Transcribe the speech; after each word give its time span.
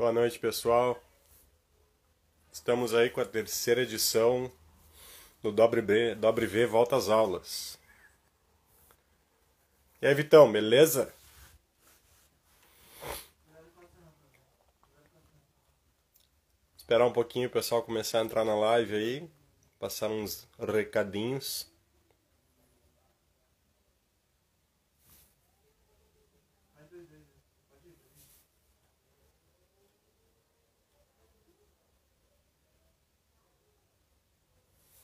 Boa 0.00 0.12
noite, 0.12 0.38
pessoal. 0.38 0.98
Estamos 2.50 2.94
aí 2.94 3.10
com 3.10 3.20
a 3.20 3.24
terceira 3.26 3.82
edição 3.82 4.50
do 5.42 5.52
Dobre, 5.52 5.82
B, 5.82 6.14
Dobre 6.14 6.46
V 6.46 6.64
Volta 6.64 6.96
às 6.96 7.10
Aulas. 7.10 7.78
E 10.00 10.06
aí, 10.06 10.14
Vitão, 10.14 10.50
beleza? 10.50 11.12
Esperar 16.78 17.04
um 17.06 17.12
pouquinho 17.12 17.48
o 17.48 17.52
pessoal 17.52 17.82
começar 17.82 18.20
a 18.20 18.24
entrar 18.24 18.42
na 18.42 18.54
live 18.54 18.94
aí, 18.94 19.30
passar 19.78 20.08
uns 20.08 20.48
recadinhos. 20.58 21.69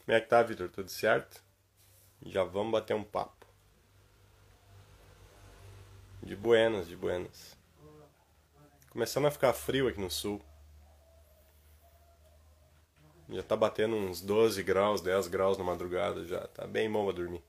Como 0.07 0.17
é 0.17 0.21
que 0.21 0.29
tá, 0.29 0.41
Vitor? 0.41 0.69
Tudo 0.69 0.89
certo? 0.89 1.43
Já 2.25 2.45
vamos 2.45 2.71
bater 2.71 2.95
um 2.95 3.03
papo. 3.03 3.45
De 6.23 6.37
buenas, 6.37 6.87
de 6.87 6.97
buenas. 6.97 7.59
Começando 8.91 9.27
a 9.27 9.33
ficar 9.33 9.53
frio 9.53 9.89
aqui 9.89 10.01
no 10.01 10.09
sul. 10.09 10.41
Já 13.29 13.43
tá 13.43 13.57
batendo 13.57 13.97
uns 13.97 14.21
12 14.21 14.63
graus, 14.63 15.01
10 15.01 15.27
graus 15.27 15.59
na 15.59 15.65
madrugada 15.65 16.25
já. 16.25 16.47
Tá 16.47 16.69
bem 16.69 16.89
bom 16.89 17.05
pra 17.05 17.13
dormir. 17.13 17.43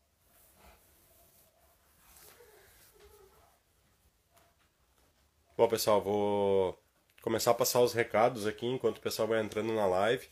Bom, 5.56 5.68
pessoal, 5.68 6.02
vou 6.02 6.84
começar 7.22 7.52
a 7.52 7.54
passar 7.54 7.82
os 7.82 7.94
recados 7.94 8.48
aqui 8.48 8.66
enquanto 8.66 8.98
o 8.98 9.02
pessoal 9.02 9.28
vai 9.28 9.42
entrando 9.42 9.72
na 9.74 9.86
live. 9.86 10.28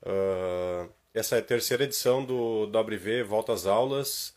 Uh, 0.00 0.92
essa 1.14 1.36
é 1.36 1.38
a 1.38 1.42
terceira 1.42 1.84
edição 1.84 2.24
do 2.24 2.64
WV 2.64 3.22
Volta 3.22 3.52
às 3.52 3.66
Aulas, 3.66 4.34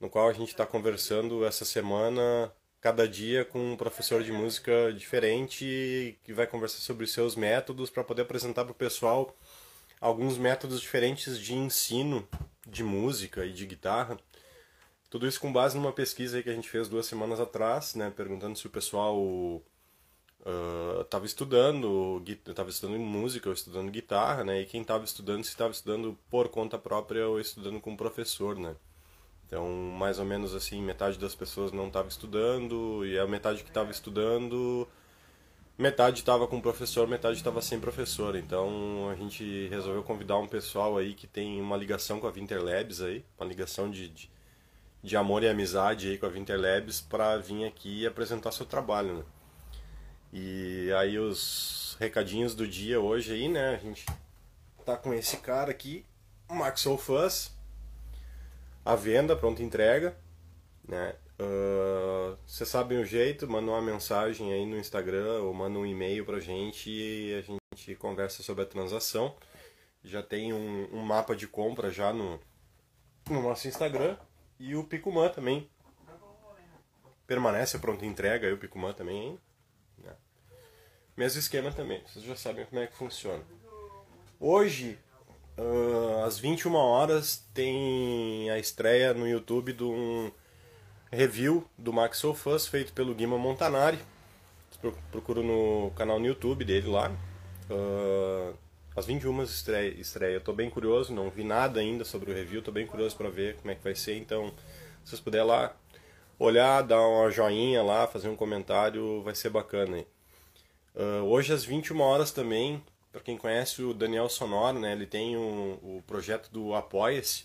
no 0.00 0.10
qual 0.10 0.28
a 0.28 0.32
gente 0.32 0.48
está 0.48 0.66
conversando 0.66 1.44
essa 1.46 1.64
semana, 1.64 2.52
cada 2.80 3.06
dia, 3.06 3.44
com 3.44 3.74
um 3.74 3.76
professor 3.76 4.24
de 4.24 4.32
música 4.32 4.92
diferente 4.92 6.18
que 6.24 6.32
vai 6.32 6.44
conversar 6.44 6.80
sobre 6.80 7.04
os 7.04 7.12
seus 7.12 7.36
métodos 7.36 7.88
para 7.88 8.02
poder 8.02 8.22
apresentar 8.22 8.64
para 8.64 8.72
o 8.72 8.74
pessoal 8.74 9.32
alguns 10.00 10.36
métodos 10.36 10.80
diferentes 10.80 11.38
de 11.38 11.54
ensino 11.54 12.28
de 12.66 12.82
música 12.82 13.46
e 13.46 13.52
de 13.52 13.64
guitarra. 13.64 14.18
Tudo 15.08 15.28
isso 15.28 15.38
com 15.38 15.52
base 15.52 15.76
numa 15.76 15.92
pesquisa 15.92 16.42
que 16.42 16.50
a 16.50 16.54
gente 16.54 16.68
fez 16.68 16.88
duas 16.88 17.06
semanas 17.06 17.38
atrás, 17.38 17.94
né, 17.94 18.12
perguntando 18.16 18.58
se 18.58 18.66
o 18.66 18.70
pessoal 18.70 19.62
uh, 20.42 21.24
estudando, 21.24 22.22
estava 22.26 22.70
estudando 22.70 22.98
música 22.98 23.48
ou 23.48 23.54
estudando 23.54 23.90
guitarra, 23.90 24.44
né? 24.44 24.62
E 24.62 24.66
quem 24.66 24.82
estava 24.82 25.04
estudando, 25.04 25.44
se 25.44 25.50
estava 25.50 25.72
estudando 25.72 26.18
por 26.30 26.48
conta 26.48 26.78
própria 26.78 27.28
ou 27.28 27.40
estudando 27.40 27.80
com 27.80 27.92
um 27.92 27.96
professor, 27.96 28.58
né? 28.58 28.74
Então, 29.46 29.68
mais 29.68 30.18
ou 30.18 30.24
menos 30.24 30.54
assim, 30.54 30.80
metade 30.82 31.18
das 31.18 31.34
pessoas 31.34 31.72
não 31.72 31.88
estava 31.88 32.08
estudando 32.08 33.06
e 33.06 33.18
a 33.18 33.26
metade 33.26 33.62
que 33.62 33.68
estava 33.68 33.90
estudando, 33.90 34.88
metade 35.76 36.20
estava 36.20 36.46
com 36.46 36.60
professor, 36.60 37.06
metade 37.06 37.36
estava 37.36 37.60
sem 37.60 37.78
professor. 37.78 38.34
Então, 38.34 39.10
a 39.10 39.14
gente 39.14 39.68
resolveu 39.68 40.02
convidar 40.02 40.38
um 40.38 40.48
pessoal 40.48 40.96
aí 40.96 41.14
que 41.14 41.26
tem 41.26 41.60
uma 41.60 41.76
ligação 41.76 42.18
com 42.18 42.26
a 42.26 42.30
Winterlabs 42.30 43.02
aí, 43.02 43.24
uma 43.38 43.46
ligação 43.46 43.90
de, 43.90 44.08
de, 44.08 44.30
de 45.02 45.16
amor 45.18 45.42
e 45.42 45.48
amizade 45.48 46.08
aí 46.08 46.18
com 46.18 46.26
a 46.26 46.30
Winterlabs 46.30 47.02
para 47.02 47.36
vir 47.36 47.66
aqui 47.66 48.02
e 48.02 48.06
apresentar 48.06 48.52
seu 48.52 48.64
trabalho, 48.64 49.18
né? 49.18 49.24
E 50.32 50.90
aí 50.94 51.18
os 51.18 51.94
recadinhos 52.00 52.54
do 52.54 52.66
dia 52.66 52.98
hoje 52.98 53.34
aí, 53.34 53.48
né? 53.48 53.74
A 53.74 53.76
gente 53.76 54.06
tá 54.84 54.96
com 54.96 55.12
esse 55.12 55.36
cara 55.36 55.70
aqui, 55.70 56.06
Maxwell 56.50 56.96
Fuzz, 56.96 57.54
à 58.82 58.96
venda, 58.96 59.36
pronta 59.36 59.62
entrega, 59.62 60.16
né? 60.88 61.14
Vocês 62.46 62.68
uh, 62.68 62.72
sabem 62.72 62.98
o 62.98 63.04
jeito, 63.04 63.46
manda 63.46 63.70
uma 63.70 63.82
mensagem 63.82 64.52
aí 64.52 64.64
no 64.64 64.78
Instagram 64.78 65.42
ou 65.42 65.52
manda 65.52 65.78
um 65.78 65.84
e-mail 65.84 66.24
pra 66.24 66.40
gente 66.40 66.88
e 66.88 67.34
a 67.34 67.42
gente 67.42 67.94
conversa 67.96 68.42
sobre 68.42 68.64
a 68.64 68.66
transação. 68.66 69.34
Já 70.02 70.22
tem 70.22 70.52
um, 70.52 70.88
um 70.92 71.00
mapa 71.00 71.36
de 71.36 71.46
compra 71.46 71.90
já 71.90 72.12
no, 72.12 72.40
no 73.28 73.42
nosso 73.42 73.68
Instagram 73.68 74.16
e 74.58 74.74
o 74.74 74.84
Picumã 74.84 75.28
também. 75.28 75.68
Permanece 77.26 77.76
a 77.76 77.80
pronta 77.80 78.06
entrega 78.06 78.46
aí 78.46 78.52
o 78.52 78.58
Picumã 78.58 78.92
também, 78.92 79.22
hein? 79.22 79.40
Mesmo 81.22 81.38
esquema 81.38 81.70
também, 81.70 82.02
vocês 82.04 82.24
já 82.24 82.34
sabem 82.34 82.64
como 82.64 82.82
é 82.82 82.86
que 82.88 82.96
funciona. 82.96 83.44
Hoje, 84.40 84.98
uh, 85.56 86.24
às 86.24 86.36
21 86.36 86.74
horas, 86.74 87.46
tem 87.54 88.50
a 88.50 88.58
estreia 88.58 89.14
no 89.14 89.28
YouTube 89.28 89.72
de 89.72 89.84
um 89.84 90.32
review 91.12 91.64
do 91.78 91.92
Max 91.92 92.18
Sofas 92.18 92.66
feito 92.66 92.92
pelo 92.92 93.14
Guima 93.14 93.38
Montanari. 93.38 94.00
Procuro 95.12 95.44
no 95.44 95.92
canal 95.92 96.18
no 96.18 96.26
YouTube 96.26 96.64
dele 96.64 96.88
lá. 96.88 97.08
Uh, 97.70 98.52
às 98.96 99.06
21 99.06 99.44
estreia, 99.44 99.90
estreia. 99.90 100.34
Eu 100.34 100.40
tô 100.40 100.52
bem 100.52 100.68
curioso, 100.68 101.14
não 101.14 101.30
vi 101.30 101.44
nada 101.44 101.78
ainda 101.78 102.04
sobre 102.04 102.32
o 102.32 102.34
review, 102.34 102.62
tô 102.62 102.72
bem 102.72 102.84
curioso 102.84 103.16
para 103.16 103.30
ver 103.30 103.54
como 103.58 103.70
é 103.70 103.76
que 103.76 103.84
vai 103.84 103.94
ser, 103.94 104.16
então 104.16 104.52
se 105.04 105.10
vocês 105.10 105.20
puderem 105.20 105.46
lá 105.46 105.72
olhar, 106.36 106.82
dar 106.82 107.00
uma 107.00 107.30
joinha 107.30 107.80
lá, 107.80 108.08
fazer 108.08 108.28
um 108.28 108.34
comentário, 108.34 109.22
vai 109.22 109.36
ser 109.36 109.50
bacana. 109.50 110.04
Uh, 110.94 111.24
hoje 111.24 111.52
às 111.52 111.64
21 111.64 112.00
horas 112.00 112.30
também, 112.30 112.82
para 113.10 113.20
quem 113.20 113.36
conhece 113.36 113.82
o 113.82 113.94
Daniel 113.94 114.28
Sonoro, 114.28 114.78
né, 114.78 114.92
ele 114.92 115.06
tem 115.06 115.36
um, 115.36 115.72
o 115.82 116.02
projeto 116.06 116.50
do 116.50 116.74
Apoia-se, 116.74 117.44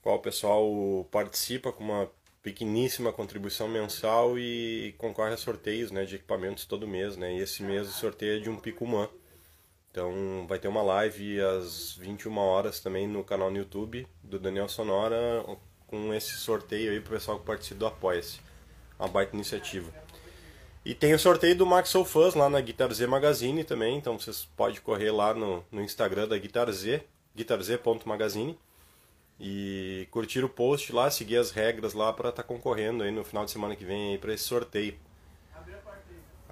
qual 0.00 0.16
o 0.16 0.20
pessoal 0.20 1.08
participa 1.10 1.72
com 1.72 1.84
uma 1.84 2.10
pequeníssima 2.42 3.12
contribuição 3.12 3.66
mensal 3.66 4.38
e 4.38 4.94
concorre 4.98 5.34
a 5.34 5.36
sorteios 5.36 5.90
né, 5.90 6.04
de 6.04 6.14
equipamentos 6.14 6.64
todo 6.64 6.86
mês. 6.86 7.16
Né, 7.16 7.34
e 7.34 7.40
esse 7.40 7.62
mês 7.62 7.88
o 7.88 7.92
sorteio 7.92 8.36
é 8.36 8.40
de 8.40 8.48
um 8.48 8.56
Picumã. 8.56 9.08
Então 9.90 10.46
vai 10.46 10.58
ter 10.58 10.68
uma 10.68 10.82
live 10.82 11.40
às 11.40 11.96
21 11.96 12.36
horas 12.38 12.78
também 12.80 13.08
no 13.08 13.24
canal 13.24 13.50
no 13.50 13.56
YouTube 13.56 14.06
do 14.22 14.38
Daniel 14.38 14.68
Sonora 14.68 15.16
com 15.86 16.12
esse 16.12 16.36
sorteio 16.36 16.92
aí 16.92 17.00
para 17.00 17.08
o 17.08 17.14
pessoal 17.14 17.38
que 17.40 17.46
participa 17.46 17.80
do 17.80 17.86
Apoia-se. 17.86 18.40
Uma 18.98 19.08
baita 19.08 19.34
iniciativa. 19.34 20.05
E 20.86 20.94
tem 20.94 21.12
o 21.12 21.18
sorteio 21.18 21.56
do 21.56 21.66
Max 21.66 21.88
Soul 21.88 22.04
Fuzz 22.04 22.36
lá 22.36 22.48
na 22.48 22.60
Guitar 22.60 22.92
Z 22.92 23.08
Magazine 23.08 23.64
também, 23.64 23.98
então 23.98 24.16
vocês 24.16 24.44
podem 24.56 24.80
correr 24.80 25.10
lá 25.10 25.34
no, 25.34 25.64
no 25.68 25.82
Instagram 25.82 26.28
da 26.28 26.38
Guitar 26.38 26.70
Z, 26.70 27.04
guitarz.magazine, 27.34 28.56
e 29.40 30.06
curtir 30.12 30.44
o 30.44 30.48
post 30.48 30.92
lá, 30.92 31.10
seguir 31.10 31.38
as 31.38 31.50
regras 31.50 31.92
lá 31.92 32.12
para 32.12 32.28
estar 32.28 32.44
tá 32.44 32.48
concorrendo 32.48 33.02
aí 33.02 33.10
no 33.10 33.24
final 33.24 33.44
de 33.44 33.50
semana 33.50 33.74
que 33.74 33.84
vem 33.84 34.16
para 34.18 34.32
esse 34.32 34.44
sorteio. 34.44 34.96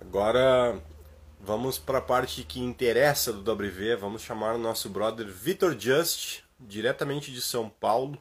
Agora 0.00 0.83
vamos 1.39 1.78
para 1.78 1.99
a 1.99 2.03
parte 2.03 2.43
que 2.43 2.59
interessa 2.59 3.33
do 3.33 3.53
WV, 3.53 3.95
vamos 3.95 4.22
chamar 4.22 4.56
o 4.56 4.59
nosso 4.59 4.91
brother 4.91 5.28
Vitor 5.28 5.78
Just, 5.78 6.43
diretamente 6.59 7.30
de 7.30 7.41
São 7.41 7.69
Paulo. 7.69 8.21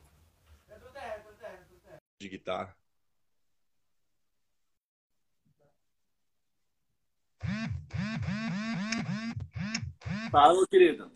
De 2.22 2.30
guitarra. 2.30 2.83
Fala, 10.32 10.54
meu 10.54 10.68
querido. 10.68 11.12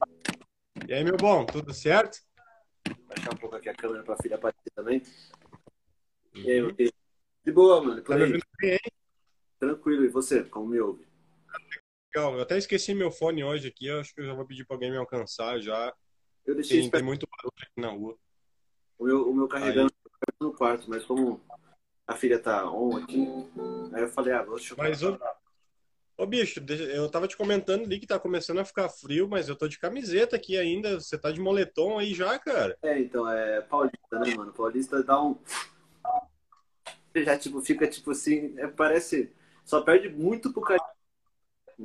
E 0.87 0.93
aí, 0.93 1.03
meu 1.03 1.17
bom, 1.17 1.45
tudo 1.45 1.73
certo? 1.73 2.19
Vou 2.87 3.05
baixar 3.07 3.33
um 3.33 3.37
pouco 3.37 3.55
aqui 3.55 3.67
a 3.67 3.73
câmera 3.73 4.03
pra 4.03 4.17
filha 4.17 4.35
aparecer 4.35 4.71
também. 4.75 5.01
E 6.35 6.51
aí, 6.51 6.61
meu 6.61 6.75
querido? 6.75 6.95
De 7.43 7.51
boa, 7.51 7.83
mano. 7.83 8.03
Por 8.03 8.17
Tá 8.17 8.23
aí. 8.23 8.79
Tranquilo. 9.59 10.05
E 10.05 10.09
você? 10.09 10.43
Como 10.43 10.67
me 10.67 10.79
ouve? 10.79 11.07
Legal, 12.13 12.35
eu 12.35 12.41
até 12.41 12.57
esqueci 12.57 12.93
meu 12.93 13.11
fone 13.11 13.43
hoje 13.43 13.67
aqui, 13.67 13.87
eu 13.87 13.99
acho 13.99 14.13
que 14.13 14.21
eu 14.21 14.25
já 14.25 14.33
vou 14.33 14.45
pedir 14.45 14.65
pra 14.65 14.75
alguém 14.75 14.91
me 14.91 14.97
alcançar 14.97 15.59
já. 15.59 15.93
Eu 16.45 16.55
deixei 16.55 16.81
Tem, 16.81 16.89
tem 16.89 17.03
muito 17.03 17.27
barulho 17.27 17.53
aqui 17.57 17.81
na 17.81 17.89
rua. 17.89 18.17
o 18.97 19.05
meu, 19.05 19.29
o 19.29 19.35
meu 19.35 19.47
carregando 19.47 19.91
no 20.39 20.53
quarto, 20.53 20.89
mas 20.89 21.03
como 21.03 21.41
a 22.05 22.15
filha 22.15 22.39
tá 22.39 22.69
on 22.71 22.97
aqui, 22.97 23.27
aí 23.93 24.03
eu 24.03 24.09
falei, 24.09 24.33
ah, 24.33 24.43
vou 24.43 24.55
deixa 24.55 24.73
eu 24.73 24.77
Mas, 24.77 25.03
ô, 25.03 25.19
ô 26.17 26.25
bicho, 26.25 26.59
eu 26.69 27.09
tava 27.09 27.27
te 27.27 27.37
comentando 27.37 27.85
ali 27.85 27.99
que 27.99 28.07
tá 28.07 28.19
começando 28.19 28.59
a 28.59 28.65
ficar 28.65 28.89
frio, 28.89 29.27
mas 29.29 29.47
eu 29.47 29.55
tô 29.55 29.67
de 29.67 29.79
camiseta 29.79 30.35
aqui 30.35 30.57
ainda. 30.57 30.99
Você 30.99 31.17
tá 31.17 31.31
de 31.31 31.39
moletom 31.39 31.99
aí 31.99 32.13
já, 32.13 32.37
cara? 32.39 32.77
É, 32.81 32.99
então, 32.99 33.29
é 33.29 33.61
paulista, 33.61 34.19
né, 34.19 34.35
mano? 34.35 34.51
Paulista 34.51 35.03
dá 35.03 35.21
um. 35.21 35.37
Já, 37.15 37.37
tipo, 37.37 37.61
fica, 37.61 37.87
tipo 37.87 38.11
assim, 38.11 38.53
é, 38.57 38.67
parece. 38.67 39.31
Só 39.63 39.81
perde 39.81 40.09
muito 40.09 40.51
pro 40.51 40.61
carioca. 40.61 40.91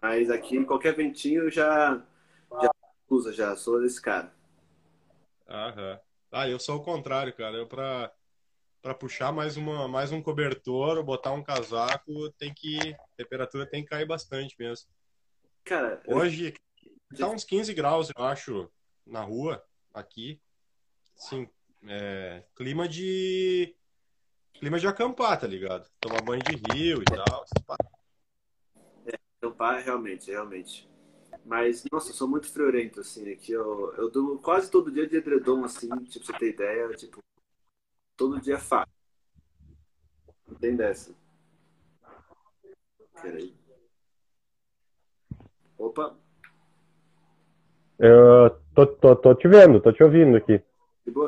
Mas 0.02 0.31
aqui, 0.31 0.64
qualquer 0.64 0.94
ventinho 0.94 1.50
já. 1.50 2.02
Já 2.50 2.70
usa, 3.08 3.32
já. 3.32 3.56
Sou 3.56 3.81
desse 3.81 4.00
cara. 4.00 4.32
Aham. 5.49 6.00
Ah, 6.31 6.49
eu 6.49 6.58
sou 6.58 6.76
o 6.79 6.82
contrário, 6.82 7.34
cara. 7.34 7.56
Eu 7.56 7.67
pra, 7.67 8.11
pra 8.82 8.93
puxar 8.93 9.32
mais, 9.32 9.56
uma, 9.56 9.87
mais 9.87 10.11
um 10.11 10.20
cobertor, 10.20 11.02
botar 11.05 11.32
um 11.32 11.43
casaco, 11.43 12.31
tem 12.32 12.52
que 12.52 12.76
temperatura 13.17 13.64
tem 13.64 13.82
que 13.84 13.88
cair 13.88 14.06
bastante 14.06 14.56
mesmo. 14.58 14.88
Cara, 15.64 16.02
Hoje 16.06 16.52
tá 17.17 17.29
uns 17.29 17.44
15 17.44 17.73
graus, 17.73 18.11
eu 18.17 18.25
acho, 18.25 18.69
na 19.06 19.23
rua, 19.23 19.64
aqui. 19.94 20.40
Sim, 21.14 21.49
é, 21.87 22.43
clima 22.56 22.88
de. 22.88 23.75
Clima 24.55 24.79
de 24.79 24.87
acampar, 24.87 25.38
tá 25.38 25.46
ligado? 25.46 25.88
Tomar 26.00 26.20
banho 26.23 26.43
de 26.43 26.56
rio 26.75 27.00
e 27.00 27.05
tal. 27.05 27.44
acampar, 29.40 29.82
realmente, 29.82 30.31
realmente. 30.31 30.88
Mas, 31.44 31.84
nossa, 31.90 32.11
eu 32.11 32.14
sou 32.14 32.29
muito 32.29 32.52
friorento, 32.52 33.00
assim, 33.00 33.32
aqui 33.32 33.52
eu, 33.52 33.93
eu 33.96 34.11
durmo 34.11 34.38
quase 34.38 34.70
todo 34.70 34.93
dia 34.93 35.08
de 35.08 35.17
edredom, 35.17 35.64
assim, 35.64 35.88
tipo, 36.05 36.25
você 36.25 36.32
ter 36.34 36.50
ideia, 36.50 36.88
tipo, 36.90 37.19
todo 38.22 38.40
dia 38.40 38.56
fácil. 38.56 38.92
Não 40.46 40.54
tem 40.54 40.76
dessa. 40.76 41.12
Peraí. 43.20 43.52
Opa, 45.76 46.14
Eu 47.98 48.50
tô, 48.74 48.86
tô, 48.86 49.16
tô 49.16 49.34
te 49.34 49.48
vendo, 49.48 49.80
tô 49.80 49.92
te 49.92 50.04
ouvindo 50.04 50.36
aqui. 50.36 50.62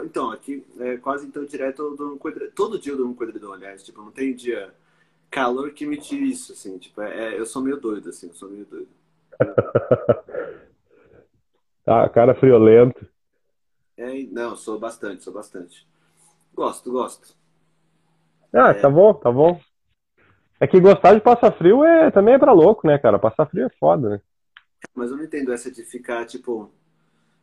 Então, 0.05 0.31
aqui 0.31 0.65
é 0.79 0.97
quase 0.99 1.27
então 1.27 1.45
direto 1.45 1.83
eu 1.83 2.17
com 2.17 2.29
edredom. 2.29 2.53
Todo 2.55 2.79
dia 2.79 2.93
eu 2.93 2.97
durmo 2.97 3.15
com 3.17 3.25
edredom, 3.25 3.53
aliás. 3.53 3.83
Tipo, 3.83 4.03
não 4.03 4.13
tem 4.13 4.33
dia 4.35 4.73
calor 5.29 5.73
que 5.73 5.85
me 5.85 5.97
tire 5.97 6.31
isso, 6.31 6.53
assim. 6.53 6.79
Tipo, 6.79 7.03
é, 7.03 7.35
é- 7.35 7.41
eu 7.41 7.45
sou 7.45 7.61
meio 7.61 7.77
doido, 7.77 8.09
assim, 8.11 8.29
eu 8.29 8.35
sou 8.35 8.49
meio 8.49 8.65
doido. 8.67 8.89
Tá, 11.85 12.09
cara 12.15 12.37
friolento. 12.37 13.05
É, 13.97 14.23
não, 14.25 14.57
sou 14.57 14.79
bastante, 14.79 15.25
sou 15.25 15.33
bastante. 15.33 15.87
Gosto, 16.55 16.93
gosto. 16.93 17.37
Ah, 18.53 18.73
tá 18.73 18.89
bom, 18.89 19.13
tá 19.13 19.31
bom. 19.31 19.61
É 20.61 20.67
que 20.67 20.81
gostar 20.81 21.15
de 21.15 21.21
passar 21.21 21.53
frio 21.53 21.85
é, 21.85 22.11
também 22.11 22.35
é 22.35 22.39
pra 22.39 22.53
louco, 22.53 22.87
né, 22.87 22.97
cara? 22.97 23.19
Passar 23.19 23.47
frio 23.47 23.67
é 23.67 23.71
foda, 23.79 24.09
né? 24.09 24.21
Mas 24.95 25.11
eu 25.11 25.17
não 25.17 25.25
entendo 25.25 25.53
essa 25.53 25.71
de 25.71 25.83
ficar, 25.83 26.25
tipo, 26.25 26.71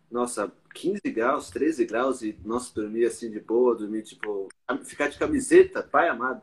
nossa, 0.10 0.52
15 0.74 1.02
graus, 1.12 1.50
13 1.50 1.86
graus 1.86 2.22
e, 2.22 2.38
nossa, 2.46 2.74
dormir 2.74 3.06
assim 3.06 3.30
de 3.30 3.40
boa, 3.40 3.75
dormir, 3.75 4.04
tipo, 4.04 4.48
ficar 4.86 5.10
de 5.10 5.19
camiseta, 5.19 5.84
pai 5.84 6.08
amado. 6.08 6.42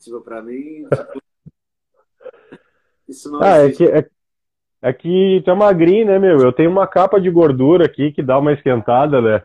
Tipo, 0.00 0.20
pra 0.20 0.42
mim, 0.42 0.84
tipo, 0.84 1.22
isso 3.08 3.30
não 3.30 3.42
Ah, 3.42 3.58
é 3.58 3.70
que, 3.70 3.84
é, 3.84 4.10
é 4.82 4.92
que 4.92 5.40
tu 5.44 5.50
é 5.52 5.54
magrinho, 5.54 6.06
né, 6.06 6.18
meu? 6.18 6.40
Eu 6.40 6.52
tenho 6.52 6.70
uma 6.70 6.86
capa 6.86 7.20
de 7.20 7.30
gordura 7.30 7.86
aqui 7.86 8.10
que 8.10 8.22
dá 8.22 8.38
uma 8.38 8.52
esquentada, 8.52 9.20
né? 9.20 9.42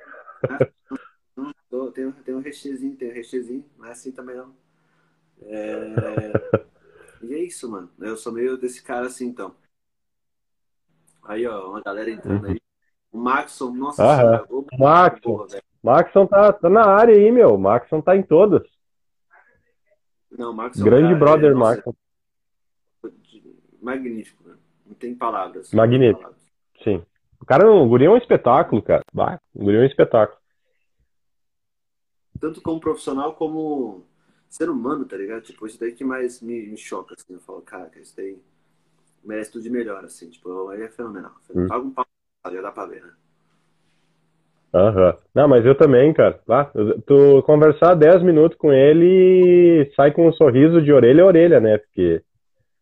Tem, 1.93 2.05
um- 2.05 2.11
tem 2.11 2.35
um 2.35 2.39
rechezinho, 2.41 2.95
tem 2.95 3.09
um 3.09 3.13
rechezinho, 3.13 3.65
não 3.77 3.85
é 3.85 3.91
assim 3.91 4.11
também 4.11 4.35
não. 4.35 4.53
É, 5.41 6.33
E 7.23 7.33
é 7.33 7.39
isso, 7.39 7.71
mano. 7.71 7.89
Eu 7.99 8.17
sou 8.17 8.33
meio 8.33 8.57
desse 8.57 8.83
cara 8.83 9.07
assim, 9.07 9.27
então. 9.27 9.55
Aí, 11.23 11.47
ó, 11.47 11.69
uma 11.69 11.81
galera 11.81 12.11
entrando 12.11 12.47
aí. 12.47 12.61
O 13.11 13.17
Maxon, 13.17 13.71
nossa 13.71 14.03
senhora, 14.03 14.45
ô, 14.49 14.65
Maxon. 14.77 15.47
Maxon 15.81 16.27
tá, 16.27 16.51
tá 16.51 16.69
na 16.69 16.85
área 16.85 17.15
aí, 17.15 17.31
meu. 17.31 17.57
Maxon 17.57 18.01
tá 18.01 18.15
em 18.17 18.23
todas. 18.23 18.63
Não, 20.31 20.51
o 20.51 20.53
Maxon, 20.53 20.83
Grande 20.83 21.13
cara, 21.13 21.19
brother, 21.19 21.51
é, 21.51 21.53
nossa, 21.53 21.75
Maxon. 21.75 21.93
magnífico, 23.81 24.47
né? 24.47 24.55
Não 24.85 24.95
tem 24.95 25.15
palavras. 25.15 25.71
Magnífico. 25.71 26.19
Tem 26.19 26.21
palavras. 26.23 26.43
Sim. 26.83 27.05
O 27.39 27.45
cara, 27.45 27.69
o 27.71 27.87
guri 27.87 28.05
é 28.05 28.09
um 28.09 28.17
espetáculo, 28.17 28.81
cara. 28.81 29.03
Bah, 29.13 29.39
o 29.53 29.63
guri 29.63 29.77
é 29.77 29.81
um 29.81 29.85
espetáculo. 29.85 30.42
Tanto 32.39 32.61
como 32.61 32.79
profissional 32.79 33.35
como 33.35 34.05
ser 34.49 34.69
humano, 34.69 35.05
tá 35.05 35.17
ligado? 35.17 35.43
Tipo, 35.43 35.65
isso 35.67 35.79
daí 35.79 35.93
que 35.93 36.03
mais 36.03 36.41
me, 36.41 36.67
me 36.67 36.77
choca, 36.77 37.15
assim. 37.15 37.33
Eu 37.33 37.39
falo, 37.41 37.61
cara, 37.61 37.91
isso 37.99 38.15
daí 38.15 38.41
merece 39.23 39.51
tudo 39.53 39.63
de 39.63 39.69
melhor, 39.71 40.05
assim. 40.05 40.29
Tipo, 40.29 40.69
aí 40.69 40.83
é 40.83 40.89
fenomenal. 40.89 41.35
Hum. 41.55 41.67
Paga 41.67 41.85
um 41.85 41.91
pau, 41.91 42.05
já 42.51 42.61
dá 42.61 42.71
pra 42.71 42.85
ver, 42.87 43.03
né? 43.03 43.13
Aham. 44.73 45.15
Não, 45.35 45.47
mas 45.47 45.65
eu 45.65 45.75
também, 45.77 46.13
cara. 46.13 46.39
Eu- 46.73 47.01
tu 47.03 47.43
conversar 47.43 47.95
10 47.95 48.21
minutos 48.23 48.57
com 48.57 48.71
ele 48.73 49.91
sai 49.95 50.11
com 50.11 50.27
um 50.27 50.33
sorriso 50.33 50.81
de 50.81 50.91
orelha 50.91 51.23
a 51.23 51.27
orelha, 51.27 51.59
né? 51.59 51.77
Porque 51.77 52.23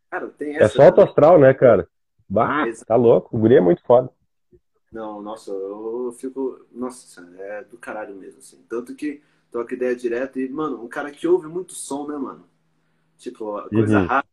Cara, 0.10 0.30
tem 0.30 0.58
é 0.60 0.64
essa. 0.64 0.76
só 0.76 0.84
alto 0.84 1.02
astral, 1.02 1.40
né, 1.40 1.54
cara? 1.54 1.88
Bah, 2.30 2.68
Exato. 2.68 2.86
tá 2.88 2.96
louco. 2.96 3.36
O 3.36 3.40
guri 3.40 3.56
é 3.56 3.62
muito 3.62 3.82
foda. 3.84 4.10
Não, 4.92 5.22
nossa, 5.22 5.52
eu 5.52 6.12
fico. 6.20 6.66
Nossa, 6.72 7.22
é 7.40 7.64
do 7.64 7.78
caralho 7.78 8.16
mesmo, 8.16 8.40
assim. 8.40 8.62
Tanto 8.70 8.96
que 8.96 9.22
troca 9.52 9.76
ideia 9.76 9.96
direta 9.96 10.40
e, 10.40 10.50
mano, 10.50 10.84
um 10.84 10.88
cara 10.90 11.12
que 11.12 11.28
ouve 11.28 11.48
muito 11.48 11.74
som, 11.76 12.08
né, 12.08 12.18
mano? 12.18 12.50
Tipo, 13.18 13.70
coisa 13.72 14.00
Uhum. 14.00 14.00
rápida. 14.00 14.30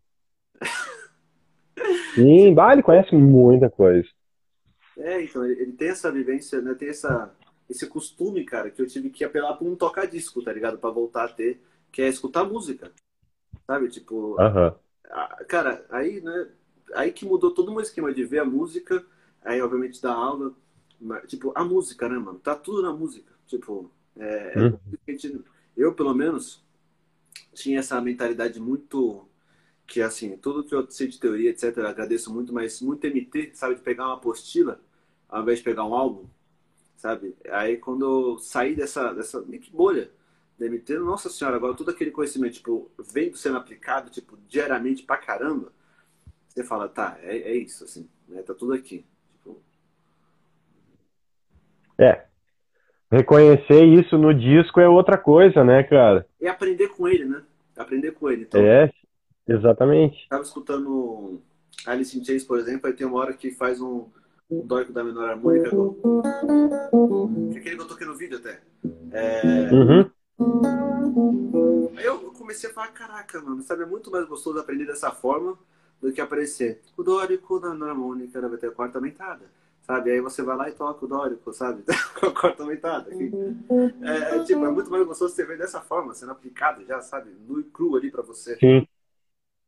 Sim, 2.14 2.54
bah, 2.54 2.72
ele 2.72 2.82
conhece 2.82 3.14
muita 3.16 3.70
coisa. 3.70 4.06
É, 4.96 5.22
então, 5.22 5.44
ele, 5.44 5.60
ele 5.62 5.72
tem 5.72 5.88
essa 5.88 6.10
vivência, 6.10 6.60
né? 6.60 6.74
Tem 6.74 6.88
essa, 6.88 7.32
esse 7.68 7.86
costume, 7.86 8.44
cara, 8.44 8.70
que 8.70 8.82
eu 8.82 8.86
tive 8.86 9.10
que 9.10 9.24
apelar 9.24 9.54
pra 9.56 9.66
um 9.66 9.76
toca-disco, 9.76 10.42
tá 10.42 10.52
ligado? 10.52 10.78
Pra 10.78 10.90
voltar 10.90 11.24
a 11.24 11.28
ter, 11.28 11.62
que 11.92 12.02
é 12.02 12.08
escutar 12.08 12.44
música. 12.44 12.92
Sabe? 13.66 13.88
Tipo, 13.90 14.46
Aham. 14.46 14.78
a- 15.10 15.44
cara, 15.46 15.86
aí, 15.90 16.20
né? 16.22 16.50
Aí 16.94 17.12
que 17.12 17.26
mudou 17.26 17.52
todo 17.54 17.70
o 17.70 17.72
meu 17.72 17.82
esquema 17.82 18.12
de 18.14 18.24
ver 18.24 18.40
a 18.40 18.44
música, 18.46 19.04
aí, 19.42 19.60
obviamente, 19.62 20.02
da 20.02 20.12
aula. 20.14 20.54
mas, 21.00 21.28
tipo, 21.28 21.52
a 21.56 21.64
música, 21.64 22.08
né, 22.08 22.18
mano? 22.18 22.38
Tá 22.40 22.56
tudo 22.56 22.82
na 22.82 22.92
música. 22.92 23.32
Tipo, 23.46 23.90
é, 24.18 24.54
é 24.56 25.32
eu, 25.76 25.94
pelo 25.94 26.14
menos, 26.14 26.64
tinha 27.54 27.78
essa 27.78 28.00
mentalidade 28.00 28.60
muito. 28.60 29.26
Que, 29.86 30.02
assim, 30.02 30.36
tudo 30.36 30.64
que 30.64 30.74
eu 30.74 30.90
sei 30.90 31.08
de 31.08 31.18
teoria, 31.18 31.50
etc., 31.50 31.76
eu 31.78 31.86
agradeço 31.86 32.32
muito, 32.32 32.52
mas 32.52 32.80
muito 32.82 33.06
MT, 33.06 33.52
sabe? 33.54 33.76
De 33.76 33.80
pegar 33.80 34.06
uma 34.06 34.16
apostila 34.16 34.80
ao 35.28 35.42
invés 35.42 35.58
de 35.58 35.64
pegar 35.64 35.84
um 35.84 35.94
álbum, 35.94 36.26
sabe? 36.96 37.36
Aí, 37.50 37.76
quando 37.76 38.04
eu 38.34 38.38
saí 38.38 38.74
dessa, 38.74 39.12
dessa 39.12 39.40
meio 39.42 39.60
que 39.62 39.70
bolha 39.70 40.10
da 40.58 40.66
MT, 40.66 40.98
nossa 40.98 41.28
senhora, 41.28 41.56
agora 41.56 41.74
todo 41.74 41.90
aquele 41.90 42.10
conhecimento, 42.10 42.54
tipo, 42.54 42.90
vendo 42.98 43.36
sendo 43.36 43.56
aplicado, 43.58 44.10
tipo, 44.10 44.36
diariamente 44.48 45.02
pra 45.04 45.16
caramba, 45.18 45.72
você 46.48 46.64
fala, 46.64 46.88
tá, 46.88 47.18
é, 47.22 47.36
é 47.36 47.56
isso, 47.56 47.84
assim, 47.84 48.08
né? 48.26 48.42
Tá 48.42 48.54
tudo 48.54 48.72
aqui. 48.72 49.04
Tipo, 49.32 49.62
É. 51.98 52.27
Reconhecer 53.10 53.84
isso 53.84 54.18
no 54.18 54.34
disco 54.34 54.80
é 54.80 54.88
outra 54.88 55.16
coisa, 55.16 55.64
né, 55.64 55.82
cara? 55.82 56.26
e 56.40 56.46
aprender 56.46 56.88
com 56.88 57.08
ele, 57.08 57.24
né? 57.24 57.42
Aprender 57.76 58.12
com 58.12 58.30
ele. 58.30 58.42
Então, 58.42 58.60
É, 58.60 58.90
exatamente. 59.48 60.26
tava 60.28 60.42
escutando 60.42 61.40
Alice 61.86 62.18
in 62.18 62.24
Chains, 62.24 62.44
por 62.44 62.58
exemplo, 62.58 62.86
aí 62.86 62.92
tem 62.92 63.06
uma 63.06 63.18
hora 63.18 63.32
que 63.32 63.50
faz 63.50 63.80
um, 63.80 64.06
um 64.50 64.66
dórico 64.66 64.92
da 64.92 65.02
menor 65.02 65.30
harmônica, 65.30 65.70
que 65.70 67.56
é 67.56 67.60
aquele 67.60 67.76
que 67.76 67.82
eu 67.82 67.88
toquei 67.88 68.06
no 68.06 68.14
vídeo 68.14 68.38
até. 68.38 68.60
É, 69.12 69.70
Uhum. 69.72 70.10
Aí 71.96 72.04
eu 72.04 72.18
comecei 72.32 72.70
a 72.70 72.72
falar, 72.72 72.88
caraca, 72.88 73.40
mano, 73.40 73.62
sabe, 73.62 73.82
é 73.82 73.86
muito 73.86 74.10
mais 74.10 74.26
gostoso 74.26 74.58
aprender 74.58 74.86
dessa 74.86 75.10
forma 75.10 75.58
do 76.00 76.12
que 76.12 76.20
aparecer 76.20 76.80
o 76.96 77.02
dórico 77.02 77.58
da 77.58 77.70
menor 77.70 77.90
harmônica 77.90 78.40
vai 78.48 78.58
ter 78.58 78.68
a 78.68 78.70
quarta 78.72 78.98
aumentada. 78.98 79.46
Sabe? 79.88 80.12
Aí 80.12 80.20
você 80.20 80.42
vai 80.42 80.56
lá 80.56 80.68
e 80.70 80.74
toca 80.74 81.04
o 81.04 81.08
dórico, 81.08 81.52
sabe? 81.52 81.82
Com 82.20 82.26
a 82.28 82.34
quarta 82.34 82.62
aumentada. 82.62 83.10
É, 84.02 84.36
é, 84.36 84.40
tipo, 84.40 84.64
é 84.66 84.70
muito 84.70 84.90
mais 84.90 85.06
gostoso 85.06 85.34
você 85.34 85.44
ver 85.46 85.58
dessa 85.58 85.80
forma, 85.82 86.14
sendo 86.14 86.32
aplicado 86.32 86.84
já, 86.86 87.00
sabe? 87.02 87.30
Nu 87.32 87.60
e 87.60 87.64
cru 87.64 87.96
ali 87.96 88.10
pra 88.10 88.22
você. 88.22 88.60
Sim. 88.60 88.86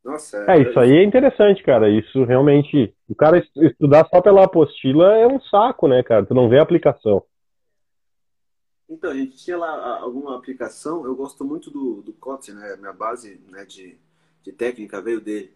Nossa, 0.05 0.39
É, 0.49 0.59
isso 0.61 0.79
aí 0.81 0.91
é 0.99 1.05
interessante, 1.05 1.63
cara. 1.63 1.89
Isso 1.89 2.25
realmente. 2.25 2.95
O 3.09 3.15
cara 3.15 3.39
est- 3.39 3.57
estudar 3.57 4.07
só 4.09 4.21
pela 4.21 4.45
apostila 4.45 5.15
é 5.17 5.27
um 5.27 5.41
saco, 5.41 5.87
né, 5.89 6.03
cara? 6.03 6.27
Tu 6.27 6.35
não 6.35 6.49
vê 6.49 6.59
a 6.59 6.63
aplicação. 6.63 7.23
Então, 8.89 9.11
a 9.11 9.15
gente 9.15 9.37
tinha 9.37 9.57
lá 9.57 9.69
a- 9.69 10.01
alguma 10.01 10.37
aplicação, 10.37 11.05
eu 11.05 11.15
gosto 11.15 11.45
muito 11.45 11.71
do, 11.71 12.03
do 12.03 12.13
Kotlin, 12.15 12.55
né? 12.55 12.77
Minha 12.77 12.93
base 12.93 13.37
né, 13.49 13.65
de, 13.65 13.97
de 14.43 14.53
técnica 14.53 15.01
veio 15.01 15.21
dele. 15.21 15.55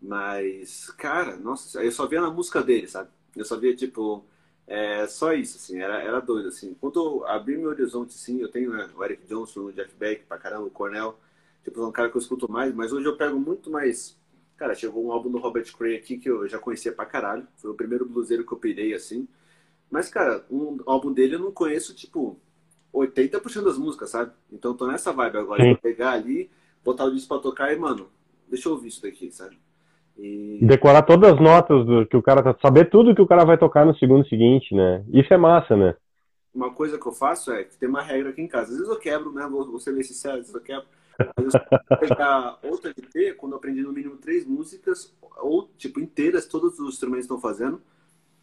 Mas, 0.00 0.90
cara, 0.92 1.36
nossa, 1.36 1.82
eu 1.82 1.90
só 1.92 2.06
via 2.06 2.20
na 2.20 2.30
música 2.30 2.62
dele, 2.62 2.86
sabe? 2.88 3.10
Eu 3.36 3.44
só 3.44 3.56
via, 3.56 3.74
tipo, 3.74 4.24
é, 4.66 5.06
só 5.06 5.32
isso, 5.32 5.56
assim, 5.58 5.80
era, 5.80 6.02
era 6.02 6.20
doido, 6.20 6.48
assim. 6.48 6.74
Quando 6.80 7.00
eu 7.00 7.26
abri 7.26 7.56
meu 7.56 7.70
horizonte, 7.70 8.14
sim, 8.14 8.40
eu 8.40 8.48
tenho 8.48 8.70
né, 8.72 8.88
o 8.96 9.04
Eric 9.04 9.26
Johnson, 9.26 9.60
o 9.60 9.72
Jeff 9.72 9.94
Beck, 9.96 10.24
pra 10.24 10.38
caramba, 10.38 10.66
o 10.66 10.70
Cornell, 10.70 11.18
tipo, 11.62 11.80
é 11.80 11.86
um 11.86 11.92
cara 11.92 12.10
que 12.10 12.16
eu 12.16 12.20
escuto 12.20 12.50
mais, 12.50 12.74
mas 12.74 12.92
hoje 12.92 13.06
eu 13.06 13.16
pego 13.16 13.38
muito 13.38 13.70
mais... 13.70 14.16
Cara, 14.56 14.74
chegou 14.74 15.04
um 15.04 15.10
álbum 15.10 15.30
do 15.30 15.38
Robert 15.38 15.70
Cray 15.76 15.96
aqui 15.96 16.16
que 16.16 16.30
eu 16.30 16.46
já 16.48 16.58
conhecia 16.58 16.92
pra 16.92 17.04
caralho, 17.04 17.46
foi 17.56 17.70
o 17.70 17.74
primeiro 17.74 18.06
bluseiro 18.06 18.46
que 18.46 18.52
eu 18.52 18.58
pirei, 18.58 18.94
assim. 18.94 19.26
Mas, 19.90 20.08
cara, 20.08 20.44
um 20.50 20.78
álbum 20.86 21.12
dele 21.12 21.34
eu 21.34 21.40
não 21.40 21.50
conheço, 21.50 21.92
tipo, 21.94 22.38
80% 22.92 23.64
das 23.64 23.76
músicas, 23.76 24.10
sabe? 24.10 24.32
Então 24.52 24.70
eu 24.70 24.76
tô 24.76 24.86
nessa 24.86 25.12
vibe 25.12 25.38
agora, 25.38 25.62
Sim. 25.62 25.74
de 25.74 25.80
pegar 25.80 26.12
ali, 26.12 26.48
botar 26.84 27.04
o 27.04 27.10
disco 27.12 27.28
pra 27.28 27.38
tocar 27.38 27.72
e, 27.72 27.76
mano, 27.76 28.08
deixa 28.48 28.68
eu 28.68 28.72
ouvir 28.72 28.88
isso 28.88 29.02
daqui, 29.02 29.30
sabe? 29.32 29.58
E 30.16 30.58
Decorar 30.62 31.02
todas 31.02 31.34
as 31.34 31.40
notas 31.40 31.84
do 31.84 32.06
que 32.06 32.16
o 32.16 32.22
cara 32.22 32.42
tá. 32.42 32.56
Saber 32.62 32.88
tudo 32.88 33.14
que 33.14 33.22
o 33.22 33.26
cara 33.26 33.44
vai 33.44 33.58
tocar 33.58 33.84
no 33.84 33.96
segundo 33.96 34.26
seguinte, 34.28 34.74
né? 34.74 35.04
Isso 35.12 35.32
é 35.34 35.36
massa, 35.36 35.76
né? 35.76 35.94
uma 36.54 36.72
coisa 36.72 36.98
que 36.98 37.06
eu 37.06 37.12
faço 37.12 37.50
é 37.52 37.64
que 37.64 37.76
tem 37.76 37.88
uma 37.88 38.00
regra 38.00 38.30
aqui 38.30 38.40
em 38.40 38.46
casa. 38.46 38.70
Às 38.70 38.78
vezes 38.78 38.88
eu 38.88 38.98
quebro, 38.98 39.32
né? 39.32 39.46
Vou, 39.48 39.68
vou 39.68 39.80
ser 39.80 39.92
bem 39.92 40.04
sincero, 40.04 40.34
às 40.34 40.40
vezes 40.40 40.54
eu 40.54 40.60
quebro. 40.60 40.86
Mas 41.36 41.54
eu 41.54 41.98
pegar 41.98 42.58
outra 42.62 42.90
LP, 42.96 43.34
quando 43.34 43.52
eu 43.52 43.58
aprendi 43.58 43.82
no 43.82 43.92
mínimo 43.92 44.16
três 44.16 44.46
músicas, 44.46 45.12
ou 45.38 45.68
tipo 45.76 46.00
inteiras, 46.00 46.46
todos 46.46 46.78
os 46.78 46.94
instrumentos 46.94 47.24
estão 47.24 47.40
fazendo, 47.40 47.82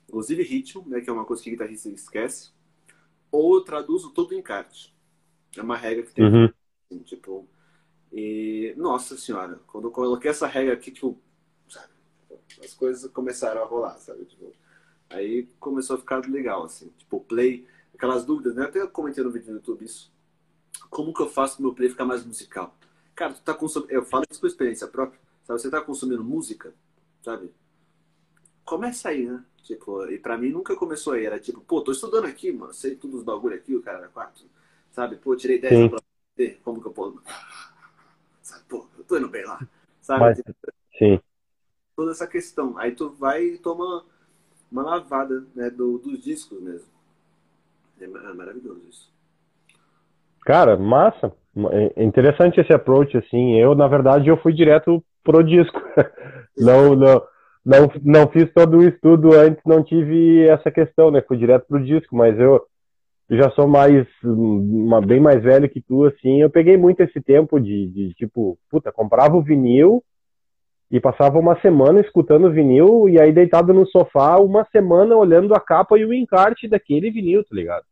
inclusive 0.07 0.43
ritmo, 0.43 0.83
né, 0.87 0.99
que 0.99 1.09
é 1.09 1.13
uma 1.13 1.25
coisa 1.25 1.41
que 1.41 1.49
o 1.49 1.53
guitarrista 1.53 1.89
esquece, 1.89 2.51
ou 3.31 3.55
eu 3.55 3.61
traduzo 3.61 4.11
todo 4.11 4.31
o 4.31 4.35
encarte. 4.35 4.93
É 5.57 5.61
uma 5.61 5.77
regra 5.77 6.03
que 6.03 6.13
tem. 6.13 6.25
Uhum. 6.25 6.49
Tipo, 7.05 7.47
e 8.11 8.73
nossa 8.75 9.17
senhora, 9.17 9.59
quando 9.67 9.85
eu 9.85 9.91
coloquei 9.91 10.29
essa 10.31 10.47
regra 10.47 10.73
aqui, 10.73 10.91
tipo, 10.91 11.17
as 12.63 12.73
coisas 12.73 13.11
começaram 13.11 13.61
a 13.61 13.65
rolar, 13.65 13.97
sabe? 13.97 14.25
Tipo, 14.25 14.51
aí 15.09 15.47
começou 15.59 15.95
a 15.95 15.99
ficar 15.99 16.25
legal, 16.27 16.63
assim, 16.63 16.89
tipo, 16.97 17.19
play, 17.21 17.67
aquelas 17.93 18.25
dúvidas, 18.25 18.55
né? 18.55 18.63
Eu 18.63 18.67
até 18.67 18.87
comentei 18.87 19.23
no 19.23 19.31
vídeo 19.31 19.49
no 19.49 19.57
YouTube 19.57 19.85
isso 19.85 20.11
como 20.91 21.13
que 21.13 21.21
eu 21.21 21.29
faço 21.29 21.59
o 21.59 21.61
meu 21.61 21.73
play 21.73 21.89
ficar 21.89 22.05
mais 22.05 22.23
musical? 22.23 22.75
Cara, 23.15 23.33
tu 23.33 23.41
tá 23.41 23.53
consumindo. 23.53 23.91
Eu 23.91 24.03
falo 24.03 24.25
isso 24.29 24.39
com 24.39 24.47
experiência 24.47 24.87
própria. 24.87 25.19
Sabe, 25.43 25.59
você 25.59 25.69
tá 25.71 25.81
consumindo 25.81 26.23
música, 26.23 26.73
sabe? 27.23 27.51
Começa 28.63 29.09
aí, 29.09 29.25
né? 29.25 29.43
Tipo, 29.63 30.05
e 30.07 30.17
pra 30.17 30.37
mim 30.37 30.49
nunca 30.49 30.75
começou 30.75 31.13
aí. 31.13 31.25
Era 31.25 31.39
tipo, 31.39 31.61
pô, 31.61 31.81
tô 31.81 31.91
estudando 31.91 32.25
aqui, 32.25 32.51
mano. 32.51 32.73
Sei 32.73 32.95
tudo 32.95 33.17
os 33.17 33.23
bagulho 33.23 33.55
aqui, 33.55 33.75
o 33.75 33.81
cara 33.81 33.99
era 33.99 34.07
quatro. 34.09 34.43
Sabe? 34.91 35.15
Pô, 35.15 35.35
tirei 35.35 35.59
10 35.59 35.89
pra. 35.89 35.99
Como 36.63 36.81
que 36.81 36.87
eu 36.87 36.91
posso. 36.91 37.21
Sabe, 38.43 38.65
pô, 38.67 38.85
eu 38.97 39.03
tô 39.05 39.17
indo 39.17 39.29
bem 39.29 39.45
lá. 39.45 39.59
Sabe? 40.01 40.19
Mas, 40.19 40.41
sim. 40.97 41.19
Toda 42.01 42.13
essa 42.13 42.25
questão. 42.25 42.75
Aí 42.79 42.93
tu 42.93 43.11
vai 43.11 43.43
e 43.43 43.57
toma 43.59 44.03
uma 44.71 44.81
lavada 44.81 45.43
né, 45.53 45.69
do, 45.69 45.99
dos 45.99 46.19
discos 46.23 46.59
mesmo. 46.59 46.87
É, 47.99 48.05
é 48.05 48.33
maravilhoso 48.33 48.81
isso. 48.89 49.13
Cara, 50.43 50.75
massa. 50.75 51.31
É 51.95 52.03
interessante 52.03 52.59
esse 52.59 52.73
approach, 52.73 53.15
assim. 53.15 53.55
Eu, 53.59 53.75
na 53.75 53.87
verdade, 53.87 54.29
eu 54.29 54.37
fui 54.37 54.51
direto 54.51 55.03
pro 55.23 55.43
disco. 55.43 55.79
não, 56.57 56.95
não, 56.95 57.21
não, 57.63 57.91
não 58.03 58.27
fiz 58.31 58.51
todo 58.51 58.77
o 58.77 58.83
estudo 58.83 59.35
antes, 59.35 59.61
não 59.63 59.83
tive 59.83 60.47
essa 60.47 60.71
questão, 60.71 61.11
né? 61.11 61.21
Fui 61.21 61.37
direto 61.37 61.67
pro 61.67 61.85
disco, 61.85 62.15
mas 62.15 62.35
eu 62.39 62.65
já 63.29 63.51
sou 63.51 63.67
mais, 63.67 64.07
uma, 64.23 64.99
bem 65.01 65.19
mais 65.19 65.43
velho 65.43 65.69
que 65.69 65.81
tu, 65.81 66.05
assim. 66.05 66.41
Eu 66.41 66.49
peguei 66.49 66.77
muito 66.77 67.01
esse 67.01 67.21
tempo 67.21 67.59
de, 67.59 67.85
de 67.89 68.13
tipo, 68.15 68.57
puta, 68.71 68.91
comprava 68.91 69.37
o 69.37 69.43
vinil 69.43 70.03
e 70.91 70.99
passava 70.99 71.39
uma 71.39 71.59
semana 71.61 72.01
escutando 72.01 72.47
o 72.47 72.51
vinil 72.51 73.07
e 73.07 73.19
aí 73.19 73.31
deitado 73.31 73.73
no 73.73 73.87
sofá, 73.87 74.37
uma 74.37 74.67
semana 74.73 75.15
olhando 75.15 75.55
a 75.55 75.59
capa 75.59 75.97
e 75.97 76.03
o 76.03 76.13
encarte 76.13 76.67
daquele 76.67 77.09
vinil, 77.09 77.45
tá 77.45 77.55
ligado? 77.55 77.85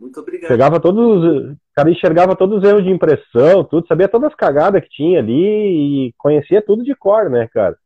Muito 0.00 0.18
obrigado. 0.18 0.48
Pegava 0.48 0.80
todos, 0.80 1.52
o 1.52 1.56
cara 1.74 1.90
enxergava 1.90 2.34
todos 2.34 2.58
os 2.58 2.68
erros 2.68 2.82
de 2.82 2.90
impressão, 2.90 3.62
tudo, 3.62 3.86
sabia 3.86 4.08
todas 4.08 4.30
as 4.30 4.34
cagadas 4.34 4.82
que 4.82 4.90
tinha 4.90 5.20
ali 5.20 6.08
e 6.08 6.12
conhecia 6.18 6.60
tudo 6.60 6.82
de 6.82 6.94
cor, 6.94 7.30
né, 7.30 7.48
cara? 7.52 7.78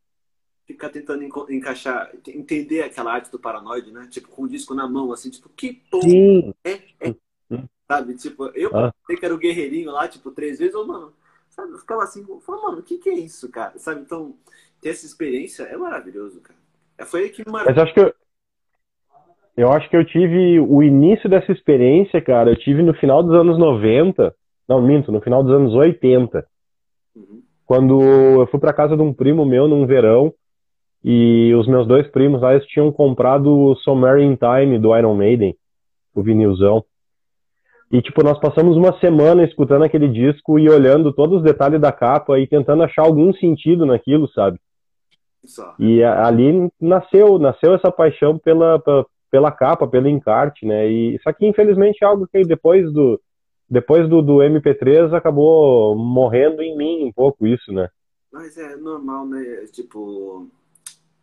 Ficar 0.66 0.88
tentando 0.88 1.22
encaixar, 1.50 2.10
entender 2.28 2.82
aquela 2.82 3.12
arte 3.12 3.30
do 3.30 3.38
paranoide, 3.38 3.90
né? 3.92 4.08
Tipo, 4.10 4.28
com 4.28 4.44
o 4.44 4.48
disco 4.48 4.74
na 4.74 4.88
mão, 4.88 5.12
assim, 5.12 5.28
tipo, 5.28 5.50
que 5.50 5.74
porra 5.90 6.54
é, 6.64 6.80
é? 7.00 7.14
Sabe? 7.86 8.14
Tipo, 8.14 8.46
eu 8.54 8.74
ah. 8.74 8.92
pensei 9.00 9.18
que 9.18 9.24
era 9.26 9.34
o 9.34 9.38
guerreirinho 9.38 9.90
lá, 9.90 10.08
tipo, 10.08 10.30
três 10.30 10.58
vezes, 10.58 10.74
ou, 10.74 10.86
mano, 10.86 11.12
sabe? 11.52 11.72
Eu 11.72 11.78
ficava 11.78 12.02
assim, 12.02 12.24
falando, 12.40 12.62
mano, 12.62 12.78
o 12.78 12.82
que 12.82 12.98
que 12.98 13.08
é 13.08 13.14
isso, 13.14 13.50
cara? 13.50 13.78
Sabe? 13.78 14.00
Então, 14.00 14.34
ter 14.80 14.90
essa 14.90 15.06
experiência 15.06 15.64
é 15.64 15.76
maravilhoso, 15.76 16.40
cara. 16.40 16.58
É, 16.98 17.04
foi 17.04 17.24
aí 17.24 17.30
que 17.30 17.44
me 17.44 17.52
Mas 17.52 17.78
acho 17.78 17.94
que 17.94 18.14
eu 19.54 19.70
acho 19.70 19.88
que 19.90 19.96
eu 19.96 20.04
tive 20.04 20.58
o 20.60 20.82
início 20.82 21.28
dessa 21.28 21.52
experiência, 21.52 22.22
cara, 22.22 22.50
eu 22.50 22.56
tive 22.56 22.82
no 22.82 22.94
final 22.94 23.22
dos 23.22 23.34
anos 23.34 23.58
90, 23.58 24.34
não, 24.66 24.80
minto, 24.80 25.12
no 25.12 25.20
final 25.20 25.42
dos 25.42 25.52
anos 25.52 25.74
80. 25.74 26.46
Uhum. 27.14 27.42
Quando 27.66 28.00
eu 28.00 28.46
fui 28.46 28.58
para 28.58 28.72
casa 28.72 28.96
de 28.96 29.02
um 29.02 29.12
primo 29.12 29.44
meu 29.44 29.68
num 29.68 29.86
verão, 29.86 30.32
e 31.04 31.52
os 31.54 31.66
meus 31.66 31.86
dois 31.86 32.06
primos 32.08 32.40
lá, 32.40 32.54
eles 32.54 32.66
tinham 32.66 32.92
comprado 32.92 33.50
o 33.50 33.76
Somewhere 33.76 34.22
in 34.22 34.36
Time 34.36 34.78
do 34.78 34.96
Iron 34.96 35.16
Maiden, 35.16 35.56
o 36.14 36.22
vinilzão. 36.22 36.84
E, 37.92 38.00
tipo, 38.00 38.24
nós 38.24 38.40
passamos 38.40 38.74
uma 38.74 38.98
semana 39.00 39.44
escutando 39.44 39.84
aquele 39.84 40.08
disco 40.08 40.58
e 40.58 40.66
olhando 40.66 41.12
todos 41.12 41.36
os 41.36 41.42
detalhes 41.42 41.78
da 41.78 41.92
capa 41.92 42.38
e 42.38 42.46
tentando 42.46 42.82
achar 42.82 43.02
algum 43.02 43.34
sentido 43.34 43.84
naquilo, 43.84 44.26
sabe? 44.32 44.58
Só. 45.44 45.74
E 45.78 46.02
ali 46.02 46.70
nasceu, 46.80 47.38
nasceu 47.38 47.74
essa 47.74 47.92
paixão 47.92 48.38
pela, 48.38 48.78
pela, 48.78 49.06
pela 49.30 49.52
capa, 49.52 49.86
pelo 49.86 50.08
encarte, 50.08 50.64
né? 50.64 50.90
E 50.90 51.16
isso 51.16 51.28
aqui, 51.28 51.46
infelizmente, 51.46 51.98
é 52.02 52.06
algo 52.06 52.26
que 52.26 52.42
depois 52.42 52.90
do 52.92 53.20
depois 53.68 54.06
do, 54.08 54.20
do 54.20 54.36
MP3 54.36 55.14
acabou 55.14 55.96
morrendo 55.96 56.62
em 56.62 56.76
mim 56.76 57.04
um 57.04 57.12
pouco 57.12 57.46
isso, 57.46 57.72
né? 57.72 57.88
Mas 58.30 58.56
é 58.58 58.76
normal, 58.76 59.26
né? 59.26 59.64
Tipo, 59.72 60.46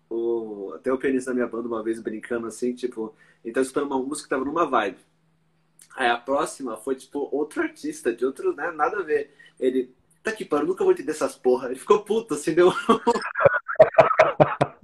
o, 0.09 0.73
até 0.75 0.91
o 0.91 0.97
pianista 0.97 1.29
da 1.29 1.35
minha 1.35 1.47
banda 1.47 1.67
uma 1.67 1.83
vez 1.83 2.01
brincando 2.01 2.47
assim, 2.47 2.73
tipo, 2.73 3.13
ele 3.43 3.53
tá 3.53 3.61
escutando 3.61 3.91
uma 3.91 3.99
música 3.99 4.27
que 4.27 4.29
tava 4.29 4.45
numa 4.45 4.65
vibe. 4.67 4.97
Aí 5.95 6.09
a 6.09 6.17
próxima 6.17 6.77
foi, 6.77 6.95
tipo, 6.95 7.29
outro 7.31 7.61
artista, 7.61 8.13
de 8.13 8.25
outro, 8.25 8.55
né? 8.55 8.71
Nada 8.71 8.99
a 8.99 9.03
ver. 9.03 9.35
Ele, 9.59 9.93
tá 10.23 10.31
aqui, 10.31 10.45
para, 10.45 10.63
nunca 10.63 10.83
vou 10.83 10.93
entender 10.93 11.11
essas 11.11 11.35
porra. 11.35 11.69
Ele 11.69 11.79
ficou 11.79 12.03
puto, 12.03 12.35
assim, 12.35 12.53
deu. 12.53 12.71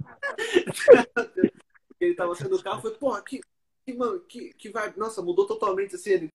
ele 2.00 2.14
tava 2.14 2.34
saindo 2.34 2.56
do 2.56 2.62
carro, 2.62 2.82
foi, 2.82 2.92
porra, 2.92 3.22
que, 3.22 3.40
que, 3.84 3.94
mano, 3.94 4.20
que, 4.20 4.52
que 4.54 4.70
vai. 4.70 4.92
Nossa, 4.96 5.22
mudou 5.22 5.46
totalmente 5.46 5.94
assim. 5.94 6.10
Ele. 6.10 6.28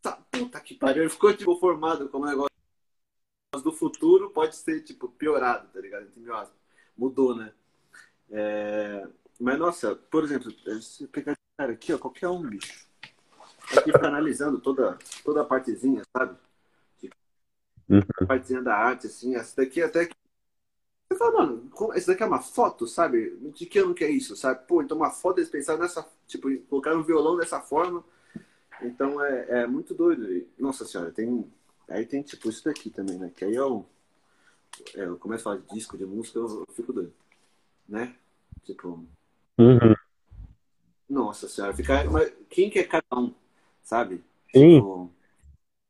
Tá, 0.00 0.12
puta 0.30 0.60
que 0.60 0.74
pariu. 0.74 1.02
Ele 1.02 1.10
ficou, 1.10 1.34
tipo, 1.34 1.58
formado 1.58 2.08
como 2.08 2.24
um 2.24 2.28
negócio 2.28 2.52
do 3.62 3.72
futuro 3.72 4.30
pode 4.30 4.56
ser, 4.56 4.82
tipo, 4.82 5.08
piorado, 5.08 5.68
tá 5.68 5.80
ligado? 5.80 6.10
Mudou, 6.96 7.34
né? 7.34 7.52
É... 8.30 9.06
Mas, 9.38 9.58
nossa, 9.58 9.94
por 9.94 10.24
exemplo, 10.24 10.50
se 10.80 11.06
pegar 11.08 11.36
cara, 11.56 11.72
aqui, 11.72 11.92
ó, 11.92 11.98
qualquer 11.98 12.28
um, 12.28 12.42
bicho. 12.42 12.88
Aqui 13.76 13.92
fica 13.92 14.06
analisando 14.06 14.58
toda, 14.60 14.98
toda 15.24 15.42
a 15.42 15.44
partezinha, 15.44 16.02
sabe? 16.16 16.36
Uhum. 17.88 18.00
A 18.20 18.26
partezinha 18.26 18.62
da 18.62 18.74
arte, 18.74 19.06
assim. 19.06 19.34
Essa 19.34 19.56
daqui 19.56 19.82
até 19.82 20.06
que 20.06 20.14
você 21.10 21.18
fala, 21.18 21.44
mano, 21.44 21.70
esse 21.94 22.06
daqui 22.06 22.22
é 22.22 22.26
uma 22.26 22.40
foto, 22.40 22.86
sabe? 22.86 23.36
De 23.54 23.66
que 23.66 23.78
ano 23.78 23.94
que 23.94 24.04
é 24.04 24.10
isso, 24.10 24.34
sabe? 24.34 24.66
Pô, 24.66 24.82
então 24.82 24.96
uma 24.96 25.10
foto 25.10 25.38
eles 25.38 25.50
pensaram 25.50 25.80
nessa, 25.80 26.06
tipo, 26.26 26.48
colocaram 26.68 27.00
um 27.00 27.04
violão 27.04 27.36
dessa 27.36 27.60
forma. 27.60 28.02
Então 28.80 29.22
é, 29.22 29.62
é 29.62 29.66
muito 29.66 29.94
doido. 29.94 30.30
E, 30.32 30.48
nossa 30.58 30.84
senhora, 30.84 31.10
tem. 31.10 31.50
Aí 31.88 32.06
tem 32.06 32.22
tipo 32.22 32.48
isso 32.48 32.64
daqui 32.64 32.88
também, 32.88 33.18
né? 33.18 33.30
Que 33.36 33.44
aí 33.44 33.54
é 33.54 33.62
o. 33.62 33.84
É, 34.94 35.04
eu 35.04 35.18
começo 35.18 35.42
a 35.42 35.52
falar 35.52 35.56
de 35.58 35.74
disco, 35.74 35.98
de 35.98 36.06
música, 36.06 36.38
eu, 36.38 36.64
eu 36.66 36.74
fico 36.74 36.92
doido. 36.92 37.12
Né? 37.88 38.14
Tipo. 38.62 39.04
Uhum. 39.58 39.94
Nossa 41.08 41.46
senhora, 41.46 41.74
fica. 41.74 42.04
Mas 42.10 42.32
quem 42.48 42.70
que 42.70 42.78
é 42.78 42.84
cada 42.84 43.04
um, 43.14 43.34
sabe? 43.82 44.22
Sim. 44.54 44.76
Tipo, 44.76 45.10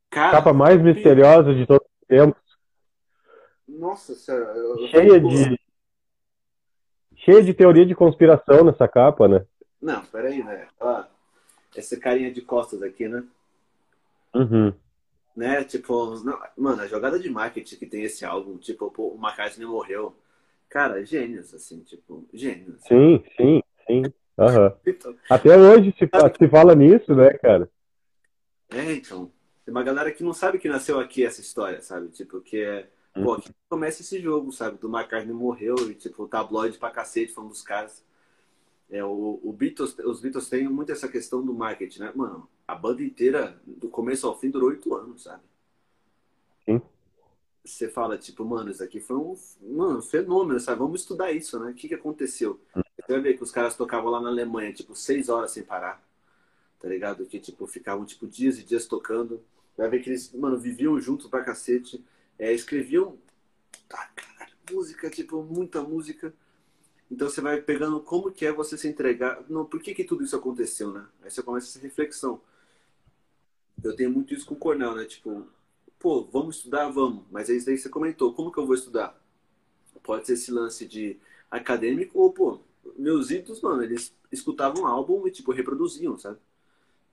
cara, 0.09 0.37
Capa 0.37 0.53
mais 0.53 0.81
misteriosa 0.81 1.53
de 1.53 1.65
todos 1.65 1.87
os 1.87 2.07
tempos. 2.07 2.41
Nossa 3.67 4.13
senhora. 4.15 4.45
Eu, 4.55 4.87
cheia 4.87 5.19
de. 5.19 5.59
Cheia 7.17 7.41
de 7.41 7.53
teoria 7.53 7.85
de 7.85 7.95
conspiração 7.95 8.65
nessa 8.65 8.87
capa, 8.87 9.27
né? 9.27 9.45
Não, 9.81 10.03
peraí, 10.05 10.43
né? 10.43 10.67
Olha 10.79 11.07
essa 11.79 11.97
carinha 11.97 12.31
de 12.31 12.41
costas 12.41 12.81
aqui, 12.81 13.07
né? 13.07 13.23
Uhum. 14.33 14.73
Né? 15.35 15.63
Tipo, 15.63 16.19
não, 16.23 16.39
mano, 16.57 16.81
a 16.81 16.87
jogada 16.87 17.19
de 17.19 17.29
marketing 17.29 17.75
que 17.77 17.85
tem 17.85 18.03
esse 18.03 18.23
álbum, 18.25 18.57
tipo, 18.57 18.91
pô, 18.91 19.09
o 19.09 19.19
McCartney 19.19 19.65
morreu. 19.65 20.15
Cara, 20.69 21.03
gênios, 21.05 21.53
assim, 21.53 21.81
tipo, 21.81 22.25
gênios. 22.33 22.81
Sim, 22.83 23.23
sim, 23.37 23.63
sim. 23.87 24.03
Uhum. 24.37 25.15
Até 25.29 25.55
hoje 25.55 25.93
se, 25.97 26.09
se 26.37 26.49
fala 26.49 26.73
nisso, 26.73 27.13
né, 27.15 27.31
cara? 27.33 27.69
É, 28.73 28.93
então. 28.93 29.31
Tem 29.65 29.73
uma 29.73 29.83
galera 29.83 30.11
que 30.11 30.23
não 30.23 30.33
sabe 30.33 30.59
que 30.59 30.67
nasceu 30.67 30.99
aqui 30.99 31.25
essa 31.25 31.39
história, 31.39 31.81
sabe? 31.81 32.09
Tipo, 32.09 32.41
que 32.41 32.57
é 32.57 32.89
Pô, 33.13 33.33
aqui 33.33 33.51
começa 33.69 34.01
esse 34.01 34.19
jogo, 34.19 34.51
sabe? 34.51 34.77
Do 34.79 34.89
McCartney 34.89 35.33
morreu 35.33 35.75
e, 35.89 35.93
tipo, 35.93 36.23
o 36.23 36.27
tabloide 36.27 36.79
pra 36.79 36.89
cacete 36.89 37.31
falando 37.31 37.51
dos 37.51 37.61
caras. 37.61 38.03
É, 38.89 39.03
o, 39.03 39.39
o 39.43 39.53
Beatles, 39.53 39.95
os 39.99 40.19
Beatles 40.19 40.49
têm 40.49 40.67
muito 40.67 40.91
essa 40.91 41.07
questão 41.07 41.45
do 41.45 41.53
marketing, 41.53 41.99
né? 41.99 42.11
Mano, 42.15 42.49
a 42.67 42.73
banda 42.73 43.03
inteira, 43.03 43.61
do 43.65 43.87
começo 43.87 44.27
ao 44.27 44.37
fim, 44.39 44.49
durou 44.49 44.69
oito 44.69 44.93
anos, 44.95 45.23
sabe? 45.23 45.43
Sim. 46.65 46.81
Você 47.63 47.87
fala, 47.87 48.17
tipo, 48.17 48.43
mano, 48.43 48.71
isso 48.71 48.83
aqui 48.83 48.99
foi 48.99 49.15
um, 49.15 49.35
mano, 49.61 50.01
fenômeno, 50.01 50.59
sabe? 50.59 50.79
Vamos 50.79 51.01
estudar 51.01 51.31
isso, 51.31 51.59
né? 51.59 51.71
O 51.71 51.73
que, 51.75 51.87
que 51.87 51.95
aconteceu? 51.95 52.59
Você 52.73 53.13
vai 53.13 53.21
ver 53.21 53.37
que 53.37 53.43
os 53.43 53.51
caras 53.51 53.75
tocavam 53.75 54.09
lá 54.09 54.19
na 54.19 54.29
Alemanha, 54.29 54.73
tipo, 54.73 54.95
seis 54.95 55.29
horas 55.29 55.51
sem 55.51 55.63
parar, 55.63 56.03
tá 56.83 56.89
ligado? 56.89 57.25
Que, 57.25 57.39
tipo, 57.39 57.65
ficavam, 57.65 58.05
tipo, 58.05 58.27
dias 58.27 58.59
e 58.59 58.63
dias 58.63 58.85
tocando. 58.85 59.41
Vai 59.77 59.89
ver 59.89 60.03
que 60.03 60.09
eles, 60.09 60.33
mano, 60.33 60.59
viviam 60.59 60.99
juntos 60.99 61.27
pra 61.27 61.41
cacete 61.41 62.03
é, 62.37 62.51
escreviam 62.51 63.17
ah, 63.89 64.09
cara, 64.13 64.51
música, 64.69 65.09
tipo, 65.09 65.41
muita 65.41 65.81
música. 65.81 66.33
Então 67.09 67.29
você 67.29 67.39
vai 67.39 67.61
pegando 67.61 68.01
como 68.01 68.31
que 68.31 68.45
é 68.45 68.51
você 68.51 68.77
se 68.77 68.87
entregar. 68.87 69.45
Não, 69.49 69.65
por 69.65 69.81
que, 69.81 69.93
que 69.95 70.03
tudo 70.03 70.25
isso 70.25 70.35
aconteceu, 70.35 70.91
né? 70.91 71.07
Aí 71.21 71.31
você 71.31 71.41
começa 71.41 71.67
essa 71.67 71.79
reflexão. 71.79 72.41
Eu 73.81 73.95
tenho 73.95 74.11
muito 74.11 74.33
isso 74.33 74.45
com 74.45 74.55
o 74.55 74.57
Cornel, 74.57 74.95
né? 74.95 75.05
Tipo, 75.05 75.47
pô, 75.97 76.25
vamos 76.25 76.57
estudar, 76.57 76.89
vamos. 76.89 77.23
Mas 77.31 77.49
é 77.49 77.53
aí 77.53 77.77
você 77.77 77.87
comentou, 77.87 78.33
como 78.33 78.51
que 78.51 78.57
eu 78.57 78.65
vou 78.65 78.75
estudar? 78.75 79.17
Pode 80.01 80.25
ser 80.25 80.33
esse 80.33 80.51
lance 80.51 80.85
de 80.85 81.17
acadêmico 81.49 82.19
ou, 82.19 82.33
pô, 82.33 82.59
meus 82.97 83.31
ídolos, 83.31 83.61
mano, 83.61 83.83
eles 83.83 84.13
escutavam 84.31 84.85
álbum 84.85 85.25
e, 85.27 85.31
tipo, 85.31 85.53
reproduziam, 85.53 86.17
sabe? 86.17 86.39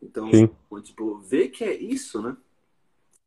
Então, 0.02 0.30
Sim. 0.30 0.48
tipo, 0.82 1.18
ver 1.18 1.48
que 1.48 1.64
é 1.64 1.74
isso, 1.74 2.22
né? 2.22 2.36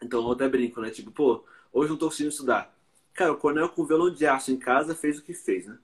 Então, 0.01 0.21
eu 0.23 0.31
até 0.31 0.49
brinco, 0.49 0.81
né? 0.81 0.89
Tipo, 0.89 1.11
pô, 1.11 1.43
hoje 1.71 1.89
não 1.89 1.97
tô 1.97 2.07
conseguindo 2.07 2.31
estudar. 2.31 2.75
Cara, 3.13 3.31
o 3.31 3.37
Cornel 3.37 3.69
com 3.69 3.85
violão 3.85 4.09
de 4.09 4.25
aço 4.25 4.51
em 4.51 4.57
casa 4.57 4.95
fez 4.95 5.19
o 5.19 5.23
que 5.23 5.33
fez, 5.33 5.67
né? 5.67 5.77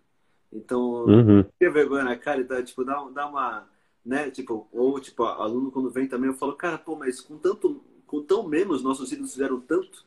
Então, 0.51 1.05
uhum. 1.05 1.43
ter 1.59 1.71
vergonha 1.71 2.03
na 2.03 2.17
cara, 2.17 2.41
então, 2.41 2.61
tipo, 2.63 2.83
dá, 2.83 3.01
dá 3.09 3.27
uma, 3.27 3.69
né? 4.03 4.31
Tipo, 4.31 4.67
ou, 4.71 4.99
tipo, 4.99 5.23
aluno 5.23 5.71
quando 5.71 5.91
vem 5.91 6.07
também, 6.07 6.29
eu 6.29 6.35
falo, 6.35 6.53
cara, 6.55 6.77
pô, 6.77 6.95
mas 6.95 7.21
com 7.21 7.37
tanto, 7.37 7.83
com 8.07 8.23
tão 8.23 8.47
menos, 8.47 8.81
nossos 8.81 9.11
ídolos 9.11 9.31
fizeram 9.31 9.59
tanto, 9.59 10.03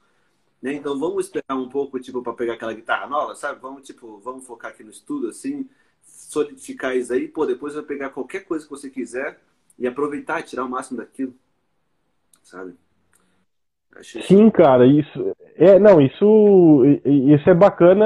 né? 0.60 0.74
Então, 0.74 0.98
vamos 0.98 1.26
esperar 1.26 1.56
um 1.56 1.68
pouco, 1.68 2.00
tipo, 2.00 2.22
para 2.22 2.32
pegar 2.32 2.54
aquela 2.54 2.74
guitarra 2.74 3.06
nova, 3.06 3.36
sabe? 3.36 3.60
Vamos, 3.60 3.86
tipo, 3.86 4.18
vamos 4.18 4.44
focar 4.44 4.72
aqui 4.72 4.82
no 4.82 4.90
estudo, 4.90 5.28
assim, 5.28 5.68
solidificar 6.02 6.96
isso 6.96 7.12
aí, 7.12 7.28
pô, 7.28 7.46
depois 7.46 7.74
vai 7.74 7.84
pegar 7.84 8.10
qualquer 8.10 8.40
coisa 8.40 8.64
que 8.64 8.70
você 8.70 8.90
quiser 8.90 9.40
e 9.82 9.86
aproveitar 9.88 10.38
e 10.38 10.44
tirar 10.44 10.64
o 10.64 10.68
máximo 10.68 10.98
daquilo, 10.98 11.34
sabe? 12.40 12.74
Sim, 14.22 14.48
cara, 14.48 14.86
isso 14.86 15.36
é 15.56 15.78
não, 15.78 16.00
isso 16.00 16.82
isso 17.04 17.50
é 17.50 17.52
bacana. 17.52 18.04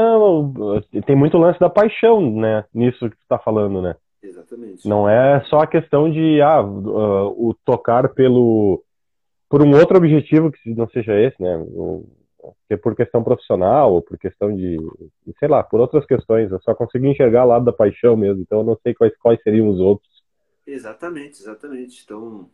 Tem 1.07 1.15
muito 1.15 1.39
lance 1.39 1.61
da 1.61 1.71
paixão, 1.71 2.35
né? 2.41 2.65
Nisso 2.75 3.11
que 3.11 3.17
tu 3.17 3.27
tá 3.29 3.39
falando, 3.39 3.81
né? 3.83 3.95
Exatamente. 4.23 4.89
Não 4.89 5.09
é 5.09 5.45
só 5.45 5.61
a 5.61 5.67
questão 5.67 6.11
de 6.11 6.41
ah, 6.41 6.63
uh, 6.63 7.49
o 7.49 7.55
tocar 7.65 8.09
pelo 8.15 8.83
por 9.49 9.63
um 9.63 9.79
outro 9.79 9.99
objetivo 9.99 10.51
que 10.51 10.75
não 10.75 10.89
seja 10.89 11.15
esse, 11.21 11.41
né? 11.41 11.65
É 12.71 12.77
por 12.77 12.97
questão 12.97 13.23
profissional 13.23 13.93
ou 13.93 14.03
por 14.03 14.19
questão 14.19 14.55
de, 14.55 14.77
sei 15.39 15.49
lá, 15.49 15.63
por 15.63 15.79
outras 15.79 16.07
questões. 16.07 16.51
Eu 16.51 16.61
só 16.63 16.75
consegui 16.75 17.09
enxergar 17.09 17.45
o 17.45 17.49
lado 17.49 17.65
da 17.67 17.73
paixão 17.73 18.17
mesmo. 18.17 18.43
Então 18.43 18.61
eu 18.61 18.65
não 18.65 18.79
sei 18.83 18.95
quais 18.95 19.17
quais 19.19 19.41
seriam 19.43 19.69
os 19.69 19.79
outros. 19.79 20.16
Exatamente, 20.67 21.41
exatamente. 21.41 22.03
Então 22.05 22.51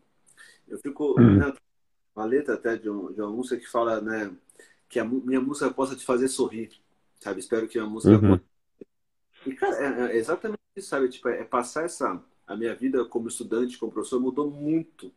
eu 0.69 0.78
fico 0.78 1.19
hum. 1.21 1.38
né, 1.38 1.54
uma 2.14 2.25
letra 2.25 2.54
até 2.54 2.76
de, 2.76 2.88
um, 2.90 3.12
de 3.12 3.21
uma 3.21 3.31
música 3.31 3.57
que 3.57 3.69
fala, 3.69 4.00
né, 4.00 4.35
que 4.88 4.99
a 4.99 5.04
minha 5.04 5.40
música 5.40 5.71
possa 5.71 5.97
te 5.97 6.04
fazer 6.04 6.28
sorrir, 6.28 6.71
sabe? 7.19 7.40
Espero 7.40 7.66
que 7.66 7.78
a 7.78 7.87
música 7.87 8.19
uhum. 8.19 8.40
E, 9.47 9.54
cara, 9.54 9.76
é, 9.76 10.12
é, 10.12 10.16
exatamente 10.16 10.61
isso, 10.76 10.88
sabe? 10.88 11.09
Tipo, 11.09 11.28
é, 11.28 11.40
é 11.40 11.45
passar 11.45 11.85
essa... 11.85 12.23
A 12.45 12.57
minha 12.57 12.75
vida 12.75 13.04
como 13.04 13.28
estudante, 13.28 13.78
como 13.78 13.92
professor, 13.92 14.21
mudou 14.21 14.50
muito. 14.50 15.12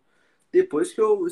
Depois 0.52 0.94
que 0.94 1.02
eu 1.02 1.26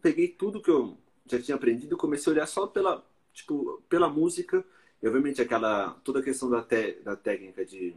peguei 0.00 0.26
tudo 0.26 0.60
que 0.60 0.70
eu 0.70 0.96
já 1.26 1.40
tinha 1.40 1.54
aprendido, 1.54 1.96
comecei 1.96 2.32
a 2.32 2.34
olhar 2.34 2.46
só 2.46 2.66
pela, 2.66 3.04
tipo, 3.32 3.82
pela 3.88 4.08
música, 4.08 4.64
e 5.02 5.06
obviamente 5.06 5.40
aquela, 5.40 5.90
toda 6.02 6.20
a 6.20 6.22
questão 6.22 6.50
da, 6.50 6.62
te, 6.62 6.94
da 7.04 7.14
técnica 7.14 7.64
de 7.64 7.94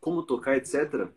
como 0.00 0.22
tocar, 0.22 0.56
etc. 0.58 1.08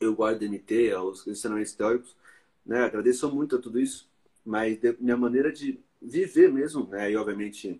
Eu 0.00 0.14
guardo 0.14 0.42
MT, 0.42 0.94
os 0.94 1.26
ensinamentos 1.26 1.72
teóricos, 1.72 2.16
né? 2.64 2.84
Agradeço 2.84 3.32
muito 3.34 3.56
a 3.56 3.58
tudo 3.60 3.80
isso 3.80 4.08
mas 4.48 4.78
minha 4.98 5.16
maneira 5.16 5.52
de 5.52 5.78
viver 6.00 6.50
mesmo, 6.50 6.86
né? 6.86 7.10
E 7.10 7.16
obviamente 7.16 7.78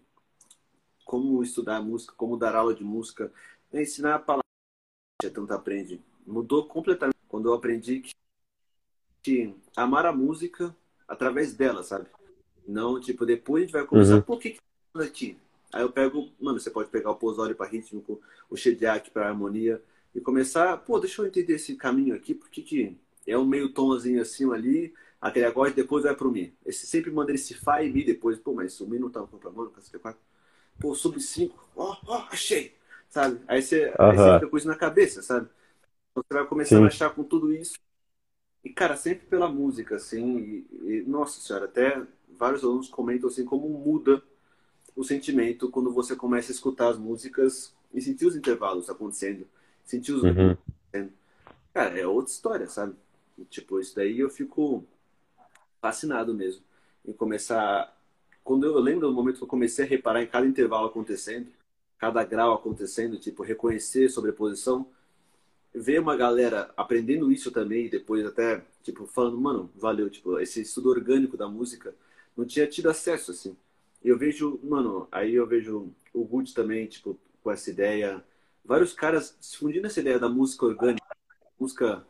como 1.03 1.43
estudar 1.43 1.81
música, 1.81 2.13
como 2.15 2.37
dar 2.37 2.55
aula 2.55 2.75
de 2.75 2.85
música, 2.85 3.33
né? 3.73 3.81
ensinar 3.81 4.17
a 4.17 4.19
palavra 4.19 4.45
tanto 5.33 5.51
aprende, 5.55 5.99
mudou 6.27 6.67
completamente 6.69 7.17
quando 7.27 7.49
eu 7.49 7.55
aprendi 7.55 8.01
que, 8.01 8.13
que, 9.23 9.55
amar 9.75 10.05
a 10.05 10.13
música 10.13 10.77
através 11.09 11.55
dela, 11.55 11.83
sabe? 11.83 12.07
Não, 12.67 13.01
tipo, 13.01 13.25
depois 13.25 13.63
a 13.63 13.65
gente 13.65 13.73
vai 13.73 13.87
começar, 13.87 14.17
uhum. 14.17 14.23
por 14.23 14.39
que 14.39 14.51
que 14.51 14.61
aqui? 15.03 15.39
Aí 15.73 15.81
eu 15.81 15.91
pego, 15.91 16.31
mano, 16.39 16.61
você 16.61 16.71
pode 16.71 16.91
pegar 16.91 17.11
o 17.11 17.17
Posori 17.17 17.55
para 17.55 17.71
rítmico, 17.71 18.21
o 18.51 18.57
Shediak 18.57 19.11
para 19.11 19.29
harmonia 19.29 19.83
e 20.19 20.21
começar, 20.21 20.77
pô, 20.79 20.99
deixa 20.99 21.23
eu 21.23 21.27
entender 21.27 21.55
esse 21.55 21.77
caminho 21.77 22.15
aqui, 22.15 22.35
porque 22.35 22.61
que 22.61 22.99
é 23.25 23.39
um 23.39 23.47
meio 23.47 23.73
tomzinho 23.73 24.21
assim 24.21 24.53
ali, 24.53 24.93
aquele 25.21 25.47
acorde 25.47 25.77
depois 25.77 26.03
vai 26.03 26.15
pro 26.15 26.31
Mi. 26.31 26.53
Esse 26.67 26.87
sempre 26.87 27.11
manda 27.11 27.33
esse 27.33 27.55
Fá 27.55 27.83
e 27.83 27.93
Mi 27.93 28.05
depois. 28.05 28.39
Pô, 28.39 28.53
mas 28.53 28.81
o 28.81 28.87
Mi 28.89 28.99
não 28.99 29.11
tá 29.11 29.23
contramano, 29.23 29.71
cacete 29.71 29.99
4. 29.99 30.21
Pô, 30.81 30.95
sub 30.95 31.21
5, 31.21 31.71
ó, 31.77 31.97
ó, 32.07 32.27
achei. 32.31 32.75
Sabe? 33.09 33.41
Aí 33.47 33.63
você, 33.63 33.95
aí 33.99 34.17
você 34.17 34.35
fica 34.35 34.49
com 34.49 34.57
isso 34.57 34.67
na 34.67 34.77
cabeça, 34.77 35.23
sabe? 35.23 35.49
Então 36.11 36.25
você 36.29 36.35
vai 36.35 36.47
começando 36.47 36.81
Sim. 36.81 36.85
a 36.85 36.89
achar 36.89 37.11
com 37.11 37.23
tudo 37.23 37.53
isso. 37.53 37.79
E, 38.65 38.71
cara, 38.71 38.97
sempre 38.97 39.27
pela 39.27 39.49
música, 39.49 39.97
assim. 39.97 40.39
E, 40.39 40.67
e, 40.83 41.05
nossa 41.07 41.41
senhora, 41.41 41.67
até 41.67 42.03
vários 42.29 42.65
alunos 42.65 42.89
comentam 42.89 43.29
assim 43.29 43.45
como 43.45 43.69
muda 43.69 44.23
o 44.97 45.05
sentimento 45.05 45.71
quando 45.71 45.93
você 45.93 46.17
começa 46.17 46.51
a 46.51 46.55
escutar 46.55 46.89
as 46.89 46.99
músicas 46.99 47.73
e 47.95 48.01
sentir 48.01 48.27
os 48.27 48.37
intervalos 48.37 48.91
acontecendo, 48.91 49.47
sentir 49.89 50.13
os 50.13 50.23
uhum. 50.23 50.55
Cara, 51.73 51.99
é 51.99 52.07
outra 52.07 52.31
história, 52.31 52.67
sabe? 52.69 52.95
E, 53.39 53.45
tipo, 53.45 53.81
isso 53.81 53.97
daí 53.97 54.19
eu 54.21 54.29
fico 54.29 54.85
fascinado 55.81 56.35
mesmo 56.35 56.63
em 57.07 57.13
começar. 57.13 57.97
Quando 58.45 58.67
eu 58.67 58.79
lembro 58.79 59.09
do 59.09 59.15
momento 59.15 59.39
que 59.39 59.45
eu 59.45 59.49
comecei 59.49 59.85
a 59.85 59.89
reparar 59.89 60.23
em 60.23 60.27
cada 60.27 60.47
intervalo 60.47 60.87
acontecendo, 60.87 61.49
cada 61.97 62.23
grau 62.25 62.53
acontecendo, 62.53 63.19
tipo, 63.19 63.43
reconhecer 63.43 64.11
sobreposição, 64.11 64.89
ver 65.75 66.01
uma 66.01 66.17
galera 66.17 66.71
aprendendo 66.77 67.33
isso 67.33 67.51
também 67.51 67.87
e 67.87 67.91
depois 67.91 68.27
até, 68.27 68.63
tipo, 68.83 69.07
falando, 69.07 69.39
mano, 69.41 69.71
valeu, 69.75 70.11
tipo, 70.11 70.39
esse 70.39 70.61
estudo 70.61 70.91
orgânico 70.91 71.37
da 71.37 71.49
música, 71.49 71.95
não 72.37 72.45
tinha 72.45 72.67
tido 72.67 72.91
acesso, 72.91 73.31
assim. 73.31 73.57
E 74.05 74.09
eu 74.09 74.19
vejo, 74.19 74.61
mano, 74.63 75.09
aí 75.11 75.35
eu 75.35 75.47
vejo 75.47 75.91
o 76.13 76.25
Good 76.25 76.53
também, 76.53 76.87
tipo, 76.87 77.19
com 77.43 77.51
essa 77.51 77.71
ideia, 77.71 78.23
vários 78.69 78.93
caras 78.93 79.35
se 79.41 79.57
fundindo 79.57 79.87
essa 79.87 79.99
ideia 79.99 80.19
da 80.19 80.29
música 80.29 80.67
orgânica, 80.67 81.17
música 81.59 82.05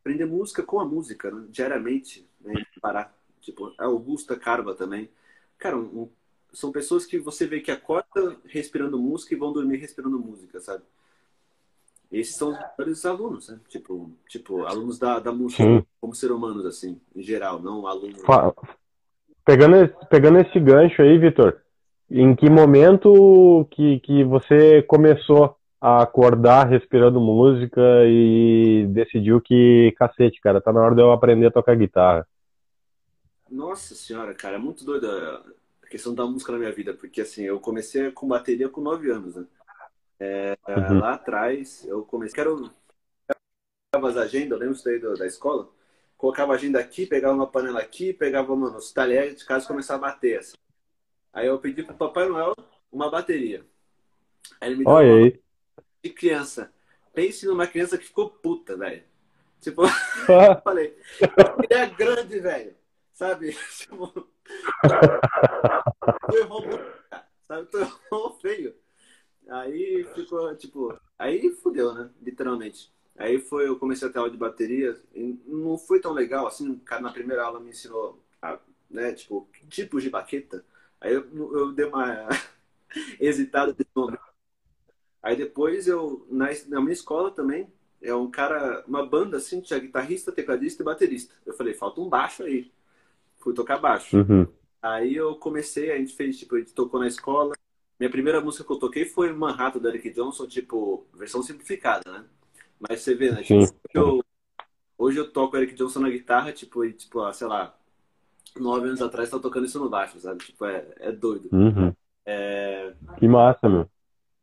aprender 0.00 0.26
música 0.26 0.62
com 0.62 0.78
a 0.78 0.84
música, 0.84 1.30
né? 1.30 1.46
diariamente, 1.48 2.28
né? 2.40 2.52
parar. 2.80 3.14
Tipo, 3.40 3.72
a 3.78 3.86
Augusta 3.86 4.36
Carva 4.36 4.74
também. 4.74 5.10
Cara, 5.58 5.76
um, 5.76 6.08
são 6.52 6.70
pessoas 6.70 7.06
que 7.06 7.18
você 7.18 7.46
vê 7.46 7.60
que 7.60 7.70
acordam 7.70 8.36
respirando 8.44 8.98
música 8.98 9.34
e 9.34 9.38
vão 9.38 9.52
dormir 9.52 9.78
respirando 9.78 10.18
música, 10.18 10.60
sabe? 10.60 10.84
Esses 12.12 12.36
são 12.36 12.50
os 12.50 12.58
melhores 12.76 13.04
alunos, 13.06 13.48
né? 13.48 13.60
Tipo, 13.68 14.10
tipo 14.28 14.64
alunos 14.66 14.98
da, 14.98 15.18
da 15.18 15.32
música 15.32 15.62
Sim. 15.62 15.86
como 16.00 16.14
ser 16.14 16.30
humanos, 16.30 16.66
assim, 16.66 17.00
em 17.14 17.22
geral, 17.22 17.62
não 17.62 17.86
alunos. 17.86 18.20
Pegando, 19.44 19.88
pegando 20.08 20.38
esse 20.40 20.60
gancho 20.60 21.00
aí, 21.00 21.18
Vitor, 21.18 21.62
em 22.10 22.34
que 22.34 22.50
momento 22.50 23.66
que, 23.70 24.00
que 24.00 24.24
você 24.24 24.82
começou 24.82 25.56
a 25.80 26.02
acordar 26.02 26.68
respirando 26.68 27.20
música 27.20 27.80
e 28.04 28.86
decidiu 28.90 29.40
que, 29.40 29.94
cacete, 29.96 30.40
cara, 30.40 30.60
tá 30.60 30.72
na 30.72 30.80
hora 30.80 30.94
de 30.94 31.00
eu 31.00 31.12
aprender 31.12 31.46
a 31.46 31.50
tocar 31.50 31.76
guitarra. 31.76 32.26
Nossa 33.50 33.94
senhora, 33.94 34.34
cara, 34.34 34.56
é 34.56 34.58
muito 34.58 34.84
doida 34.84 35.42
a 35.82 35.86
questão 35.86 36.14
da 36.14 36.26
música 36.26 36.52
na 36.52 36.58
minha 36.58 36.72
vida, 36.72 36.92
porque 36.92 37.20
assim, 37.20 37.44
eu 37.44 37.58
comecei 37.58 38.10
com 38.10 38.28
bateria 38.28 38.68
com 38.68 38.80
9 38.80 39.10
anos, 39.10 39.36
né? 39.36 39.46
É, 40.18 40.58
uhum. 40.68 40.98
Lá 40.98 41.14
atrás, 41.14 41.86
eu 41.88 42.02
comecei. 42.02 42.34
Quero. 42.34 42.70
as 43.94 44.16
agendas, 44.16 44.50
eu 44.50 44.58
lembro 44.58 44.74
isso 44.74 44.84
daí 44.84 45.00
da 45.00 45.26
escola. 45.26 45.68
Colocava 46.18 46.52
a 46.52 46.56
agenda 46.56 46.78
aqui, 46.78 47.06
pegava 47.06 47.34
uma 47.34 47.46
panela 47.46 47.80
aqui, 47.80 48.12
pegava, 48.12 48.54
mano, 48.54 48.76
os 48.76 48.92
talheres 48.92 49.36
de 49.36 49.46
casa 49.46 49.64
e 49.64 49.68
começava 49.68 50.06
a 50.06 50.10
bater. 50.10 50.40
Assim. 50.40 50.52
Aí 51.32 51.46
eu 51.46 51.58
pedi 51.58 51.82
pro 51.82 51.94
Papai 51.94 52.28
Noel 52.28 52.54
uma 52.90 53.10
bateria. 53.10 53.64
Aí 54.60 54.68
ele 54.70 54.78
me 54.78 54.84
deu 54.84 54.92
Olha 54.92 55.12
uma... 55.12 55.24
aí 55.24 55.40
de 56.02 56.10
criança. 56.10 56.72
Pense 57.12 57.46
numa 57.46 57.66
criança 57.66 57.98
que 57.98 58.06
ficou 58.06 58.30
puta, 58.30 58.76
velho. 58.76 59.02
Tipo, 59.60 59.82
eu 59.84 60.62
falei, 60.62 60.96
ele 61.70 61.80
é 61.80 61.86
grande, 61.86 62.40
velho. 62.40 62.74
Sabe? 63.12 63.54
Tipo, 63.76 64.08
tu 66.30 66.36
errou 66.36 66.66
muito, 66.66 66.84
cara. 67.10 67.28
Sabe? 67.46 67.66
Tu 67.66 67.78
errou 67.78 68.38
feio. 68.40 68.74
Aí 69.48 70.06
ficou, 70.14 70.54
tipo, 70.56 70.98
aí 71.18 71.50
fudeu, 71.50 71.92
né? 71.92 72.08
Literalmente. 72.22 72.90
Aí 73.16 73.38
foi, 73.38 73.68
eu 73.68 73.78
comecei 73.78 74.08
a 74.08 74.10
ter 74.10 74.18
aula 74.18 74.30
de 74.30 74.36
bateria. 74.36 74.96
não 75.46 75.76
foi 75.76 76.00
tão 76.00 76.12
legal, 76.12 76.46
assim, 76.46 76.70
o 76.70 76.80
cara 76.80 77.02
na 77.02 77.12
primeira 77.12 77.44
aula 77.44 77.60
me 77.60 77.70
ensinou, 77.70 78.22
a, 78.40 78.58
né, 78.88 79.12
tipo, 79.12 79.46
tipos 79.68 80.02
de 80.02 80.08
baqueta. 80.08 80.64
Aí 81.00 81.14
eu, 81.14 81.24
eu 81.54 81.72
dei 81.72 81.86
uma 81.86 82.28
hesitada 83.18 83.74
momento. 83.94 84.20
Aí 85.22 85.36
depois 85.36 85.86
eu, 85.86 86.26
na, 86.30 86.48
na 86.68 86.80
minha 86.80 86.92
escola 86.92 87.30
também, 87.30 87.70
é 88.02 88.14
um 88.14 88.30
cara, 88.30 88.84
uma 88.86 89.04
banda 89.04 89.36
assim, 89.36 89.60
tinha 89.60 89.78
guitarrista, 89.78 90.32
tecladista 90.32 90.82
e 90.82 90.84
baterista. 90.84 91.34
Eu 91.44 91.52
falei, 91.54 91.74
falta 91.74 92.00
um 92.00 92.08
baixo 92.08 92.42
aí. 92.42 92.70
Fui 93.38 93.54
tocar 93.54 93.78
baixo. 93.78 94.16
Uhum. 94.16 94.46
Aí 94.82 95.14
eu 95.14 95.36
comecei, 95.36 95.92
a 95.92 95.98
gente 95.98 96.14
fez, 96.14 96.38
tipo, 96.38 96.56
a 96.56 96.58
gente 96.58 96.72
tocou 96.72 96.98
na 96.98 97.06
escola. 97.06 97.54
Minha 97.98 98.10
primeira 98.10 98.40
música 98.40 98.64
que 98.64 98.72
eu 98.72 98.78
toquei 98.78 99.04
foi 99.04 99.30
Manhattan 99.32 99.78
do 99.78 99.88
Eric 99.88 100.10
Johnson, 100.10 100.46
tipo, 100.46 101.06
versão 101.12 101.42
simplificada, 101.42 102.10
né? 102.10 102.24
Mas 102.78 103.02
você 103.02 103.14
vê, 103.14 103.30
né? 103.30 103.42
Tipo, 103.42 103.60
hoje, 103.60 103.72
eu, 103.92 104.24
hoje 104.96 105.18
eu 105.18 105.30
toco 105.30 105.56
Eric 105.58 105.74
Johnson 105.74 106.00
na 106.00 106.08
guitarra, 106.08 106.50
tipo, 106.50 106.82
e, 106.82 106.94
tipo, 106.94 107.30
sei 107.34 107.46
lá, 107.46 107.78
nove 108.58 108.88
anos 108.88 109.02
atrás, 109.02 109.30
tá 109.30 109.38
tocando 109.38 109.66
isso 109.66 109.78
no 109.78 109.88
baixo, 109.88 110.18
sabe? 110.20 110.44
Tipo, 110.44 110.64
é, 110.66 110.86
é 110.98 111.12
doido. 111.12 111.52
Uhum. 111.52 111.92
É, 112.26 112.94
Que 113.18 113.28
massa, 113.28 113.68
meu. 113.68 113.88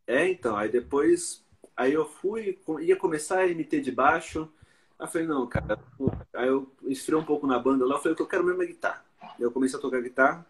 é, 0.06 0.30
então, 0.30 0.56
aí 0.56 0.70
depois, 0.70 1.46
aí 1.76 1.94
eu 1.94 2.06
fui, 2.06 2.58
ia 2.82 2.96
começar 2.96 3.40
a 3.40 3.48
MT 3.48 3.82
de 3.82 3.92
baixo, 3.92 4.50
aí 4.98 5.06
eu 5.06 5.12
falei, 5.12 5.28
não, 5.28 5.48
cara, 5.48 5.80
aí 6.34 6.48
eu 6.48 6.72
esfriei 6.86 7.20
um 7.20 7.26
pouco 7.26 7.46
na 7.48 7.60
banda 7.60 7.86
lá, 7.86 7.96
eu 7.96 8.00
falei, 8.00 8.14
o 8.14 8.16
que 8.16 8.22
eu 8.22 8.28
quero 8.28 8.44
mesmo 8.46 8.64
é 8.64 8.68
guitarra. 8.68 9.04
Aí 9.22 9.42
eu 9.42 9.52
comecei 9.52 9.78
a 9.78 9.82
tocar 9.82 10.02
guitarra 10.02 10.46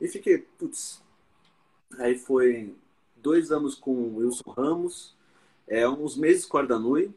e 0.00 0.08
fiquei, 0.08 0.38
putz, 0.38 1.02
aí 1.98 2.16
foi 2.18 2.74
dois 3.16 3.50
anos 3.52 3.74
com 3.74 3.90
o 3.92 4.16
Wilson 4.18 4.50
Ramos, 4.50 5.16
é, 5.66 5.88
uns 5.88 6.16
meses 6.16 6.44
com 6.46 6.56
o 6.56 6.60
Ardanui, 6.60 7.12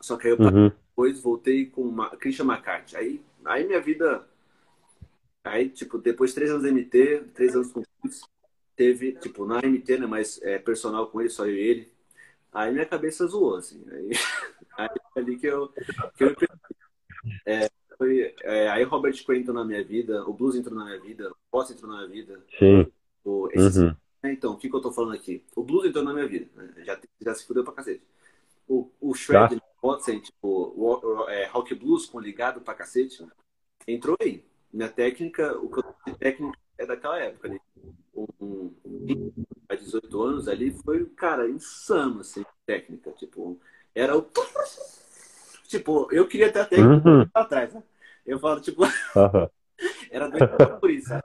só 0.00 0.16
que 0.16 0.28
aí 0.28 0.32
eu 0.34 0.38
Uhum. 0.40 0.68
depois 0.90 1.20
voltei 1.20 1.66
com 1.66 1.82
uma, 1.82 2.10
Christian 2.16 2.46
McCarthy. 2.46 2.96
Aí, 2.96 3.22
aí 3.44 3.66
minha 3.66 3.80
vida. 3.80 4.26
Aí, 5.44 5.68
tipo, 5.68 5.98
depois 5.98 6.30
de 6.30 6.34
três 6.36 6.50
anos 6.50 6.62
de 6.62 6.68
MT, 6.68 7.24
três 7.34 7.54
anos 7.54 7.72
com 7.72 7.80
o 7.80 7.84
Chris, 8.00 8.22
teve, 8.76 9.12
tipo, 9.16 9.44
na 9.44 9.58
MT, 9.62 9.98
né? 9.98 10.06
Mas 10.06 10.40
é, 10.42 10.58
personal 10.58 11.08
com 11.08 11.20
ele, 11.20 11.30
só 11.30 11.46
eu 11.46 11.54
e 11.56 11.60
ele. 11.60 11.92
Aí 12.52 12.70
minha 12.72 12.86
cabeça 12.86 13.26
zoou, 13.26 13.56
assim. 13.56 13.84
Aí, 13.90 14.10
aí 14.78 14.88
ali 15.16 15.36
que 15.38 15.46
eu. 15.46 15.68
Que 16.16 16.24
eu 16.24 16.36
é, 17.46 17.68
foi, 17.96 18.34
é, 18.42 18.68
aí 18.68 18.84
Robert 18.84 19.24
Cray 19.24 19.40
entrou 19.40 19.54
na 19.54 19.64
minha 19.64 19.82
vida, 19.84 20.24
o 20.28 20.32
blues 20.32 20.54
entrou 20.56 20.76
na 20.76 20.84
minha 20.84 21.00
vida, 21.00 21.30
o 21.30 21.36
Posse 21.50 21.72
entrou 21.72 21.90
na 21.90 21.98
minha 21.98 22.08
vida. 22.08 22.44
Sim. 22.58 22.86
O, 23.24 23.48
esses- 23.52 23.76
Uhum. 23.76 23.94
Então, 24.24 24.52
o 24.52 24.56
que, 24.56 24.68
que 24.70 24.76
eu 24.76 24.80
tô 24.80 24.92
falando 24.92 25.14
aqui? 25.14 25.42
O 25.56 25.64
blues 25.64 25.84
entrou 25.88 26.04
na 26.04 26.12
minha 26.14 26.28
vida, 26.28 26.48
né? 26.54 26.84
já, 26.84 27.00
já 27.20 27.34
se 27.34 27.44
fudeu 27.44 27.64
pra 27.64 27.72
cacete. 27.72 28.02
O, 28.68 28.88
o 29.00 29.12
shred, 29.14 29.60
Tá. 29.80 29.98
ser, 30.00 30.20
tipo, 30.20 30.46
o, 30.48 30.94
o- 31.24 31.28
é, 31.28 31.46
rock 31.46 31.74
blues 31.74 32.06
com 32.06 32.20
ligado 32.20 32.60
pra 32.60 32.72
cacete, 32.74 33.26
entrou 33.86 34.16
aí. 34.20 34.44
Minha 34.72 34.88
técnica, 34.88 35.56
o 35.58 35.68
que 35.70 35.78
eu 35.78 35.82
tenho 35.82 35.96
de 36.06 36.18
técnica 36.18 36.58
é 36.78 36.86
daquela 36.86 37.18
época 37.20 37.48
ali. 37.48 37.60
Um, 38.14 38.72
um, 38.84 39.32
há 39.68 39.74
18 39.74 40.22
anos 40.22 40.48
ali 40.48 40.70
foi, 40.70 41.06
cara, 41.06 41.48
insano, 41.48 42.20
assim, 42.20 42.44
técnica. 42.66 43.12
Tipo, 43.12 43.60
era 43.94 44.16
o. 44.16 44.22
Tipo, 45.68 46.08
eu 46.12 46.26
queria 46.28 46.52
ter 46.52 46.60
a 46.60 46.66
técnica 46.66 46.94
Uhum. 47.04 47.30
lá 47.34 47.42
atrás, 47.42 47.72
né? 47.72 47.82
Eu 48.26 48.38
falo, 48.38 48.60
tipo, 48.60 48.82
Aham. 49.14 49.48
era 50.10 50.28
doido 50.28 50.46
por 50.80 50.90
isso, 50.90 51.08
sabe? 51.08 51.22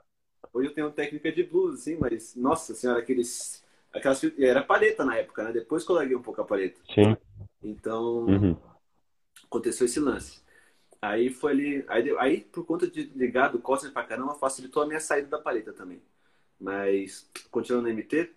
Hoje 0.52 0.68
eu 0.70 0.74
tenho 0.74 0.92
técnica 0.92 1.32
de 1.32 1.42
blues, 1.44 1.80
assim, 1.80 1.96
mas, 1.96 2.34
nossa 2.36 2.74
senhora, 2.74 3.00
aqueles. 3.00 3.64
Aquelas, 3.92 4.22
era 4.38 4.62
paleta 4.62 5.04
na 5.04 5.16
época, 5.16 5.44
né? 5.44 5.52
Depois 5.52 5.84
que 5.84 5.90
eu 5.90 5.96
larguei 5.96 6.16
um 6.16 6.22
pouco 6.22 6.40
a 6.40 6.44
paleta. 6.44 6.80
Sim. 6.94 7.16
Então, 7.62 8.26
Uhum. 8.28 8.56
aconteceu 9.44 9.86
esse 9.86 10.00
lance. 10.00 10.40
Aí 11.00 11.30
foi 11.30 11.52
ali. 11.52 11.84
Aí, 11.88 12.16
aí 12.18 12.40
por 12.40 12.64
conta 12.64 12.88
de 12.88 13.04
ligar 13.14 13.48
do 13.50 13.58
Cosmos 13.58 13.92
pra 13.92 14.04
caramba, 14.04 14.34
facilitou 14.34 14.82
a 14.82 14.86
minha 14.86 15.00
saída 15.00 15.28
da 15.28 15.38
paleta 15.38 15.72
também. 15.72 16.02
Mas, 16.60 17.28
continuando 17.50 17.84
no 17.88 17.94
MT, 17.94 18.30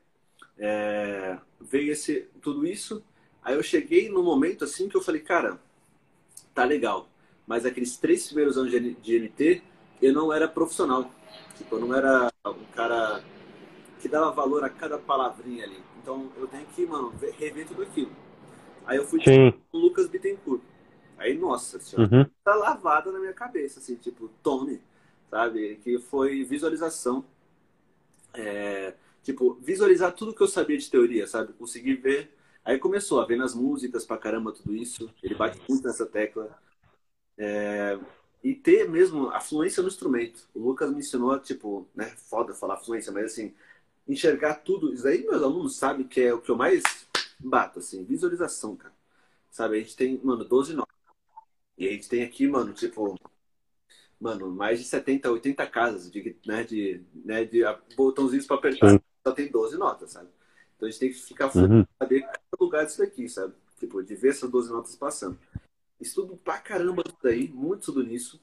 é, 0.58 1.38
veio 1.60 1.92
esse, 1.92 2.28
tudo 2.42 2.66
isso. 2.66 3.04
Aí 3.44 3.56
eu 3.56 3.64
cheguei 3.64 4.10
no 4.10 4.22
momento 4.24 4.64
assim 4.64 4.88
que 4.88 4.96
eu 4.96 5.02
falei, 5.02 5.22
cara, 5.22 5.60
tá 6.54 6.64
legal. 6.64 7.10
Mas 7.48 7.66
aqueles 7.66 7.98
três 7.98 8.28
primeiros 8.28 8.58
anos 8.58 8.72
de, 8.72 8.94
de 8.94 9.16
MT, 9.16 9.64
eu 10.02 10.14
não 10.14 10.32
era 10.32 10.48
profissional. 10.48 11.12
Tipo, 11.58 11.76
eu 11.76 11.80
não 11.80 11.96
era 11.96 12.32
um 12.46 12.66
cara 12.76 13.24
que 14.00 14.08
dava 14.08 14.32
valor 14.32 14.64
a 14.64 14.70
cada 14.70 14.98
palavrinha 14.98 15.64
ali. 15.64 15.82
Então 16.02 16.32
eu 16.38 16.48
tenho 16.48 16.66
que, 16.68 16.86
mano, 16.86 17.10
ver- 17.12 17.34
rever 17.34 17.68
tudo 17.68 17.82
aquilo. 17.84 18.12
Aí 18.86 18.98
eu 18.98 19.06
fui 19.06 19.20
Sim. 19.24 19.54
o 19.72 19.78
Lucas 19.78 20.08
Bittencourt. 20.08 20.62
Aí, 21.22 21.38
nossa 21.38 21.80
senhora, 21.80 22.10
Uhum. 22.12 22.26
tá 22.44 22.56
lavada 22.56 23.12
na 23.12 23.20
minha 23.20 23.34
cabeça, 23.34 23.80
assim, 23.80 23.96
tipo, 23.96 24.30
tome, 24.44 24.82
sabe? 25.30 25.78
Que 25.84 26.00
foi 26.00 26.44
visualização. 26.44 27.24
É, 28.34 28.94
tipo, 29.24 29.56
visualizar 29.56 30.14
tudo 30.14 30.34
que 30.34 30.42
eu 30.42 30.48
sabia 30.48 30.78
de 30.78 30.90
teoria, 30.90 31.28
sabe? 31.28 31.54
Conseguir 31.54 31.96
ver. 31.96 32.36
Aí 32.64 32.78
começou 32.78 33.20
a 33.20 33.26
ver 33.26 33.38
nas 33.38 33.54
músicas 33.54 34.06
pra 34.06 34.18
caramba 34.18 34.52
tudo 34.52 34.76
isso. 34.76 35.10
Ele 35.22 35.36
bate 35.36 35.60
muito 35.68 35.86
nessa 35.86 36.06
tecla. 36.06 36.58
É, 37.38 38.00
e 38.44 38.56
ter 38.56 38.90
mesmo 38.90 39.30
a 39.30 39.40
fluência 39.40 39.82
no 39.84 39.90
instrumento. 39.90 40.48
O 40.54 40.60
Lucas 40.60 40.92
me 40.92 41.00
ensinou, 41.00 41.38
tipo, 41.40 41.88
né? 41.96 42.06
Foda 42.30 42.54
falar 42.54 42.78
fluência, 42.78 43.12
mas 43.12 43.26
assim, 43.26 43.54
enxergar 44.08 44.56
tudo. 44.56 44.94
Isso 44.94 45.08
aí 45.08 45.24
meus 45.24 45.42
alunos 45.44 45.76
sabem 45.76 46.08
que 46.08 46.22
é 46.22 46.34
o 46.34 46.42
que 46.42 46.50
eu 46.52 46.58
mais 46.58 46.84
bato, 47.40 47.80
assim, 47.80 48.04
visualização, 48.06 48.76
cara. 48.76 48.94
Sabe? 49.52 49.78
A 49.78 49.80
gente 49.80 49.96
tem, 49.96 50.20
mano, 50.24 50.46
12 50.46 50.74
notas. 50.74 50.94
E 51.82 51.88
a 51.88 51.92
gente 51.94 52.08
tem 52.08 52.22
aqui, 52.22 52.48
mano, 52.48 52.74
tipo, 52.74 53.20
mano, 54.20 54.52
mais 54.52 54.78
de 54.78 54.86
70, 54.86 55.32
80 55.32 55.66
casas 55.66 56.12
de, 56.12 56.38
né, 56.46 56.64
de, 56.64 57.02
né, 57.26 57.44
de 57.44 57.64
botãozinhos 57.96 58.46
pra 58.46 58.58
apertar. 58.58 58.92
Sim. 58.92 59.00
Só 59.26 59.34
tem 59.34 59.50
12 59.50 59.80
notas, 59.80 60.12
sabe? 60.12 60.30
Então 60.76 60.88
a 60.88 60.92
gente 60.92 61.00
tem 61.00 61.10
que 61.10 61.16
ficar 61.16 61.48
Uhum. 61.58 61.84
saber 61.98 62.22
cada 62.22 62.40
lugar 62.60 62.86
disso 62.86 63.00
daqui, 63.00 63.28
sabe? 63.28 63.56
Tipo, 63.80 64.04
de 64.04 64.14
ver 64.14 64.30
essas 64.30 64.48
12 64.52 64.70
notas 64.70 64.96
passando. 64.96 65.40
Estudo 66.00 66.38
pra 66.38 66.60
caramba 66.60 67.02
tudo 67.02 67.28
aí, 67.28 67.48
muito 67.48 67.86
tudo 67.86 68.04
nisso. 68.04 68.40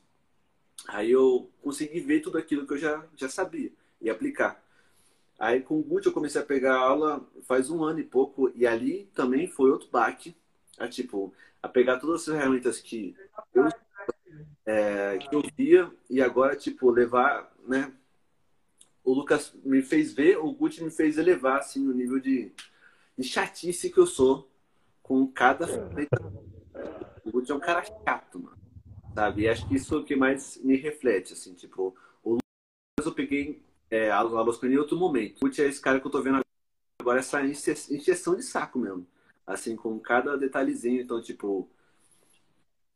Aí 0.89 1.13
eu 1.13 1.49
consegui 1.63 2.01
ver 2.01 2.19
tudo 2.19 2.39
aquilo 2.39 2.67
que 2.67 2.73
eu 2.73 2.79
já, 2.79 3.07
já 3.17 3.29
sabia 3.29 3.71
e 4.01 4.11
aplicar. 4.11 4.61
Aí 5.39 5.61
com 5.61 5.79
o 5.79 5.83
Gucci 5.85 6.09
eu 6.09 6.13
comecei 6.13 6.41
a 6.41 6.45
pegar 6.45 6.77
aula 6.77 7.25
faz 7.45 7.71
um 7.71 7.85
ano 7.85 8.01
e 8.01 8.05
pouco, 8.05 8.51
e 8.57 8.67
ali 8.67 9.09
também 9.15 9.47
foi 9.47 9.71
outro 9.71 9.89
baque, 9.93 10.35
a, 10.77 10.89
tipo, 10.89 11.33
a 11.63 11.69
pegar 11.69 11.99
todas 11.99 12.21
as 12.21 12.27
ferramentas 12.27 12.81
que 12.81 13.17
eu, 13.55 13.69
é, 14.65 15.19
que 15.19 15.35
eu 15.35 15.43
via 15.57 15.91
e 16.09 16.23
agora, 16.23 16.57
tipo, 16.57 16.91
levar, 16.91 17.53
né? 17.67 17.93
O 19.03 19.13
Lucas 19.13 19.55
me 19.65 19.83
fez 19.83 20.13
ver, 20.13 20.39
o 20.39 20.53
Gucci 20.53 20.85
me 20.85 20.91
fez 20.91 21.17
elevar, 21.17 21.59
assim, 21.59 21.89
o 21.89 21.95
nível 21.95 22.21
de, 22.21 22.53
de 23.17 23.25
chatice 23.25 23.91
que 23.91 23.99
eu 23.99 24.07
sou 24.07 24.51
com 25.03 25.27
cada 25.27 25.67
ferramenta. 25.67 26.23
O 27.25 27.31
Gucci 27.31 27.51
é 27.51 27.55
um 27.55 27.61
cara 27.61 27.83
chato, 27.83 28.39
mano. 28.39 28.59
Sabe? 29.15 29.43
E 29.43 29.49
acho 29.49 29.67
que 29.67 29.77
isso 29.77 29.95
é 29.95 29.99
o 29.99 30.05
que 30.05 30.15
mais 30.15 30.59
me 30.63 30.77
reflete, 30.77 31.33
assim, 31.33 31.55
tipo, 31.55 31.97
o 32.23 32.33
Lucas 32.35 33.07
eu 33.07 33.15
peguei 33.15 33.63
é, 33.91 34.11
a 34.11 34.23
ele 34.63 34.75
em 34.75 34.79
outro 34.79 34.97
momento. 34.97 35.39
O 35.39 35.41
Gucci 35.47 35.63
é 35.63 35.67
esse 35.67 35.81
cara 35.81 35.99
que 35.99 36.07
eu 36.07 36.11
tô 36.11 36.23
vendo 36.23 36.41
agora, 37.01 37.21
essa 37.21 37.43
inje- 37.43 37.95
injeção 37.95 38.37
de 38.37 38.43
saco 38.43 38.79
mesmo. 38.79 39.07
Assim, 39.49 39.75
com 39.75 39.99
cada 39.99 40.37
detalhezinho. 40.37 41.01
Então, 41.01 41.23
tipo, 41.23 41.67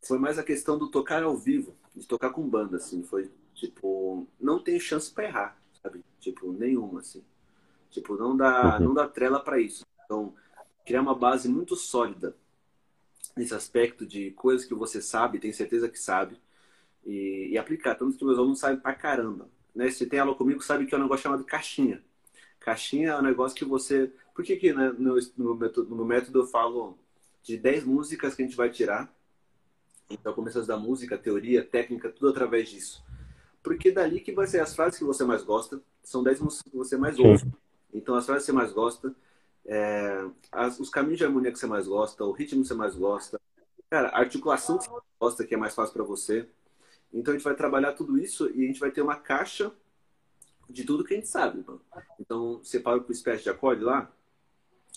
foi 0.05 0.19
mais 0.19 0.39
a 0.39 0.45
questão 0.45 0.79
do 0.79 0.91
tocar 0.91 1.23
ao 1.23 1.37
vivo, 1.37 1.75
de 1.97 2.07
tocar 2.07 2.31
com 2.31 2.47
banda, 2.49 2.77
assim. 2.77 3.03
Foi, 3.03 3.31
tipo, 3.55 4.29
não 4.39 4.63
tem 4.63 4.79
chance 4.79 5.11
pra 5.11 5.25
errar, 5.25 5.57
sabe? 5.83 6.05
Tipo, 6.21 6.53
nenhuma, 6.53 7.01
assim. 7.01 7.25
Tipo, 7.91 8.17
não 8.17 8.37
dá, 8.37 8.79
Uhum. 8.79 8.85
não 8.87 8.95
dá 8.95 9.09
trela 9.09 9.41
pra 9.41 9.59
isso. 9.61 9.85
Então, 10.05 10.35
criar 10.85 11.01
uma 11.03 11.15
base 11.15 11.49
muito 11.49 11.75
sólida 11.75 12.37
nesse 13.37 13.55
aspecto 13.55 14.07
de 14.07 14.31
coisas 14.33 14.67
que 14.67 14.75
você 14.75 15.01
sabe, 15.01 15.39
tem 15.39 15.53
certeza 15.53 15.89
que 15.89 15.99
sabe, 15.99 16.37
e, 17.05 17.49
e 17.53 17.59
aplicar. 17.59 17.95
Tanto 17.95 18.17
que 18.19 18.25
meus 18.25 18.39
alunos 18.39 18.59
sabem 18.61 18.79
pra 18.79 18.95
caramba. 18.95 19.49
Né? 19.75 19.91
Se 19.91 20.07
tem 20.07 20.19
aula 20.21 20.35
comigo, 20.35 20.63
sabe 20.63 20.87
que 20.87 20.95
é 20.95 20.99
um 20.99 21.03
negócio 21.03 21.23
chamado 21.23 21.45
caixinha. 21.45 22.03
Caixinha 22.63 23.11
é 23.11 23.19
um 23.19 23.23
negócio 23.23 23.57
que 23.57 23.65
você. 23.65 24.13
Por 24.35 24.45
que, 24.45 24.57
que 24.57 24.73
né, 24.73 24.95
no, 24.97 25.17
no, 25.37 25.55
método, 25.55 25.95
no 25.95 26.05
método 26.05 26.41
eu 26.41 26.47
falo 26.47 26.97
de 27.43 27.57
10 27.57 27.85
músicas 27.85 28.35
que 28.35 28.43
a 28.43 28.47
gente 28.47 28.57
vai 28.57 28.71
tirar? 28.71 29.13
Então, 30.09 30.33
começas 30.33 30.67
da 30.67 30.77
música, 30.77 31.19
teoria, 31.19 31.65
técnica, 31.65 32.09
tudo 32.11 32.29
através 32.29 32.69
disso. 32.69 33.03
Porque 33.63 33.91
dali 33.91 34.21
que 34.21 34.33
vai 34.33 34.47
ser 34.47 34.61
as 34.61 34.75
frases 34.75 34.99
que 34.99 35.05
você 35.05 35.25
mais 35.25 35.43
gosta, 35.43 35.81
são 36.05 36.23
10 36.23 36.41
músicas 36.41 36.71
que 36.71 36.77
você 36.77 36.97
mais 36.97 37.19
ouve. 37.19 37.45
Então, 37.93 38.15
as 38.15 38.27
frases 38.27 38.45
que 38.45 38.53
você 38.53 38.57
mais 38.57 38.73
gosta, 38.73 39.15
é, 39.65 40.25
as- 40.51 40.79
os 40.79 40.89
caminhos 40.91 41.19
de 41.19 41.25
harmonia 41.25 41.51
que 41.53 41.59
você 41.59 41.67
mais 41.67 41.87
gosta, 41.89 42.25
o 42.25 42.33
ritmo 42.33 42.63
que 42.63 42.69
você 42.69 42.75
mais 42.75 42.95
gosta, 42.95 43.41
cara, 43.91 44.09
a 44.09 44.19
articulação 44.19 44.79
que 44.79 44.85
você 44.85 44.91
mais 44.91 45.05
gosta, 45.21 45.45
que 45.45 45.55
é 45.55 45.57
mais 45.59 45.75
fácil 45.75 45.95
para 45.95 46.05
você. 46.05 46.47
Então, 47.13 47.33
a 47.33 47.37
gente 47.37 47.45
vai 47.45 47.55
trabalhar 47.55 47.93
tudo 47.93 48.19
isso 48.19 48.51
e 48.55 48.65
a 48.65 48.67
gente 48.67 48.81
vai 48.81 48.91
ter 48.91 49.03
uma 49.03 49.17
caixa 49.17 49.73
de 50.73 50.85
tudo 50.85 51.05
que 51.05 51.15
a 51.15 51.17
gente 51.17 51.29
sabe. 51.29 51.63
mano. 51.67 51.81
Então, 52.21 52.61
separo 52.65 53.05
o 53.07 53.13
espécie 53.13 53.43
de 53.45 53.51
acorde 53.51 53.83
lá. 53.83 54.11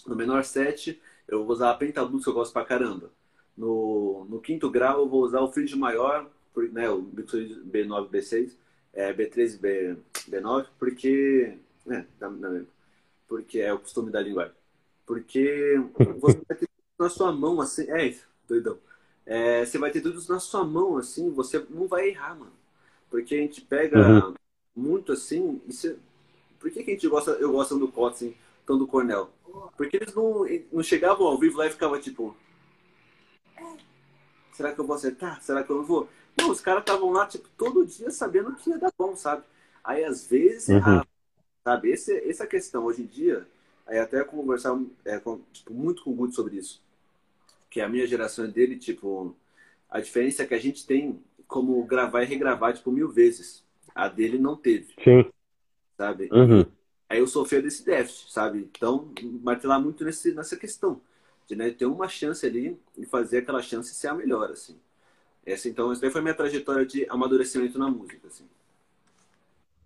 No 0.07 0.15
menor 0.15 0.43
7, 0.43 1.01
eu 1.27 1.43
vou 1.43 1.53
usar 1.53 1.71
a 1.71 1.75
pentablues, 1.75 2.23
que 2.23 2.29
eu 2.29 2.33
gosto 2.33 2.53
pra 2.53 2.65
caramba. 2.65 3.11
No, 3.57 4.25
no 4.29 4.39
quinto 4.41 4.69
grau, 4.69 4.99
eu 5.01 5.09
vou 5.09 5.23
usar 5.23 5.41
o 5.41 5.51
frígio 5.51 5.77
maior, 5.77 6.29
por- 6.53 6.69
né, 6.71 6.89
o 6.89 7.01
B9, 7.01 8.09
B6, 8.09 8.57
é, 8.93 9.13
B13, 9.13 9.57
B, 9.59 9.97
B9, 10.29 10.67
porque. 10.77 11.57
É, 11.87 12.05
dá- 12.19 12.29
dá 12.29 12.49
mesmo. 12.49 12.67
porque 13.27 13.59
é 13.59 13.73
o 13.73 13.79
costume 13.79 14.11
da 14.11 14.21
linguagem. 14.21 14.53
Porque 15.05 15.75
você 16.19 16.37
vai 16.47 16.57
ter 16.57 16.67
tudo 16.67 16.69
na 16.99 17.09
sua 17.09 17.31
mão, 17.31 17.61
assim. 17.61 17.89
É, 17.89 18.15
doidão. 18.47 18.77
É, 19.25 19.65
você 19.65 19.77
vai 19.79 19.89
ter 19.91 20.01
tudo 20.01 20.21
na 20.29 20.39
sua 20.39 20.63
mão, 20.63 20.97
assim, 20.97 21.31
você 21.31 21.65
não 21.69 21.87
vai 21.87 22.09
errar, 22.09 22.35
mano. 22.35 22.53
Porque 23.09 23.33
a 23.35 23.37
gente 23.39 23.61
pega 23.61 24.27
Uhum. 24.27 24.33
Muito 24.75 25.11
assim. 25.11 25.61
Você... 25.67 25.97
Por 26.59 26.71
que, 26.71 26.83
que 26.83 26.91
a 26.91 26.93
gente 26.93 27.07
gosta, 27.07 27.31
eu 27.31 27.51
gosto 27.51 27.77
do 27.77 27.87
Kotzen, 27.87 28.35
então 28.63 28.77
do 28.77 28.87
Cornell? 28.87 29.29
Porque 29.77 29.97
eles 29.97 30.13
não, 30.13 30.45
não 30.71 30.83
chegavam 30.83 31.27
ao 31.27 31.37
vivo 31.37 31.57
lá 31.57 31.67
e 31.67 31.71
ficavam 31.71 31.99
tipo. 31.99 32.35
Será 34.53 34.71
que 34.73 34.79
eu 34.79 34.85
vou 34.85 34.95
acertar? 34.95 35.41
Será 35.41 35.63
que 35.63 35.69
eu 35.69 35.77
não 35.77 35.83
vou? 35.83 36.09
Não, 36.37 36.49
os 36.49 36.61
caras 36.61 36.81
estavam 36.81 37.11
lá, 37.11 37.25
tipo, 37.25 37.47
todo 37.57 37.85
dia 37.85 38.09
sabendo 38.11 38.55
que 38.55 38.69
ia 38.69 38.77
dar 38.77 38.91
bom, 38.97 39.15
sabe? 39.15 39.43
Aí, 39.83 40.03
às 40.03 40.25
vezes, 40.27 40.67
uhum. 40.67 40.75
errava, 40.75 41.07
sabe? 41.63 41.89
Esse, 41.91 42.29
essa 42.29 42.47
questão, 42.47 42.85
hoje 42.85 43.03
em 43.03 43.05
dia, 43.05 43.47
aí 43.85 43.99
até 43.99 44.23
conversar 44.23 44.77
é, 45.03 45.19
com, 45.19 45.41
tipo, 45.51 45.73
muito 45.73 46.03
com 46.03 46.11
o 46.11 46.13
Guto 46.13 46.35
sobre 46.35 46.57
isso. 46.57 46.81
Que 47.69 47.81
a 47.81 47.89
minha 47.89 48.07
geração 48.07 48.45
é 48.45 48.47
dele, 48.47 48.77
tipo, 48.77 49.35
a 49.89 49.99
diferença 49.99 50.43
é 50.43 50.45
que 50.45 50.53
a 50.53 50.59
gente 50.59 50.85
tem 50.85 51.21
como 51.47 51.83
gravar 51.85 52.23
e 52.23 52.25
regravar, 52.25 52.73
tipo, 52.73 52.91
mil 52.91 53.09
vezes. 53.09 53.64
A 53.95 54.09
dele 54.09 54.37
não 54.37 54.57
teve. 54.57 54.93
Sim. 55.01 55.25
Sabe? 55.97 56.29
Uhum. 56.31 56.65
Aí 57.09 57.19
eu 57.19 57.27
sofria 57.27 57.61
desse 57.61 57.85
déficit, 57.85 58.31
sabe? 58.31 58.59
Então, 58.59 59.09
martelar 59.41 59.81
muito 59.81 60.03
nesse, 60.03 60.35
nessa 60.35 60.57
questão. 60.57 60.99
De 61.47 61.55
né, 61.55 61.69
ter 61.69 61.85
uma 61.85 62.09
chance 62.09 62.45
ali 62.45 62.77
e 62.97 63.05
fazer 63.05 63.37
aquela 63.37 63.61
chance 63.61 63.93
ser 63.93 64.07
a 64.07 64.13
melhor, 64.13 64.49
assim. 64.49 64.75
Essa, 65.45 65.69
então, 65.69 65.91
essa 65.91 66.09
foi 66.09 66.19
a 66.19 66.23
minha 66.23 66.33
trajetória 66.33 66.85
de 66.85 67.05
amadurecimento 67.09 67.77
na 67.77 67.87
música, 67.87 68.27
assim. 68.27 68.45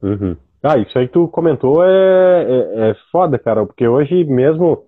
Uhum. 0.01 0.37
Ah, 0.63 0.77
isso 0.77 0.97
aí 0.97 1.07
que 1.07 1.13
tu 1.13 1.27
comentou 1.27 1.83
é, 1.83 2.43
é, 2.43 2.89
é 2.89 2.95
foda, 3.11 3.37
cara, 3.37 3.65
porque 3.65 3.87
hoje 3.87 4.23
mesmo, 4.23 4.85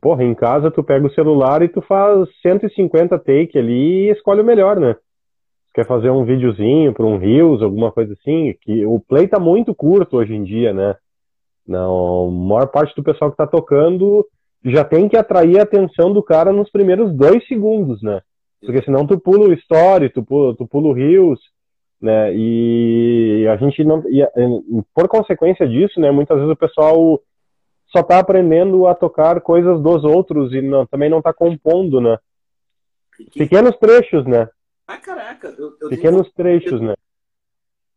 porra, 0.00 0.24
em 0.24 0.34
casa 0.34 0.70
tu 0.70 0.82
pega 0.82 1.06
o 1.06 1.14
celular 1.14 1.62
e 1.62 1.68
tu 1.68 1.80
faz 1.82 2.28
150 2.42 3.18
take 3.18 3.58
ali 3.58 4.08
e 4.08 4.10
escolhe 4.10 4.40
o 4.40 4.44
melhor, 4.44 4.78
né? 4.78 4.96
Quer 5.74 5.86
fazer 5.86 6.10
um 6.10 6.24
videozinho 6.24 6.94
para 6.94 7.04
um 7.04 7.18
Reels, 7.18 7.60
alguma 7.60 7.90
coisa 7.90 8.12
assim, 8.12 8.54
que 8.62 8.86
o 8.86 9.00
play 9.00 9.26
tá 9.26 9.40
muito 9.40 9.74
curto 9.74 10.16
hoje 10.16 10.32
em 10.32 10.44
dia, 10.44 10.72
né? 10.72 10.94
Não, 11.66 12.28
a 12.28 12.30
maior 12.30 12.66
parte 12.68 12.94
do 12.94 13.02
pessoal 13.02 13.30
que 13.30 13.36
tá 13.36 13.46
tocando 13.46 14.24
já 14.64 14.84
tem 14.84 15.08
que 15.08 15.16
atrair 15.16 15.58
a 15.58 15.64
atenção 15.64 16.12
do 16.12 16.22
cara 16.22 16.52
nos 16.52 16.70
primeiros 16.70 17.12
dois 17.14 17.46
segundos, 17.48 18.00
né? 18.02 18.20
Porque 18.60 18.82
senão 18.82 19.06
tu 19.06 19.18
pula 19.18 19.48
o 19.48 19.52
story, 19.52 20.08
tu 20.10 20.22
pula, 20.22 20.54
tu 20.56 20.66
pula 20.66 20.88
o 20.88 20.92
Reels, 20.92 21.40
né? 22.00 22.32
E 22.34 23.46
a 23.48 23.56
gente 23.56 23.82
não. 23.82 24.02
E, 24.08 24.22
por 24.94 25.08
consequência 25.08 25.66
disso, 25.66 26.00
né? 26.00 26.10
Muitas 26.10 26.36
vezes 26.38 26.52
o 26.52 26.56
pessoal 26.56 27.20
só 27.88 28.02
tá 28.02 28.18
aprendendo 28.20 28.86
a 28.86 28.94
tocar 28.94 29.40
coisas 29.40 29.80
dos 29.82 30.04
outros 30.04 30.52
e 30.52 30.62
não, 30.62 30.86
também 30.86 31.10
não 31.10 31.20
tá 31.20 31.32
compondo, 31.32 32.00
né? 32.00 32.16
Pequenos 33.36 33.76
trechos, 33.78 34.24
né? 34.24 34.48
Ah, 34.86 34.98
caraca. 34.98 35.48
Eu, 35.58 35.76
eu 35.80 35.88
Pequenos 35.88 36.30
trechos, 36.32 36.80
né? 36.80 36.94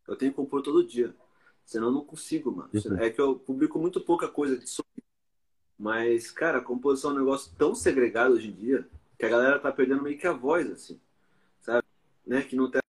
Eu 0.06 0.16
tenho 0.16 0.32
que 0.32 0.36
compor 0.36 0.62
todo 0.62 0.86
dia. 0.86 1.14
Senão 1.64 1.88
eu 1.88 1.92
não 1.92 2.04
consigo, 2.04 2.50
mano. 2.50 2.70
Uhum. 2.72 2.96
É 2.96 3.10
que 3.10 3.20
eu 3.20 3.38
publico 3.38 3.78
muito 3.78 4.00
pouca 4.00 4.26
coisa 4.26 4.58
de 4.58 4.68
som. 4.68 4.82
Mas, 5.78 6.30
cara, 6.30 6.58
a 6.58 6.64
composição 6.64 7.10
é 7.10 7.14
um 7.14 7.18
negócio 7.18 7.54
tão 7.56 7.74
segregado 7.74 8.34
hoje 8.34 8.48
em 8.48 8.54
dia 8.54 8.88
que 9.18 9.26
a 9.26 9.28
galera 9.28 9.58
tá 9.58 9.70
perdendo 9.70 10.02
meio 10.02 10.18
que 10.18 10.26
a 10.26 10.32
voz, 10.32 10.70
assim. 10.70 10.98
Sabe? 11.60 11.86
Né? 12.26 12.42
Que 12.42 12.56
não 12.56 12.70
tá 12.70 12.80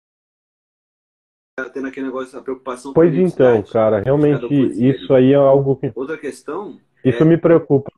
tendo 1.73 1.87
aquele 1.87 2.05
negócio, 2.05 2.39
a 2.39 2.41
preocupação 2.41 2.93
Pois 2.93 3.13
então, 3.13 3.61
cara, 3.63 3.99
realmente 3.99 4.45
isso 4.53 5.13
aí 5.13 5.33
é 5.33 5.35
algo 5.35 5.75
que. 5.75 5.91
Outra 5.93 6.17
questão. 6.17 6.79
Isso 7.03 7.21
é... 7.21 7.25
me 7.25 7.37
preocupa. 7.37 7.91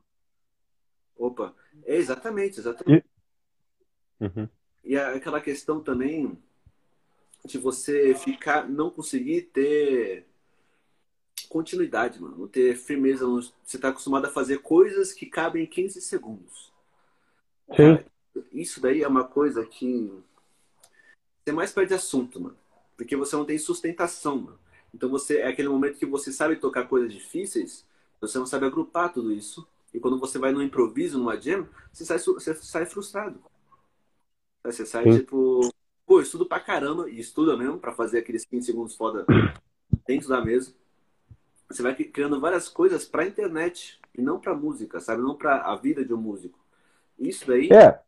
Opa, 1.16 1.54
é 1.84 1.94
exatamente, 1.94 2.58
exatamente. 2.58 3.06
E... 4.20 4.24
Uhum. 4.24 4.48
E 4.84 4.96
aquela 4.96 5.40
questão 5.40 5.80
também 5.80 6.36
de 7.44 7.58
você 7.58 8.14
ficar, 8.14 8.68
não 8.68 8.90
conseguir 8.90 9.42
ter 9.52 10.26
continuidade, 11.48 12.20
mano. 12.20 12.38
Não 12.38 12.48
ter 12.48 12.76
firmeza. 12.76 13.26
Você 13.64 13.78
tá 13.78 13.88
acostumado 13.88 14.26
a 14.26 14.30
fazer 14.30 14.58
coisas 14.58 15.12
que 15.12 15.26
cabem 15.26 15.64
em 15.64 15.66
15 15.66 16.00
segundos. 16.00 16.72
Sim. 17.76 17.98
Isso 18.52 18.80
daí 18.80 19.02
é 19.02 19.08
uma 19.08 19.24
coisa 19.24 19.64
que 19.64 20.10
você 21.44 21.52
mais 21.52 21.72
perde 21.72 21.94
assunto, 21.94 22.40
mano. 22.40 22.56
Porque 22.96 23.16
você 23.16 23.36
não 23.36 23.44
tem 23.44 23.58
sustentação, 23.58 24.38
mano. 24.38 24.58
Então 24.94 25.08
você 25.08 25.38
é 25.38 25.48
aquele 25.48 25.68
momento 25.68 25.98
que 25.98 26.06
você 26.06 26.32
sabe 26.32 26.56
tocar 26.56 26.86
coisas 26.86 27.12
difíceis, 27.12 27.84
você 28.20 28.38
não 28.38 28.46
sabe 28.46 28.66
agrupar 28.66 29.12
tudo 29.12 29.32
isso. 29.32 29.66
E 29.92 29.98
quando 29.98 30.18
você 30.18 30.38
vai 30.38 30.52
no 30.52 30.62
improviso, 30.62 31.18
numa 31.18 31.38
jam, 31.38 31.68
você 31.92 32.04
sai, 32.04 32.18
você 32.18 32.54
sai 32.54 32.86
frustrado. 32.86 33.42
Você 34.64 34.86
sai, 34.86 35.04
Sim. 35.04 35.18
tipo, 35.18 35.68
pô, 36.06 36.20
estudo 36.20 36.46
pra 36.46 36.60
caramba, 36.60 37.08
e 37.10 37.18
estuda 37.18 37.56
mesmo, 37.56 37.78
pra 37.78 37.92
fazer 37.92 38.18
aqueles 38.18 38.44
15 38.44 38.66
segundos 38.66 38.96
foda 38.96 39.26
dentro 40.06 40.28
da 40.28 40.44
mesa. 40.44 40.72
Você 41.68 41.82
vai 41.82 41.94
criando 41.94 42.40
várias 42.40 42.68
coisas 42.68 43.04
pra 43.04 43.26
internet, 43.26 43.98
e 44.16 44.20
não 44.20 44.38
pra 44.38 44.54
música, 44.54 45.00
sabe? 45.00 45.22
Não 45.22 45.34
pra 45.34 45.62
a 45.62 45.76
vida 45.76 46.04
de 46.04 46.12
um 46.12 46.18
músico. 46.18 46.58
Isso 47.18 47.46
daí. 47.46 47.70
É. 47.72 47.98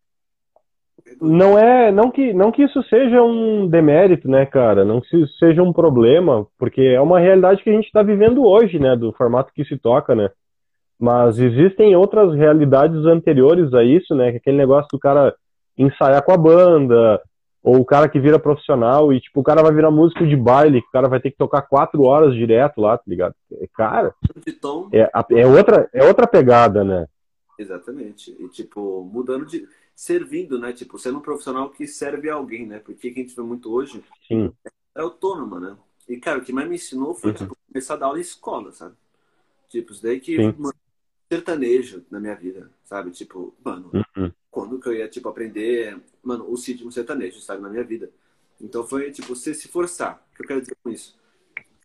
Não 1.20 1.58
é, 1.58 1.92
não 1.92 2.10
que, 2.10 2.32
não 2.32 2.50
que 2.50 2.62
isso 2.62 2.82
seja 2.84 3.22
um 3.22 3.66
demérito, 3.68 4.28
né, 4.28 4.46
cara? 4.46 4.84
Não 4.84 5.00
que 5.00 5.16
isso 5.16 5.36
seja 5.38 5.62
um 5.62 5.72
problema, 5.72 6.46
porque 6.58 6.80
é 6.80 7.00
uma 7.00 7.18
realidade 7.18 7.62
que 7.62 7.70
a 7.70 7.72
gente 7.72 7.86
está 7.86 8.02
vivendo 8.02 8.44
hoje, 8.44 8.78
né, 8.78 8.96
do 8.96 9.12
formato 9.12 9.52
que 9.52 9.64
se 9.64 9.76
toca, 9.76 10.14
né? 10.14 10.30
Mas 10.98 11.38
existem 11.38 11.94
outras 11.94 12.34
realidades 12.34 13.04
anteriores 13.04 13.74
a 13.74 13.82
isso, 13.82 14.14
né? 14.14 14.30
Que 14.30 14.36
aquele 14.38 14.56
negócio 14.56 14.88
do 14.92 14.98
cara 14.98 15.34
ensaiar 15.76 16.22
com 16.22 16.32
a 16.32 16.36
banda, 16.36 17.20
ou 17.62 17.78
o 17.78 17.84
cara 17.84 18.08
que 18.08 18.20
vira 18.20 18.38
profissional 18.38 19.10
e, 19.10 19.18
tipo, 19.18 19.40
o 19.40 19.42
cara 19.42 19.62
vai 19.62 19.72
virar 19.72 19.90
músico 19.90 20.26
de 20.26 20.36
baile, 20.36 20.80
o 20.80 20.90
cara 20.90 21.08
vai 21.08 21.18
ter 21.18 21.30
que 21.30 21.38
tocar 21.38 21.62
quatro 21.62 22.02
horas 22.02 22.34
direto 22.34 22.78
lá, 22.78 22.98
tá 22.98 23.04
ligado? 23.06 23.34
É, 23.52 23.66
cara, 23.74 24.14
é, 24.92 25.10
é, 25.40 25.46
outra, 25.46 25.88
é 25.92 26.04
outra 26.04 26.26
pegada, 26.26 26.84
né? 26.84 27.06
Exatamente. 27.58 28.36
E, 28.38 28.48
tipo, 28.48 29.08
mudando 29.10 29.46
de... 29.46 29.66
Servindo, 29.96 30.58
né? 30.58 30.72
Tipo, 30.72 30.98
sendo 30.98 31.18
um 31.18 31.22
profissional 31.22 31.70
que 31.70 31.86
serve 31.86 32.28
a 32.28 32.34
alguém, 32.34 32.66
né? 32.66 32.80
Porque 32.80 33.12
quem 33.12 33.22
a 33.22 33.26
gente 33.26 33.36
vê 33.36 33.42
muito 33.42 33.72
hoje 33.72 34.02
Sim. 34.26 34.52
é 34.92 35.00
autônomo, 35.00 35.60
né? 35.60 35.76
E, 36.08 36.16
cara, 36.16 36.40
o 36.40 36.42
que 36.42 36.52
mais 36.52 36.68
me 36.68 36.74
ensinou 36.74 37.14
foi, 37.14 37.30
uhum. 37.30 37.36
tipo, 37.36 37.56
começar 37.68 37.94
a 37.94 37.98
dar 37.98 38.06
aula 38.06 38.18
em 38.18 38.22
escola, 38.22 38.72
sabe? 38.72 38.96
Tipo, 39.68 39.92
isso 39.92 40.02
daí 40.02 40.18
que... 40.18 40.36
Mano, 40.36 40.74
sertanejo 41.32 42.04
na 42.10 42.18
minha 42.18 42.34
vida, 42.34 42.68
sabe? 42.82 43.12
Tipo, 43.12 43.54
mano... 43.64 43.90
Uhum 44.16 44.32
quando 44.54 44.78
que 44.78 44.88
eu 44.88 44.94
ia, 44.94 45.08
tipo, 45.08 45.28
aprender, 45.28 46.00
mano, 46.22 46.48
o 46.48 46.54
ritmo 46.54 46.92
sertanejo, 46.92 47.40
sabe, 47.40 47.60
na 47.60 47.68
minha 47.68 47.82
vida. 47.82 48.08
Então 48.60 48.86
foi, 48.86 49.10
tipo, 49.10 49.34
você 49.34 49.52
se 49.52 49.66
forçar. 49.66 50.24
O 50.30 50.36
que 50.36 50.42
eu 50.44 50.46
quero 50.46 50.60
dizer 50.60 50.76
com 50.80 50.90
isso? 50.90 51.18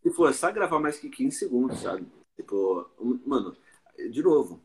Se 0.03 0.12
forçar 0.12 0.51
a 0.51 0.53
gravar 0.53 0.79
mais 0.79 0.99
que 0.99 1.10
15 1.10 1.36
segundos, 1.36 1.79
sabe? 1.79 2.05
Tipo, 2.38 2.88
mano, 3.25 3.58
de 4.12 4.21
novo, 4.21 4.62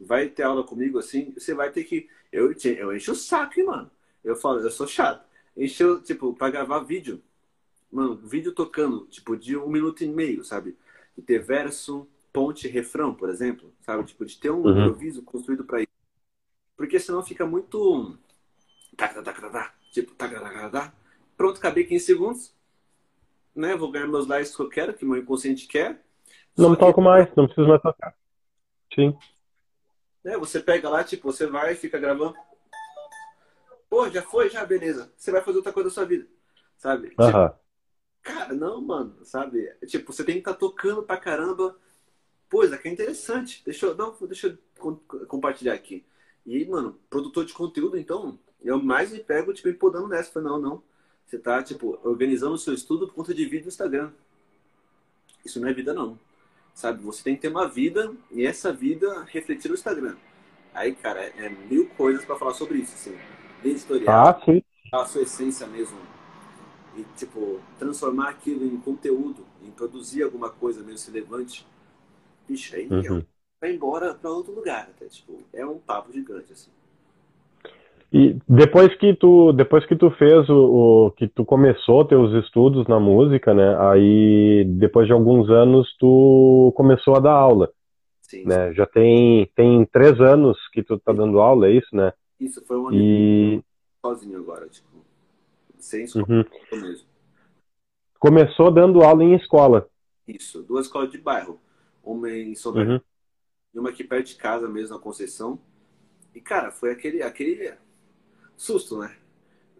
vai 0.00 0.28
ter 0.28 0.42
aula 0.42 0.64
comigo 0.64 0.98
assim, 0.98 1.30
você 1.30 1.54
vai 1.54 1.70
ter 1.70 1.84
que. 1.84 2.08
Eu, 2.32 2.52
eu 2.52 2.96
encho 2.96 3.12
o 3.12 3.14
saco, 3.14 3.60
hein, 3.60 3.66
mano. 3.66 3.90
Eu 4.24 4.34
falo, 4.34 4.58
eu 4.58 4.70
sou 4.72 4.88
chato. 4.88 5.24
Encheu, 5.56 6.02
tipo, 6.02 6.34
pra 6.34 6.50
gravar 6.50 6.80
vídeo. 6.80 7.22
Mano, 7.90 8.16
vídeo 8.16 8.50
tocando, 8.50 9.06
tipo, 9.06 9.36
de 9.36 9.56
um 9.56 9.68
minuto 9.68 10.02
e 10.02 10.08
meio, 10.08 10.42
sabe? 10.42 10.76
De 11.16 11.22
ter 11.22 11.38
verso, 11.38 12.08
ponte, 12.32 12.66
refrão, 12.66 13.14
por 13.14 13.30
exemplo, 13.30 13.72
sabe? 13.80 14.02
Tipo, 14.02 14.26
de 14.26 14.36
ter 14.40 14.50
um 14.50 14.64
uhum. 14.64 14.86
improviso 14.86 15.22
construído 15.22 15.62
para 15.62 15.82
isso. 15.82 15.93
Porque 16.76 16.98
senão 16.98 17.22
fica 17.22 17.46
muito. 17.46 18.16
Tipo, 19.92 20.12
pronto, 21.36 21.58
acabei 21.58 21.84
15 21.84 22.04
segundos. 22.04 22.54
Né? 23.54 23.76
Vou 23.76 23.90
ganhar 23.90 24.06
meus 24.06 24.26
likes 24.26 24.54
que 24.54 24.62
eu 24.62 24.68
quero, 24.68 24.94
que 24.94 25.04
meu 25.04 25.16
inconsciente 25.16 25.66
quer. 25.68 26.02
Não 26.56 26.74
toco 26.74 27.00
que... 27.00 27.04
mais, 27.04 27.28
não 27.36 27.46
preciso 27.46 27.68
mais 27.68 27.82
tocar. 27.82 28.16
Sim. 28.94 29.16
É, 30.24 30.38
você 30.38 30.60
pega 30.60 30.88
lá, 30.88 31.04
tipo, 31.04 31.30
você 31.30 31.46
vai, 31.46 31.74
fica 31.74 31.98
gravando. 31.98 32.34
Pô, 33.88 34.08
já 34.08 34.22
foi, 34.22 34.48
já, 34.48 34.64
beleza. 34.64 35.12
Você 35.16 35.30
vai 35.30 35.42
fazer 35.42 35.58
outra 35.58 35.72
coisa 35.72 35.88
da 35.88 35.94
sua 35.94 36.04
vida. 36.04 36.26
Sabe? 36.78 37.10
Tipo, 37.10 37.54
cara, 38.22 38.54
não, 38.54 38.80
mano, 38.80 39.24
sabe? 39.24 39.72
Tipo, 39.86 40.12
você 40.12 40.24
tem 40.24 40.34
que 40.34 40.40
estar 40.40 40.54
tá 40.54 40.58
tocando 40.58 41.02
pra 41.02 41.16
caramba. 41.16 41.76
Pô, 42.48 42.64
isso 42.64 42.74
aqui 42.74 42.88
é 42.88 42.92
interessante. 42.92 43.62
Deixa 43.64 43.86
eu, 43.86 43.94
não, 43.94 44.16
deixa 44.22 44.58
eu 44.78 44.96
compartilhar 45.28 45.74
aqui. 45.74 46.04
E, 46.46 46.64
mano, 46.66 46.98
produtor 47.08 47.44
de 47.44 47.54
conteúdo, 47.54 47.96
então, 47.96 48.38
eu 48.62 48.82
mais 48.82 49.12
me 49.12 49.20
pego, 49.20 49.52
tipo, 49.52 49.68
empodando 49.68 50.08
nessa. 50.08 50.30
Falei, 50.30 50.48
não, 50.48 50.60
não. 50.60 50.82
Você 51.24 51.38
tá, 51.38 51.62
tipo, 51.62 51.98
organizando 52.02 52.54
o 52.54 52.58
seu 52.58 52.74
estudo 52.74 53.06
por 53.06 53.14
conta 53.14 53.32
de 53.32 53.44
vídeo 53.44 53.64
no 53.64 53.68
Instagram. 53.68 54.10
Isso 55.44 55.60
não 55.60 55.68
é 55.68 55.72
vida, 55.72 55.94
não. 55.94 56.18
Sabe? 56.74 57.02
Você 57.02 57.22
tem 57.22 57.34
que 57.34 57.42
ter 57.42 57.48
uma 57.48 57.68
vida 57.68 58.12
e 58.30 58.44
essa 58.44 58.72
vida 58.72 59.22
refletir 59.24 59.68
no 59.68 59.74
Instagram. 59.74 60.16
Aí, 60.72 60.94
cara, 60.94 61.20
é, 61.20 61.48
mil 61.48 61.88
coisas 61.90 62.24
para 62.24 62.36
falar 62.36 62.54
sobre 62.54 62.78
isso, 62.78 62.94
assim. 62.94 63.16
Editorial, 63.64 64.28
ah, 64.28 64.42
sim. 64.44 64.62
a 64.92 65.04
sua 65.06 65.22
essência 65.22 65.66
mesmo. 65.66 65.96
E, 66.96 67.04
tipo, 67.16 67.60
transformar 67.78 68.30
aquilo 68.30 68.64
em 68.66 68.76
conteúdo, 68.78 69.46
em 69.62 69.70
produzir 69.70 70.22
alguma 70.22 70.50
coisa 70.50 70.82
mesmo 70.82 71.12
relevante. 71.12 71.66
Bicho, 72.46 72.76
aí 72.76 72.86
uhum. 72.88 73.24
Vai 73.64 73.72
embora 73.72 74.14
para 74.14 74.30
outro 74.30 74.54
lugar. 74.54 74.90
Até, 74.94 75.06
tipo, 75.06 75.38
é 75.52 75.64
um 75.64 75.78
papo 75.78 76.12
gigante, 76.12 76.52
assim. 76.52 76.70
E 78.12 78.36
depois 78.48 78.94
que 78.96 79.14
tu, 79.14 79.52
depois 79.52 79.84
que 79.86 79.96
tu 79.96 80.10
fez 80.10 80.48
o, 80.48 81.06
o, 81.06 81.10
que 81.12 81.26
tu 81.26 81.44
começou 81.44 82.04
teus 82.04 82.32
estudos 82.44 82.86
na 82.86 83.00
música, 83.00 83.52
né? 83.52 83.76
Aí 83.90 84.64
depois 84.66 85.06
de 85.06 85.12
alguns 85.12 85.50
anos 85.50 85.96
tu 85.98 86.72
começou 86.76 87.16
a 87.16 87.20
dar 87.20 87.32
aula. 87.32 87.72
Sim. 88.20 88.44
Né? 88.44 88.72
Já 88.74 88.86
tem 88.86 89.50
tem 89.56 89.84
três 89.86 90.20
anos 90.20 90.56
que 90.72 90.82
tu 90.82 90.96
tá 90.98 91.12
dando 91.12 91.40
aula, 91.40 91.66
é 91.66 91.72
isso, 91.72 91.88
né? 91.92 92.12
Isso 92.38 92.64
foi 92.64 92.76
um 92.76 92.88
ano 92.88 92.96
e... 92.96 93.62
sozinho 94.00 94.38
agora, 94.38 94.68
tipo. 94.68 94.86
sem 95.78 96.04
escola 96.04 96.26
uhum. 96.28 96.44
mesmo. 96.80 97.06
Começou 98.20 98.70
dando 98.70 99.02
aula 99.02 99.24
em 99.24 99.34
escola. 99.34 99.88
Isso, 100.28 100.62
duas 100.62 100.86
escolas 100.86 101.10
de 101.10 101.18
bairro. 101.18 101.58
Uma 102.04 102.30
em 102.30 102.54
São 102.54 102.72
uhum. 102.72 103.00
E 103.74 103.78
uma 103.78 103.90
aqui 103.90 104.04
perto 104.04 104.28
de 104.28 104.36
casa 104.36 104.68
mesmo, 104.68 104.94
na 104.94 105.02
Conceição. 105.02 105.58
E, 106.34 106.40
cara, 106.40 106.70
foi 106.70 106.92
aquele, 106.92 107.22
aquele 107.22 107.74
susto, 108.56 108.98
né? 108.98 109.16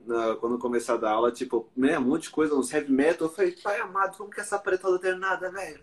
Na, 0.07 0.35
quando 0.37 0.59
começar 0.59 0.95
a 0.95 0.99
dar 0.99 1.13
aula, 1.13 1.33
tipo, 1.33 1.69
né, 1.77 1.99
um 1.99 2.03
monte 2.03 2.25
de 2.25 2.31
coisa, 2.31 2.55
uns 2.55 2.73
heavy 2.73 2.93
metal. 2.93 3.29
Eu 3.29 3.33
falei, 3.33 3.53
pai 3.53 3.81
amado, 3.81 4.17
como 4.17 4.31
que 4.31 4.41
essa 4.41 4.59
parede 4.59 4.83
não 4.83 4.99
tem 4.99 5.19
nada, 5.19 5.51
velho? 5.51 5.81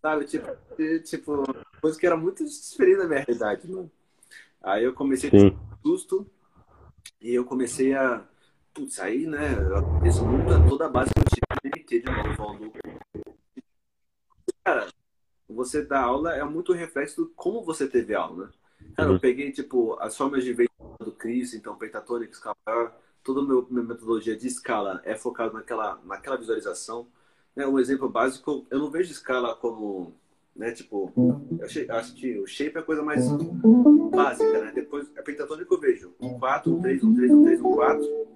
Sabe, 0.00 0.24
tipo, 0.24 0.46
tipo, 1.04 1.44
coisa 1.80 1.98
que 1.98 2.06
era 2.06 2.16
muito 2.16 2.44
diferente 2.44 2.98
da 2.98 3.06
minha 3.06 3.20
realidade, 3.20 3.70
mano. 3.70 3.90
Aí 4.60 4.84
eu 4.84 4.94
comecei 4.94 5.28
a 5.28 5.32
ter 5.32 5.56
susto 5.82 6.26
e 7.20 7.34
eu 7.34 7.44
comecei 7.44 7.94
a. 7.94 8.26
Putz, 8.74 8.98
aí, 9.00 9.26
né? 9.26 9.50
Isso 10.04 10.24
muda 10.24 10.66
toda 10.66 10.86
a 10.86 10.88
base 10.88 11.10
que 11.12 11.20
eu 11.20 11.24
tive 11.24 11.84
de 11.84 12.00
de 12.00 12.10
novo, 12.10 12.72
Cara, 14.64 14.88
você 15.64 15.82
dar 15.82 16.02
aula 16.02 16.34
é 16.34 16.44
muito 16.44 16.72
reflexo 16.72 17.24
de 17.24 17.30
como 17.34 17.62
você 17.62 17.86
teve 17.88 18.14
aula, 18.14 18.46
né? 18.46 18.50
Cara, 18.96 19.08
uhum. 19.08 19.14
eu 19.14 19.20
peguei, 19.20 19.52
tipo, 19.52 19.96
as 20.00 20.16
formas 20.16 20.44
de 20.44 20.52
ver 20.52 20.68
do 21.00 21.12
Chris, 21.12 21.54
então, 21.54 21.76
pentatônica, 21.76 22.32
escala, 22.32 23.00
toda 23.22 23.40
a 23.40 23.44
minha 23.70 23.84
metodologia 23.84 24.36
de 24.36 24.46
escala 24.46 25.00
é 25.04 25.14
focada 25.14 25.52
naquela, 25.52 26.00
naquela 26.04 26.36
visualização. 26.36 27.06
Né? 27.54 27.66
Um 27.66 27.78
exemplo 27.78 28.08
básico, 28.08 28.66
eu 28.70 28.78
não 28.78 28.90
vejo 28.90 29.12
escala 29.12 29.54
como 29.54 30.14
né? 30.54 30.70
Tipo, 30.72 31.12
eu 31.58 31.64
achei, 31.64 31.88
acho 31.90 32.14
que 32.14 32.38
o 32.38 32.46
shape 32.46 32.76
é 32.76 32.80
a 32.80 32.84
coisa 32.84 33.02
mais 33.02 33.26
básica, 34.10 34.64
né? 34.64 34.72
Depois, 34.74 35.10
a 35.16 35.22
pentatônica 35.22 35.72
eu 35.72 35.80
vejo 35.80 36.14
um 36.20 36.38
4, 36.38 36.72
um 36.72 36.80
3, 36.80 37.04
um 37.04 37.14
3, 37.14 37.32
um 37.32 37.42
3, 37.44 37.60
um 37.60 37.74
4, 37.74 38.26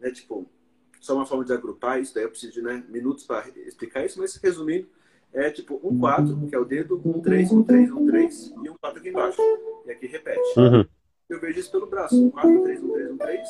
né? 0.00 0.10
Tipo, 0.10 0.46
só 1.00 1.14
uma 1.14 1.26
forma 1.26 1.44
de 1.44 1.52
agrupar 1.52 2.00
isso, 2.00 2.14
daí 2.14 2.24
eu 2.24 2.30
preciso 2.30 2.54
de 2.54 2.62
né, 2.62 2.84
minutos 2.88 3.24
para 3.24 3.48
explicar 3.66 4.04
isso, 4.04 4.18
mas 4.18 4.34
resumindo, 4.36 4.88
é 5.32 5.50
tipo 5.50 5.80
um 5.82 5.98
4, 5.98 6.46
que 6.46 6.54
é 6.54 6.58
o 6.58 6.64
dedo, 6.64 7.00
um 7.04 7.20
3, 7.20 7.52
um 7.52 7.62
3, 7.62 7.92
um 7.92 8.06
3 8.06 8.54
e 8.62 8.70
um 8.70 8.74
4 8.80 8.98
aqui 8.98 9.08
embaixo. 9.08 9.42
E 9.86 9.90
aqui 9.90 10.06
repete. 10.06 10.58
Uhum. 10.58 10.84
Eu 11.28 11.40
vejo 11.40 11.60
isso 11.60 11.70
pelo 11.70 11.86
braço. 11.86 12.16
Um 12.16 12.30
4, 12.30 12.50
um 12.50 12.62
3, 12.62 12.82
um 12.82 12.92
3, 12.92 13.10
um 13.10 13.16
3. 13.16 13.48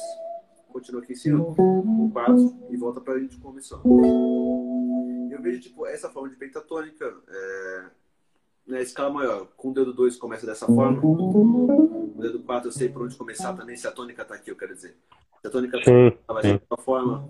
Continua 0.73 1.03
aqui 1.03 1.13
em 1.13 1.17
cima. 1.17 1.41
Um 1.59 2.11
4 2.11 2.57
e 2.71 2.77
volta 2.77 3.01
para 3.01 3.15
a 3.15 3.19
gente 3.19 3.39
conversão. 3.39 3.83
Eu 5.31 5.41
vejo 5.41 5.61
tipo 5.61 5.87
essa 5.87 6.11
forma 6.11 6.29
de 6.29 6.37
pentatônica. 6.37 7.15
É 7.29 7.99
né, 8.69 8.83
escala 8.83 9.11
maior, 9.11 9.47
com 9.57 9.71
o 9.71 9.75
dedo 9.75 9.95
2 9.95 10.17
começa 10.17 10.45
dessa 10.45 10.67
forma, 10.67 11.01
o 11.03 12.15
dedo 12.21 12.41
4 12.41 12.69
eu 12.69 12.73
sei 12.73 12.89
por 12.91 13.03
onde 13.03 13.17
começar 13.17 13.55
também, 13.55 13.77
se 13.77 13.89
a 13.89 13.91
tônica 13.91 14.21
está 14.21 14.35
aqui, 14.35 14.51
eu 14.51 14.57
quero 14.57 14.75
dizer. 14.75 14.95
Se 15.41 15.47
a 15.47 15.51
tônica 15.51 15.79
tá, 15.81 16.35
vai 16.35 16.43
ser 16.43 16.59
de 16.59 16.67
tal 16.67 16.79
forma, 16.79 17.27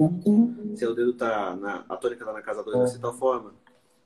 se 0.75 0.85
o 0.85 0.95
dedo 0.95 1.13
tá 1.13 1.55
na, 1.55 1.85
a 1.89 1.97
tônica 1.97 2.23
está 2.23 2.33
na 2.33 2.43
casa 2.43 2.65
2 2.65 2.77
vai 2.77 2.87
ser 2.89 2.97
de 2.97 3.03
tal 3.03 3.15
forma. 3.15 3.55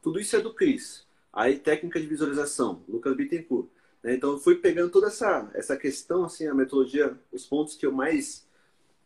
Tudo 0.03 0.19
isso 0.21 0.37
é 0.37 0.41
do 0.41 0.53
Cris. 0.53 1.07
Aí 1.33 1.59
técnica 1.59 2.01
de 2.01 2.07
visualização, 2.07 2.83
Lucas 2.89 3.17
Bittencourt. 3.17 3.69
Né? 4.03 4.15
Então 4.15 4.33
eu 4.33 4.39
fui 4.39 4.57
pegando 4.57 4.91
toda 4.91 5.07
essa, 5.07 5.51
essa 5.55 5.77
questão, 5.77 6.25
assim, 6.25 6.47
a 6.47 6.55
metodologia, 6.55 7.17
os 7.31 7.47
pontos 7.47 7.77
que 7.77 7.87
eu 7.87 7.93
mais 7.93 8.47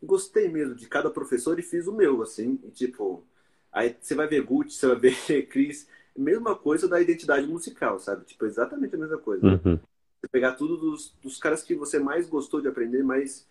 gostei 0.02 0.48
mesmo 0.48 0.74
de 0.74 0.88
cada 0.88 1.10
professor 1.10 1.58
e 1.58 1.62
fiz 1.62 1.86
o 1.86 1.92
meu, 1.92 2.22
assim, 2.22 2.58
e, 2.64 2.70
tipo, 2.70 3.24
aí 3.72 3.96
você 4.00 4.14
vai 4.14 4.26
ver 4.26 4.42
Gucci, 4.42 4.76
você 4.76 4.86
vai 4.86 4.96
ver 4.98 5.46
Cris, 5.48 5.88
mesma 6.16 6.54
coisa 6.54 6.88
da 6.88 7.00
identidade 7.00 7.46
musical, 7.46 7.98
sabe? 7.98 8.24
Tipo, 8.24 8.46
exatamente 8.46 8.94
a 8.94 8.98
mesma 8.98 9.18
coisa. 9.18 9.46
Uhum. 9.46 9.78
Você 10.20 10.28
pegar 10.30 10.52
tudo 10.52 10.76
dos, 10.76 11.14
dos 11.22 11.38
caras 11.38 11.62
que 11.62 11.74
você 11.74 11.98
mais 11.98 12.28
gostou 12.28 12.60
de 12.60 12.68
aprender, 12.68 13.02
mais, 13.02 13.46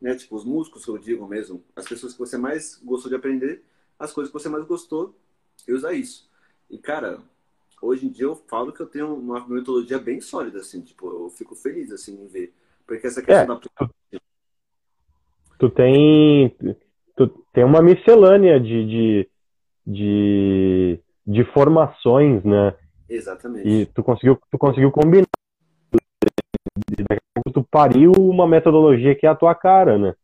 né? 0.00 0.14
Tipo, 0.14 0.36
os 0.36 0.44
músicos 0.44 0.84
que 0.84 0.90
eu 0.90 0.98
digo 0.98 1.26
mesmo, 1.26 1.62
as 1.74 1.86
pessoas 1.86 2.12
que 2.12 2.18
você 2.18 2.38
mais 2.38 2.80
gostou 2.84 3.10
de 3.10 3.16
aprender, 3.16 3.64
as 3.98 4.12
coisas 4.12 4.32
que 4.32 4.38
você 4.38 4.48
mais 4.48 4.64
gostou, 4.64 5.18
e 5.66 5.72
usar 5.72 5.92
isso. 5.92 6.28
E, 6.70 6.78
cara, 6.78 7.18
hoje 7.80 8.06
em 8.06 8.10
dia 8.10 8.24
eu 8.26 8.34
falo 8.34 8.72
que 8.72 8.80
eu 8.80 8.86
tenho 8.86 9.14
uma 9.14 9.46
metodologia 9.46 9.98
bem 9.98 10.20
sólida, 10.20 10.60
assim, 10.60 10.80
tipo, 10.80 11.06
eu 11.06 11.30
fico 11.30 11.54
feliz, 11.54 11.92
assim, 11.92 12.22
em 12.22 12.26
ver. 12.26 12.54
Porque 12.86 13.06
essa 13.06 13.22
questão 13.22 13.56
é, 13.56 13.58
da... 13.58 13.88
Tu, 14.10 14.20
tu 15.58 15.70
tem... 15.70 16.56
Tu 17.16 17.28
tem 17.52 17.62
uma 17.62 17.80
miscelânea 17.80 18.58
de, 18.58 18.84
de, 18.86 19.30
de 19.86 21.04
de 21.26 21.44
formações, 21.52 22.44
né? 22.44 22.76
Exatamente. 23.08 23.68
E 23.68 23.86
tu 23.86 24.02
conseguiu, 24.02 24.38
tu 24.50 24.58
conseguiu 24.58 24.90
combinar. 24.90 25.26
Tu 27.52 27.64
pariu 27.70 28.12
uma 28.12 28.46
metodologia 28.46 29.14
que 29.14 29.26
é 29.26 29.30
a 29.30 29.34
tua 29.34 29.54
cara, 29.54 29.98
né? 29.98 30.14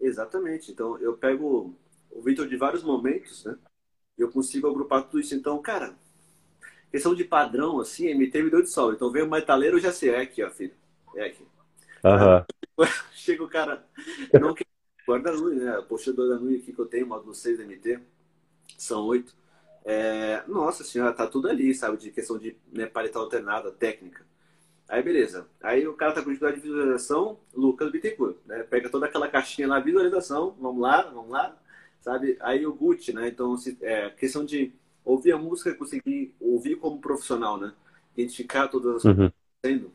Exatamente. 0.00 0.72
Então, 0.72 0.98
eu 0.98 1.16
pego 1.16 1.74
o 2.10 2.22
Victor 2.22 2.48
de 2.48 2.56
vários 2.56 2.82
momentos, 2.82 3.44
né? 3.44 3.56
Eu 4.22 4.30
consigo 4.30 4.68
agrupar 4.68 5.02
tudo 5.02 5.20
isso. 5.20 5.34
Então, 5.34 5.60
cara, 5.60 5.94
questão 6.90 7.14
de 7.14 7.24
padrão, 7.24 7.80
assim, 7.80 8.12
MT 8.14 8.42
me 8.42 8.50
deu 8.50 8.62
de 8.62 8.70
sol. 8.70 8.92
Então, 8.92 9.10
veio 9.10 9.26
o 9.26 9.30
metaleiro, 9.30 9.76
eu 9.76 9.80
já 9.80 9.92
sei. 9.92 10.10
É 10.10 10.20
aqui, 10.20 10.42
ó, 10.42 10.50
filho. 10.50 10.74
É 11.14 11.26
aqui. 11.26 11.44
Uhum. 12.04 12.86
Chega 13.12 13.42
o 13.44 13.48
cara, 13.48 13.84
não 14.40 14.54
quer 14.54 14.66
guarda-nui, 15.06 15.56
né? 15.56 15.70
A 15.70 16.12
da 16.12 16.38
nui 16.38 16.56
aqui 16.56 16.72
que 16.72 16.78
eu 16.78 16.86
tenho, 16.86 17.06
módulo 17.06 17.34
6 17.34 17.60
MT 17.60 18.00
são 18.78 19.04
oito. 19.06 19.34
É, 19.84 20.42
nossa 20.46 20.84
senhora, 20.84 21.12
tá 21.12 21.26
tudo 21.26 21.48
ali, 21.48 21.74
sabe? 21.74 21.96
De 21.96 22.10
questão 22.10 22.38
de 22.38 22.56
né, 22.72 22.86
paletal 22.86 23.22
alternada, 23.22 23.70
técnica. 23.70 24.24
Aí 24.88 25.02
beleza. 25.02 25.46
Aí 25.62 25.86
o 25.86 25.94
cara 25.94 26.12
tá 26.12 26.22
com 26.22 26.30
dificuldade 26.30 26.60
de 26.60 26.68
visualização, 26.68 27.38
Lucas 27.54 27.90
Bittencourt, 27.90 28.36
né? 28.46 28.62
Pega 28.64 28.88
toda 28.88 29.06
aquela 29.06 29.28
caixinha 29.28 29.68
lá, 29.68 29.78
visualização, 29.78 30.56
vamos 30.60 30.80
lá, 30.80 31.02
vamos 31.02 31.30
lá, 31.30 31.56
sabe? 32.00 32.36
Aí 32.40 32.66
o 32.66 32.74
Gucci, 32.74 33.12
né? 33.12 33.28
Então, 33.28 33.56
se, 33.56 33.76
é, 33.82 34.10
questão 34.10 34.44
de 34.44 34.72
ouvir 35.04 35.32
a 35.32 35.38
música, 35.38 35.74
conseguir 35.74 36.34
ouvir 36.40 36.76
como 36.76 37.00
profissional, 37.00 37.58
né? 37.58 37.72
Identificar 38.16 38.68
todas 38.68 38.96
as 38.96 39.02
coisas 39.02 39.32
acontecendo. 39.60 39.92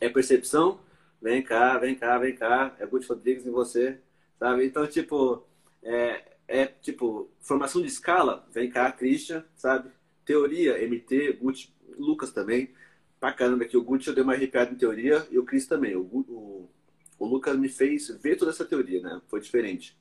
É 0.00 0.08
percepção, 0.08 0.80
vem 1.20 1.42
cá, 1.42 1.78
vem 1.78 1.94
cá, 1.94 2.18
vem 2.18 2.34
cá, 2.34 2.74
é 2.78 2.86
Gucci 2.86 3.08
Rodrigues 3.08 3.46
em 3.46 3.50
você, 3.50 3.98
sabe? 4.38 4.64
Então, 4.64 4.86
tipo, 4.86 5.44
é, 5.82 6.36
é 6.48 6.66
tipo, 6.66 7.30
formação 7.40 7.80
de 7.80 7.88
escala, 7.88 8.46
vem 8.52 8.70
cá, 8.70 8.90
Christian, 8.92 9.44
sabe? 9.56 9.90
Teoria, 10.24 10.78
MT, 10.86 11.34
Gucci, 11.40 11.72
Lucas 11.98 12.32
também. 12.32 12.70
Pra 13.18 13.32
caramba 13.32 13.64
que 13.64 13.76
o 13.76 13.82
Gucci 13.82 14.08
eu 14.08 14.14
dei 14.14 14.22
uma 14.22 14.34
arrepiada 14.34 14.72
em 14.72 14.76
teoria 14.76 15.26
e 15.30 15.38
o 15.38 15.44
Chris 15.44 15.66
também. 15.66 15.96
O, 15.96 16.02
o, 16.02 16.70
o 17.18 17.26
Lucas 17.26 17.56
me 17.56 17.68
fez 17.68 18.08
ver 18.22 18.36
toda 18.36 18.50
essa 18.50 18.64
teoria, 18.64 19.00
né? 19.00 19.22
Foi 19.28 19.40
diferente. 19.40 19.96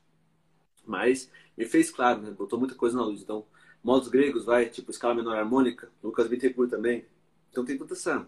Mas 0.85 1.29
me 1.57 1.65
fez 1.65 1.89
claro, 1.91 2.21
né? 2.21 2.31
Botou 2.31 2.59
muita 2.59 2.75
coisa 2.75 2.97
na 2.97 3.05
luz. 3.05 3.21
Então, 3.21 3.45
modos 3.83 4.07
gregos, 4.07 4.45
vai, 4.45 4.67
tipo, 4.67 4.91
escala 4.91 5.15
menor 5.15 5.37
harmônica, 5.37 5.89
Lucas 6.03 6.27
Bittencourt 6.27 6.69
também. 6.69 7.05
Então 7.51 7.65
tem 7.65 7.77
toda 7.77 7.93
essa. 7.93 8.27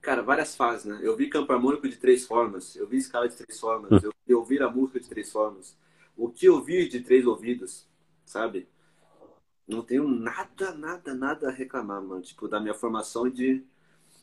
Cara, 0.00 0.22
várias 0.22 0.54
fases, 0.56 0.84
né? 0.84 1.00
Eu 1.02 1.16
vi 1.16 1.28
campo 1.28 1.52
harmônico 1.52 1.88
de 1.88 1.96
três 1.96 2.24
formas, 2.24 2.76
eu 2.76 2.86
vi 2.86 2.98
escala 2.98 3.28
de 3.28 3.36
três 3.36 3.58
formas, 3.58 4.02
eu 4.02 4.12
vi 4.26 4.34
ouvir 4.34 4.62
a 4.62 4.70
música 4.70 5.00
de 5.00 5.08
três 5.08 5.30
formas 5.30 5.76
o 6.18 6.28
que 6.28 6.48
ouvir 6.48 6.88
de 6.88 7.00
três 7.00 7.24
ouvidos, 7.24 7.86
sabe? 8.26 8.68
Não 9.66 9.82
tenho 9.82 10.08
nada, 10.08 10.74
nada, 10.74 11.14
nada 11.14 11.48
a 11.48 11.52
reclamar, 11.52 12.02
mano. 12.02 12.20
Tipo, 12.20 12.48
da 12.48 12.58
minha 12.58 12.74
formação 12.74 13.30
de. 13.30 13.62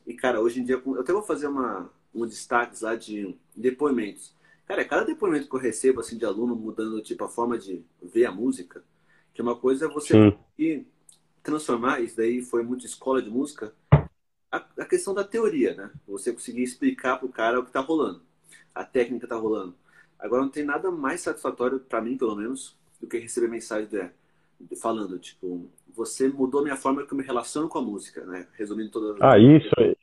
E, 0.05 0.13
cara, 0.13 0.41
hoje 0.41 0.59
em 0.59 0.65
dia, 0.65 0.81
eu 0.85 0.99
até 0.99 1.13
vou 1.13 1.23
fazer 1.23 1.47
uma, 1.47 1.89
um 2.13 2.27
destaque 2.27 2.83
lá 2.83 2.95
de 2.95 3.35
depoimentos. 3.55 4.33
Cara, 4.65 4.83
cada 4.83 5.05
depoimento 5.05 5.47
que 5.47 5.55
eu 5.55 5.59
recebo, 5.59 5.99
assim, 5.99 6.17
de 6.17 6.25
aluno 6.25 6.55
mudando, 6.55 7.01
tipo, 7.01 7.23
a 7.23 7.29
forma 7.29 7.57
de 7.57 7.83
ver 8.01 8.25
a 8.25 8.31
música, 8.31 8.83
que 9.33 9.41
uma 9.41 9.55
coisa 9.55 9.85
é 9.85 9.89
você 9.89 10.35
ir 10.57 10.87
transformar, 11.43 12.01
isso 12.01 12.17
daí 12.17 12.41
foi 12.41 12.63
muito 12.63 12.85
escola 12.85 13.21
de 13.21 13.29
música, 13.29 13.73
a, 14.51 14.65
a 14.79 14.85
questão 14.85 15.13
da 15.13 15.23
teoria, 15.23 15.75
né? 15.75 15.91
Você 16.07 16.33
conseguir 16.33 16.63
explicar 16.63 17.17
pro 17.17 17.29
cara 17.29 17.59
o 17.59 17.65
que 17.65 17.71
tá 17.71 17.79
rolando. 17.79 18.21
A 18.73 18.83
técnica 18.83 19.27
tá 19.27 19.35
rolando. 19.35 19.75
Agora 20.17 20.41
não 20.41 20.49
tem 20.49 20.63
nada 20.63 20.89
mais 20.89 21.21
satisfatório 21.21 21.79
para 21.79 22.01
mim, 22.01 22.17
pelo 22.17 22.35
menos, 22.35 22.75
do 22.99 23.07
que 23.07 23.19
receber 23.19 23.47
mensagem 23.47 23.87
de, 23.87 24.09
de, 24.59 24.75
falando, 24.75 25.19
tipo, 25.19 25.69
você 25.93 26.27
mudou 26.27 26.61
a 26.61 26.63
minha 26.63 26.75
forma 26.75 27.05
que 27.05 27.13
eu 27.13 27.17
me 27.17 27.23
relaciono 27.23 27.69
com 27.69 27.77
a 27.77 27.83
música, 27.83 28.25
né? 28.25 28.47
Resumindo 28.53 28.89
todas 28.89 29.21
Ah, 29.21 29.37
isso 29.37 29.69
aí. 29.77 29.95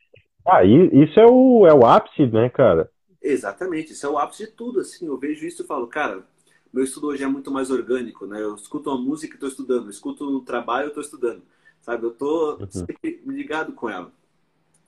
Ah, 0.46 0.64
isso 0.64 1.18
é 1.18 1.26
o, 1.26 1.66
é 1.66 1.74
o 1.74 1.86
ápice, 1.86 2.26
né, 2.26 2.48
cara? 2.48 2.91
Exatamente, 3.22 3.92
isso 3.92 4.04
é 4.04 4.08
o 4.08 4.18
ápice 4.18 4.46
de 4.46 4.52
tudo, 4.52 4.80
assim. 4.80 5.06
Eu 5.06 5.16
vejo 5.16 5.46
isso 5.46 5.62
e 5.62 5.66
falo, 5.66 5.86
cara, 5.86 6.26
meu 6.72 6.82
estudo 6.82 7.08
hoje 7.08 7.22
é 7.22 7.26
muito 7.26 7.50
mais 7.50 7.70
orgânico, 7.70 8.26
né? 8.26 8.42
Eu 8.42 8.54
escuto 8.54 8.90
uma 8.90 9.00
música 9.00 9.34
e 9.34 9.36
estou 9.36 9.48
estudando, 9.48 9.84
eu 9.84 9.90
escuto 9.90 10.28
um 10.28 10.44
trabalho 10.44 10.86
e 10.86 10.88
estou 10.88 11.02
estudando, 11.02 11.42
sabe? 11.80 12.04
Eu 12.04 12.12
tô 12.12 12.56
uhum. 12.56 12.70
sempre 12.70 13.22
ligado 13.26 13.72
com 13.72 13.88
ela. 13.88 14.12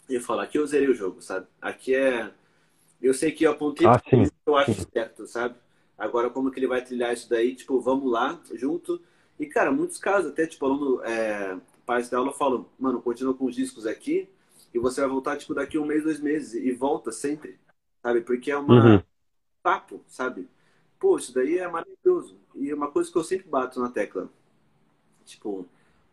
E 0.09 0.14
eu 0.14 0.20
falo, 0.20 0.41
aqui 0.41 0.59
eu 0.59 0.66
zerei 0.66 0.89
o 0.89 0.95
jogo, 0.95 1.22
sabe? 1.22 1.47
Aqui 1.61 1.95
é 1.95 2.32
eu 3.05 3.12
sei 3.12 3.32
que 3.32 3.45
eu 3.45 3.53
apontei 3.53 3.87
ah, 3.87 4.01
sim. 4.09 4.24
eu 4.47 4.57
acho 4.57 4.89
certo, 4.91 5.26
sabe? 5.26 5.57
Agora, 5.97 6.30
como 6.30 6.51
que 6.51 6.59
ele 6.59 6.66
vai 6.66 6.82
trilhar 6.82 7.12
isso 7.12 7.28
daí? 7.28 7.55
Tipo, 7.55 7.78
vamos 7.78 8.11
lá, 8.11 8.41
junto. 8.55 8.99
E, 9.39 9.45
cara, 9.45 9.70
muitos 9.70 9.99
casos, 9.99 10.30
até, 10.30 10.47
tipo, 10.47 10.64
aluno, 10.64 11.03
é, 11.05 11.55
pais 11.85 12.09
da 12.09 12.16
aula 12.16 12.32
falam, 12.32 12.66
mano, 12.78 13.03
continua 13.03 13.35
com 13.35 13.45
os 13.45 13.55
discos 13.55 13.87
aqui 13.87 14.26
e 14.72 14.78
você 14.78 15.03
vai 15.03 15.11
voltar, 15.11 15.37
tipo, 15.37 15.53
daqui 15.53 15.76
um 15.76 15.85
mês, 15.85 16.03
dois 16.03 16.18
meses. 16.18 16.55
E 16.55 16.72
volta 16.72 17.12
sempre, 17.12 17.59
sabe? 18.05 18.20
Porque 18.20 18.52
é 18.52 18.57
uma... 18.57 18.96
Uhum. 18.96 19.02
Papo, 19.62 20.05
sabe? 20.07 20.46
pô, 21.05 21.18
isso 21.18 21.34
daí 21.34 21.59
é 21.59 21.68
maravilhoso. 21.68 22.34
E 22.55 22.72
uma 22.72 22.90
coisa 22.90 23.12
que 23.12 23.18
eu 23.18 23.22
sempre 23.22 23.46
bato 23.46 23.78
na 23.78 23.90
tecla, 23.90 24.26
tipo, 25.26 25.66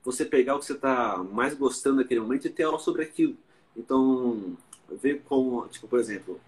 você 0.04 0.26
pegar 0.26 0.58
o 0.58 0.60
que 0.60 0.66
você 0.66 0.76
tá 0.76 1.18
mais 1.32 1.54
gostando 1.54 1.96
naquele 1.98 2.20
momento 2.20 2.46
e 2.46 2.50
ter 2.50 2.64
aula 2.64 2.78
sobre 2.78 3.04
aquilo. 3.04 3.38
Então, 3.74 4.58
ver 4.90 5.22
como, 5.24 5.66
tipo, 5.70 5.88
por 5.88 5.98
exemplo, 5.98 6.42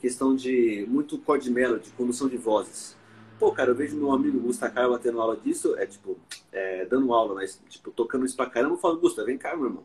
questão 0.00 0.36
de 0.36 0.86
muito 0.88 1.18
core 1.18 1.50
melody, 1.50 1.90
condução 1.96 2.28
de 2.28 2.36
vozes. 2.36 2.96
Pô, 3.40 3.50
cara, 3.50 3.72
eu 3.72 3.74
vejo 3.74 3.96
meu 3.96 4.12
amigo 4.12 4.38
Gustavo 4.38 4.72
Caio 4.72 4.96
tendo 5.00 5.20
aula 5.20 5.36
disso, 5.36 5.74
é 5.76 5.84
tipo, 5.84 6.16
é, 6.52 6.84
dando 6.84 7.12
aula, 7.12 7.34
mas, 7.34 7.60
tipo, 7.68 7.90
tocando 7.90 8.24
isso 8.24 8.36
pra 8.36 8.48
caramba, 8.48 8.74
eu 8.74 8.78
falo, 8.78 9.00
Gustavo, 9.00 9.26
vem 9.26 9.36
cá, 9.36 9.56
meu 9.56 9.66
irmão. 9.66 9.84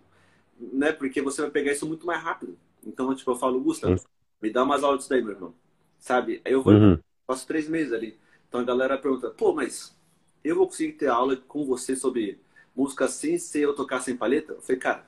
Né? 0.60 0.92
Porque 0.92 1.24
você 1.24 1.42
vai 1.42 1.50
pegar 1.50 1.72
isso 1.72 1.88
muito 1.88 2.06
mais 2.06 2.22
rápido. 2.22 2.56
Então, 2.86 3.16
tipo, 3.16 3.32
eu 3.32 3.36
falo, 3.36 3.60
Gustavo, 3.60 4.00
me 4.42 4.52
dá 4.52 4.64
umas 4.64 4.84
aulas 4.84 5.00
disso 5.00 5.10
daí, 5.10 5.22
meu 5.22 5.34
irmão. 5.34 5.56
Sabe? 6.00 6.42
Aí 6.46 6.54
eu 6.54 6.62
vou, 6.62 6.74
uhum. 6.74 7.00
passo 7.26 7.48
três 7.48 7.68
meses 7.68 7.94
ali. 7.94 8.20
Então 8.48 8.60
a 8.62 8.64
galera 8.64 8.98
pergunta, 8.98 9.30
pô, 9.30 9.54
mas 9.54 9.98
eu 10.44 10.56
vou 10.56 10.68
conseguir 10.68 10.94
ter 10.94 11.08
aula 11.08 11.36
com 11.36 11.66
você 11.66 11.96
sobre 11.96 12.40
música 12.76 13.08
sem 13.08 13.38
ser 13.38 13.62
eu 13.62 13.76
tocar 13.76 14.02
sem 14.02 14.16
paleta? 14.16 14.54
Eu 14.54 14.62
falei, 14.62 14.80
cara, 14.80 15.08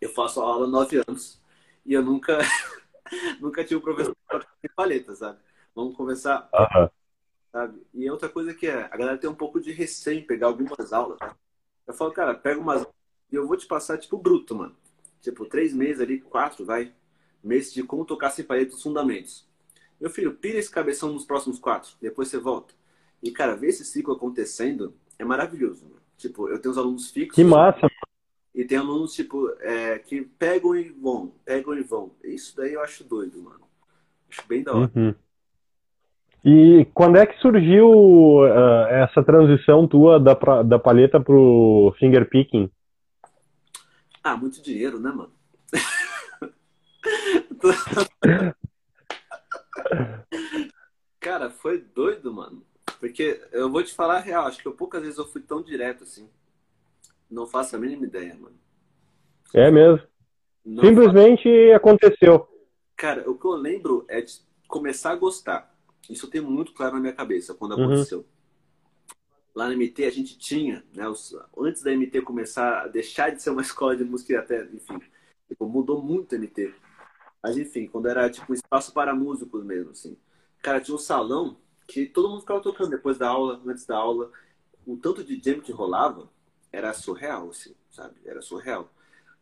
eu 0.00 0.08
faço 0.08 0.40
aula 0.40 0.66
há 0.66 0.70
nove 0.70 1.02
anos 1.06 1.40
e 1.84 1.92
eu 1.92 2.02
nunca, 2.02 2.38
nunca 3.40 3.64
tive 3.64 3.76
um 3.76 3.82
professor 3.82 4.16
sem 4.30 4.70
paleta, 4.74 5.14
sabe? 5.14 5.38
Vamos 5.74 5.96
conversar. 5.96 6.48
Uhum. 6.54 6.88
Sabe? 7.50 7.82
E 7.92 8.10
outra 8.10 8.28
coisa 8.28 8.54
que 8.54 8.66
é, 8.66 8.88
a 8.90 8.96
galera 8.96 9.18
tem 9.18 9.28
um 9.28 9.34
pouco 9.34 9.60
de 9.60 9.72
receio 9.72 10.20
em 10.20 10.26
pegar 10.26 10.46
algumas 10.46 10.92
aulas. 10.92 11.18
Eu 11.86 11.92
falo, 11.92 12.12
cara, 12.12 12.34
pega 12.34 12.60
umas 12.60 12.86
e 13.30 13.34
eu 13.34 13.46
vou 13.46 13.56
te 13.56 13.66
passar, 13.66 13.98
tipo, 13.98 14.16
bruto, 14.18 14.54
mano. 14.54 14.76
Tipo, 15.20 15.46
três 15.46 15.72
meses 15.72 16.00
ali, 16.00 16.20
quatro, 16.20 16.64
vai. 16.64 16.94
Meses 17.42 17.72
de 17.72 17.82
como 17.82 18.04
tocar 18.04 18.30
sem 18.30 18.44
paleta 18.44 18.74
os 18.74 18.82
fundamentos. 18.82 19.46
Meu 20.00 20.10
filho, 20.10 20.34
pira 20.34 20.58
esse 20.58 20.70
cabeção 20.70 21.12
nos 21.12 21.24
próximos 21.24 21.58
quatro, 21.58 21.92
depois 22.00 22.28
você 22.28 22.38
volta. 22.38 22.74
E, 23.22 23.30
cara, 23.30 23.54
ver 23.54 23.68
esse 23.68 23.84
ciclo 23.84 24.14
acontecendo 24.14 24.94
é 25.18 25.24
maravilhoso. 25.24 25.86
Tipo, 26.16 26.48
eu 26.48 26.60
tenho 26.60 26.72
os 26.72 26.78
alunos 26.78 27.10
fixos. 27.10 27.34
Que 27.34 27.44
massa! 27.44 27.88
E 28.54 28.64
tem 28.64 28.78
alunos, 28.78 29.14
tipo, 29.14 29.48
é, 29.60 29.98
que 29.98 30.22
pegam 30.22 30.76
e 30.76 30.90
vão, 30.90 31.32
pegam 31.44 31.74
e 31.74 31.82
vão. 31.82 32.10
Isso 32.22 32.56
daí 32.56 32.74
eu 32.74 32.82
acho 32.82 33.02
doido, 33.04 33.42
mano. 33.42 33.60
Acho 34.30 34.46
bem 34.46 34.62
da 34.62 34.74
hora. 34.74 34.90
Uhum. 34.94 35.14
E 36.44 36.86
quando 36.92 37.16
é 37.16 37.24
que 37.24 37.38
surgiu 37.38 37.88
uh, 37.88 38.86
essa 38.88 39.22
transição 39.22 39.86
tua 39.86 40.18
da, 40.18 40.34
da 40.64 40.78
paleta 40.78 41.20
pro 41.20 41.94
finger 41.98 42.28
picking? 42.28 42.68
Ah, 44.24 44.36
muito 44.36 44.60
dinheiro, 44.60 44.98
né, 44.98 45.10
mano? 45.10 45.32
Cara, 51.20 51.50
foi 51.50 51.78
doido, 51.78 52.32
mano. 52.32 52.64
Porque 52.98 53.40
eu 53.52 53.70
vou 53.70 53.82
te 53.82 53.94
falar 53.94 54.16
a 54.16 54.20
real, 54.20 54.46
acho 54.46 54.60
que 54.60 54.66
eu 54.66 54.72
poucas 54.72 55.02
vezes 55.02 55.18
eu 55.18 55.26
fui 55.26 55.40
tão 55.40 55.62
direto 55.62 56.04
assim. 56.04 56.28
Não 57.30 57.46
faço 57.46 57.74
a 57.74 57.78
mínima 57.78 58.04
ideia, 58.04 58.34
mano. 58.34 58.56
É 59.54 59.70
mesmo. 59.70 60.06
Não 60.64 60.84
Simplesmente 60.84 61.42
faço... 61.44 61.76
aconteceu. 61.76 62.48
Cara, 62.96 63.28
o 63.28 63.36
que 63.36 63.44
eu 63.44 63.52
lembro 63.52 64.04
é 64.08 64.20
de 64.20 64.34
começar 64.68 65.12
a 65.12 65.16
gostar. 65.16 65.74
Isso 66.08 66.26
eu 66.26 66.30
tenho 66.30 66.48
muito 66.48 66.72
claro 66.72 66.94
na 66.94 67.00
minha 67.00 67.12
cabeça 67.12 67.54
quando 67.54 67.76
uhum. 67.76 67.84
aconteceu. 67.84 68.24
Lá 69.54 69.68
na 69.68 69.76
MT 69.76 70.04
a 70.04 70.10
gente 70.10 70.38
tinha, 70.38 70.84
né, 70.94 71.08
os, 71.08 71.36
antes 71.58 71.82
da 71.82 71.90
MT 71.90 72.22
começar 72.22 72.82
a 72.82 72.88
deixar 72.88 73.30
de 73.30 73.42
ser 73.42 73.50
uma 73.50 73.60
escola 73.62 73.96
de 73.96 74.04
música 74.04 74.32
e 74.32 74.36
até, 74.36 74.64
enfim, 74.72 74.98
tipo, 75.48 75.66
mudou 75.68 76.02
muito 76.02 76.34
a 76.34 76.38
MT. 76.38 76.74
Mas 77.42 77.56
enfim, 77.56 77.86
quando 77.86 78.06
era 78.06 78.30
tipo 78.30 78.54
espaço 78.54 78.92
para 78.92 79.14
músicos 79.14 79.64
mesmo, 79.64 79.90
assim. 79.90 80.16
Cara, 80.62 80.80
tinha 80.80 80.94
um 80.94 80.98
salão 80.98 81.56
que 81.88 82.06
todo 82.06 82.28
mundo 82.28 82.40
ficava 82.40 82.60
tocando 82.60 82.90
depois 82.90 83.18
da 83.18 83.28
aula, 83.28 83.60
antes 83.66 83.84
da 83.84 83.96
aula. 83.96 84.30
O 84.86 84.96
tanto 84.96 85.24
de 85.24 85.40
jam 85.42 85.60
que 85.60 85.72
rolava 85.72 86.30
era 86.70 86.92
surreal, 86.92 87.50
assim, 87.50 87.74
sabe? 87.90 88.14
Era 88.24 88.40
surreal. 88.40 88.90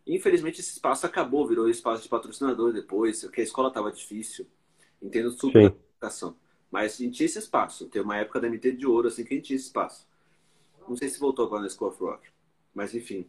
Infelizmente 0.07 0.61
esse 0.61 0.73
espaço 0.73 1.05
acabou, 1.07 1.47
virou 1.47 1.69
espaço 1.69 2.03
de 2.03 2.09
patrocinador 2.09 2.73
depois, 2.73 3.23
porque 3.23 3.43
a 3.43 3.45
escola 3.45 3.71
tava 3.71 3.93
difícil. 3.93 4.47
Entendo 5.01 5.31
super 5.31 5.63
a 5.63 5.67
educação. 5.67 6.37
Mas 6.71 6.95
a 6.95 6.97
gente 7.05 7.17
tinha 7.17 7.27
esse 7.27 7.39
espaço. 7.39 7.87
Tem 7.89 8.01
uma 8.01 8.17
época 8.17 8.41
da 8.41 8.49
MT 8.49 8.73
de 8.73 8.87
ouro, 8.87 9.09
assim, 9.09 9.25
que 9.25 9.35
a 9.35 9.37
gente 9.37 9.47
tinha 9.47 9.57
esse 9.57 9.67
espaço. 9.67 10.07
Não 10.89 10.97
sei 10.97 11.09
se 11.09 11.19
voltou 11.19 11.47
agora 11.47 11.63
na 11.63 11.69
School 11.69 11.91
of 11.91 12.03
Rock. 12.03 12.29
Mas 12.75 12.95
enfim 12.95 13.29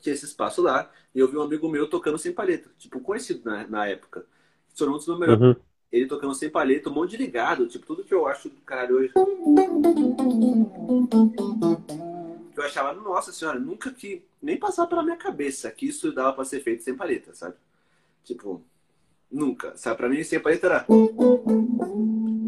tinha 0.00 0.14
esse 0.14 0.24
espaço 0.24 0.62
lá, 0.62 0.90
e 1.14 1.18
eu 1.18 1.28
vi 1.28 1.36
um 1.36 1.42
amigo 1.42 1.68
meu 1.68 1.88
tocando 1.88 2.18
sem 2.18 2.32
palheta, 2.32 2.70
tipo, 2.78 3.00
conhecido 3.00 3.42
na, 3.44 3.66
na 3.66 3.86
época. 3.86 4.26
Se 4.74 4.84
um 4.84 4.92
dos 4.92 5.06
números. 5.06 5.40
Uhum. 5.40 5.56
Ele 5.92 6.06
tocando 6.06 6.34
sem 6.34 6.50
palheta, 6.50 6.90
um 6.90 6.92
monte 6.92 7.10
de 7.10 7.18
ligado, 7.18 7.68
tipo, 7.68 7.86
tudo 7.86 8.02
que 8.02 8.12
eu 8.12 8.26
acho 8.26 8.48
do 8.48 8.60
caralho 8.62 8.96
hoje. 8.96 9.12
Que 12.52 12.60
eu 12.60 12.64
achava, 12.64 12.92
nossa 12.94 13.32
senhora, 13.32 13.60
nunca 13.60 13.92
que. 13.92 14.24
Nem 14.42 14.58
passava 14.58 14.88
pela 14.88 15.04
minha 15.04 15.16
cabeça 15.16 15.70
que 15.70 15.86
isso 15.86 16.12
dava 16.12 16.32
pra 16.32 16.44
ser 16.44 16.60
feito 16.60 16.82
sem 16.82 16.96
palheta, 16.96 17.32
sabe? 17.32 17.54
Tipo, 18.24 18.60
nunca. 19.30 19.76
Sabe, 19.76 19.96
pra 19.96 20.08
mim, 20.08 20.24
sem 20.24 20.40
palheta 20.40 20.66
era. 20.66 20.86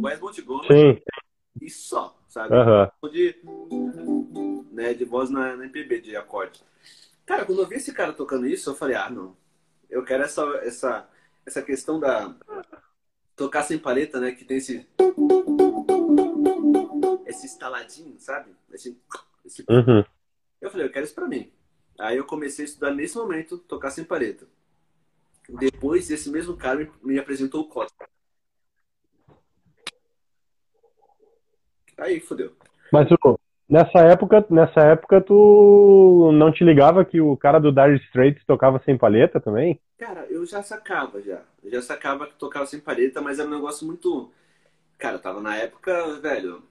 Wes 0.03 0.21
Montgomery. 0.21 1.03
E 1.63 1.71
só, 1.71 2.19
sabe? 2.29 2.53
Uhum. 2.53 3.11
De, 3.11 3.37
né, 4.73 4.93
de 4.93 5.05
voz 5.05 5.31
na, 5.31 5.57
na 5.57 5.65
MPB, 5.65 6.01
de 6.01 6.17
acorde. 6.17 6.61
Cara, 7.27 7.45
quando 7.45 7.61
eu 7.61 7.67
vi 7.67 7.75
esse 7.75 7.93
cara 7.93 8.13
tocando 8.13 8.47
isso, 8.47 8.71
eu 8.71 8.75
falei, 8.77 8.95
ah, 8.95 9.11
não. 9.11 9.37
Eu 9.91 10.05
quero 10.05 10.23
essa, 10.23 10.43
essa, 10.63 11.11
essa 11.45 11.61
questão 11.61 11.99
da. 11.99 12.35
Tocar 13.35 13.65
sem 13.65 13.79
paleta, 13.79 14.21
né? 14.21 14.31
Que 14.31 14.45
tem 14.45 14.59
esse. 14.59 14.89
Esse 17.27 17.47
instaladinho, 17.47 18.19
sabe? 18.21 18.55
Esse. 18.73 18.97
esse... 19.45 19.65
Uhum. 19.69 20.05
Eu 20.61 20.71
falei, 20.71 20.87
eu 20.87 20.93
quero 20.93 21.05
isso 21.05 21.15
pra 21.15 21.27
mim. 21.27 21.53
Aí 21.99 22.17
eu 22.17 22.25
comecei 22.25 22.65
a 22.65 22.69
estudar 22.69 22.95
nesse 22.95 23.17
momento, 23.17 23.59
tocar 23.59 23.91
sem 23.91 24.05
paleta. 24.05 24.47
Depois, 25.49 26.09
esse 26.11 26.31
mesmo 26.31 26.57
cara 26.57 26.91
me 27.03 27.19
apresentou 27.19 27.63
o 27.63 27.69
código. 27.69 27.97
Aí, 31.99 32.21
fodeu. 32.21 32.57
Mas 32.93 33.11
o, 33.11 33.39
Nessa 33.69 33.99
época, 33.99 34.47
nessa 34.49 34.81
época, 34.81 35.21
tu 35.21 36.31
não 36.33 36.53
te 36.53 36.63
ligava 36.63 37.05
que 37.05 37.21
o 37.21 37.37
cara 37.37 37.59
do 37.59 37.73
Dire 37.73 37.97
Straits 37.97 38.45
tocava 38.47 38.81
sem 38.85 38.97
palheta 38.97 39.41
também? 39.41 39.81
Cara, 39.99 40.25
eu 40.31 40.47
já 40.47 40.63
sacava 40.63 41.21
já. 41.21 41.43
Eu 41.65 41.73
já 41.73 41.83
sacava 41.83 42.29
que 42.29 42.35
tocava 42.35 42.65
sem 42.67 42.79
palheta, 42.79 43.21
mas 43.21 43.41
era 43.41 43.49
um 43.49 43.55
negócio 43.55 43.85
muito. 43.85 44.31
Cara, 44.97 45.19
tava 45.19 45.41
na 45.41 45.57
época, 45.57 46.21
velho. 46.21 46.63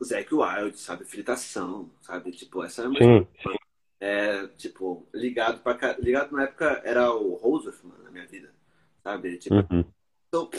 O 0.00 0.04
Zac 0.04 0.34
Wild, 0.34 0.78
sabe? 0.78 1.04
Fritação, 1.04 1.90
sabe? 2.00 2.30
Tipo, 2.32 2.64
essa 2.64 2.80
era 2.80 2.88
uma. 2.88 2.98
Sim, 2.98 3.26
sim. 3.42 3.56
É, 4.00 4.46
tipo, 4.56 5.06
ligado 5.12 5.60
pra. 5.60 5.94
Ligado 5.98 6.34
na 6.34 6.44
época 6.44 6.80
era 6.84 7.12
o 7.12 7.34
Roosevelt, 7.34 7.84
mano, 7.84 8.02
na 8.04 8.10
minha 8.10 8.26
vida. 8.26 8.50
Sabe? 9.04 9.36
Tipo. 9.36 9.56
Uhum. 9.56 9.84
Então, 10.28 10.50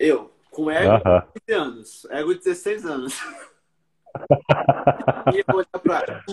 eu, 0.00 0.32
com 0.50 0.70
ego 0.70 0.96
de 0.96 1.08
uh 1.08 1.40
15 1.46 1.60
anos, 1.60 2.06
ego 2.10 2.32
de 2.32 2.38
16 2.40 2.86
anos. 2.86 3.20
e 5.32 5.38
eu 5.38 5.54
olhar 5.54 5.78
pra. 5.82 6.24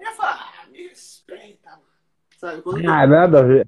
Eu 0.00 0.12
falar, 0.16 0.54
ah, 0.62 0.66
me 0.70 0.88
respeita, 0.88 1.80
Sabe? 2.36 2.62
Quando 2.62 2.78
ah, 2.88 3.04
eu... 3.04 3.08
nada 3.08 3.38
a 3.40 3.42
ver. 3.42 3.66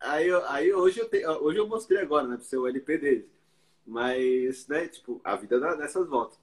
Aí, 0.00 0.28
aí 0.48 0.72
hoje, 0.72 1.00
eu 1.00 1.08
te... 1.08 1.24
hoje 1.26 1.58
eu 1.58 1.68
mostrei 1.68 2.00
agora, 2.00 2.26
né, 2.26 2.36
pro 2.36 2.44
seu 2.44 2.66
LP 2.66 2.98
dele. 2.98 3.30
Mas, 3.86 4.66
né, 4.68 4.88
tipo, 4.88 5.20
a 5.24 5.36
vida 5.36 5.58
dessas 5.76 6.08
voltas. 6.08 6.38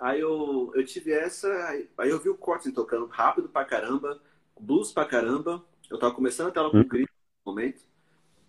Aí 0.00 0.20
eu, 0.20 0.72
eu 0.74 0.84
tive 0.84 1.12
essa, 1.12 1.48
aí 1.96 2.10
eu 2.10 2.18
vi 2.18 2.28
o 2.28 2.36
Corten 2.36 2.72
tocando 2.72 3.06
rápido 3.06 3.48
pra 3.48 3.64
caramba, 3.64 4.20
blues 4.58 4.92
pra 4.92 5.04
caramba. 5.04 5.64
Eu 5.90 5.98
tava 5.98 6.14
começando 6.14 6.48
a 6.48 6.50
tela 6.50 6.70
com 6.70 6.78
hum. 6.78 6.88
no 6.90 7.06
momento. 7.46 7.82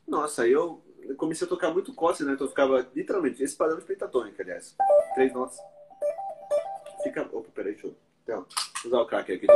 Nossa, 0.08 0.44
aí 0.44 0.52
eu 0.52 0.83
eu 1.08 1.16
comecei 1.16 1.46
a 1.46 1.50
tocar 1.50 1.72
muito 1.72 1.94
cosse, 1.94 2.24
né? 2.24 2.34
Então 2.34 2.46
eu 2.46 2.50
ficava 2.50 2.88
literalmente 2.96 3.44
esse 3.44 3.56
padrão 3.56 3.80
de 3.80 3.86
pentatônica, 3.86 4.42
aliás. 4.42 4.76
Três 5.14 5.34
notas. 5.34 5.58
Fica. 7.04 7.22
Opa, 7.32 7.50
peraí, 7.54 7.74
deixa 7.74 7.88
eu. 7.88 7.96
Então, 8.24 8.46
usar 8.86 9.02
o 9.02 9.06
crack 9.06 9.32
aqui. 9.32 9.48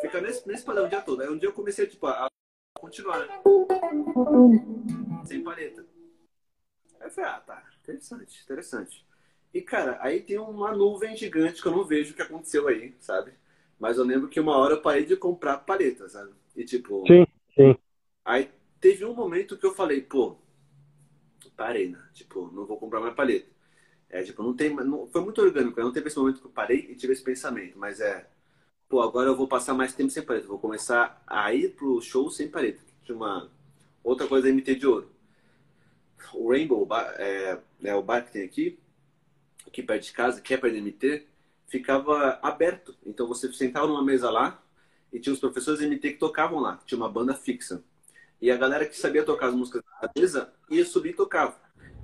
Fica 0.00 0.20
nesse, 0.20 0.46
nesse 0.48 0.64
padrão 0.64 0.86
o 0.86 0.88
dia 0.88 1.00
todo. 1.00 1.20
Aí 1.20 1.28
um 1.28 1.38
dia 1.38 1.48
eu 1.48 1.52
comecei 1.52 1.86
tipo, 1.86 2.06
a 2.06 2.26
continuar, 2.78 3.20
né? 3.20 3.42
Sem 5.24 5.42
paleta. 5.42 5.84
Aí 7.00 7.06
eu 7.06 7.10
falei, 7.10 7.30
ah, 7.30 7.40
tá. 7.40 7.62
Interessante, 7.82 8.42
interessante. 8.42 9.06
E, 9.52 9.60
cara, 9.60 9.98
aí 10.00 10.20
tem 10.20 10.38
uma 10.38 10.74
nuvem 10.74 11.16
gigante 11.16 11.60
que 11.60 11.68
eu 11.68 11.72
não 11.72 11.84
vejo 11.84 12.12
o 12.12 12.16
que 12.16 12.22
aconteceu 12.22 12.66
aí, 12.66 12.94
sabe? 12.98 13.32
Mas 13.78 13.98
eu 13.98 14.04
lembro 14.04 14.28
que 14.28 14.40
uma 14.40 14.56
hora 14.56 14.74
eu 14.74 14.82
parei 14.82 15.04
de 15.04 15.16
comprar 15.16 15.58
paleta, 15.58 16.08
sabe? 16.08 16.32
E 16.56 16.64
tipo. 16.64 17.06
Sim, 17.06 17.26
sim. 17.54 17.76
Aí 18.24 18.50
teve 18.84 19.02
um 19.02 19.14
momento 19.14 19.56
que 19.56 19.64
eu 19.64 19.74
falei, 19.74 20.02
pô, 20.02 20.36
parei, 21.56 21.88
né? 21.88 21.98
Tipo, 22.12 22.50
não 22.52 22.66
vou 22.66 22.76
comprar 22.76 23.00
mais 23.00 23.14
paleta. 23.14 23.48
É, 24.10 24.22
tipo, 24.22 24.42
não 24.42 24.54
tem, 24.54 24.74
não, 24.74 25.06
foi 25.06 25.22
muito 25.22 25.40
orgânico, 25.40 25.80
não 25.80 25.90
teve 25.90 26.08
esse 26.08 26.18
momento 26.18 26.40
que 26.40 26.46
eu 26.46 26.50
parei 26.50 26.80
e 26.90 26.94
tive 26.94 27.14
esse 27.14 27.22
pensamento, 27.22 27.78
mas 27.78 27.98
é, 27.98 28.28
pô, 28.86 29.00
agora 29.00 29.30
eu 29.30 29.36
vou 29.36 29.48
passar 29.48 29.72
mais 29.72 29.94
tempo 29.94 30.10
sem 30.10 30.22
paleta, 30.22 30.46
vou 30.46 30.58
começar 30.58 31.22
a 31.26 31.54
ir 31.54 31.74
pro 31.74 31.98
show 32.02 32.30
sem 32.30 32.46
paleta. 32.46 32.82
Tinha 33.02 33.16
uma, 33.16 33.50
Outra 34.02 34.28
coisa 34.28 34.50
é 34.50 34.52
MT 34.52 34.74
de 34.74 34.86
ouro. 34.86 35.10
O 36.34 36.50
Rainbow, 36.50 36.86
é, 37.16 37.58
é, 37.84 37.94
o 37.94 38.02
bar 38.02 38.22
que 38.26 38.32
tem 38.32 38.44
aqui, 38.44 38.78
aqui 39.66 39.82
perto 39.82 40.04
de 40.04 40.12
casa, 40.12 40.42
que 40.42 40.52
é 40.52 40.58
perto 40.58 40.74
do 40.74 40.82
MT, 40.82 41.26
ficava 41.68 42.38
aberto. 42.42 42.94
Então 43.06 43.26
você 43.26 43.50
sentava 43.54 43.86
numa 43.86 44.04
mesa 44.04 44.30
lá 44.30 44.62
e 45.10 45.18
tinha 45.18 45.32
os 45.32 45.40
professores 45.40 45.80
MT 45.80 46.12
que 46.12 46.18
tocavam 46.18 46.60
lá. 46.60 46.78
Tinha 46.84 46.98
uma 46.98 47.08
banda 47.08 47.34
fixa. 47.34 47.82
E 48.44 48.50
a 48.50 48.58
galera 48.58 48.84
que 48.84 48.94
sabia 48.94 49.24
tocar 49.24 49.46
as 49.46 49.54
músicas 49.54 49.82
da 50.02 50.10
mesa 50.14 50.52
ia 50.68 50.84
subir 50.84 51.12
e 51.12 51.14
tocava. 51.14 51.56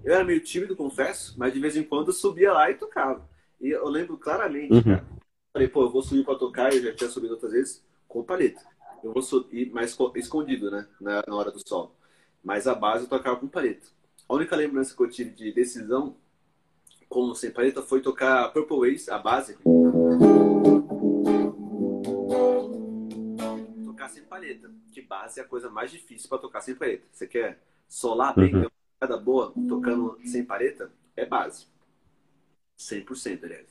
Eu 0.03 0.15
era 0.15 0.25
meio 0.25 0.41
tímido, 0.41 0.75
confesso, 0.75 1.35
mas 1.37 1.53
de 1.53 1.61
vez 1.61 1.77
em 1.77 1.83
quando 1.83 2.07
eu 2.07 2.15
subia 2.15 2.51
lá 2.51 2.71
e 2.71 2.77
tocava. 2.77 3.29
E 3.61 3.69
eu 3.69 3.87
lembro 3.91 4.17
claramente, 4.17 4.73
uhum. 4.73 4.83
cara. 4.83 5.07
Falei, 5.53 5.69
pô, 5.69 5.83
eu 5.83 5.91
vou 5.91 6.01
subir 6.01 6.25
para 6.25 6.39
tocar, 6.39 6.73
eu 6.73 6.83
já 6.83 6.95
tinha 6.95 7.11
subido 7.11 7.35
outras 7.35 7.53
vezes, 7.53 7.85
com 8.09 8.25
paleta. 8.25 8.63
Eu 9.05 9.13
vou 9.13 9.21
subir, 9.21 9.71
mais 9.71 9.95
escondido, 10.15 10.71
né? 10.71 10.87
Na, 10.99 11.23
na 11.29 11.37
hora 11.37 11.51
do 11.51 11.61
sol. 11.69 11.95
Mas 12.43 12.67
a 12.67 12.75
base 12.75 13.05
eu 13.05 13.11
tocava 13.11 13.37
com 13.37 13.47
paleta. 13.47 13.87
A 14.27 14.33
única 14.33 14.57
lembrança 14.57 14.97
que 14.97 15.03
eu 15.03 15.11
tive 15.11 15.33
de 15.33 15.53
decisão 15.53 16.17
com 17.07 17.35
sem 17.35 17.51
paleta 17.51 17.83
foi 17.83 18.01
tocar 18.01 18.51
Purple 18.51 18.91
Haze, 18.91 19.11
a 19.11 19.19
base. 19.19 19.59
Sem 24.21 24.29
paleta. 24.29 24.71
Que 24.93 25.03
base 25.03 25.41
é 25.41 25.43
a 25.43 25.47
coisa 25.47 25.71
mais 25.71 25.91
difícil 25.91 26.29
para 26.29 26.39
tocar 26.39 26.61
sem 26.61 26.75
paleta. 26.75 27.05
Você 27.11 27.27
quer 27.27 27.59
solar 27.89 28.35
bem, 28.35 28.55
uhum. 28.55 28.67
uma 29.03 29.17
boa, 29.17 29.53
tocando 29.69 30.19
sem 30.25 30.45
paleta? 30.45 30.91
É 31.17 31.27
base. 31.27 31.67
100%, 32.79 33.45
aliás. 33.45 33.67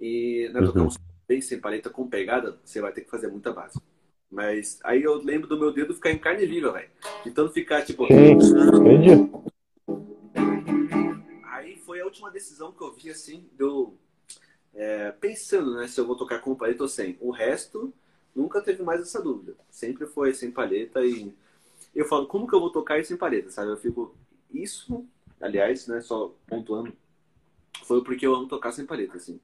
E 0.00 0.50
né, 0.52 0.60
tocar 0.60 0.82
um 0.82 0.88
bem 1.26 1.40
sem 1.40 1.60
paleta 1.60 1.90
com 1.90 2.08
pegada, 2.08 2.58
você 2.64 2.80
vai 2.80 2.92
ter 2.92 3.02
que 3.02 3.10
fazer 3.10 3.28
muita 3.28 3.52
base. 3.52 3.80
Mas 4.30 4.78
aí 4.84 5.02
eu 5.02 5.14
lembro 5.14 5.48
do 5.48 5.58
meu 5.58 5.72
dedo 5.72 5.94
ficar 5.94 6.10
em 6.10 6.18
carne 6.18 6.46
viva, 6.46 6.72
velho. 6.72 6.90
De 7.24 7.30
tanto 7.30 7.52
ficar, 7.52 7.84
tipo. 7.84 8.04
Entendi 8.04 9.28
foi 11.88 12.02
a 12.02 12.04
última 12.04 12.30
decisão 12.30 12.70
que 12.70 12.82
eu 12.82 12.92
vi, 12.92 13.08
assim, 13.08 13.48
deu 13.56 13.96
é, 14.74 15.10
pensando, 15.10 15.74
né, 15.74 15.88
se 15.88 15.98
eu 15.98 16.06
vou 16.06 16.14
tocar 16.14 16.38
com 16.40 16.54
paleta 16.54 16.82
ou 16.82 16.88
sem. 16.88 17.16
O 17.18 17.30
resto, 17.30 17.94
nunca 18.38 18.62
teve 18.62 18.82
mais 18.82 19.00
essa 19.00 19.20
dúvida. 19.20 19.56
Sempre 19.68 20.06
foi 20.06 20.32
sem 20.32 20.50
paleta 20.50 21.04
e 21.04 21.34
eu 21.94 22.06
falo, 22.06 22.26
como 22.26 22.46
que 22.46 22.54
eu 22.54 22.60
vou 22.60 22.70
tocar 22.70 23.04
sem 23.04 23.16
paleta, 23.16 23.50
sabe? 23.50 23.72
Eu 23.72 23.76
fico, 23.76 24.14
isso, 24.52 25.04
aliás, 25.40 25.88
né, 25.88 26.00
só 26.00 26.32
pontuando, 26.46 26.92
foi 27.84 28.02
porque 28.04 28.26
eu 28.26 28.34
amo 28.34 28.46
tocar 28.46 28.70
sem 28.70 28.86
paleta, 28.86 29.16
assim. 29.16 29.40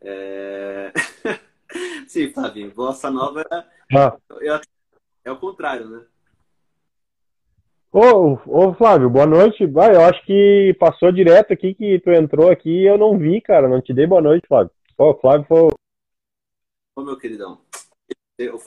É... 0.00 0.92
Sim, 2.08 2.32
Flavinho, 2.32 2.72
bossa 2.72 3.10
nova 3.10 3.42
é... 3.42 3.64
Ah. 3.96 4.16
é, 4.40 4.60
é 5.26 5.32
o 5.32 5.38
contrário, 5.38 5.88
né? 5.88 6.04
Ô, 7.90 8.38
ô 8.46 8.74
Flávio, 8.74 9.08
boa 9.08 9.26
noite. 9.26 9.64
Vai, 9.66 9.94
eu 9.94 10.02
acho 10.02 10.22
que 10.26 10.76
passou 10.78 11.10
direto 11.10 11.52
aqui 11.54 11.74
que 11.74 11.98
tu 12.00 12.10
entrou 12.10 12.50
aqui 12.50 12.82
e 12.82 12.86
eu 12.86 12.98
não 12.98 13.16
vi, 13.16 13.40
cara. 13.40 13.66
Não 13.66 13.80
te 13.80 13.94
dei 13.94 14.06
boa 14.06 14.20
noite, 14.20 14.46
Flávio. 14.46 14.70
Ô, 14.98 15.14
Flávio 15.14 15.46
foi. 15.48 15.68
Ô, 16.94 17.02
meu 17.02 17.16
queridão. 17.16 17.58
Eu, 18.38 18.62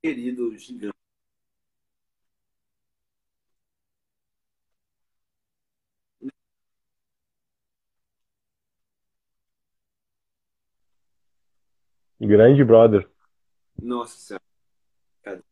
querido 0.00 0.56
gigante. 0.56 0.94
Grande 12.20 12.62
brother. 12.62 13.08
Nossa 13.82 14.16
Senhora. 14.16 15.44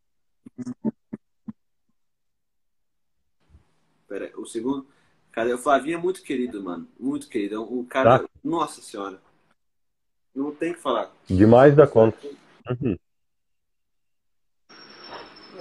Pera, 4.07 4.33
o 4.41 4.47
segundo. 4.47 4.87
Cara, 5.33 5.55
o 5.55 5.59
Flavinho 5.59 5.99
é 5.99 6.01
muito 6.01 6.23
querido, 6.23 6.63
mano. 6.63 6.89
Muito 6.99 7.29
querido. 7.29 7.63
Um 7.63 7.85
é 7.85 7.87
cara. 7.87 8.19
Tá. 8.21 8.29
Nossa 8.43 8.81
senhora. 8.81 9.21
Não 10.35 10.55
tem 10.55 10.73
que 10.73 10.81
falar. 10.81 11.13
Demais 11.29 11.77
da 11.77 11.87
conta. 11.87 12.19
Uhum. 12.81 12.97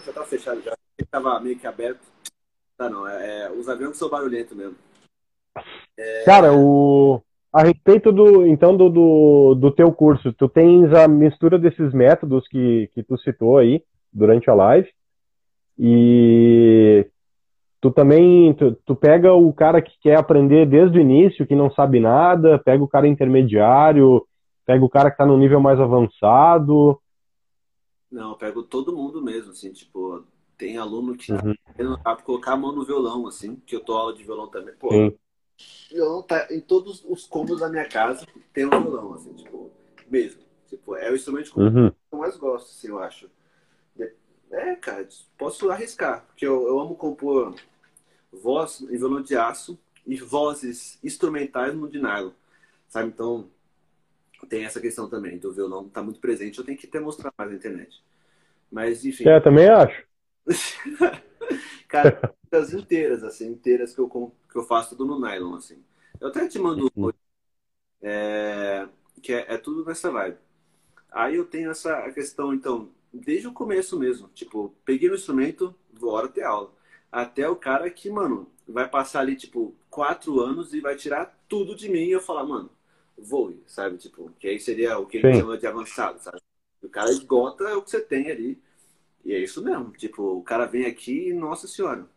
Já 0.07 0.13
tá 0.13 0.23
fechado 0.23 0.61
já. 0.61 0.73
Ele 0.97 1.07
tava 1.11 1.37
meio 1.41 1.59
que 1.59 1.67
aberto. 1.67 1.99
Tá, 2.77 2.89
não. 2.89 3.05
É, 3.05 3.41
é 3.43 3.51
os 3.51 3.67
aviões 3.67 3.97
são 3.97 4.09
barulhentos 4.09 4.55
mesmo. 4.55 4.75
É... 5.97 6.23
Cara, 6.23 6.53
o. 6.53 7.21
A 7.51 7.63
respeito 7.63 8.11
do, 8.11 8.45
então, 8.45 8.75
do, 8.75 8.89
do, 8.89 9.55
do, 9.55 9.71
teu 9.71 9.91
curso, 9.91 10.31
tu 10.33 10.47
tens 10.47 10.93
a 10.93 11.07
mistura 11.07 11.57
desses 11.57 11.93
métodos 11.93 12.47
que, 12.47 12.89
que 12.93 13.01
tu 13.01 13.17
citou 13.17 13.57
aí 13.57 13.81
durante 14.13 14.49
a 14.49 14.53
live 14.53 14.87
e 15.79 17.07
tu 17.81 17.89
também 17.89 18.53
tu, 18.53 18.77
tu, 18.85 18.95
pega 18.95 19.33
o 19.33 19.51
cara 19.53 19.81
que 19.81 19.91
quer 20.01 20.17
aprender 20.17 20.67
desde 20.67 20.99
o 20.99 21.01
início, 21.01 21.47
que 21.47 21.55
não 21.55 21.71
sabe 21.71 21.99
nada, 21.99 22.59
pega 22.59 22.83
o 22.83 22.87
cara 22.87 23.07
intermediário, 23.07 24.23
pega 24.65 24.83
o 24.83 24.89
cara 24.89 25.09
que 25.09 25.15
está 25.15 25.25
no 25.25 25.37
nível 25.37 25.59
mais 25.59 25.79
avançado. 25.79 26.99
Não, 28.11 28.31
eu 28.31 28.37
pego 28.37 28.63
todo 28.63 28.95
mundo 28.95 29.21
mesmo, 29.21 29.51
assim, 29.51 29.71
tipo, 29.71 30.23
tem 30.57 30.77
aluno 30.77 31.15
que 31.15 31.31
uhum. 31.31 31.97
tá 32.03 32.15
colocar 32.17 32.53
a 32.53 32.57
mão 32.57 32.71
no 32.71 32.85
violão, 32.85 33.27
assim, 33.27 33.55
que 33.65 33.75
eu 33.75 33.81
tô 33.81 33.93
aula 33.93 34.13
de 34.13 34.23
violão 34.23 34.47
também. 34.47 34.73
Pô, 34.75 34.91
Sim. 34.91 35.17
violão 35.91 36.21
tá 36.23 36.47
em 36.49 36.61
todos 36.61 37.03
os 37.05 37.25
cômodos 37.27 37.59
da 37.59 37.69
minha 37.69 37.87
casa, 37.87 38.25
tem 38.53 38.65
um 38.65 38.69
violão, 38.69 39.13
assim, 39.13 39.33
tipo, 39.33 39.71
mesmo. 40.09 40.41
Tipo, 40.67 40.95
é 40.95 41.11
o 41.11 41.15
instrumento 41.15 41.53
que 41.53 41.59
uhum. 41.59 41.91
eu 42.11 42.17
mais 42.17 42.37
gosto, 42.37 42.71
assim, 42.71 42.87
eu 42.87 42.99
acho. 42.99 43.29
É, 44.49 44.75
cara, 44.75 45.07
posso 45.37 45.69
arriscar, 45.69 46.25
porque 46.25 46.45
eu, 46.45 46.67
eu 46.67 46.79
amo 46.79 46.95
compor 46.95 47.53
voz 48.31 48.81
em 48.81 48.97
violão 48.97 49.21
de 49.21 49.35
aço 49.35 49.77
e 50.05 50.15
vozes 50.15 50.97
instrumentais 51.03 51.75
no 51.75 51.89
de 51.89 51.99
nylon, 51.99 52.31
sabe? 52.87 53.09
Então, 53.09 53.49
tem 54.45 54.65
essa 54.65 54.79
questão 54.79 55.09
também 55.09 55.37
do 55.37 55.53
violão 55.53 55.89
tá 55.89 56.03
muito 56.03 56.19
presente, 56.19 56.59
eu 56.59 56.65
tenho 56.65 56.77
que 56.77 56.87
até 56.87 56.99
mostrar 56.99 57.33
mais 57.37 57.49
na 57.49 57.57
internet. 57.57 58.03
Mas, 58.71 59.05
enfim. 59.05 59.27
É, 59.27 59.39
também 59.39 59.67
acho. 59.69 60.05
cara, 61.87 62.33
as 62.51 62.73
inteiras, 62.73 63.23
assim, 63.23 63.47
inteiras 63.47 63.93
que 63.93 63.99
eu, 63.99 64.09
que 64.51 64.57
eu 64.57 64.63
faço 64.63 64.89
tudo 64.95 65.05
no 65.05 65.19
nylon, 65.19 65.55
assim. 65.55 65.83
Eu 66.19 66.29
até 66.29 66.47
te 66.47 66.59
mando 66.59 66.91
uhum. 66.95 67.11
é, 68.01 68.87
que 69.21 69.33
é, 69.33 69.53
é 69.53 69.57
tudo 69.57 69.85
nessa 69.85 70.11
vibe. 70.11 70.37
Aí 71.11 71.35
eu 71.35 71.45
tenho 71.45 71.71
essa 71.71 72.11
questão, 72.11 72.53
então, 72.53 72.89
desde 73.13 73.47
o 73.47 73.53
começo 73.53 73.97
mesmo. 73.97 74.27
Tipo, 74.29 74.73
peguei 74.83 75.09
o 75.09 75.15
instrumento, 75.15 75.73
bora 75.99 76.27
ter 76.27 76.43
aula. 76.43 76.71
Até 77.11 77.47
o 77.49 77.55
cara 77.55 77.89
que, 77.89 78.09
mano, 78.09 78.51
vai 78.67 78.87
passar 78.87 79.21
ali, 79.21 79.35
tipo, 79.35 79.73
quatro 79.89 80.39
anos 80.39 80.73
e 80.73 80.81
vai 80.81 80.95
tirar 80.95 81.37
tudo 81.47 81.75
de 81.75 81.89
mim 81.89 82.05
e 82.05 82.11
eu 82.11 82.21
falar, 82.21 82.45
mano, 82.45 82.69
voe, 83.17 83.61
sabe? 83.67 83.97
Tipo, 83.97 84.31
que 84.39 84.47
aí 84.47 84.59
seria 84.59 84.97
o 84.99 85.05
que 85.05 85.19
gente 85.19 85.39
chama 85.39 85.57
de 85.57 85.67
avançado, 85.67 86.19
sabe? 86.21 86.39
O 86.81 86.89
cara 86.89 87.09
esgota 87.11 87.77
o 87.77 87.81
que 87.81 87.91
você 87.91 88.01
tem 88.01 88.29
ali. 88.31 88.61
E 89.25 89.33
é 89.33 89.39
isso 89.39 89.63
mesmo. 89.63 89.91
Tipo, 89.91 90.23
o 90.37 90.43
cara 90.43 90.65
vem 90.65 90.85
aqui 90.85 91.29
e, 91.29 91.33
nossa 91.33 91.67
senhora, 91.67 92.07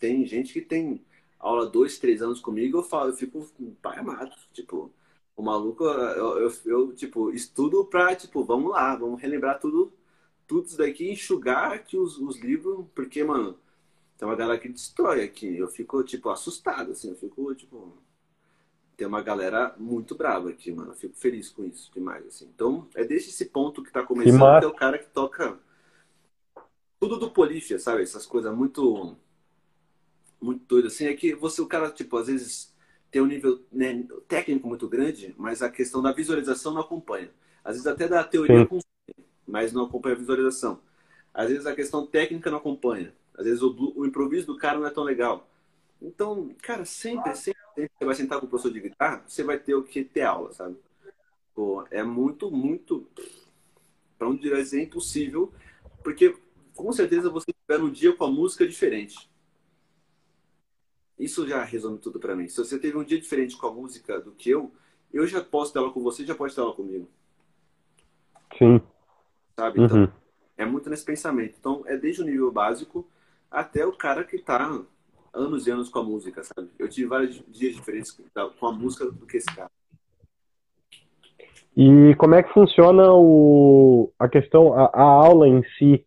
tem 0.00 0.26
gente 0.26 0.52
que 0.52 0.60
tem 0.60 1.04
aula 1.38 1.66
dois, 1.66 1.98
três 1.98 2.22
anos 2.22 2.40
comigo, 2.40 2.78
eu 2.78 2.82
falo, 2.82 3.10
eu 3.10 3.16
fico 3.16 3.46
pai 3.82 3.98
amado. 3.98 4.32
Tipo, 4.52 4.90
o 5.36 5.42
maluco, 5.42 5.84
eu, 5.84 6.38
eu, 6.38 6.52
eu, 6.66 6.92
tipo, 6.94 7.30
estudo 7.32 7.84
pra, 7.84 8.14
tipo, 8.16 8.44
vamos 8.44 8.70
lá, 8.72 8.96
vamos 8.96 9.20
relembrar 9.20 9.60
tudo 9.60 9.92
tudo 10.48 10.66
isso 10.66 10.78
daqui, 10.78 11.10
enxugar 11.12 11.72
aqui 11.72 11.96
os, 11.98 12.18
os 12.18 12.38
livros, 12.40 12.86
porque, 12.94 13.22
mano, 13.22 13.58
tem 14.16 14.26
uma 14.26 14.34
galera 14.34 14.58
que 14.58 14.68
destrói 14.68 15.22
aqui. 15.22 15.56
Eu 15.58 15.68
fico, 15.68 16.02
tipo, 16.02 16.30
assustado, 16.30 16.92
assim, 16.92 17.10
eu 17.10 17.16
fico, 17.16 17.54
tipo. 17.54 17.92
Tem 18.98 19.06
uma 19.06 19.22
galera 19.22 19.76
muito 19.78 20.16
brava 20.16 20.50
aqui, 20.50 20.72
mano. 20.72 20.90
Eu 20.90 20.96
fico 20.96 21.14
feliz 21.16 21.48
com 21.48 21.64
isso 21.64 21.88
demais, 21.94 22.26
assim. 22.26 22.50
Então, 22.52 22.88
é 22.96 23.04
desde 23.04 23.30
esse 23.30 23.44
ponto 23.44 23.80
que 23.80 23.92
tá 23.92 24.02
começando 24.02 24.44
até 24.44 24.66
o 24.66 24.74
cara 24.74 24.98
que 24.98 25.06
toca 25.06 25.56
tudo 26.98 27.16
do 27.16 27.30
polícia, 27.30 27.78
sabe? 27.78 28.02
Essas 28.02 28.26
coisas 28.26 28.52
muito. 28.52 29.16
Muito 30.40 30.64
doidas, 30.66 30.94
assim. 30.94 31.06
É 31.06 31.14
que 31.14 31.32
você, 31.32 31.62
o 31.62 31.66
cara, 31.66 31.92
tipo, 31.92 32.16
às 32.16 32.26
vezes 32.26 32.74
tem 33.08 33.22
um 33.22 33.26
nível 33.26 33.62
né, 33.70 34.04
técnico 34.26 34.66
muito 34.66 34.88
grande, 34.88 35.32
mas 35.38 35.62
a 35.62 35.70
questão 35.70 36.02
da 36.02 36.10
visualização 36.10 36.74
não 36.74 36.80
acompanha. 36.80 37.30
Às 37.62 37.76
vezes 37.76 37.86
até 37.86 38.08
da 38.08 38.24
teoria 38.24 38.66
com 38.66 38.80
mas 39.46 39.72
não 39.72 39.84
acompanha 39.84 40.16
a 40.16 40.18
visualização. 40.18 40.80
Às 41.32 41.50
vezes 41.50 41.66
a 41.66 41.74
questão 41.74 42.04
técnica 42.04 42.50
não 42.50 42.58
acompanha. 42.58 43.14
Às 43.38 43.44
vezes 43.44 43.62
o, 43.62 43.94
o 43.94 44.04
improviso 44.04 44.48
do 44.48 44.58
cara 44.58 44.76
não 44.76 44.88
é 44.88 44.90
tão 44.90 45.04
legal. 45.04 45.48
Então, 46.02 46.54
cara, 46.60 46.84
sempre, 46.84 47.34
sempre, 47.34 47.60
você 47.86 48.04
vai 48.04 48.14
sentar 48.14 48.40
com 48.40 48.46
o 48.46 48.48
professor 48.48 48.72
de 48.72 48.80
guitarra, 48.80 49.22
você 49.26 49.44
vai 49.44 49.58
ter 49.58 49.74
o 49.74 49.82
que 49.82 50.02
ter 50.02 50.22
aula, 50.22 50.52
sabe? 50.52 50.76
Pô, 51.54 51.84
é 51.90 52.02
muito, 52.02 52.50
muito. 52.50 53.06
Para 54.18 54.28
onde 54.28 54.48
dizer, 54.48 54.80
é 54.80 54.82
impossível, 54.82 55.52
porque 56.02 56.36
com 56.74 56.90
certeza 56.92 57.30
você 57.30 57.52
tiver 57.52 57.82
um 57.82 57.90
dia 57.90 58.12
com 58.12 58.24
a 58.24 58.30
música 58.30 58.66
diferente. 58.66 59.30
Isso 61.18 61.46
já 61.46 61.62
resume 61.62 61.98
tudo 61.98 62.18
para 62.18 62.34
mim. 62.34 62.48
Se 62.48 62.56
você 62.56 62.78
teve 62.78 62.96
um 62.96 63.04
dia 63.04 63.20
diferente 63.20 63.56
com 63.56 63.66
a 63.66 63.72
música 63.72 64.20
do 64.20 64.32
que 64.32 64.50
eu, 64.50 64.72
eu 65.12 65.26
já 65.26 65.42
posso 65.42 65.72
ter 65.72 65.78
ela 65.78 65.92
com 65.92 66.00
você, 66.00 66.24
já 66.24 66.34
pode 66.34 66.54
ter 66.54 66.60
ela 66.60 66.74
comigo. 66.74 67.08
Sim 68.56 68.80
sabe? 69.58 69.82
Então, 69.82 70.02
uhum. 70.02 70.08
é 70.56 70.64
muito 70.64 70.88
nesse 70.88 71.04
pensamento. 71.04 71.56
Então, 71.58 71.82
é 71.86 71.96
desde 71.96 72.22
o 72.22 72.24
nível 72.24 72.52
básico 72.52 73.08
até 73.50 73.84
o 73.84 73.92
cara 73.92 74.22
que 74.22 74.38
tá 74.38 74.84
anos 75.32 75.66
e 75.66 75.70
anos 75.70 75.88
com 75.88 75.98
a 75.98 76.04
música, 76.04 76.42
sabe? 76.42 76.68
Eu 76.78 76.88
tive 76.88 77.08
vários 77.08 77.42
dias 77.48 77.74
diferentes 77.74 78.16
com 78.58 78.66
a 78.66 78.72
música 78.72 79.10
do 79.10 79.26
que 79.26 79.36
esse 79.36 79.54
cara. 79.54 79.70
E 81.76 82.14
como 82.16 82.34
é 82.34 82.42
que 82.42 82.52
funciona 82.52 83.12
o, 83.12 84.12
a 84.18 84.28
questão, 84.28 84.74
a, 84.74 84.86
a 84.86 85.02
aula 85.02 85.46
em 85.46 85.62
si? 85.78 86.04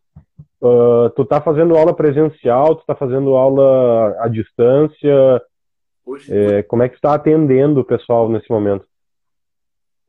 Uh, 0.62 1.10
tu 1.16 1.26
tá 1.26 1.42
fazendo 1.42 1.76
aula 1.76 1.96
presencial, 1.96 2.76
tu 2.76 2.86
tá 2.86 2.94
fazendo 2.94 3.36
aula 3.36 4.16
à 4.20 4.28
distância? 4.28 5.42
Hoje, 6.06 6.32
é, 6.32 6.64
como 6.64 6.84
é 6.84 6.90
que 6.90 6.98
tu 6.98 7.02
tá 7.02 7.14
atendendo 7.14 7.80
o 7.80 7.86
pessoal 7.86 8.30
nesse 8.30 8.50
momento? 8.50 8.86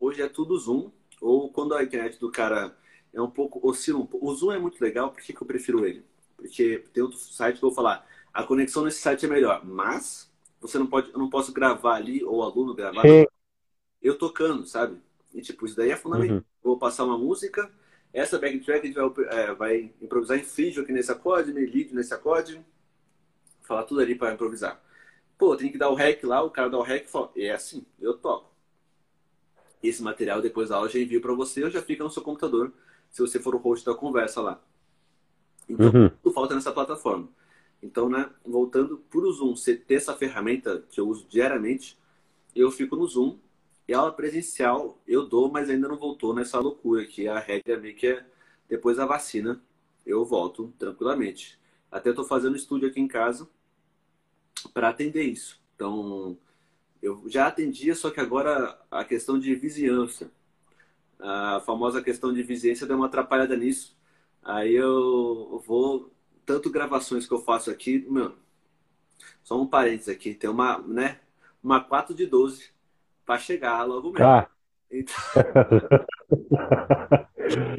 Hoje 0.01 0.21
é 0.21 0.29
tudo 0.29 0.59
Zoom, 0.59 0.91
ou 1.21 1.49
quando 1.53 1.75
a 1.75 1.83
internet 1.85 2.19
do 2.19 2.31
cara 2.31 2.75
é 3.15 3.23
um 3.23 3.31
pouco 3.31 3.61
oscila 3.67 4.01
um 4.01 4.07
pouco. 4.07 4.29
O 4.29 4.35
Zoom 4.35 4.53
é 4.53 4.59
muito 4.59 4.83
legal, 4.83 5.11
por 5.11 5.23
que, 5.23 5.33
que 5.33 5.41
eu 5.41 5.47
prefiro 5.47 5.87
ele? 5.87 6.05
Porque 6.37 6.85
tem 6.93 7.03
outro 7.05 7.19
site 7.19 7.61
que 7.61 7.65
eu 7.65 7.69
vou 7.69 7.77
falar, 7.77 8.05
a 8.33 8.43
conexão 8.43 8.85
nesse 8.85 9.01
site 9.01 9.26
é 9.26 9.28
melhor, 9.28 9.64
mas 9.64 10.30
você 10.61 10.78
não 10.78 10.87
pode, 10.87 11.11
eu 11.12 11.18
não 11.18 11.28
posso 11.28 11.53
gravar 11.53 11.97
ali, 11.97 12.24
ou 12.24 12.39
o 12.39 12.43
aluno 12.43 12.74
gravar, 12.74 13.03
eu 14.01 14.16
tocando, 14.16 14.66
sabe? 14.66 14.99
E 15.35 15.41
tipo, 15.41 15.66
isso 15.66 15.76
daí 15.76 15.91
é 15.91 15.97
fundamental. 15.97 16.37
Uhum. 16.37 16.45
vou 16.62 16.78
passar 16.78 17.05
uma 17.05 17.18
música, 17.18 17.70
essa 18.12 18.39
backtrack 18.39 18.80
a 18.80 18.87
gente 18.87 18.95
vai, 18.95 19.26
é, 19.30 19.55
vai 19.55 19.93
improvisar 20.01 20.39
em 20.39 20.45
frígio 20.45 20.83
aqui 20.83 20.93
nesse 20.93 21.11
acorde, 21.11 21.53
meio 21.53 21.70
lead 21.70 21.95
nesse 21.95 22.12
acorde, 22.12 22.64
falar 23.62 23.85
tudo 23.85 24.01
ali 24.01 24.14
para 24.14 24.35
improvisar. 24.35 24.80
Pô, 25.39 25.57
tem 25.57 25.72
que 25.72 25.78
dar 25.78 25.89
o 25.89 25.95
rec 25.95 26.22
lá, 26.24 26.43
o 26.43 26.51
cara 26.51 26.70
dá 26.70 26.78
o 26.78 26.83
rec 26.83 27.07
e 27.07 27.11
fala, 27.11 27.30
é 27.37 27.51
assim, 27.51 27.85
eu 28.01 28.14
toco. 28.14 28.53
Esse 29.83 30.03
material 30.03 30.41
depois 30.41 30.68
da 30.68 30.76
aula 30.76 30.89
já 30.89 30.99
envio 30.99 31.20
para 31.20 31.33
você, 31.33 31.64
ou 31.64 31.70
já 31.70 31.83
fica 31.83 32.05
no 32.05 32.11
seu 32.11 32.22
computador, 32.22 32.72
se 33.11 33.20
você 33.20 33.41
for 33.41 33.55
o 33.55 33.59
host 33.59 33.85
da 33.85 33.95
conversa 33.95 34.41
lá. 34.41 34.62
Então, 35.68 35.87
uhum. 35.87 36.09
tudo 36.22 36.35
falta 36.35 36.55
nessa 36.55 36.70
plataforma. 36.70 37.28
Então, 37.83 38.09
né, 38.09 38.30
voltando 38.45 38.99
para 39.11 39.20
o 39.20 39.33
Zoom, 39.33 39.57
você 39.57 39.76
ter 39.76 39.95
essa 39.95 40.14
ferramenta 40.14 40.85
que 40.91 41.01
eu 41.01 41.09
uso 41.09 41.26
diariamente, 41.28 41.99
eu 42.55 42.70
fico 42.70 42.95
no 42.95 43.07
Zoom 43.07 43.39
e 43.89 43.93
aula 43.93 44.12
presencial 44.12 44.99
eu 45.07 45.26
dou, 45.26 45.51
mas 45.51 45.68
ainda 45.68 45.89
não 45.89 45.97
voltou 45.97 46.35
nessa 46.35 46.61
loucura 46.61 47.05
que 47.05 47.26
a 47.26 47.39
regra 47.39 47.78
meio 47.78 47.97
que 47.97 48.07
é 48.07 48.26
depois 48.68 48.97
da 48.97 49.07
vacina 49.07 49.61
eu 50.07 50.24
volto 50.24 50.72
tranquilamente. 50.78 51.59
Até 51.91 52.11
estou 52.11 52.24
fazendo 52.24 52.57
estúdio 52.57 52.89
aqui 52.89 53.01
em 53.01 53.09
casa 53.09 53.49
para 54.72 54.89
atender 54.89 55.24
isso. 55.24 55.61
Então, 55.74 56.39
eu 57.03 57.24
já 57.26 57.49
atendia, 57.49 57.95
só 57.95 58.11
que 58.11 58.20
agora 58.20 58.78
a 58.91 59.05
questão 59.05 59.39
de 59.39 59.55
vizinhança, 59.55 60.30
a 61.18 61.61
famosa 61.66 62.01
questão 62.01 62.33
de 62.33 62.43
vizinhança 62.43 62.87
deu 62.87 62.97
uma 62.97 63.07
atrapalhada 63.07 63.57
nisso. 63.57 63.97
Aí 64.43 64.74
eu 64.74 65.62
vou, 65.66 66.12
tanto 66.45 66.70
gravações 66.70 67.26
que 67.26 67.32
eu 67.32 67.40
faço 67.40 67.70
aqui, 67.70 68.07
meu, 68.09 68.34
só 69.43 69.61
um 69.61 69.66
parênteses 69.66 70.09
aqui, 70.09 70.34
tem 70.34 70.51
uma, 70.51 70.78
né, 70.78 71.20
uma 71.62 71.80
4 71.82 72.14
de 72.14 72.26
12 72.26 72.70
para 73.24 73.38
chegar 73.38 73.82
logo 73.84 74.11
mesmo. 74.11 74.26
Ah. 74.26 74.49
Então, 74.90 75.14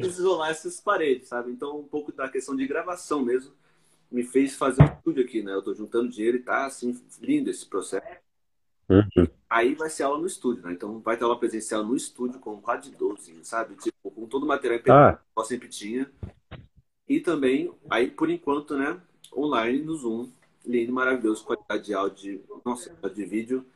isolar 0.00 0.50
essas 0.50 0.80
paredes, 0.80 1.28
sabe? 1.28 1.52
Então, 1.52 1.78
um 1.78 1.86
pouco 1.86 2.10
da 2.12 2.28
questão 2.28 2.56
de 2.56 2.66
gravação 2.66 3.22
mesmo 3.22 3.52
me 4.10 4.22
fez 4.22 4.54
fazer 4.54 4.82
um 4.82 4.86
estúdio 4.86 5.24
aqui, 5.24 5.42
né? 5.42 5.52
Eu 5.52 5.62
tô 5.62 5.74
juntando 5.74 6.08
dinheiro 6.08 6.36
e 6.36 6.42
tá, 6.42 6.66
assim, 6.66 7.00
lindo 7.20 7.50
esse 7.50 7.66
processo. 7.66 8.06
Uhum. 8.88 9.26
Aí 9.48 9.74
vai 9.74 9.88
ser 9.88 10.02
aula 10.02 10.18
no 10.18 10.26
estúdio, 10.26 10.62
né? 10.62 10.72
Então 10.72 11.00
vai 11.00 11.16
ter 11.16 11.24
aula 11.24 11.38
presencial 11.38 11.82
no 11.82 11.96
estúdio 11.96 12.38
com 12.38 12.60
quadro 12.60 12.90
de 12.90 12.96
12, 12.96 13.44
sabe? 13.44 13.76
Tipo, 13.76 14.10
com 14.10 14.26
todo 14.26 14.44
o 14.44 14.46
material 14.46 14.80
ah. 14.88 15.14
que 15.14 15.40
eu 15.40 15.44
sempre 15.44 15.68
tinha. 15.68 16.10
E 17.08 17.20
também, 17.20 17.72
aí 17.90 18.10
por 18.10 18.30
enquanto, 18.30 18.76
né? 18.76 19.00
Online 19.36 19.82
no 19.82 19.94
Zoom. 19.96 20.28
Lindo, 20.64 20.92
maravilhoso, 20.92 21.44
qualidade 21.44 21.84
de 21.84 21.94
áudio, 21.94 22.42
nossa, 22.64 22.90
de 23.10 23.24
vídeo 23.26 23.66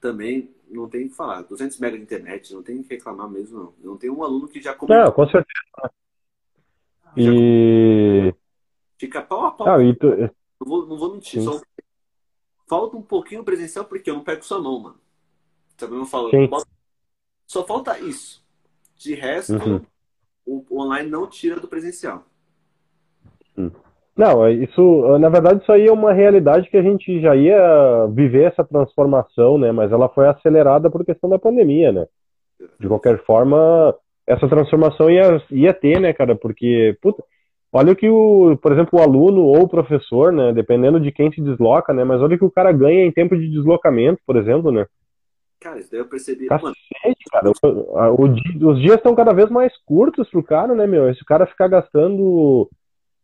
também 0.00 0.50
não 0.70 0.88
tem 0.88 1.08
que 1.08 1.14
falar. 1.14 1.42
200 1.42 1.78
MB 1.78 1.96
de 1.96 2.02
internet, 2.02 2.54
não 2.54 2.62
tem 2.62 2.82
que 2.82 2.94
reclamar 2.94 3.28
mesmo, 3.28 3.58
não. 3.58 3.74
Não 3.92 3.96
tem 3.96 4.10
um 4.10 4.22
aluno 4.22 4.48
que 4.48 4.60
já 4.60 4.74
comentou. 4.74 5.04
Não, 5.04 5.12
com 5.12 5.24
certeza. 5.28 5.92
E. 7.16 8.34
Fica 8.98 9.22
pau 9.22 9.46
a 9.46 9.50
pau. 9.52 9.82
e 9.82 9.94
tu... 9.94 10.06
não, 10.08 10.30
vou, 10.60 10.86
não 10.86 10.98
vou 10.98 11.12
mentir. 11.14 11.42
Só... 11.42 11.60
Falta 12.68 12.96
um 12.96 13.02
pouquinho 13.02 13.44
presencial 13.44 13.84
porque 13.84 14.10
eu 14.10 14.14
não 14.14 14.24
pego 14.24 14.44
sua 14.44 14.60
mão, 14.60 14.78
mano. 14.78 15.00
Também 15.76 15.98
não 15.98 16.06
falo. 16.06 16.30
Só 17.46 17.64
falta 17.64 17.98
isso. 17.98 18.44
De 18.96 19.14
resto, 19.14 19.54
uhum. 19.54 19.80
o 20.44 20.80
online 20.82 21.08
não 21.08 21.26
tira 21.26 21.58
do 21.60 21.68
presencial. 21.68 22.26
Não, 24.18 24.50
isso, 24.50 25.16
na 25.18 25.28
verdade, 25.28 25.62
isso 25.62 25.70
aí 25.70 25.86
é 25.86 25.92
uma 25.92 26.12
realidade 26.12 26.68
que 26.68 26.76
a 26.76 26.82
gente 26.82 27.20
já 27.20 27.36
ia 27.36 28.04
viver 28.08 28.50
essa 28.50 28.64
transformação, 28.64 29.56
né? 29.56 29.70
Mas 29.70 29.92
ela 29.92 30.08
foi 30.08 30.26
acelerada 30.26 30.90
por 30.90 31.04
questão 31.04 31.30
da 31.30 31.38
pandemia, 31.38 31.92
né? 31.92 32.06
De 32.80 32.88
qualquer 32.88 33.22
forma, 33.24 33.94
essa 34.26 34.48
transformação 34.48 35.08
ia, 35.08 35.40
ia 35.52 35.72
ter, 35.72 36.00
né, 36.00 36.12
cara? 36.12 36.34
Porque, 36.34 36.98
puta, 37.00 37.22
olha 37.72 37.92
o 37.92 37.96
que 37.96 38.10
o, 38.10 38.56
por 38.60 38.72
exemplo, 38.72 38.98
o 38.98 39.02
aluno 39.02 39.42
ou 39.42 39.62
o 39.62 39.68
professor, 39.68 40.32
né? 40.32 40.52
Dependendo 40.52 40.98
de 40.98 41.12
quem 41.12 41.30
se 41.30 41.40
desloca, 41.40 41.94
né? 41.94 42.02
Mas 42.02 42.20
olha 42.20 42.34
o 42.34 42.38
que 42.38 42.44
o 42.44 42.50
cara 42.50 42.72
ganha 42.72 43.04
em 43.04 43.12
tempo 43.12 43.36
de 43.36 43.48
deslocamento, 43.48 44.20
por 44.26 44.36
exemplo, 44.36 44.72
né? 44.72 44.84
Cara, 45.60 45.78
isso 45.78 45.92
daí 45.92 46.00
eu 46.00 46.06
percebi. 46.06 46.46
Cacete, 46.46 47.24
cara. 47.30 47.52
O, 47.62 48.24
o, 48.24 48.70
os 48.70 48.80
dias 48.80 48.96
estão 48.96 49.14
cada 49.14 49.32
vez 49.32 49.48
mais 49.48 49.72
curtos 49.84 50.28
pro 50.28 50.42
cara, 50.42 50.74
né, 50.74 50.88
meu? 50.88 51.08
Esse 51.08 51.24
cara 51.24 51.46
ficar 51.46 51.68
gastando 51.68 52.68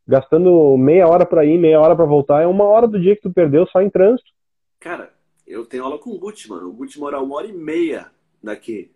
gastando 0.06 0.76
meia 0.76 1.08
hora 1.08 1.24
para 1.24 1.44
ir, 1.44 1.58
meia 1.58 1.80
hora 1.80 1.96
para 1.96 2.04
voltar, 2.04 2.42
é 2.42 2.46
uma 2.46 2.64
hora 2.64 2.86
do 2.86 3.00
dia 3.00 3.16
que 3.16 3.22
tu 3.22 3.32
perdeu 3.32 3.66
só 3.66 3.80
em 3.80 3.90
trânsito. 3.90 4.30
Cara, 4.78 5.12
eu 5.46 5.64
tenho 5.64 5.84
aula 5.84 5.98
com 5.98 6.10
o 6.10 6.18
Guti, 6.18 6.48
mano. 6.48 6.68
O 6.68 6.72
Guti 6.72 6.98
mora 6.98 7.20
uma 7.20 7.36
hora 7.36 7.46
e 7.46 7.52
meia 7.52 8.10
daqui, 8.42 8.90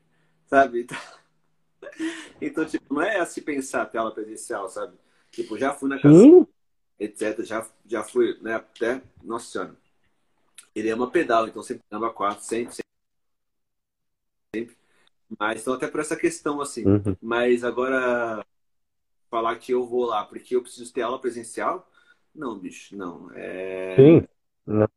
sabe? 0.47 0.87
Então, 2.41 2.65
tipo, 2.67 2.95
não 2.95 3.03
é 3.03 3.19
assim 3.19 3.41
pensar 3.41 3.87
ter 3.87 3.99
aula 3.99 4.13
presencial, 4.13 4.69
sabe? 4.69 4.95
Tipo, 5.31 5.59
já 5.59 5.73
fui 5.73 5.89
na 5.89 6.01
casa, 6.01 6.19
Sim. 6.19 6.47
etc. 6.99 7.43
Já, 7.45 7.67
já 7.87 8.03
fui, 8.03 8.39
né? 8.41 8.55
Até, 8.55 9.03
nossa 9.23 9.51
senhora. 9.51 9.77
Ele 10.75 10.91
ama 10.91 11.11
pedal, 11.11 11.49
então 11.49 11.63
sempre 11.63 11.83
ama 11.91 12.13
quatro, 12.13 12.45
sempre, 12.45 12.75
sempre. 12.75 12.85
sempre. 14.55 14.77
Mas, 15.39 15.61
então, 15.61 15.75
até 15.75 15.87
por 15.87 16.01
essa 16.01 16.17
questão, 16.17 16.61
assim. 16.61 16.87
Uhum. 16.87 17.17
Mas 17.21 17.63
agora, 17.63 18.45
falar 19.31 19.57
que 19.57 19.73
eu 19.73 19.87
vou 19.87 20.05
lá 20.05 20.25
porque 20.25 20.57
eu 20.57 20.63
preciso 20.63 20.93
ter 20.93 21.03
aula 21.03 21.21
presencial. 21.21 21.89
Não, 22.35 22.59
bicho, 22.59 22.97
não. 22.97 23.31
É... 23.35 23.97
Sim, 23.97 24.27
não, 24.67 24.89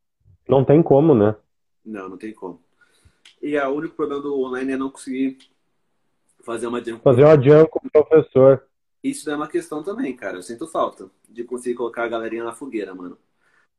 não 0.47 0.65
tem 0.65 0.81
como, 0.83 1.15
né? 1.15 1.35
Não, 1.85 2.09
não 2.09 2.17
tem 2.17 2.33
como. 2.33 2.61
E 3.41 3.57
o 3.57 3.69
único 3.69 3.95
problema 3.95 4.21
do 4.21 4.39
online 4.39 4.73
é 4.73 4.77
não 4.77 4.91
conseguir 4.91 5.37
fazer 6.43 6.67
uma 6.67 6.83
jam. 6.83 6.99
Fazer 6.99 7.23
uma 7.23 7.41
jam 7.41 7.65
com 7.67 7.79
o 7.85 7.91
professor. 7.91 8.67
Isso 9.03 9.29
é 9.31 9.35
uma 9.35 9.47
questão 9.47 9.81
também, 9.81 10.15
cara. 10.15 10.37
Eu 10.37 10.43
sinto 10.43 10.67
falta 10.67 11.09
de 11.27 11.43
conseguir 11.43 11.75
colocar 11.75 12.03
a 12.03 12.07
galerinha 12.07 12.43
na 12.43 12.53
fogueira, 12.53 12.93
mano. 12.93 13.17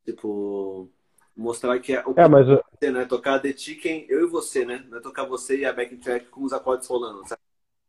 Tipo, 0.05 0.91
mostrar 1.37 1.79
que 1.79 1.95
é 1.95 2.03
o 2.05 2.15
é, 2.17 2.29
mas... 2.29 2.47
você, 2.47 2.91
né? 2.91 3.05
Tocar 3.05 3.39
The 3.39 3.57
Chicken, 3.57 4.07
eu 4.09 4.27
e 4.27 4.29
você, 4.29 4.65
né? 4.65 4.85
Não 4.89 4.99
é 4.99 5.01
tocar 5.01 5.25
você 5.25 5.59
e 5.59 5.65
a 5.65 5.73
backtrack 5.73 6.27
com 6.27 6.43
os 6.43 6.53
acordes 6.53 6.89
rolando, 6.89 7.27
sabe? 7.29 7.41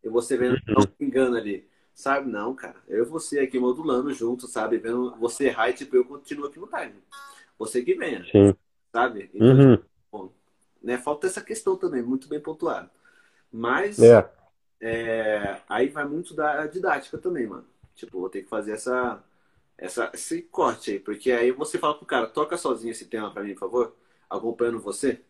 E 0.03 0.09
você 0.09 0.38
vendo, 0.38 0.59
não 0.68 0.84
uhum. 0.84 0.91
engana 0.99 1.38
ali. 1.38 1.68
Sabe, 1.94 2.30
não, 2.30 2.56
cara. 2.56 2.76
Eu 2.88 3.04
e 3.04 3.08
você 3.08 3.39
aqui 3.39 3.60
modulando 3.60 4.12
junto, 4.14 4.48
sabe? 4.48 4.78
Vendo 4.78 5.16
você 5.18 5.46
errar 5.46 5.70
e 5.70 5.74
tipo, 5.74 5.96
eu 5.96 6.06
continuo 6.06 6.48
aqui 6.48 6.60
no 6.60 6.68
time. 6.68 6.96
Você 7.58 7.84
que 7.84 7.94
venha. 7.94 8.26
Sim. 8.26 8.56
Sabe? 8.91 9.30
Então, 9.34 9.48
uhum. 9.48 9.78
tipo, 9.78 10.34
né, 10.82 10.98
falta 10.98 11.28
essa 11.28 11.41
questão 11.41 11.78
também, 11.78 12.02
muito 12.02 12.28
bem 12.28 12.39
pontuado. 12.39 12.89
Mas 13.52 14.00
é. 14.00 14.28
É, 14.82 15.62
aí 15.70 15.88
vai 15.88 16.06
muito 16.06 16.34
da 16.36 16.66
didática 16.68 17.18
também, 17.18 17.48
mano. 17.48 17.66
Tipo, 17.96 18.20
vou 18.20 18.30
ter 18.30 18.41
que 18.41 18.50
fazer 18.50 18.72
essa, 18.72 19.24
essa, 19.78 20.12
esse 20.14 20.41
corte 20.41 20.91
aí, 20.91 21.00
porque 21.00 21.32
aí 21.32 21.52
você 21.52 21.78
fala 21.78 21.94
pro 21.96 22.06
cara, 22.06 22.28
toca 22.28 22.58
sozinho 22.58 22.91
esse 22.91 23.06
tema 23.06 23.32
pra 23.32 23.44
mim, 23.44 23.54
por 23.54 23.60
favor, 23.62 23.96
acompanhando 24.30 24.80
você. 24.80 25.22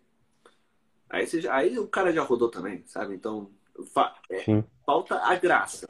Aí, 1.09 1.27
você 1.27 1.41
já, 1.41 1.53
aí 1.53 1.77
o 1.77 1.87
cara 1.87 2.11
já 2.11 2.23
rodou 2.23 2.49
também, 2.49 2.83
sabe? 2.87 3.13
Então, 3.13 3.51
fa, 3.93 4.15
é, 4.31 4.43
falta 4.85 5.17
a 5.17 5.35
graça 5.35 5.87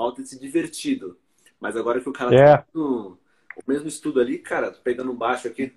falta 0.00 0.22
de 0.22 0.28
se 0.30 0.40
divertido. 0.40 1.18
Mas 1.60 1.76
agora 1.76 2.00
que 2.00 2.08
o 2.08 2.12
cara 2.12 2.34
é. 2.34 2.56
tá 2.56 2.66
no, 2.72 3.18
o 3.54 3.62
mesmo 3.68 3.86
estudo 3.86 4.18
ali, 4.18 4.38
cara, 4.38 4.70
pegando 4.72 5.12
um 5.12 5.14
baixo 5.14 5.46
aqui. 5.46 5.74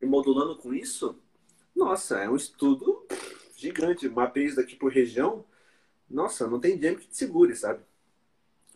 E 0.00 0.06
modulando 0.06 0.56
com 0.56 0.72
isso, 0.72 1.18
nossa, 1.74 2.20
é 2.20 2.30
um 2.30 2.36
estudo 2.36 3.04
gigante. 3.56 4.08
Mapei 4.08 4.44
isso 4.44 4.54
daqui 4.54 4.76
por 4.76 4.92
região. 4.92 5.44
Nossa, 6.08 6.46
não 6.46 6.60
tem 6.60 6.80
jam 6.80 6.94
que 6.94 7.08
te 7.08 7.16
segure, 7.16 7.56
sabe? 7.56 7.80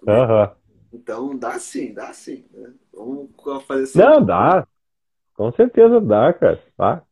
Uhum. 0.03 0.51
Então 0.93 1.39
dá 1.39 1.61
sim, 1.61 1.95
dá 1.95 2.13
sim. 2.13 2.45
Né? 2.51 2.73
Vamos 2.93 3.31
fazer 3.69 3.85
assim. 3.85 3.99
Não, 4.01 4.25
dá. 4.25 4.67
Com 5.35 5.53
certeza 5.53 6.01
dá, 6.01 6.33
cara. 6.33 6.61
Tá. 6.77 7.05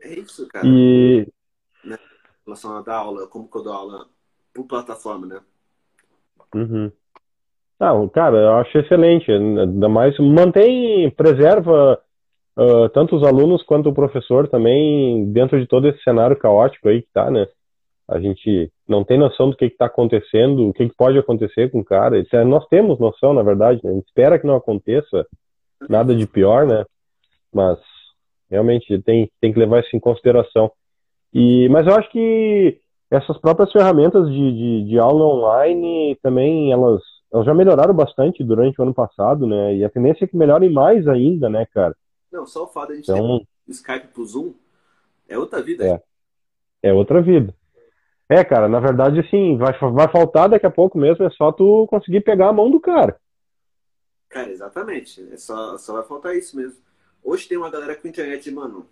É 0.00 0.14
isso, 0.20 0.46
cara. 0.46 0.64
E, 0.64 1.26
relação 2.46 2.76
a 2.76 2.82
dar 2.82 2.96
aula, 2.96 3.26
como 3.26 3.50
que 3.50 3.56
eu 3.56 3.62
dou 3.62 3.72
aula 3.72 4.06
por 4.52 4.66
plataforma, 4.66 5.26
né? 5.26 5.40
Uhum. 6.54 6.92
Ah, 7.80 7.92
cara, 8.12 8.36
eu 8.36 8.54
acho 8.54 8.78
excelente. 8.78 9.30
Ainda 9.30 9.88
mais 9.88 10.16
mantém, 10.18 11.10
preserva 11.10 12.00
uh, 12.56 12.88
tanto 12.90 13.16
os 13.16 13.22
alunos 13.24 13.62
quanto 13.62 13.88
o 13.88 13.94
professor 13.94 14.48
também 14.48 15.30
dentro 15.32 15.60
de 15.60 15.66
todo 15.66 15.88
esse 15.88 16.02
cenário 16.02 16.36
caótico 16.36 16.88
aí 16.88 17.02
que 17.02 17.08
tá, 17.12 17.30
né? 17.30 17.46
A 18.06 18.20
gente 18.20 18.70
não 18.86 19.02
tem 19.02 19.18
noção 19.18 19.48
do 19.48 19.56
que 19.56 19.64
está 19.64 19.86
acontecendo, 19.86 20.68
o 20.68 20.72
que, 20.74 20.88
que, 20.88 20.94
pode 20.94 21.18
acontecer 21.18 21.70
com 21.70 21.80
o 21.80 21.84
cara. 21.84 22.22
É, 22.32 22.44
nós 22.44 22.66
temos 22.68 22.98
noção, 22.98 23.32
na 23.32 23.42
verdade, 23.42 23.80
né? 23.82 23.90
A 23.90 23.94
gente 23.94 24.06
espera 24.06 24.38
que 24.38 24.46
não 24.46 24.56
aconteça 24.56 25.26
nada 25.88 26.14
de 26.14 26.26
pior, 26.26 26.66
né? 26.66 26.84
Mas 27.52 27.78
realmente 28.50 29.00
tem, 29.02 29.30
tem 29.40 29.52
que 29.52 29.58
levar 29.58 29.80
isso 29.80 29.96
em 29.96 30.00
consideração. 30.00 30.70
E, 31.34 31.68
mas 31.68 31.86
eu 31.86 31.94
acho 31.94 32.08
que 32.10 32.80
essas 33.10 33.36
próprias 33.38 33.72
ferramentas 33.72 34.28
de, 34.28 34.52
de, 34.52 34.88
de 34.88 34.98
aula 34.98 35.24
online 35.24 36.16
também, 36.22 36.72
elas, 36.72 37.02
elas 37.32 37.44
já 37.44 37.52
melhoraram 37.52 37.92
bastante 37.92 38.44
durante 38.44 38.80
o 38.80 38.84
ano 38.84 38.94
passado, 38.94 39.46
né? 39.46 39.76
E 39.76 39.84
a 39.84 39.90
tendência 39.90 40.24
é 40.24 40.28
que 40.28 40.36
melhorem 40.36 40.72
mais 40.72 41.06
ainda, 41.08 41.50
né, 41.50 41.66
cara? 41.74 41.96
Não, 42.30 42.46
só 42.46 42.64
o 42.64 42.68
fato 42.68 42.88
de 42.88 42.92
a 42.92 42.96
gente 42.96 43.10
então, 43.10 43.38
ter 43.38 43.72
Skype 43.72 44.08
pro 44.08 44.24
Zoom 44.24 44.54
é 45.28 45.36
outra 45.36 45.60
vida. 45.60 45.84
É, 45.84 46.90
é 46.90 46.92
outra 46.92 47.20
vida. 47.20 47.52
É, 48.28 48.42
cara, 48.42 48.68
na 48.68 48.80
verdade, 48.80 49.28
sim, 49.28 49.56
vai, 49.58 49.76
vai 49.78 50.10
faltar 50.10 50.48
daqui 50.48 50.66
a 50.66 50.70
pouco 50.70 50.96
mesmo, 50.96 51.24
é 51.24 51.30
só 51.30 51.52
tu 51.52 51.86
conseguir 51.88 52.20
pegar 52.20 52.48
a 52.48 52.52
mão 52.52 52.70
do 52.70 52.80
cara. 52.80 53.18
Cara, 54.28 54.50
exatamente. 54.50 55.28
É 55.32 55.36
só, 55.36 55.76
só 55.78 55.92
vai 55.94 56.02
faltar 56.04 56.34
isso 56.34 56.56
mesmo. 56.56 56.82
Hoje 57.22 57.46
tem 57.48 57.56
uma 57.58 57.70
galera 57.70 57.94
com 57.94 58.08
internet, 58.08 58.50
mano, 58.50 58.86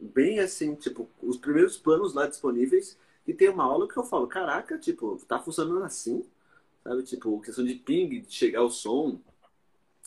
bem 0.00 0.40
assim, 0.40 0.74
tipo, 0.74 1.08
os 1.22 1.36
primeiros 1.36 1.76
planos 1.76 2.14
lá 2.14 2.26
disponíveis, 2.26 2.98
e 3.26 3.34
tem 3.34 3.48
uma 3.48 3.64
aula 3.64 3.88
que 3.88 3.96
eu 3.96 4.04
falo, 4.04 4.26
caraca, 4.26 4.78
tipo, 4.78 5.18
tá 5.26 5.38
funcionando 5.38 5.84
assim, 5.84 6.24
sabe? 6.82 7.02
Tipo, 7.02 7.40
questão 7.40 7.64
de 7.64 7.74
ping, 7.74 8.20
de 8.20 8.32
chegar 8.32 8.62
o 8.62 8.70
som, 8.70 9.20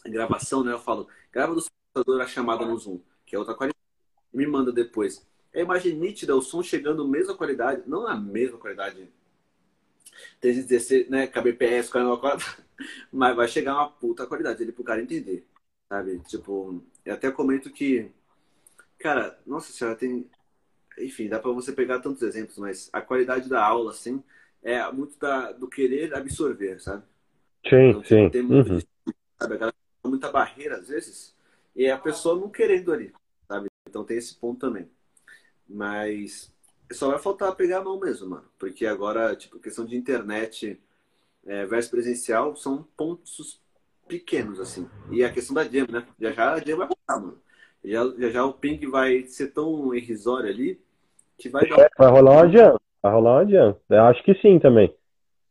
gravação, 0.06 0.64
né? 0.64 0.74
Eu 0.74 0.80
falo, 0.80 1.08
grava 1.32 1.54
do 1.56 1.64
computador 1.94 2.22
a 2.22 2.28
chamada 2.28 2.66
no 2.66 2.78
Zoom, 2.78 3.00
que 3.26 3.36
é 3.36 3.40
outra 3.40 3.54
qualidade, 3.54 3.78
me 4.34 4.48
manda 4.48 4.72
depois. 4.72 5.26
É 5.54 5.60
a 5.62 5.64
imagem 5.64 5.96
nítida, 5.96 6.36
o 6.36 6.42
som 6.42 6.64
chegando 6.64 7.08
mesma 7.08 7.36
qualidade, 7.36 7.84
não 7.88 8.08
a 8.08 8.16
mesma 8.16 8.58
qualidade 8.58 9.10
316, 10.40 11.10
né, 11.10 11.28
kbps, 11.28 11.90
44, 11.90 12.64
mas 13.12 13.36
vai 13.36 13.48
chegar 13.48 13.76
uma 13.76 13.90
puta 13.90 14.26
qualidade 14.26 14.62
ali 14.64 14.72
pro 14.72 14.84
cara 14.84 15.02
entender, 15.02 15.46
sabe? 15.90 16.20
Tipo, 16.20 16.84
eu 17.06 17.14
até 17.14 17.32
comento 17.32 17.70
que, 17.72 18.12
cara, 19.02 19.40
nossa 19.46 19.72
senhora, 19.72 19.96
tem, 19.98 20.30
enfim, 20.98 21.28
dá 21.28 21.40
para 21.40 21.52
você 21.52 21.72
pegar 21.72 22.00
tantos 22.00 22.22
exemplos, 22.22 22.58
mas 22.58 22.90
a 22.94 23.02
qualidade 23.02 23.50
da 23.50 23.64
aula, 23.64 23.92
assim, 23.92 24.24
é 24.64 24.90
muito 24.92 25.18
da, 25.18 25.52
do 25.52 25.68
querer 25.68 26.14
absorver, 26.14 26.80
sabe? 26.80 27.04
Sim, 27.68 27.90
então, 27.90 28.02
tipo, 28.02 28.08
sim. 28.16 28.30
Tem 28.30 28.42
muito, 28.42 28.74
uhum. 28.74 28.80
sabe? 29.40 29.60
Muita 30.04 30.32
barreira, 30.32 30.78
às 30.78 30.88
vezes, 30.88 31.36
e 31.76 31.86
é 31.86 31.92
a 31.92 31.98
pessoa 31.98 32.40
não 32.40 32.50
querendo 32.50 32.92
ali, 32.92 33.14
sabe? 33.48 33.70
Então 33.88 34.04
tem 34.04 34.18
esse 34.18 34.36
ponto 34.36 34.60
também. 34.60 34.90
Mas 35.68 36.54
só 36.92 37.10
vai 37.10 37.20
faltar 37.20 37.56
pegar 37.56 37.80
a 37.80 37.84
mão 37.84 38.00
mesmo, 38.00 38.30
mano. 38.30 38.46
Porque 38.60 38.86
agora, 38.86 39.36
tipo, 39.36 39.60
questão 39.60 39.86
de 39.86 39.96
internet 39.96 40.80
é, 41.46 41.66
versus 41.66 41.90
presencial 41.90 42.56
são 42.56 42.84
pontos 42.98 43.62
pequenos, 44.08 44.60
assim. 44.60 44.90
E 45.10 45.24
a 45.24 45.32
questão 45.32 45.54
da 45.54 45.64
jam, 45.64 45.88
né? 45.90 46.06
Já 46.20 46.32
já 46.32 46.54
a 46.54 46.60
jam 46.60 46.78
vai 46.78 46.88
voltar, 46.88 47.20
mano. 47.20 47.42
Já, 47.84 48.06
já, 48.18 48.30
já 48.30 48.46
o 48.46 48.54
ping 48.54 48.80
vai 48.88 49.24
ser 49.24 49.48
tão 49.48 49.94
irrisório 49.94 50.50
ali 50.50 50.80
que 51.38 51.50
vai 51.50 51.68
dar... 51.68 51.80
É, 51.80 51.90
vai 51.98 52.10
rolar 52.10 52.32
uma 52.32 52.50
jam. 52.50 52.78
Vai 53.02 53.12
rolar 53.12 53.42
uma 53.42 53.50
jam. 53.50 53.78
Eu 53.90 54.04
acho 54.04 54.24
que 54.24 54.36
sim 54.36 54.60
também. 54.60 54.94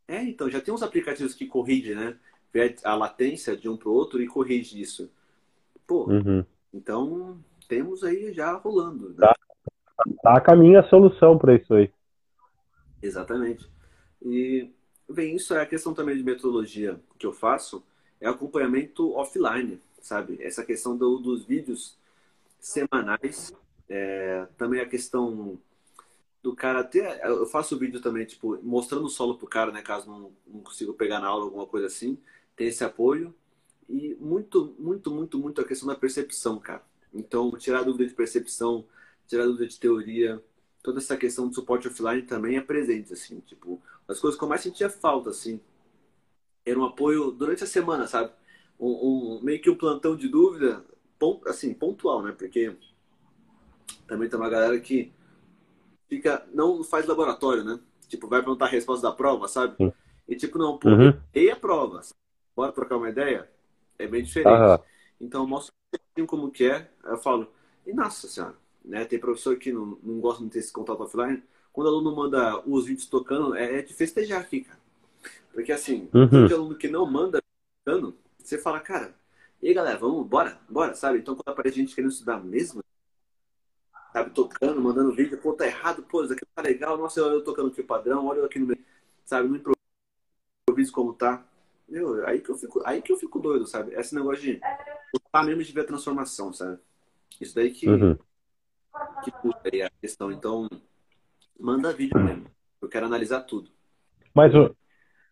É, 0.06 0.22
então, 0.22 0.48
já 0.50 0.60
tem 0.60 0.72
uns 0.72 0.82
aplicativos 0.82 1.34
que 1.34 1.46
corrigem, 1.46 1.94
né? 1.94 2.16
A 2.84 2.94
latência 2.94 3.56
de 3.56 3.68
um 3.68 3.76
pro 3.76 3.92
outro 3.92 4.20
e 4.20 4.26
corrige 4.26 4.80
isso. 4.80 5.10
Pô, 5.86 6.08
uhum. 6.08 6.44
então 6.74 7.38
temos 7.68 8.02
aí 8.02 8.32
já 8.32 8.52
rolando. 8.52 9.10
Né? 9.10 9.16
Tá 9.18 9.34
tá 10.22 10.36
a 10.36 10.40
caminho 10.40 10.78
a 10.78 10.88
solução 10.88 11.38
para 11.38 11.54
isso 11.54 11.72
aí. 11.74 11.90
Exatamente. 13.02 13.68
E, 14.22 14.70
bem, 15.08 15.36
isso 15.36 15.54
é 15.54 15.62
a 15.62 15.66
questão 15.66 15.94
também 15.94 16.16
de 16.16 16.22
metodologia 16.22 17.00
que 17.18 17.26
eu 17.26 17.32
faço, 17.32 17.82
é 18.20 18.28
acompanhamento 18.28 19.14
offline, 19.14 19.80
sabe? 20.00 20.38
Essa 20.40 20.64
questão 20.64 20.96
do, 20.96 21.18
dos 21.18 21.44
vídeos 21.44 21.96
semanais, 22.60 23.52
é, 23.88 24.46
também 24.56 24.80
a 24.80 24.88
questão 24.88 25.58
do 26.42 26.54
cara 26.54 26.84
ter. 26.84 27.20
Eu 27.24 27.46
faço 27.46 27.78
vídeo 27.78 28.00
também, 28.00 28.24
tipo, 28.26 28.58
mostrando 28.62 29.04
o 29.06 29.10
solo 29.10 29.36
pro 29.36 29.46
cara, 29.46 29.72
né? 29.72 29.82
Caso 29.82 30.08
não, 30.08 30.32
não 30.46 30.60
consiga 30.60 30.92
pegar 30.92 31.20
na 31.20 31.28
aula, 31.28 31.44
alguma 31.44 31.66
coisa 31.66 31.86
assim. 31.86 32.18
Tem 32.56 32.68
esse 32.68 32.84
apoio. 32.84 33.34
E 33.88 34.14
muito, 34.20 34.74
muito, 34.78 35.10
muito, 35.10 35.38
muito 35.38 35.60
a 35.60 35.64
questão 35.64 35.88
da 35.88 35.96
percepção, 35.96 36.58
cara. 36.60 36.82
Então, 37.12 37.50
tirar 37.52 37.82
dúvida 37.82 38.06
de 38.08 38.14
percepção, 38.14 38.86
tirar 39.26 39.46
dúvida 39.46 39.66
de 39.66 39.78
teoria, 39.78 40.42
toda 40.82 40.98
essa 40.98 41.16
questão 41.16 41.48
de 41.48 41.54
suporte 41.54 41.88
offline 41.88 42.22
também 42.22 42.56
é 42.56 42.60
presente, 42.60 43.12
assim, 43.12 43.40
tipo, 43.40 43.82
as 44.08 44.18
coisas 44.18 44.38
que 44.38 44.44
eu 44.44 44.48
mais 44.48 44.60
sentia 44.60 44.88
falta, 44.88 45.30
assim, 45.30 45.60
era 46.64 46.78
um 46.78 46.84
apoio 46.84 47.30
durante 47.30 47.64
a 47.64 47.66
semana, 47.66 48.06
sabe? 48.06 48.32
Um, 48.78 49.38
um 49.38 49.40
meio 49.42 49.60
que 49.60 49.70
um 49.70 49.76
plantão 49.76 50.16
de 50.16 50.28
dúvida, 50.28 50.84
assim, 51.46 51.74
pontual, 51.74 52.22
né? 52.22 52.32
Porque 52.32 52.74
também 54.06 54.28
tem 54.28 54.38
uma 54.38 54.50
galera 54.50 54.78
que 54.80 55.12
fica, 56.08 56.46
não 56.52 56.82
faz 56.82 57.06
laboratório, 57.06 57.64
né? 57.64 57.78
Tipo, 58.08 58.26
vai 58.26 58.40
perguntar 58.40 58.66
a 58.66 58.68
resposta 58.68 59.08
da 59.08 59.14
prova, 59.14 59.46
sabe? 59.46 59.76
E 60.26 60.34
tipo, 60.34 60.58
não, 60.58 60.78
pô, 60.78 60.88
uhum. 60.88 61.12
e 61.34 61.50
a 61.50 61.56
prova? 61.56 62.00
Bora 62.56 62.72
trocar 62.72 62.96
uma 62.96 63.08
ideia? 63.08 63.48
É 63.98 64.06
bem 64.06 64.22
diferente. 64.22 64.50
Uhum. 64.50 64.78
Então, 65.20 65.42
eu 65.42 65.46
mostro 65.46 65.72
como 66.26 66.50
que 66.50 66.64
é, 66.64 66.90
eu 67.04 67.16
falo, 67.16 67.50
e 67.86 67.92
nossa 67.92 68.28
senhora, 68.28 68.54
né? 68.84 69.04
Tem 69.04 69.18
professor 69.18 69.56
que 69.56 69.72
não, 69.72 69.98
não 70.02 70.20
gosta 70.20 70.42
de 70.44 70.50
ter 70.50 70.58
esse 70.58 70.72
contato 70.72 71.02
offline. 71.02 71.42
Quando 71.72 71.86
o 71.86 71.90
aluno 71.90 72.14
manda 72.14 72.60
os 72.66 72.86
vídeos 72.86 73.06
tocando, 73.06 73.54
é, 73.54 73.78
é 73.78 73.82
de 73.82 73.94
festejar 73.94 74.40
aqui, 74.40 74.62
cara. 74.62 74.80
Porque 75.52 75.72
assim, 75.72 76.08
uhum. 76.12 76.28
tem 76.28 76.56
aluno 76.56 76.74
que 76.76 76.88
não 76.88 77.06
manda 77.06 77.42
tocando, 77.84 78.16
você 78.38 78.58
fala, 78.58 78.80
cara, 78.80 79.14
e 79.62 79.68
aí 79.68 79.74
galera, 79.74 79.98
vamos, 79.98 80.26
bora, 80.26 80.58
bora, 80.68 80.94
sabe? 80.94 81.18
Então 81.18 81.34
quando 81.34 81.48
aparece 81.48 81.76
gente 81.76 81.94
querendo 81.94 82.10
estudar 82.10 82.42
mesmo, 82.42 82.82
sabe, 84.12 84.30
tocando, 84.30 84.80
mandando 84.80 85.12
vídeo, 85.12 85.38
pô, 85.38 85.52
tá 85.52 85.66
errado, 85.66 86.02
pô, 86.02 86.22
isso 86.22 86.32
aqui 86.32 86.44
tá 86.54 86.62
legal, 86.62 86.96
nossa, 86.96 87.20
eu, 87.20 87.26
eu 87.26 87.44
tocando 87.44 87.70
aqui 87.70 87.80
o 87.80 87.86
padrão, 87.86 88.26
olha 88.26 88.38
eu 88.38 88.44
aqui 88.44 88.58
no 88.58 88.66
meio, 88.66 88.84
sabe, 89.24 89.48
no 89.48 89.56
improviso 89.56 90.92
como 90.92 91.12
tá. 91.12 91.44
Meu, 91.88 92.24
aí 92.26 92.40
que 92.40 92.50
eu 92.50 92.56
fico, 92.56 92.80
aí 92.86 93.02
que 93.02 93.12
eu 93.12 93.16
fico 93.16 93.40
doido, 93.40 93.66
sabe? 93.66 93.94
Esse 93.94 94.14
negócio 94.14 94.42
de 94.42 94.60
tá 95.32 95.42
mesmo 95.42 95.62
de 95.62 95.72
ver 95.72 95.80
a 95.80 95.86
transformação, 95.86 96.52
sabe? 96.52 96.78
Isso 97.40 97.54
daí 97.54 97.72
que, 97.72 97.88
uhum 97.88 98.16
que 99.22 99.30
puxa 99.30 99.60
aí 99.72 99.82
a 99.82 99.90
questão. 100.00 100.30
Então, 100.30 100.68
manda 101.58 101.92
vídeo 101.92 102.18
mesmo. 102.18 102.46
Eu 102.80 102.88
quero 102.88 103.06
analisar 103.06 103.40
tudo. 103.42 103.70
Mas 104.34 104.54
o, 104.54 104.74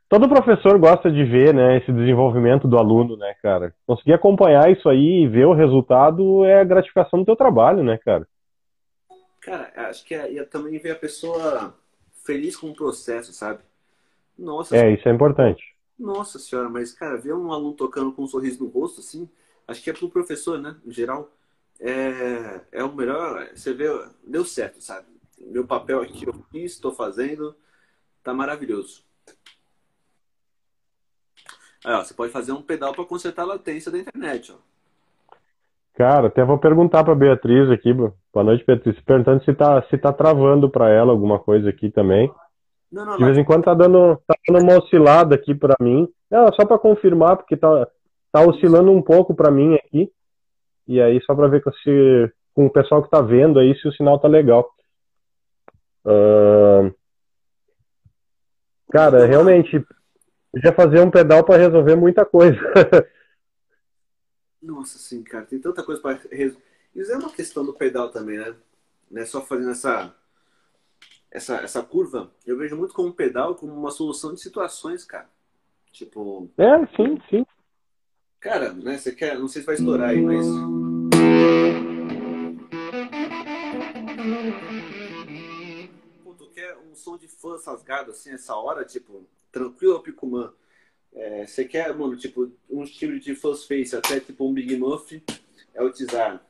todo 0.09 0.29
professor 0.29 0.79
gosta 0.79 1.11
de 1.11 1.25
ver, 1.25 1.55
né, 1.55 1.79
esse 1.79 1.93
desenvolvimento 1.93 2.67
do 2.67 2.79
aluno, 2.79 3.17
né, 3.17 3.35
cara? 3.43 3.75
Conseguir 3.87 4.15
acompanhar 4.15 4.71
isso 4.71 4.89
aí 4.89 5.23
e 5.23 5.29
ver 5.29 5.47
o 5.47 5.55
resultado 5.55 6.45
é 6.45 6.61
a 6.61 6.65
gratificação 6.65 7.21
do 7.21 7.25
teu 7.27 7.37
trabalho, 7.37 7.83
né, 7.83 7.99
cara? 7.99 8.27
Cara, 9.41 9.73
acho 9.89 10.05
que 10.05 10.15
é, 10.15 10.37
é 10.37 10.45
também 10.45 10.79
ver 10.79 10.93
a 10.93 10.97
pessoa 10.97 11.75
feliz 12.25 12.57
com 12.57 12.71
o 12.71 12.75
processo, 12.75 13.33
sabe? 13.33 13.61
Nossa. 14.39 14.77
É, 14.77 14.93
isso 14.93 15.09
é 15.09 15.13
importante. 15.13 15.63
Nossa 15.99 16.39
senhora, 16.39 16.69
mas, 16.69 16.93
cara, 16.93 17.17
ver 17.17 17.35
um 17.35 17.53
aluno 17.53 17.75
tocando 17.75 18.13
com 18.13 18.23
um 18.23 18.27
sorriso 18.27 18.63
no 18.63 18.71
rosto, 18.71 19.01
assim, 19.01 19.29
acho 19.67 19.83
que 19.83 19.91
é 19.91 19.93
pro 19.93 20.09
professor, 20.09 20.59
né, 20.59 20.77
em 20.87 20.93
geral, 20.93 21.31
é, 21.81 22.61
é 22.73 22.85
o 22.85 22.95
melhor. 22.95 23.49
Você 23.55 23.73
vê, 23.73 23.87
deu 24.27 24.45
certo, 24.45 24.81
sabe? 24.81 25.07
Meu 25.39 25.67
papel 25.67 26.03
aqui 26.03 26.27
eu 26.27 26.35
fiz, 26.51 26.73
estou 26.73 26.93
fazendo, 26.93 27.55
tá 28.23 28.35
maravilhoso. 28.35 29.08
Aí, 31.85 31.95
ó, 31.95 32.05
você 32.05 32.15
pode 32.15 32.33
fazer 32.33 32.53
um 32.53 32.63
pedal 32.63 32.93
para 32.93 33.05
consertar 33.05 33.43
a 33.43 33.47
latência 33.47 33.91
da 33.91 33.99
internet, 33.99 34.53
ó. 34.53 34.57
Cara, 35.95 36.29
até 36.29 36.45
vou 36.45 36.59
perguntar 36.59 37.03
para 37.03 37.15
Beatriz 37.15 37.69
aqui, 37.71 37.93
boa 37.93 38.15
noite, 38.35 38.65
Beatriz, 38.65 39.01
perguntando 39.01 39.43
se 39.43 39.53
tá, 39.53 39.83
se 39.91 39.99
tá 39.99 40.13
travando 40.13 40.71
para 40.71 40.89
ela 40.89 41.11
alguma 41.11 41.41
coisa 41.41 41.69
aqui 41.71 41.91
também. 41.91 42.33
Não, 42.91 43.05
não, 43.05 43.17
De 43.17 43.25
vez 43.25 43.37
em 43.37 43.45
quando 43.45 43.65
tá 43.65 43.75
dando, 43.75 44.17
tá 44.25 44.35
dando 44.49 44.63
uma 44.63 44.79
oscilada 44.79 45.35
aqui 45.35 45.55
para 45.55 45.75
mim. 45.81 46.09
Não, 46.31 46.53
só 46.53 46.65
para 46.65 46.79
confirmar, 46.79 47.37
porque 47.37 47.57
tá, 47.57 47.87
tá 48.31 48.43
oscilando 48.43 48.93
um 48.93 49.03
pouco 49.03 49.35
para 49.35 49.51
mim 49.51 49.75
aqui. 49.75 50.09
E 50.87 51.01
aí, 51.01 51.21
só 51.23 51.35
para 51.35 51.49
ver 51.49 51.63
se, 51.83 52.33
com 52.55 52.67
o 52.67 52.71
pessoal 52.71 53.03
que 53.03 53.09
está 53.09 53.21
vendo 53.21 53.59
aí 53.59 53.77
se 53.79 53.89
o 53.89 53.93
sinal 53.93 54.21
tá 54.21 54.29
legal. 54.29 54.71
Uh... 56.05 56.95
Cara, 58.91 59.27
realmente, 59.27 59.85
já 60.57 60.73
fazer 60.73 61.01
um 61.01 61.11
pedal 61.11 61.45
para 61.45 61.59
resolver 61.59 61.97
muita 61.97 62.25
coisa. 62.25 62.59
Nossa, 64.61 64.99
sim, 64.99 65.23
cara, 65.23 65.45
tem 65.47 65.59
tanta 65.59 65.83
coisa 65.83 66.01
para 66.01 66.19
resolver. 66.31 66.63
Isso 66.95 67.13
é 67.13 67.17
uma 67.17 67.31
questão 67.33 67.65
do 67.65 67.73
pedal 67.73 68.11
também, 68.11 68.39
né? 68.39 68.55
Não 69.11 69.23
é 69.23 69.25
só 69.25 69.41
fazendo 69.41 69.71
essa, 69.71 70.15
essa, 71.31 71.57
essa 71.57 71.83
curva. 71.83 72.31
Eu 72.47 72.57
vejo 72.57 72.77
muito 72.77 72.95
como 72.95 73.09
um 73.09 73.13
pedal 73.13 73.55
como 73.55 73.73
uma 73.73 73.91
solução 73.91 74.35
de 74.35 74.41
situações, 74.41 75.05
cara. 75.05 75.29
Tipo. 75.93 76.51
É, 76.59 76.87
sim, 76.97 77.21
sim. 77.31 77.47
Cara, 78.41 78.73
né? 78.73 78.99
Você 78.99 79.13
quer. 79.13 79.39
Não 79.39 79.49
sei 79.49 79.63
se 79.63 79.67
vai 79.67 79.75
estourar 79.77 80.11
aí, 80.11 80.21
mas. 80.21 80.47
Som 86.99 87.17
de 87.17 87.29
fãs 87.29 87.65
rasgado 87.67 88.11
assim, 88.11 88.31
essa 88.33 88.55
hora, 88.57 88.85
tipo, 88.85 89.27
tranquilo, 89.51 90.01
Picumã? 90.03 90.53
É, 91.13 91.47
você 91.47 91.65
quer, 91.65 91.95
mano, 91.97 92.17
tipo, 92.17 92.53
um 92.69 92.83
estilo 92.85 93.19
de 93.19 93.35
fãs 93.35 93.65
face, 93.65 93.97
até 93.97 94.21
tipo 94.21 94.47
um 94.47 94.53
Big 94.53 94.77
Muff, 94.77 95.23
é 95.75 95.83
o 95.83 95.91
Tizar. 95.91 96.45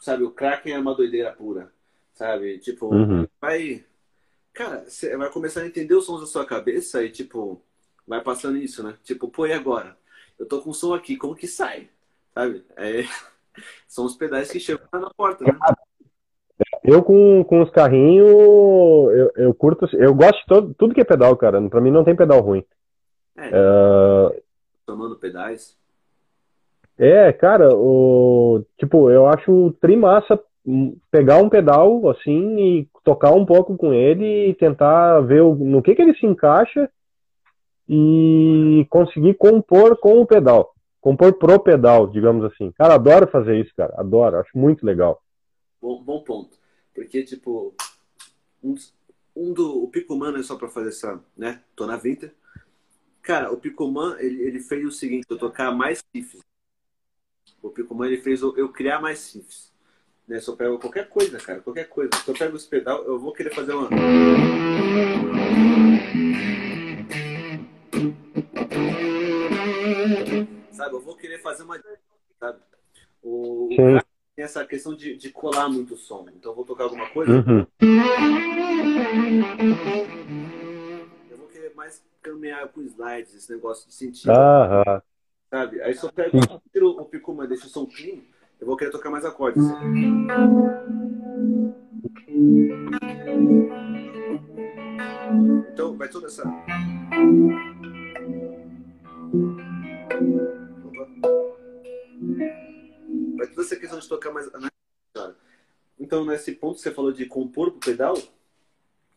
Sabe, 0.00 0.24
o 0.24 0.30
Kraken 0.30 0.72
é 0.72 0.78
uma 0.78 0.94
doideira 0.94 1.32
pura. 1.32 1.72
Sabe? 2.14 2.58
Tipo, 2.58 2.94
Uhum. 2.94 3.26
vai. 3.40 3.84
Cara, 4.52 4.84
você 4.88 5.16
vai 5.16 5.30
começar 5.30 5.60
a 5.62 5.66
entender 5.66 5.94
os 5.94 6.06
sons 6.06 6.20
da 6.20 6.26
sua 6.26 6.44
cabeça 6.46 7.02
e, 7.04 7.10
tipo, 7.10 7.62
vai 8.06 8.22
passando 8.22 8.56
isso, 8.56 8.82
né? 8.82 8.98
Tipo, 9.04 9.28
pô, 9.28 9.46
e 9.46 9.52
agora? 9.52 9.96
Eu 10.38 10.46
tô 10.46 10.60
com 10.62 10.72
som 10.72 10.94
aqui, 10.94 11.16
como 11.16 11.36
que 11.36 11.46
sai? 11.46 11.90
Sabe? 12.34 12.64
É... 12.76 13.02
São 13.86 14.04
os 14.06 14.16
pedais 14.16 14.50
que 14.50 14.58
chegam 14.58 14.86
na 14.92 15.10
porta, 15.10 15.44
né? 15.44 15.58
Eu 16.82 17.02
com, 17.02 17.44
com 17.44 17.60
os 17.62 17.70
carrinhos, 17.70 18.28
eu, 18.28 19.30
eu 19.36 19.54
curto, 19.54 19.86
eu 19.96 20.14
gosto 20.14 20.38
de 20.40 20.46
todo, 20.46 20.74
tudo 20.74 20.94
que 20.94 21.00
é 21.00 21.04
pedal, 21.04 21.36
cara. 21.36 21.60
Pra 21.68 21.80
mim 21.80 21.90
não 21.90 22.04
tem 22.04 22.16
pedal 22.16 22.40
ruim. 22.40 22.64
É, 23.36 23.50
Ah, 23.52 24.30
tomando 24.86 25.16
pedais. 25.16 25.78
É, 26.98 27.32
cara, 27.32 27.74
o, 27.74 28.62
tipo, 28.78 29.10
eu 29.10 29.26
acho 29.26 29.74
trimassa 29.80 30.38
pegar 31.10 31.38
um 31.38 31.48
pedal 31.48 32.08
assim 32.10 32.58
e 32.58 32.88
tocar 33.02 33.32
um 33.32 33.46
pouco 33.46 33.76
com 33.76 33.92
ele 33.94 34.50
e 34.50 34.54
tentar 34.54 35.20
ver 35.20 35.40
o- 35.40 35.54
no 35.54 35.82
que 35.82 35.94
que 35.94 36.02
ele 36.02 36.14
se 36.14 36.26
encaixa 36.26 36.90
e 37.88 38.86
conseguir 38.90 39.34
compor 39.34 39.96
com 39.98 40.20
o 40.20 40.26
pedal, 40.26 40.72
compor 41.00 41.32
pro 41.38 41.58
pedal, 41.58 42.06
digamos 42.06 42.44
assim. 42.44 42.70
Cara, 42.72 42.94
adoro 42.94 43.26
fazer 43.28 43.56
isso, 43.58 43.72
cara, 43.76 43.94
adoro, 43.96 44.36
acho 44.36 44.56
muito 44.56 44.84
legal. 44.84 45.18
Bom, 45.80 46.02
bom 46.02 46.22
ponto. 46.22 46.58
Porque, 46.94 47.22
tipo, 47.22 47.74
um, 48.62 48.74
um 49.34 49.52
do, 49.52 49.82
o 49.82 49.88
Picoman 49.88 50.38
é 50.38 50.42
só 50.42 50.56
pra 50.56 50.68
fazer 50.68 50.90
essa, 50.90 51.22
né? 51.36 51.62
Tô 51.74 51.86
na 51.86 51.96
Vinter. 51.96 52.34
Cara, 53.22 53.52
o 53.52 53.56
Picoman, 53.56 54.16
ele, 54.18 54.42
ele 54.42 54.60
fez 54.60 54.84
o 54.84 54.90
seguinte, 54.90 55.26
eu 55.28 55.38
tocar 55.38 55.70
mais 55.72 56.02
riffs. 56.14 56.42
O 57.62 57.70
Picoman, 57.70 58.06
ele 58.06 58.20
fez 58.20 58.42
eu, 58.42 58.56
eu 58.56 58.68
criar 58.70 59.00
mais 59.00 59.34
riffs. 59.34 59.72
Né? 60.26 60.40
Se 60.40 60.48
eu 60.48 60.56
pego 60.56 60.78
qualquer 60.78 61.08
coisa, 61.08 61.38
cara, 61.38 61.60
qualquer 61.60 61.88
coisa. 61.88 62.10
Se 62.14 62.28
eu 62.28 62.34
pego 62.34 62.56
esse 62.56 62.68
pedal, 62.68 63.04
eu 63.04 63.18
vou 63.18 63.32
querer 63.32 63.54
fazer 63.54 63.72
uma... 63.72 63.88
Sabe, 70.72 70.94
eu 70.94 71.00
vou 71.00 71.16
querer 71.16 71.38
fazer 71.40 71.62
uma... 71.62 71.82
Sabe? 72.38 72.58
O, 73.22 73.66
o 73.66 73.68
Sim. 73.70 73.76
cara 73.76 74.06
tem 74.36 74.44
essa 74.44 74.59
questão 74.70 74.94
de, 74.94 75.16
de 75.16 75.30
colar 75.30 75.68
muito 75.68 75.94
o 75.94 75.96
som. 75.96 76.26
Então 76.34 76.52
eu 76.52 76.56
vou 76.56 76.64
tocar 76.64 76.84
alguma 76.84 77.10
coisa, 77.10 77.32
Uhum. 77.32 77.66
eu 81.28 81.36
vou 81.36 81.48
querer 81.48 81.74
mais 81.74 82.00
caminhar 82.22 82.68
com 82.68 82.80
slides, 82.82 83.34
esse 83.34 83.52
negócio 83.52 83.88
de 83.88 83.94
sentir, 83.94 84.30
Aham. 84.30 85.02
sabe? 85.50 85.82
Aí 85.82 85.92
se 85.94 86.04
eu 86.04 86.12
pego 86.12 86.38
o 87.00 87.04
Picuma 87.04 87.44
e 87.44 87.48
deixo 87.48 87.66
o 87.66 87.70
som 87.70 87.84
clean, 87.84 88.20
eu 88.60 88.66
vou 88.66 88.76
querer 88.76 88.90
tocar 88.92 89.10
mais 89.10 89.24
acordes. 89.24 89.64
Então, 95.72 95.96
vai 95.96 96.08
toda 96.08 96.28
essa... 96.28 96.44
Vai 103.40 103.48
toda 103.48 103.62
essa 103.62 103.74
questão 103.76 103.98
de 103.98 104.06
tocar 104.06 104.30
mais... 104.30 104.52
né? 104.52 104.68
Então, 105.98 106.26
nesse 106.26 106.52
ponto 106.52 106.74
que 106.76 106.82
você 106.82 106.90
falou 106.90 107.10
de 107.10 107.24
compor 107.24 107.70
pro 107.70 107.80
pedal, 107.80 108.14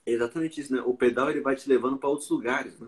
é 0.05 0.11
exatamente 0.13 0.61
isso, 0.61 0.74
né? 0.74 0.82
O 0.82 0.93
pedal 0.95 1.30
ele 1.30 1.41
vai 1.41 1.57
te 1.57 1.67
levando 1.67 1.97
para 1.97 2.07
outros 2.07 2.30
lugares, 2.30 2.80
né? 2.80 2.88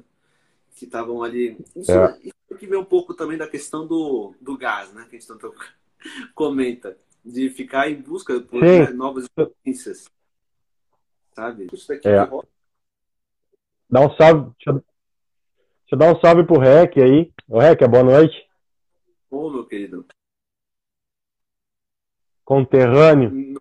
Que 0.78 0.86
estavam 0.86 1.22
ali. 1.22 1.58
Isso, 1.76 1.92
É. 1.92 2.18
isso 2.24 2.58
que 2.58 2.66
vem 2.68 2.80
um 2.80 2.86
pouco 2.86 3.14
também 3.14 3.38
da 3.38 3.50
questão 3.50 3.86
do, 3.86 4.34
do 4.40 4.58
gás, 4.58 4.94
né? 4.94 5.06
Que 5.10 5.18
a 5.18 5.20
gente 5.20 5.28
tanto 5.28 5.54
comenta. 6.34 6.98
De 7.26 7.50
ficar 7.50 7.90
em 7.92 8.02
busca 8.02 8.40
por 8.40 8.62
né, 8.62 8.92
novas 8.92 9.26
experiências. 9.26 10.06
Sabe? 11.34 11.68
Isso 11.74 11.86
daqui 11.90 12.08
É. 12.08 12.22
rola. 12.22 12.48
Dá 13.90 14.00
um 14.00 14.16
salve, 14.16 14.52
deixa, 14.56 14.70
eu- 14.70 14.74
deixa 14.76 14.86
eu 15.92 15.98
dar 15.98 16.16
um 16.16 16.20
salve 16.22 16.46
pro 16.46 16.60
Rec 16.60 16.98
aí. 16.98 17.34
Ô 17.50 17.60
Rec, 17.60 17.82
boa 17.90 18.04
noite. 18.04 18.50
Ô, 19.30 19.50
meu 19.50 19.66
querido. 19.66 20.06
Conterrâneo. 22.46 23.56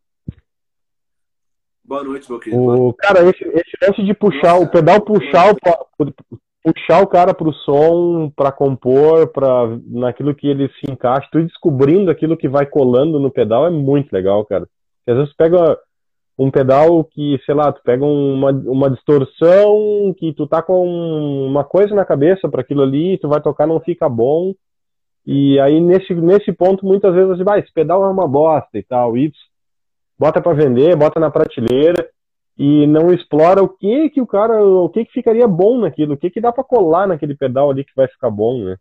Boa 1.82 2.04
noite, 2.04 2.30
meu 2.30 2.38
querido. 2.38 2.62
O, 2.62 2.92
cara, 2.94 3.28
esse, 3.28 3.44
esse 3.44 3.76
lance 3.82 4.02
de 4.02 4.14
puxar, 4.14 4.54
Nossa, 4.54 4.64
o 4.64 4.70
pedal 4.70 5.00
puxar 5.00 5.52
o, 5.52 5.56
puxar 6.62 7.02
o 7.02 7.06
cara 7.06 7.34
pro 7.34 7.52
som, 7.52 8.30
pra 8.34 8.52
compor, 8.52 9.28
pra, 9.28 9.78
naquilo 9.86 10.34
que 10.34 10.46
ele 10.46 10.68
se 10.68 10.90
encaixa, 10.90 11.28
tu 11.30 11.42
descobrindo 11.42 12.10
aquilo 12.10 12.36
que 12.36 12.48
vai 12.48 12.64
colando 12.64 13.18
no 13.18 13.30
pedal 13.30 13.66
é 13.66 13.70
muito 13.70 14.12
legal, 14.12 14.44
cara. 14.46 14.66
Porque 14.98 15.10
às 15.10 15.16
vezes 15.16 15.32
tu 15.32 15.36
pega 15.36 15.78
um 16.38 16.50
pedal 16.50 17.04
que, 17.04 17.38
sei 17.44 17.54
lá, 17.54 17.72
tu 17.72 17.82
pega 17.82 18.04
uma, 18.04 18.50
uma 18.50 18.90
distorção 18.90 20.14
que 20.18 20.32
tu 20.32 20.46
tá 20.46 20.62
com 20.62 20.84
uma 21.46 21.64
coisa 21.64 21.94
na 21.94 22.04
cabeça 22.04 22.48
para 22.48 22.62
aquilo 22.62 22.82
ali, 22.82 23.18
tu 23.18 23.28
vai 23.28 23.40
tocar 23.40 23.66
não 23.66 23.78
fica 23.80 24.08
bom. 24.08 24.54
E 25.26 25.58
aí 25.58 25.80
nesse, 25.80 26.14
nesse 26.14 26.52
ponto 26.52 26.84
muitas 26.84 27.14
vezes 27.14 27.38
vai, 27.44 27.60
esse 27.60 27.72
pedal 27.72 28.04
é 28.04 28.08
uma 28.08 28.28
bosta 28.28 28.78
e 28.78 28.82
tal, 28.82 29.16
e 29.16 29.32
bota 30.18 30.40
para 30.40 30.52
vender, 30.52 30.96
bota 30.96 31.18
na 31.18 31.30
prateleira 31.30 32.08
e 32.56 32.86
não 32.86 33.12
explora 33.12 33.62
o 33.62 33.68
que 33.68 34.10
que 34.10 34.20
o 34.20 34.26
cara, 34.26 34.64
o 34.64 34.88
que 34.88 35.04
que 35.04 35.12
ficaria 35.12 35.48
bom 35.48 35.80
naquilo, 35.80 36.14
o 36.14 36.16
que 36.16 36.30
que 36.30 36.40
dá 36.40 36.52
para 36.52 36.62
colar 36.62 37.06
naquele 37.06 37.34
pedal 37.34 37.70
ali 37.70 37.84
que 37.84 37.94
vai 37.96 38.06
ficar 38.06 38.30
bom, 38.30 38.64
né? 38.64 38.76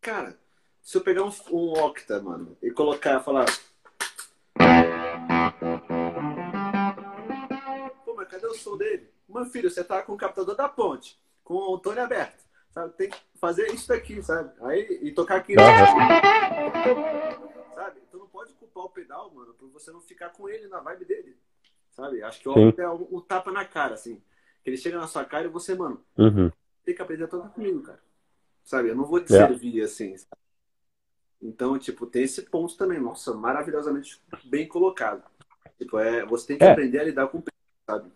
Cara, 0.00 0.36
se 0.82 0.98
eu 0.98 1.00
pegar 1.00 1.22
um, 1.22 1.30
um 1.52 1.72
Octa, 1.84 2.20
mano, 2.20 2.56
e 2.60 2.70
colocar, 2.72 3.20
falar. 3.20 3.46
Pô, 8.04 8.14
mas 8.16 8.28
cadê 8.28 8.46
o 8.46 8.54
som 8.54 8.76
dele? 8.76 9.08
Meu 9.28 9.46
filho, 9.46 9.70
você 9.70 9.84
tá 9.84 10.02
com 10.02 10.12
o 10.12 10.16
captador 10.16 10.56
da 10.56 10.68
ponte, 10.68 11.16
com 11.44 11.54
o 11.54 11.76
Antônio 11.76 12.02
aberto. 12.02 12.44
Sabe? 12.72 12.92
Tem 12.94 13.10
que 13.10 13.18
fazer 13.38 13.66
isso 13.72 13.88
daqui, 13.88 14.22
sabe? 14.22 14.50
Aí, 14.62 14.98
e 15.02 15.12
tocar 15.12 15.36
aqui. 15.36 15.54
Sabe? 17.74 18.00
Tu 18.10 18.18
não 18.18 18.26
pode 18.28 18.52
culpar 18.54 18.84
o 18.84 18.90
pedal, 18.90 19.30
mano, 19.34 19.52
por 19.54 19.68
você 19.68 19.90
não 19.90 20.00
ficar 20.00 20.30
com 20.30 20.48
ele 20.48 20.68
na 20.68 20.80
vibe 20.80 21.04
dele. 21.04 21.36
Sabe? 21.90 22.22
Acho 22.22 22.40
que 22.40 22.48
o 22.48 22.74
é 22.78 22.88
um, 22.90 23.06
um 23.16 23.20
tapa 23.20 23.52
na 23.52 23.64
cara, 23.64 23.94
assim. 23.94 24.22
Que 24.64 24.70
ele 24.70 24.76
chega 24.76 24.98
na 24.98 25.06
sua 25.06 25.24
cara 25.24 25.44
e 25.46 25.50
você, 25.50 25.74
mano, 25.74 26.02
Uhum. 26.16 26.50
tem 26.84 26.94
que 26.94 27.02
aprender 27.02 27.24
a 27.24 27.28
tocar 27.28 27.48
comigo, 27.50 27.82
cara. 27.82 28.00
Sabe? 28.64 28.88
Eu 28.88 28.96
não 28.96 29.04
vou 29.04 29.20
te 29.20 29.32
É. 29.34 29.46
servir 29.46 29.82
assim. 29.82 30.16
sabe? 30.16 30.30
Então, 31.42 31.78
tipo, 31.78 32.06
tem 32.06 32.22
esse 32.22 32.42
ponto 32.42 32.76
também. 32.76 33.00
Nossa, 33.00 33.34
maravilhosamente 33.34 34.22
bem 34.44 34.66
colocado. 34.66 35.22
Tipo, 35.76 35.98
é, 35.98 36.24
você 36.24 36.46
tem 36.46 36.58
que 36.58 36.64
É. 36.64 36.70
aprender 36.70 37.00
a 37.00 37.04
lidar 37.04 37.26
com 37.28 37.38
o 37.38 37.42
peso, 37.42 37.56
sabe? 37.90 38.10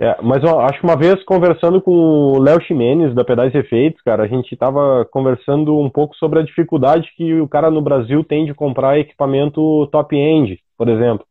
É, 0.00 0.16
mas 0.22 0.44
ó, 0.44 0.60
acho 0.60 0.78
que 0.78 0.86
uma 0.86 0.96
vez 0.96 1.22
conversando 1.24 1.82
com 1.82 1.90
o 1.92 2.38
Léo 2.38 2.60
Ximenes 2.62 3.14
da 3.16 3.24
Pedais 3.24 3.52
Efeitos, 3.52 4.00
cara, 4.02 4.22
a 4.22 4.28
gente 4.28 4.56
tava 4.56 5.04
conversando 5.10 5.76
um 5.76 5.90
pouco 5.90 6.14
sobre 6.14 6.38
a 6.38 6.44
dificuldade 6.44 7.12
que 7.16 7.34
o 7.40 7.48
cara 7.48 7.68
no 7.68 7.82
Brasil 7.82 8.22
tem 8.22 8.46
de 8.46 8.54
comprar 8.54 8.98
equipamento 8.98 9.88
top-end, 9.88 10.60
por 10.76 10.88
exemplo, 10.88 11.26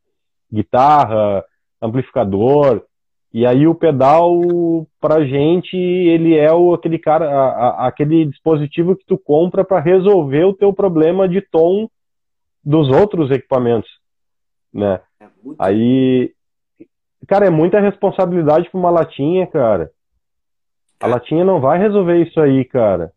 guitarra, 0.51 1.45
amplificador, 1.81 2.83
e 3.33 3.45
aí 3.45 3.67
o 3.67 3.75
pedal 3.75 4.33
pra 4.99 5.23
gente 5.25 5.77
ele 5.77 6.35
é 6.35 6.51
o, 6.51 6.73
aquele 6.73 6.99
cara, 6.99 7.25
a- 7.29 7.49
a- 7.85 7.87
aquele 7.87 8.25
dispositivo 8.25 8.97
que 8.97 9.05
tu 9.05 9.17
compra 9.17 9.63
para 9.63 9.79
resolver 9.79 10.43
o 10.43 10.53
teu 10.53 10.73
problema 10.73 11.27
de 11.27 11.39
tom 11.41 11.87
dos 12.63 12.89
outros 12.89 13.31
equipamentos, 13.31 13.89
né? 14.73 14.99
É 15.21 15.25
muito 15.41 15.61
Aí, 15.61 16.31
cara, 17.25 17.47
é 17.47 17.49
muita 17.49 17.79
responsabilidade 17.79 18.69
pra 18.69 18.79
uma 18.79 18.89
latinha, 18.89 19.47
cara. 19.47 19.91
A 20.99 21.07
latinha 21.07 21.45
não 21.45 21.61
vai 21.61 21.77
resolver 21.77 22.21
isso 22.21 22.39
aí, 22.39 22.65
cara. 22.65 23.11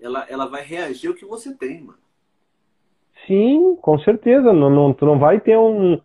ela, 0.00 0.26
ela 0.28 0.46
vai 0.46 0.62
reagir 0.62 1.08
ao 1.08 1.14
que 1.14 1.24
você 1.24 1.54
tem, 1.54 1.80
mano. 1.80 1.98
Sim, 3.26 3.76
com 3.80 3.98
certeza. 4.00 4.52
Não, 4.52 4.70
não, 4.70 4.92
tu 4.92 5.06
não 5.06 5.18
vai 5.18 5.40
ter 5.40 5.56
um, 5.56 6.00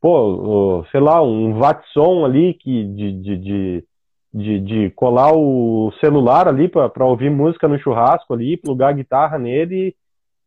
pô, 0.00 0.84
sei 0.90 1.00
lá, 1.00 1.22
um 1.22 1.54
Watson 1.58 2.24
ali 2.24 2.54
que 2.54 2.84
de, 2.84 3.12
de, 3.12 3.36
de, 3.36 3.84
de, 4.32 4.60
de 4.60 4.90
colar 4.90 5.32
o 5.34 5.92
celular 6.00 6.46
ali 6.46 6.68
pra 6.68 6.88
pra 6.88 7.06
ouvir 7.06 7.30
música 7.30 7.66
no 7.66 7.78
churrasco 7.78 8.34
ali, 8.34 8.56
plugar 8.56 8.90
a 8.90 8.92
guitarra 8.92 9.38
nele, 9.38 9.96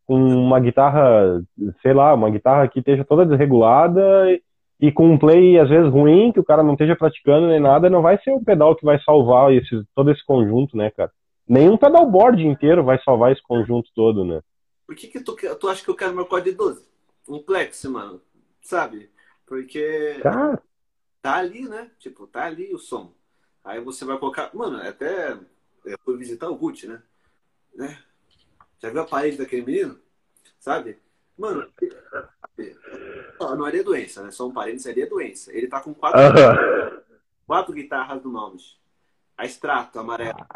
com 0.05 0.15
uma 0.15 0.59
guitarra, 0.59 1.43
sei 1.81 1.93
lá, 1.93 2.13
uma 2.13 2.29
guitarra 2.29 2.67
que 2.67 2.79
esteja 2.79 3.03
toda 3.03 3.25
desregulada 3.25 4.31
e 4.31 4.41
com 4.93 5.11
um 5.11 5.17
play 5.17 5.59
às 5.59 5.69
vezes 5.69 5.91
ruim, 5.91 6.31
que 6.31 6.39
o 6.39 6.43
cara 6.43 6.63
não 6.63 6.73
esteja 6.73 6.95
praticando 6.95 7.47
nem 7.47 7.59
nada, 7.59 7.89
não 7.89 8.01
vai 8.01 8.21
ser 8.21 8.31
o 8.31 8.43
pedal 8.43 8.75
que 8.75 8.85
vai 8.85 8.99
salvar 9.01 9.51
esse, 9.53 9.83
todo 9.95 10.11
esse 10.11 10.23
conjunto, 10.25 10.77
né, 10.77 10.91
cara? 10.91 11.11
Nenhum 11.47 11.77
pedalboard 11.77 12.45
inteiro 12.45 12.83
vai 12.83 13.01
salvar 13.03 13.31
esse 13.31 13.41
conjunto 13.41 13.89
todo, 13.95 14.23
né? 14.23 14.41
Por 14.85 14.95
que, 14.95 15.07
que 15.07 15.19
tu, 15.19 15.35
tu 15.59 15.67
acha 15.67 15.83
que 15.83 15.89
eu 15.89 15.95
quero 15.95 16.13
meu 16.13 16.25
código 16.25 16.51
de 16.51 16.57
12? 16.57 16.87
Um 17.27 17.39
Plex, 17.39 17.83
mano. 17.85 18.21
Sabe? 18.61 19.09
Porque 19.45 20.19
cara. 20.21 20.61
tá 21.21 21.35
ali, 21.37 21.67
né? 21.67 21.89
Tipo, 21.99 22.27
tá 22.27 22.45
ali 22.45 22.73
o 22.73 22.77
som. 22.77 23.13
Aí 23.63 23.81
você 23.81 24.05
vai 24.05 24.17
colocar. 24.17 24.49
Mano, 24.53 24.77
até 24.77 25.37
eu 25.85 25.97
fui 26.03 26.17
visitar 26.17 26.49
o 26.49 26.55
Gucci, 26.55 26.87
né? 26.87 27.01
né? 27.75 27.97
Já 28.79 28.89
viu 28.89 29.01
a 29.01 29.05
parede 29.05 29.37
daquele 29.37 29.65
menino? 29.65 29.99
Sabe? 30.59 30.97
Mano, 31.37 31.71
não 33.39 33.67
é 33.67 33.83
doença, 33.83 34.23
né? 34.23 34.31
Só 34.31 34.47
um 34.47 34.53
parênteses, 34.53 34.87
é 34.87 35.05
doença. 35.05 35.53
Ele 35.53 35.67
tá 35.67 35.79
com 35.79 35.93
quatro, 35.93 36.19
quatro 37.45 37.73
guitarras 37.73 38.21
do 38.21 38.29
Malmes. 38.29 38.77
A 39.37 39.45
extrato 39.45 39.99
amarela. 39.99 40.47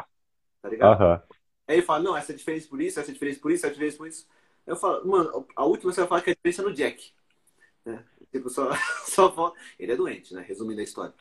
Tá 0.62 0.70
ligado? 0.70 1.24
Aí 1.68 1.78
ele 1.78 1.82
fala, 1.86 2.04
não, 2.04 2.18
essa 2.18 2.32
é 2.32 2.36
diferença 2.36 2.68
por 2.68 2.82
isso, 2.82 3.00
essa 3.00 3.12
é 3.12 3.14
diferença 3.14 3.40
por 3.40 3.52
isso, 3.52 3.66
essa 3.66 3.68
é 3.68 3.74
diferença 3.74 3.98
por 3.98 4.08
isso. 4.08 4.28
Eu 4.66 4.76
falo, 4.76 5.08
mano, 5.08 5.48
a 5.56 5.66
última 5.66 5.92
você 5.92 6.02
vai 6.02 6.08
falar 6.08 6.22
que 6.22 6.32
é 6.32 6.34
a 6.34 6.36
diferença 6.36 6.64
no 6.64 6.74
Jack. 6.74 7.14
Né? 7.86 8.04
Tipo, 8.32 8.50
só, 8.50 8.70
só 9.06 9.54
Ele 9.80 9.92
é 9.92 9.96
doente, 9.96 10.34
né? 10.34 10.44
Resumindo 10.48 10.82
a 10.82 10.84
história. 10.84 11.14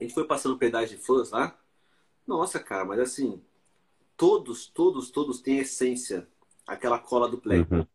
A 0.00 0.02
gente 0.02 0.14
foi 0.14 0.24
passando 0.24 0.56
pedais 0.56 0.88
de 0.90 0.96
fãs 0.96 1.30
lá. 1.30 1.58
Nossa, 2.26 2.60
cara, 2.60 2.84
mas 2.84 3.00
assim, 3.00 3.42
todos, 4.16 4.68
todos, 4.68 5.10
todos 5.10 5.40
têm 5.40 5.58
essência. 5.58 6.28
Aquela 6.66 6.98
cola 6.98 7.28
do 7.28 7.38
Plex. 7.38 7.68
Uhum. 7.70 7.86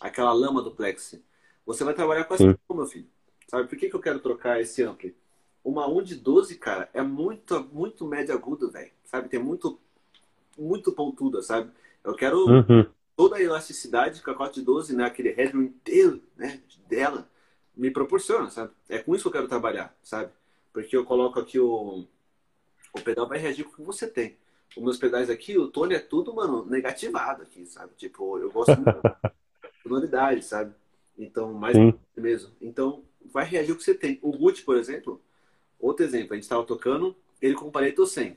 Aquela 0.00 0.32
lama 0.32 0.62
do 0.62 0.70
Plex. 0.70 1.20
Você 1.66 1.84
vai 1.84 1.94
trabalhar 1.94 2.24
com 2.24 2.34
essa 2.34 2.44
meu 2.44 2.86
filho. 2.86 3.06
Sabe 3.48 3.68
por 3.68 3.78
que, 3.78 3.88
que 3.88 3.96
eu 3.96 4.00
quero 4.00 4.20
trocar 4.20 4.60
esse 4.60 4.82
ampli? 4.82 5.16
Uma 5.64 5.88
1 5.88 6.02
de 6.02 6.16
12, 6.16 6.56
cara, 6.56 6.88
é 6.94 7.02
muito, 7.02 7.62
muito 7.72 8.06
médio 8.06 8.34
agudo, 8.34 8.70
velho. 8.70 8.90
Sabe? 9.04 9.28
Tem 9.28 9.40
muito, 9.40 9.78
muito 10.56 10.92
pontuda, 10.92 11.42
sabe? 11.42 11.70
Eu 12.04 12.14
quero 12.14 12.46
uhum. 12.46 12.86
toda 13.16 13.36
a 13.36 13.42
elasticidade 13.42 14.22
que 14.22 14.30
a 14.30 14.34
Cote 14.34 14.60
12, 14.62 14.94
né? 14.94 15.04
Aquele 15.04 15.30
headroom 15.30 15.62
inteiro, 15.62 16.22
né? 16.36 16.60
Dela, 16.88 17.28
me 17.76 17.90
proporciona, 17.90 18.50
sabe? 18.50 18.72
É 18.88 18.98
com 18.98 19.14
isso 19.14 19.22
que 19.22 19.28
eu 19.28 19.32
quero 19.32 19.48
trabalhar, 19.48 19.94
sabe? 20.02 20.30
Porque 20.72 20.96
eu 20.96 21.04
coloco 21.04 21.38
aqui 21.38 21.58
o... 21.58 22.06
O 22.94 23.00
pedal 23.02 23.28
vai 23.28 23.38
reagir 23.38 23.64
com 23.64 23.72
o 23.72 23.76
que 23.76 23.82
você 23.82 24.06
tem 24.06 24.36
os 24.76 24.82
meus 24.82 24.98
pedais 24.98 25.30
aqui, 25.30 25.56
o 25.56 25.68
Tony 25.68 25.94
é 25.94 25.98
tudo, 25.98 26.34
mano, 26.34 26.64
negativado 26.64 27.42
aqui, 27.42 27.66
sabe? 27.66 27.92
Tipo, 27.96 28.38
eu 28.38 28.50
gosto 28.50 28.76
muito 28.76 29.00
de 29.88 29.94
sonoridade, 29.94 30.44
sabe? 30.44 30.74
Então, 31.16 31.52
mais 31.52 31.76
Sim. 31.76 31.94
mesmo. 32.16 32.52
Então, 32.60 33.02
vai 33.32 33.44
reagir 33.44 33.72
o 33.72 33.76
que 33.76 33.82
você 33.82 33.94
tem. 33.94 34.18
O 34.22 34.30
Gucci, 34.30 34.62
por 34.62 34.76
exemplo, 34.76 35.20
outro 35.78 36.04
exemplo, 36.04 36.32
a 36.32 36.36
gente 36.36 36.48
tava 36.48 36.64
tocando, 36.64 37.16
ele 37.40 37.54
com 37.54 37.70
paleta 37.70 38.04
100. 38.04 38.36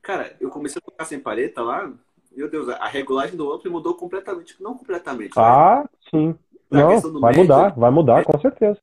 Cara, 0.00 0.36
eu 0.40 0.50
comecei 0.50 0.78
a 0.78 0.90
tocar 0.90 1.04
sem 1.04 1.20
paleta 1.20 1.62
lá, 1.62 1.92
meu 2.32 2.48
Deus, 2.50 2.68
a 2.68 2.88
regulagem 2.88 3.36
do 3.36 3.52
ampli 3.52 3.70
mudou 3.70 3.94
completamente, 3.94 4.60
não 4.60 4.76
completamente. 4.76 5.32
Ah, 5.36 5.82
né? 5.82 5.88
sim. 6.10 6.38
Não, 6.70 7.00
vai 7.20 7.32
médio, 7.32 7.42
mudar, 7.42 7.68
vai 7.74 7.90
mudar, 7.90 8.20
é, 8.20 8.24
com 8.24 8.40
certeza. 8.40 8.80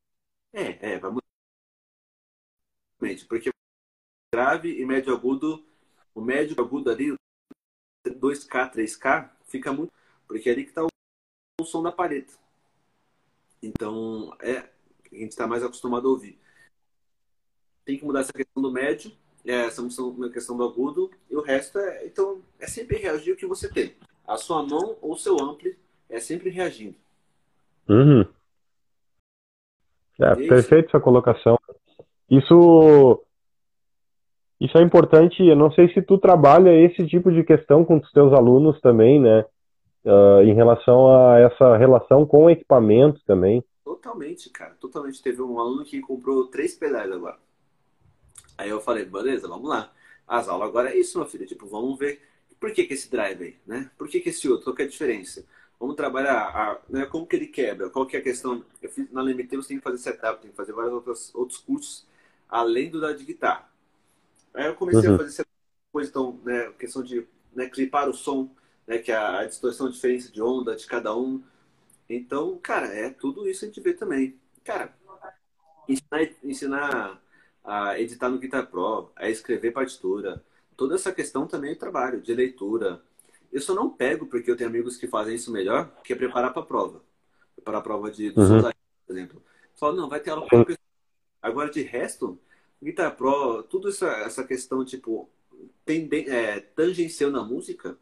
É, 0.52 0.92
é, 0.92 0.98
vai 0.98 1.10
mudar. 1.10 1.24
Porque 3.28 3.50
grave 4.32 4.80
e 4.80 4.86
médio 4.86 5.12
agudo 5.12 5.64
o 6.14 6.20
médio 6.20 6.60
agudo 6.60 6.90
ali, 6.90 7.14
2K, 8.06 8.72
3K, 8.72 9.30
fica 9.46 9.72
muito. 9.72 9.92
Porque 10.26 10.48
é 10.48 10.52
ali 10.52 10.64
que 10.64 10.70
está 10.70 10.84
o, 10.84 10.88
o, 11.60 11.64
som 11.64 11.82
da 11.82 11.92
paleta. 11.92 12.32
Então, 13.62 14.34
é, 14.40 14.58
a 15.12 15.16
gente 15.16 15.30
está 15.30 15.46
mais 15.46 15.62
acostumado 15.62 16.08
a 16.08 16.10
ouvir. 16.10 16.38
Tem 17.84 17.98
que 17.98 18.04
mudar 18.04 18.20
essa 18.20 18.32
questão 18.32 18.62
do 18.62 18.70
médio, 18.70 19.12
é, 19.44 19.66
essa 19.66 19.82
questão 20.32 20.56
do 20.56 20.64
agudo, 20.64 21.10
e 21.30 21.36
o 21.36 21.42
resto 21.42 21.78
é. 21.78 22.06
Então, 22.06 22.42
é 22.58 22.66
sempre 22.66 22.96
reagir 22.98 23.34
o 23.34 23.36
que 23.36 23.46
você 23.46 23.68
tem. 23.68 23.94
A 24.26 24.36
sua 24.36 24.62
mão 24.62 24.96
ou 25.00 25.16
seu 25.16 25.36
ampli 25.40 25.78
é 26.08 26.20
sempre 26.20 26.50
reagindo. 26.50 26.96
Uhum. 27.88 28.24
É, 30.20 30.34
perfeito 30.34 30.90
sua 30.90 31.00
colocação. 31.00 31.58
Isso 32.30 33.24
isso 34.60 34.76
é 34.76 34.82
importante, 34.82 35.42
eu 35.42 35.56
não 35.56 35.72
sei 35.72 35.90
se 35.94 36.02
tu 36.02 36.18
trabalha 36.18 36.70
esse 36.70 37.06
tipo 37.06 37.32
de 37.32 37.42
questão 37.42 37.82
com 37.82 37.96
os 37.96 38.12
teus 38.12 38.30
alunos 38.34 38.78
também, 38.82 39.18
né? 39.18 39.46
Uh, 40.04 40.40
em 40.42 40.54
relação 40.54 41.14
a 41.14 41.40
essa 41.40 41.76
relação 41.76 42.24
com 42.24 42.44
o 42.44 42.50
equipamento 42.50 43.20
também. 43.26 43.62
Totalmente, 43.84 44.48
cara, 44.48 44.74
totalmente. 44.80 45.22
Teve 45.22 45.42
um 45.42 45.58
aluno 45.58 45.84
que 45.84 46.00
comprou 46.00 46.46
três 46.46 46.74
pedais 46.74 47.12
agora. 47.12 47.38
Aí 48.56 48.70
eu 48.70 48.80
falei, 48.80 49.04
beleza, 49.04 49.46
vamos 49.46 49.68
lá. 49.68 49.92
As 50.26 50.48
aulas 50.48 50.68
agora 50.68 50.90
é 50.90 50.96
isso, 50.98 51.18
meu 51.18 51.26
filho. 51.26 51.46
Tipo, 51.46 51.66
vamos 51.66 51.98
ver 51.98 52.22
por 52.60 52.72
que, 52.72 52.84
que 52.84 52.94
esse 52.94 53.10
drive 53.10 53.42
aí, 53.42 53.56
né? 53.66 53.90
Por 53.96 54.06
que, 54.06 54.20
que 54.20 54.28
esse 54.28 54.48
outro? 54.48 54.64
Qual 54.64 54.76
que 54.76 54.82
é 54.82 54.84
a 54.84 54.88
diferença? 54.88 55.44
Vamos 55.80 55.96
trabalhar 55.96 56.42
a, 56.42 56.78
né, 56.90 57.06
como 57.06 57.26
que 57.26 57.34
ele 57.34 57.46
quebra, 57.46 57.88
qual 57.88 58.04
que 58.04 58.14
é 58.14 58.20
a 58.20 58.22
questão. 58.22 58.62
Eu 58.82 58.90
fiz, 58.90 59.10
na 59.10 59.22
LMT 59.22 59.56
você 59.56 59.68
tem 59.68 59.78
que 59.78 59.82
fazer 59.82 59.96
setup, 59.96 60.42
tem 60.42 60.50
que 60.50 60.56
fazer 60.56 60.72
vários 60.72 60.92
outros, 60.92 61.34
outros 61.34 61.58
cursos, 61.58 62.06
além 62.46 62.90
do 62.90 63.00
da 63.00 63.14
de 63.14 63.24
guitarra. 63.24 63.66
Aí 64.52 64.66
eu 64.66 64.74
comecei 64.74 65.08
uhum. 65.08 65.14
a 65.14 65.18
fazer 65.18 65.30
essa 65.30 65.46
coisa, 65.90 66.10
então, 66.10 66.38
né, 66.44 66.70
questão 66.78 67.02
de 67.02 67.26
né, 67.54 67.66
clipar 67.70 68.10
o 68.10 68.12
som, 68.12 68.50
né, 68.90 68.98
que 68.98 69.12
é 69.12 69.14
a, 69.14 69.38
a 69.38 69.46
distorção, 69.46 69.86
a 69.86 69.90
diferença 69.90 70.32
de 70.32 70.42
onda 70.42 70.74
de 70.74 70.84
cada 70.84 71.16
um. 71.16 71.40
Então, 72.08 72.58
cara, 72.60 72.88
é 72.88 73.08
tudo 73.08 73.48
isso 73.48 73.64
a 73.64 73.68
gente 73.68 73.80
vê 73.80 73.94
também. 73.94 74.36
Cara, 74.64 74.92
ensinar, 75.88 76.28
ensinar 76.42 77.22
a 77.62 78.00
editar 78.00 78.28
no 78.28 78.40
Guitar 78.40 78.66
Pro, 78.66 79.12
a 79.14 79.30
escrever 79.30 79.70
partitura, 79.70 80.44
toda 80.76 80.96
essa 80.96 81.12
questão 81.12 81.46
também 81.46 81.70
é 81.70 81.76
trabalho, 81.76 82.20
de 82.20 82.34
leitura. 82.34 83.00
Eu 83.52 83.60
só 83.60 83.74
não 83.74 83.88
pego 83.88 84.26
porque 84.26 84.50
eu 84.50 84.56
tenho 84.56 84.68
amigos 84.68 84.96
que 84.96 85.06
fazem 85.06 85.36
isso 85.36 85.52
melhor, 85.52 85.88
que 86.02 86.12
é 86.12 86.16
preparar 86.16 86.52
para 86.52 86.62
a 86.62 86.66
prova. 86.66 87.00
Preparar 87.54 87.80
a 87.80 87.84
prova 87.84 88.10
de, 88.10 88.30
do 88.32 88.40
uhum. 88.40 88.60
por 88.60 89.16
exemplo. 89.16 89.42
Falo, 89.76 89.96
não, 89.96 90.08
vai 90.08 90.18
ter 90.18 90.30
aula 90.30 90.48
com 90.48 90.64
Agora, 91.40 91.70
de 91.70 91.82
resto, 91.82 92.40
Guitar 92.82 93.14
Pro, 93.14 93.62
tudo 93.62 93.88
essa, 93.88 94.08
essa 94.08 94.42
questão, 94.42 94.84
tipo, 94.84 95.30
tenden, 95.84 96.28
é, 96.28 96.58
tangencial 96.58 97.30
na 97.30 97.44
música, 97.44 97.96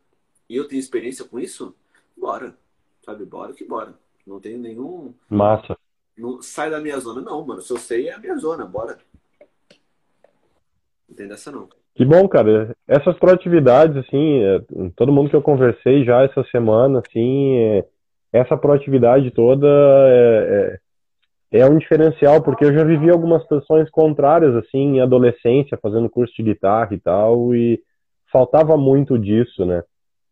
e 0.49 0.57
eu 0.57 0.67
tenho 0.67 0.81
experiência 0.81 1.25
com 1.25 1.39
isso, 1.39 1.75
bora. 2.17 2.57
Sabe, 3.05 3.25
bora 3.25 3.53
que 3.53 3.65
bora. 3.65 3.95
Não 4.27 4.41
tenho 4.41 4.59
nenhum. 4.59 5.15
Massa. 5.29 5.77
Não, 6.17 6.43
sai 6.43 6.71
da 6.71 6.81
minha 6.81 6.99
zona, 6.99 7.21
não, 7.21 7.45
mano. 7.47 7.61
Se 7.61 7.73
eu 7.73 7.79
sei, 7.79 8.09
é 8.09 8.15
a 8.15 8.19
minha 8.19 8.37
zona, 8.37 8.65
bora. 8.65 8.99
Não 11.09 11.17
tem 11.17 11.29
dessa, 11.29 11.51
não. 11.51 11.69
Que 11.95 12.05
bom, 12.05 12.29
cara. 12.29 12.77
Essas 12.87 13.19
proatividades, 13.19 13.97
assim, 13.97 14.43
é, 14.43 14.61
todo 14.97 15.13
mundo 15.13 15.31
que 15.31 15.37
eu 15.37 15.43
conversei 15.43 16.05
já 16.05 16.23
essa 16.23 16.45
semana, 16.51 17.03
assim, 17.07 17.57
é, 17.57 17.87
essa 18.33 18.57
proatividade 18.57 19.31
toda 19.31 19.67
é, 19.67 20.75
é 20.75 20.89
é 21.51 21.65
um 21.67 21.79
diferencial, 21.79 22.43
porque 22.43 22.65
eu 22.65 22.75
já 22.75 22.85
vivi 22.85 23.11
algumas 23.11 23.43
situações 23.43 23.89
contrárias, 23.91 24.55
assim, 24.55 24.97
em 24.97 25.01
adolescência, 25.01 25.79
fazendo 25.81 26.11
curso 26.11 26.35
de 26.37 26.43
guitarra 26.43 26.95
e 26.95 27.01
tal, 27.01 27.55
e 27.55 27.81
faltava 28.31 28.77
muito 28.77 29.19
disso, 29.19 29.65
né? 29.65 29.83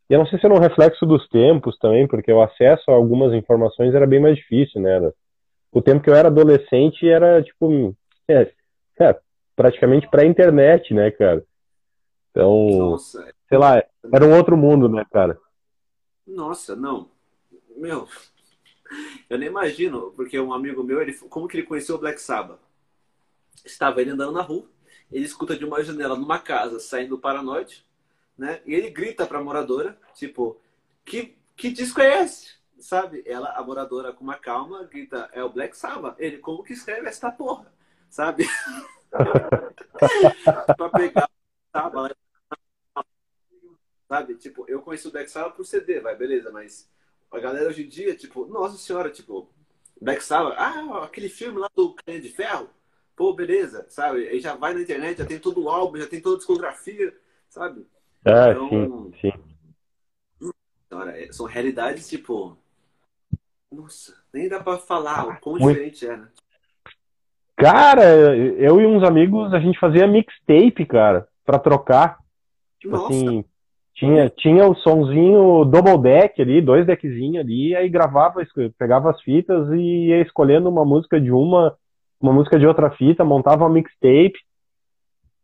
E 0.08 0.14
eu 0.14 0.18
não 0.18 0.26
sei 0.26 0.38
se 0.38 0.46
era 0.46 0.54
um 0.54 0.60
reflexo 0.60 1.04
dos 1.04 1.28
tempos 1.28 1.76
também, 1.78 2.06
porque 2.06 2.32
o 2.32 2.42
acesso 2.42 2.90
a 2.90 2.94
algumas 2.94 3.32
informações 3.34 3.94
era 3.94 4.06
bem 4.06 4.20
mais 4.20 4.36
difícil, 4.36 4.80
né? 4.80 5.12
O 5.72 5.82
tempo 5.82 6.02
que 6.02 6.08
eu 6.08 6.14
era 6.14 6.28
adolescente 6.28 7.08
era, 7.08 7.42
tipo, 7.42 7.94
é, 8.28 8.52
é 9.00 9.20
praticamente 9.56 10.08
pré-internet, 10.08 10.94
né, 10.94 11.10
cara? 11.10 11.44
Então, 12.30 12.68
Nossa. 12.90 13.32
sei 13.48 13.58
lá, 13.58 13.82
era 14.12 14.24
um 14.24 14.36
outro 14.36 14.56
mundo, 14.56 14.88
né, 14.88 15.04
cara? 15.10 15.38
Nossa, 16.26 16.76
não. 16.76 17.08
Meu, 17.76 18.06
eu 19.28 19.38
nem 19.38 19.48
imagino, 19.48 20.12
porque 20.12 20.38
um 20.38 20.52
amigo 20.52 20.82
meu, 20.84 21.00
ele, 21.00 21.14
como 21.28 21.48
que 21.48 21.56
ele 21.56 21.66
conheceu 21.66 21.96
o 21.96 21.98
Black 21.98 22.20
Sabbath? 22.20 22.60
Estava 23.64 24.00
ele 24.00 24.10
andando 24.10 24.32
na 24.32 24.42
rua, 24.42 24.68
ele 25.10 25.24
escuta 25.24 25.56
de 25.56 25.64
uma 25.64 25.82
janela 25.82 26.16
numa 26.16 26.38
casa 26.38 26.78
saindo 26.78 27.18
paranoide, 27.18 27.85
né? 28.36 28.60
E 28.66 28.74
ele 28.74 28.90
grita 28.90 29.26
para 29.26 29.38
a 29.38 29.44
moradora, 29.44 29.98
tipo, 30.14 30.60
que, 31.04 31.36
que 31.56 31.70
disco 31.70 32.00
é 32.00 32.22
esse? 32.22 32.56
Sabe? 32.78 33.22
Ela, 33.26 33.52
a 33.52 33.62
moradora, 33.62 34.12
com 34.12 34.22
uma 34.22 34.38
calma, 34.38 34.84
grita, 34.84 35.28
é 35.32 35.42
o 35.42 35.48
Black 35.48 35.76
Sabbath. 35.76 36.16
Ele, 36.18 36.38
como 36.38 36.62
que 36.62 36.74
escreve 36.74 37.08
essa 37.08 37.30
porra? 37.30 37.72
Sabe? 38.10 38.46
para 40.76 40.88
pegar 40.90 41.30
Sabbath. 41.72 42.16
Sabe? 44.08 44.34
Tipo, 44.36 44.64
eu 44.68 44.82
conheci 44.82 45.08
o 45.08 45.10
Black 45.10 45.30
Sabbath 45.30 45.56
por 45.56 45.64
CD, 45.64 46.00
vai, 46.00 46.14
beleza, 46.14 46.50
mas 46.52 46.88
a 47.30 47.38
galera 47.38 47.68
hoje 47.68 47.84
em 47.84 47.88
dia, 47.88 48.14
tipo, 48.14 48.46
nossa 48.46 48.76
senhora, 48.76 49.10
tipo, 49.10 49.50
Black 50.00 50.22
Sabbath, 50.22 50.54
ah, 50.58 51.04
aquele 51.04 51.28
filme 51.28 51.58
lá 51.58 51.68
do 51.74 51.94
Canha 51.94 52.20
de 52.20 52.28
Ferro, 52.28 52.70
pô, 53.16 53.32
beleza, 53.32 53.86
sabe? 53.88 54.28
Aí 54.28 54.38
já 54.38 54.54
vai 54.54 54.74
na 54.74 54.80
internet, 54.82 55.18
já 55.18 55.26
tem 55.26 55.38
todo 55.38 55.64
o 55.64 55.68
álbum, 55.68 55.98
já 55.98 56.06
tem 56.06 56.20
toda 56.20 56.36
a 56.36 56.38
discografia, 56.38 57.18
sabe? 57.48 57.86
É, 58.26 58.50
então, 58.50 58.68
sim, 58.68 59.12
sim. 59.20 59.32
É, 61.14 61.28
são 61.30 61.46
realidades, 61.46 62.08
tipo, 62.08 62.56
nossa, 63.70 64.14
nem 64.32 64.48
dá 64.48 64.60
pra 64.60 64.78
falar 64.78 65.28
o 65.28 65.40
quão 65.40 65.56
Muito... 65.56 65.68
diferente 65.68 66.06
é, 66.06 66.16
né? 66.16 66.28
Cara, 67.56 68.36
eu 68.36 68.80
e 68.80 68.86
uns 68.86 69.02
amigos, 69.02 69.52
a 69.54 69.60
gente 69.60 69.78
fazia 69.78 70.06
mixtape, 70.06 70.84
cara, 70.84 71.26
pra 71.44 71.58
trocar. 71.58 72.18
Tipo 72.78 72.96
Nossa. 72.96 73.14
assim, 73.14 73.44
tinha, 73.94 74.28
tinha 74.28 74.68
o 74.68 74.74
sonzinho 74.74 75.64
double 75.64 75.98
deck 75.98 76.42
ali, 76.42 76.60
dois 76.60 76.84
deckzinhos 76.84 77.42
ali, 77.42 77.74
aí 77.74 77.88
gravava, 77.88 78.42
pegava 78.76 79.10
as 79.10 79.20
fitas 79.22 79.70
e 79.70 80.08
ia 80.08 80.20
escolhendo 80.20 80.68
uma 80.68 80.84
música 80.84 81.18
de 81.18 81.30
uma, 81.30 81.74
uma 82.20 82.32
música 82.32 82.58
de 82.58 82.66
outra 82.66 82.90
fita, 82.90 83.24
montava 83.24 83.64
uma 83.64 83.70
mixtape 83.70 84.34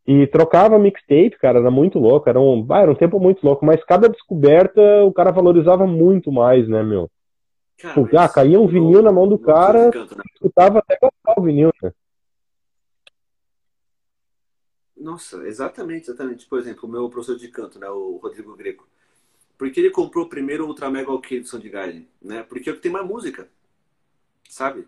e 0.06 0.26
trocava 0.26 0.78
mixtape, 0.78 1.38
cara, 1.38 1.60
era 1.60 1.70
muito 1.70 1.98
louco, 1.98 2.28
era 2.28 2.40
um, 2.40 2.66
ah, 2.70 2.80
era 2.80 2.90
um 2.90 2.94
tempo 2.94 3.20
muito 3.20 3.44
louco, 3.44 3.64
mas 3.64 3.84
cada 3.84 4.08
descoberta 4.08 4.80
o 5.04 5.12
cara 5.12 5.30
valorizava 5.30 5.86
muito 5.86 6.32
mais, 6.32 6.68
né, 6.68 6.82
meu? 6.82 7.10
Cara, 7.78 8.02
tipo, 8.02 8.16
ah, 8.16 8.28
caía 8.28 8.60
um 8.60 8.66
vinil 8.66 9.02
na 9.02 9.12
mão 9.12 9.28
do 9.28 9.38
cara, 9.38 9.90
né? 9.90 10.06
escutava 10.34 10.80
até 10.80 10.98
gostar 11.00 11.40
o 11.40 11.42
vinil, 11.42 11.72
né? 11.82 11.92
Nossa, 14.96 15.46
exatamente, 15.48 16.08
exatamente. 16.08 16.46
Por 16.46 16.60
exemplo, 16.60 16.88
o 16.88 16.92
meu 16.92 17.10
professor 17.10 17.36
de 17.36 17.48
canto, 17.48 17.78
né, 17.78 17.88
o 17.88 18.20
Rodrigo 18.22 18.56
Greco. 18.56 18.86
Porque 19.58 19.80
ele 19.80 19.90
comprou 19.90 20.28
primeiro 20.28 20.64
o 20.64 20.68
Ultra 20.68 20.90
Mega 20.90 21.10
OK 21.12 21.40
do 21.40 21.46
Soundgarden, 21.46 22.08
né? 22.20 22.42
Porque 22.42 22.68
é 22.68 22.72
o 22.72 22.76
que 22.76 22.82
tem 22.82 22.90
mais 22.90 23.06
música, 23.06 23.48
sabe? 24.48 24.86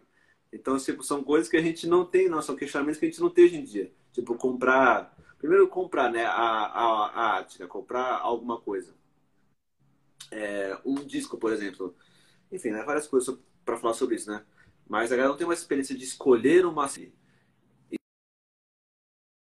Então, 0.53 0.77
tipo, 0.79 1.03
são 1.03 1.23
coisas 1.23 1.49
que 1.49 1.57
a 1.57 1.63
gente 1.63 1.87
não 1.87 2.05
tem, 2.05 2.29
não, 2.29 2.41
são 2.41 2.57
questionamentos 2.57 2.99
que 2.99 3.07
a 3.07 3.09
gente 3.09 3.21
não 3.21 3.31
tem 3.31 3.45
hoje 3.45 3.57
em 3.57 3.65
dia. 3.65 3.93
Tipo, 4.15 4.35
comprar... 4.37 5.15
Primeiro, 5.37 5.69
comprar, 5.69 6.11
né, 6.11 6.25
a, 6.25 6.33
a, 6.33 7.07
a 7.09 7.23
arte, 7.35 7.61
né? 7.61 7.67
comprar 7.67 8.19
alguma 8.21 8.59
coisa. 8.59 8.95
É, 10.31 10.79
um 10.87 10.95
disco, 10.95 11.37
por 11.37 11.53
exemplo. 11.53 11.95
Enfim, 12.51 12.71
né, 12.71 12.83
várias 12.83 13.07
coisas 13.07 13.39
para 13.63 13.77
falar 13.77 13.93
sobre 13.93 14.15
isso, 14.15 14.31
né? 14.31 14.43
Mas 14.89 15.13
a 15.13 15.17
galera 15.17 15.31
não 15.31 15.37
tem 15.37 15.47
uma 15.47 15.53
experiência 15.53 15.95
de 15.95 16.05
escolher 16.05 16.65
uma 16.65 16.87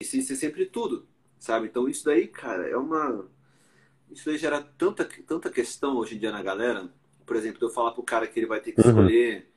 e 0.00 0.04
sim 0.04 0.20
ser 0.22 0.36
sempre 0.36 0.66
tudo, 0.66 1.09
sabe? 1.38 1.66
Então 1.66 1.88
isso 1.88 2.04
daí, 2.04 2.28
cara, 2.28 2.68
é 2.68 2.76
uma. 2.76 3.28
Isso 4.11 4.24
daí 4.26 4.38
gera 4.38 4.62
tanta, 4.62 5.04
tanta 5.26 5.50
questão 5.50 5.96
hoje 5.96 6.16
em 6.16 6.18
dia 6.18 6.32
na 6.32 6.42
galera. 6.42 6.92
Por 7.26 7.36
exemplo, 7.36 7.62
eu 7.62 7.70
falar 7.70 7.92
pro 7.92 8.02
cara 8.02 8.26
que 8.26 8.38
ele 8.38 8.46
vai 8.46 8.61
ter 8.61 8.72
que 8.72 8.80
uhum. 8.80 8.88
escolher 8.88 9.52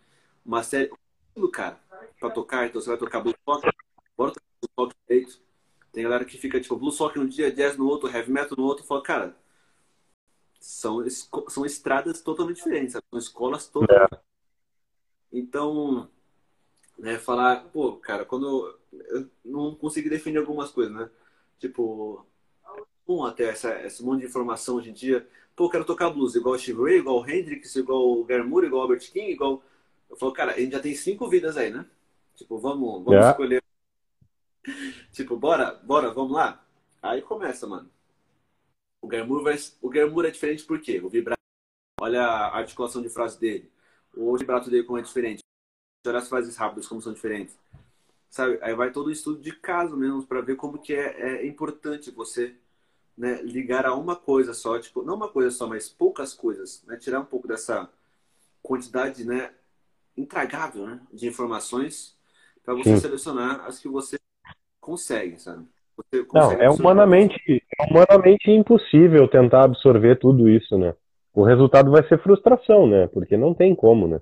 uma 0.46 0.64
série. 0.64 0.92
do 1.36 1.50
cara, 1.50 1.80
pra 2.20 2.30
tocar, 2.30 2.68
então 2.68 2.82
você 2.82 2.90
vai 2.90 2.98
tocar 2.98 3.22
Blue 3.22 3.36
Sock, 3.46 3.70
bora 4.18 4.34
tocar 4.34 4.51
Direito. 5.08 5.40
Tem 5.92 6.04
galera 6.04 6.26
que 6.26 6.38
fica 6.38 6.60
tipo 6.60 6.78
Blue 6.78 6.92
Sock 6.92 7.20
um 7.20 7.28
dia, 7.28 7.52
jazz 7.52 7.78
no 7.78 7.88
outro, 7.88 8.10
heavy 8.10 8.32
metal 8.32 8.58
no 8.58 8.64
outro, 8.64 8.86
fala, 8.86 9.02
cara, 9.04 9.36
são, 10.60 11.04
são 11.50 11.66
estradas 11.66 12.22
totalmente 12.22 12.58
diferentes, 12.58 12.94
sabe? 12.94 13.06
são 13.10 13.20
escolas 13.20 13.68
totalmente. 13.68 14.14
É. 14.14 14.20
Então, 15.34 16.08
né, 16.98 17.18
falar, 17.18 17.66
pô, 17.66 17.98
cara, 17.98 18.24
quando 18.24 18.78
eu 19.10 19.30
não 19.44 19.76
consegui 19.76 20.10
definir 20.10 20.38
algumas 20.38 20.72
coisas, 20.72 20.94
né? 20.94 21.10
Tipo, 21.60 22.26
um 23.08 23.26
até 23.26 23.46
essa, 23.46 23.74
esse 23.86 24.04
monte 24.04 24.22
de 24.22 24.28
informação 24.28 24.76
hoje 24.76 24.90
em 24.90 24.94
dia. 24.94 25.28
Pô, 25.56 25.66
eu 25.66 25.70
quero 25.70 25.86
tocar 25.86 26.10
blues 26.10 26.36
igual 26.36 26.56
o 26.56 26.60
Steve 26.60 26.82
Ray, 26.82 26.98
igual 26.98 27.22
o 27.22 27.30
Hendrix, 27.30 27.76
igual 27.76 28.20
o 28.20 28.26
igual 28.30 28.64
o 28.72 28.82
Albert 28.82 29.12
King, 29.12 29.32
igual. 29.32 29.64
Eu 30.10 30.16
falo, 30.18 30.32
cara, 30.32 30.54
a 30.54 30.60
gente 30.60 30.72
já 30.72 30.80
tem 30.80 30.94
cinco 30.96 31.30
vidas 31.30 31.58
aí, 31.58 31.72
né? 31.72 31.86
Tipo, 32.36 32.58
vamos, 32.58 33.04
vamos 33.04 33.12
yeah. 33.14 33.32
escolher. 33.32 33.61
tipo, 35.12 35.38
bora, 35.38 35.74
bora, 35.84 36.12
vamos 36.12 36.34
lá. 36.34 36.66
Aí 37.02 37.22
começa, 37.22 37.68
mano. 37.68 37.90
O 39.02 39.08
Gary 39.08 39.28
Moore, 39.28 39.44
vai... 39.44 39.58
o 39.82 39.90
Gary 39.90 40.10
Moore 40.10 40.28
é 40.28 40.32
diferente 40.32 40.64
por 40.64 40.80
quê? 40.80 41.00
O 41.00 41.10
vibrato, 41.10 41.40
olha 42.00 42.22
a 42.24 42.58
articulação 42.58 43.02
de 43.02 43.10
frase 43.10 43.40
dele. 43.40 43.72
O 44.16 44.38
vibrato 44.38 44.70
dele 44.70 44.84
como 44.84 45.00
é 45.00 45.02
diferente. 45.02 45.42
Olha 46.06 46.20
as 46.20 46.30
frases 46.30 46.56
rápidas 46.56 46.88
como 46.88 47.02
são 47.02 47.14
diferentes 47.14 47.58
sabe? 48.32 48.58
Aí 48.62 48.74
vai 48.74 48.92
todo 48.92 49.08
o 49.08 49.12
estudo 49.12 49.40
de 49.42 49.52
caso 49.52 49.96
mesmo 49.96 50.26
para 50.26 50.42
ver 50.42 50.56
como 50.56 50.80
que 50.80 50.94
é, 50.94 51.44
é 51.44 51.46
importante 51.46 52.10
você 52.10 52.56
né, 53.16 53.42
ligar 53.44 53.86
a 53.86 53.94
uma 53.94 54.16
coisa 54.16 54.54
só, 54.54 54.80
tipo, 54.80 55.04
não 55.04 55.16
uma 55.16 55.28
coisa 55.28 55.52
só, 55.52 55.68
mas 55.68 55.90
poucas 55.90 56.34
coisas, 56.34 56.82
né? 56.88 56.96
Tirar 56.98 57.20
um 57.20 57.26
pouco 57.26 57.48
dessa 57.48 57.92
quantidade, 58.64 59.26
né, 59.26 59.54
intragável, 60.16 60.88
né, 60.88 61.02
de 61.12 61.28
informações 61.28 62.16
para 62.64 62.74
você 62.74 62.96
Sim. 62.96 63.02
selecionar 63.02 63.66
as 63.66 63.80
que 63.80 63.88
você 63.90 64.18
consegue, 64.82 65.40
sabe? 65.40 65.66
Você 65.96 66.26
consegue 66.26 66.56
não, 66.56 66.62
é 66.64 66.70
humanamente, 66.70 67.64
é 67.80 67.84
humanamente 67.90 68.50
impossível 68.52 69.28
tentar 69.28 69.64
absorver 69.64 70.18
tudo 70.18 70.50
isso, 70.50 70.78
né? 70.78 70.94
O 71.34 71.44
resultado 71.44 71.92
vai 71.92 72.06
ser 72.08 72.22
frustração, 72.22 72.88
né? 72.88 73.08
Porque 73.08 73.38
não 73.38 73.54
tem 73.54 73.74
como, 73.74 74.08
né? 74.08 74.20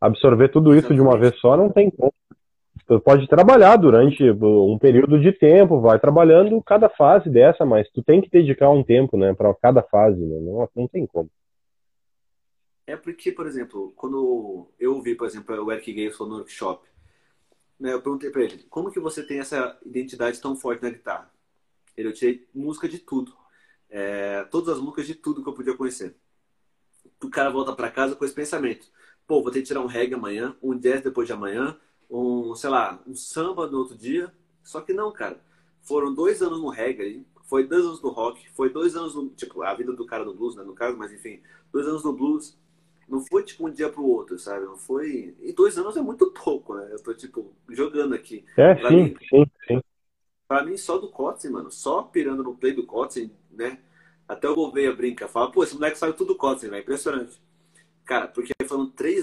Absorver 0.00 0.48
tudo 0.48 0.70
isso 0.70 0.92
Exatamente. 0.92 1.02
de 1.02 1.08
uma 1.08 1.18
vez 1.18 1.36
só 1.40 1.56
não 1.56 1.70
tem 1.70 1.90
como. 1.90 2.12
Tu 2.86 3.00
pode 3.00 3.26
trabalhar 3.28 3.76
durante 3.76 4.22
um 4.30 4.78
período 4.78 5.20
de 5.20 5.32
tempo, 5.32 5.80
vai 5.80 5.98
trabalhando 5.98 6.60
cada 6.62 6.88
fase 6.88 7.30
dessa, 7.30 7.64
mas 7.64 7.88
tu 7.90 8.02
tem 8.02 8.20
que 8.20 8.28
dedicar 8.28 8.70
um 8.70 8.82
tempo, 8.82 9.16
né, 9.16 9.32
para 9.32 9.54
cada 9.54 9.82
fase, 9.82 10.20
né? 10.20 10.38
Não, 10.40 10.68
não 10.74 10.88
tem 10.88 11.06
como. 11.06 11.30
É 12.86 12.96
porque, 12.96 13.30
por 13.30 13.46
exemplo, 13.46 13.92
quando 13.96 14.68
eu 14.78 14.94
ouvi, 14.94 15.14
por 15.14 15.26
exemplo, 15.26 15.54
o 15.64 15.72
Eric 15.72 15.92
Gayson 15.92 16.26
no 16.26 16.36
workshop, 16.38 16.84
né, 17.82 17.92
eu 17.92 18.00
perguntei 18.00 18.30
para 18.30 18.44
ele, 18.44 18.64
como 18.70 18.92
que 18.92 19.00
você 19.00 19.24
tem 19.24 19.40
essa 19.40 19.76
identidade 19.84 20.40
tão 20.40 20.54
forte 20.54 20.82
na 20.82 20.90
guitarra? 20.90 21.28
Ele, 21.96 22.08
eu 22.08 22.12
tirei 22.12 22.48
música 22.54 22.88
de 22.88 23.00
tudo. 23.00 23.34
É, 23.90 24.44
todas 24.44 24.76
as 24.76 24.80
músicas 24.80 25.06
de 25.06 25.16
tudo 25.16 25.42
que 25.42 25.48
eu 25.48 25.52
podia 25.52 25.76
conhecer. 25.76 26.16
O 27.20 27.28
cara 27.28 27.50
volta 27.50 27.74
para 27.74 27.90
casa 27.90 28.14
com 28.14 28.24
esse 28.24 28.34
pensamento. 28.34 28.86
Pô, 29.26 29.42
vou 29.42 29.50
ter 29.50 29.60
que 29.60 29.66
tirar 29.66 29.80
um 29.80 29.86
reggae 29.86 30.14
amanhã, 30.14 30.56
um 30.62 30.78
jazz 30.78 31.02
depois 31.02 31.26
de 31.26 31.32
amanhã, 31.32 31.76
um, 32.08 32.54
sei 32.54 32.70
lá, 32.70 33.02
um 33.04 33.16
samba 33.16 33.66
no 33.66 33.78
outro 33.78 33.96
dia. 33.96 34.32
Só 34.62 34.80
que 34.80 34.92
não, 34.92 35.12
cara. 35.12 35.40
Foram 35.80 36.14
dois 36.14 36.40
anos 36.40 36.60
no 36.60 36.68
reggae, 36.68 37.26
foi 37.46 37.66
dois 37.66 37.84
anos 37.84 38.00
no 38.00 38.10
rock, 38.10 38.48
foi 38.52 38.70
dois 38.70 38.94
anos 38.94 39.16
no. 39.16 39.28
Tipo, 39.30 39.62
a 39.62 39.74
vida 39.74 39.92
do 39.92 40.06
cara 40.06 40.24
no 40.24 40.34
blues, 40.34 40.54
né? 40.54 40.62
No 40.62 40.74
caso, 40.74 40.96
mas 40.96 41.12
enfim, 41.12 41.42
dois 41.72 41.86
anos 41.88 42.04
no 42.04 42.12
blues. 42.12 42.56
Não 43.12 43.20
foi 43.20 43.44
tipo 43.44 43.68
um 43.68 43.70
dia 43.70 43.90
pro 43.90 44.06
outro, 44.06 44.38
sabe? 44.38 44.64
Não 44.64 44.78
foi. 44.78 45.36
E 45.38 45.52
dois 45.52 45.76
anos 45.76 45.98
é 45.98 46.00
muito 46.00 46.30
pouco, 46.32 46.74
né? 46.74 46.88
Eu 46.90 47.02
tô, 47.02 47.12
tipo, 47.12 47.54
jogando 47.68 48.14
aqui. 48.14 48.42
É, 48.56 48.74
pra 48.74 48.88
sim, 48.88 48.96
mim, 48.96 49.16
sim, 49.28 49.44
sim. 49.68 49.80
Pra 50.48 50.64
mim, 50.64 50.78
só 50.78 50.96
do 50.96 51.10
Kotzen, 51.10 51.50
mano, 51.50 51.70
só 51.70 52.02
pirando 52.04 52.42
no 52.42 52.56
play 52.56 52.72
do 52.72 52.86
Kotzen, 52.86 53.30
né? 53.50 53.82
Até 54.26 54.48
o 54.48 54.54
Gouveia 54.54 54.94
brinca, 54.94 55.28
fala, 55.28 55.52
pô, 55.52 55.62
esse 55.62 55.74
moleque 55.74 55.98
sabe 55.98 56.16
tudo 56.16 56.28
do 56.28 56.38
Kotzen, 56.38 56.70
velho. 56.70 56.80
Impressionante. 56.80 57.38
Cara, 58.02 58.28
porque 58.28 58.54
foram 58.66 58.90
três 58.90 59.20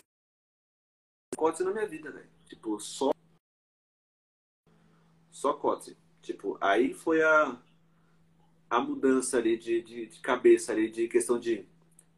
Kotzen 1.36 1.66
na 1.66 1.74
minha 1.74 1.88
vida, 1.88 2.11
velho. 2.11 2.30
Tipo, 2.45 2.80
só. 2.80 3.10
Só 5.32 5.53
Kotzen. 5.53 5.98
Tipo, 6.22 6.60
aí 6.61 6.94
foi 6.94 7.24
a, 7.24 7.60
a 8.70 8.80
mudança 8.80 9.40
ali 9.40 9.57
de, 9.57 9.82
de, 9.82 10.06
de, 10.06 10.20
cabeça 10.20 10.74
ali, 10.74 10.91
de 10.91 11.07
questão 11.07 11.40
de, 11.40 11.66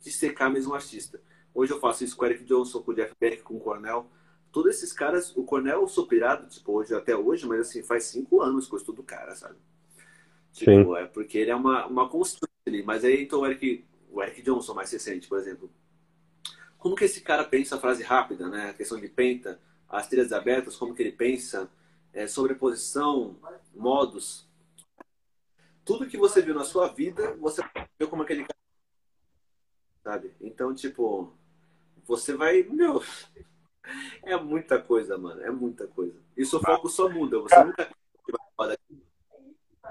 de 0.02 0.11
secar 0.11 0.49
mesmo 0.49 0.73
o 0.73 0.76
artista. 0.76 1.22
Hoje 1.53 1.73
eu 1.73 1.80
faço 1.80 2.03
isso 2.03 2.15
com 2.15 2.23
o 2.23 2.28
Eric 2.28 2.44
Johnson, 2.45 2.82
com 2.82 2.91
o 2.91 2.95
Jeff 2.95 3.14
Beck, 3.19 3.44
com 3.44 3.56
o 3.56 3.60
Cornell. 3.60 4.10
Todos 4.52 4.76
esses 4.76 4.91
caras, 4.91 5.36
o 5.36 5.44
Cornel 5.44 5.82
eu 5.82 5.88
sou 5.88 6.07
pirado, 6.07 6.48
tipo, 6.48 6.73
hoje, 6.73 6.94
até 6.94 7.15
hoje, 7.15 7.48
mas 7.48 7.61
assim, 7.61 7.84
faz 7.84 8.06
cinco 8.06 8.41
anos 8.41 8.68
que 8.68 8.73
eu 8.73 8.78
estudo 8.78 9.02
o 9.02 9.06
cara, 9.06 9.34
sabe? 9.36 9.57
Tipo, 10.52 10.72
Sim. 10.72 10.95
é 10.95 11.06
porque 11.06 11.38
ele 11.38 11.52
é 11.52 11.56
uma, 11.56 11.88
uma 11.88 12.10
constante 12.10 12.52
ali. 12.68 12.84
Mas 12.84 13.03
aí 13.03 13.23
então 13.23 13.41
o 13.41 13.45
Eric, 13.45 13.86
o 14.10 14.22
Eric 14.22 14.41
Johnson 14.41 14.73
mais 14.73 14.91
recente, 14.91 15.28
por 15.28 15.38
exemplo. 15.38 15.72
Como 16.78 16.95
que 16.95 17.06
esse 17.06 17.22
cara 17.22 17.44
pensa 17.44 17.76
a 17.76 17.80
frase 17.80 18.03
rápida, 18.03 18.49
né? 18.49 18.69
A 18.69 18.73
questão 18.73 18.99
de 18.99 19.07
penta, 19.07 19.60
as 19.88 20.07
trilhas 20.07 20.32
abertas, 20.32 20.76
como 20.76 20.94
que 20.94 21.02
ele 21.02 21.11
pensa, 21.11 21.69
é, 22.11 22.28
sobreposição, 22.28 23.38
modos. 23.73 24.49
Tudo 25.86 26.07
que 26.07 26.18
você 26.18 26.41
viu 26.41 26.53
na 26.53 26.64
sua 26.64 26.88
vida, 26.88 27.36
você 27.36 27.61
viu 27.98 28.10
como 28.10 28.23
aquele 28.23 28.44
cara. 28.44 28.60
Sabe? 30.03 30.34
Então, 30.41 30.73
tipo, 30.73 31.34
você 32.07 32.36
vai. 32.36 32.64
Meu. 32.64 33.02
É 34.23 34.38
muita 34.38 34.80
coisa, 34.80 35.18
mano. 35.18 35.41
É 35.41 35.49
muita 35.49 35.88
coisa. 35.88 36.14
E 36.38 36.45
seu 36.45 36.60
foco 36.61 36.88
só 36.88 37.10
muda. 37.10 37.40
Você 37.40 37.64
nunca 37.64 37.90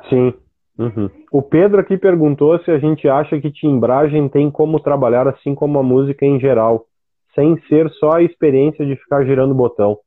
Sim. 0.08 0.32
Uhum. 0.78 1.10
O 1.30 1.42
Pedro 1.42 1.80
aqui 1.80 1.98
perguntou 1.98 2.58
se 2.62 2.70
a 2.70 2.78
gente 2.78 3.06
acha 3.08 3.38
que 3.40 3.50
timbragem 3.50 4.28
tem 4.28 4.50
como 4.50 4.80
trabalhar 4.80 5.28
assim 5.28 5.54
como 5.54 5.78
a 5.78 5.82
música 5.82 6.24
em 6.24 6.40
geral 6.40 6.88
sem 7.34 7.60
ser 7.68 7.90
só 7.92 8.12
a 8.12 8.22
experiência 8.22 8.84
de 8.84 8.96
ficar 8.96 9.24
girando 9.24 9.54
botão. 9.54 9.98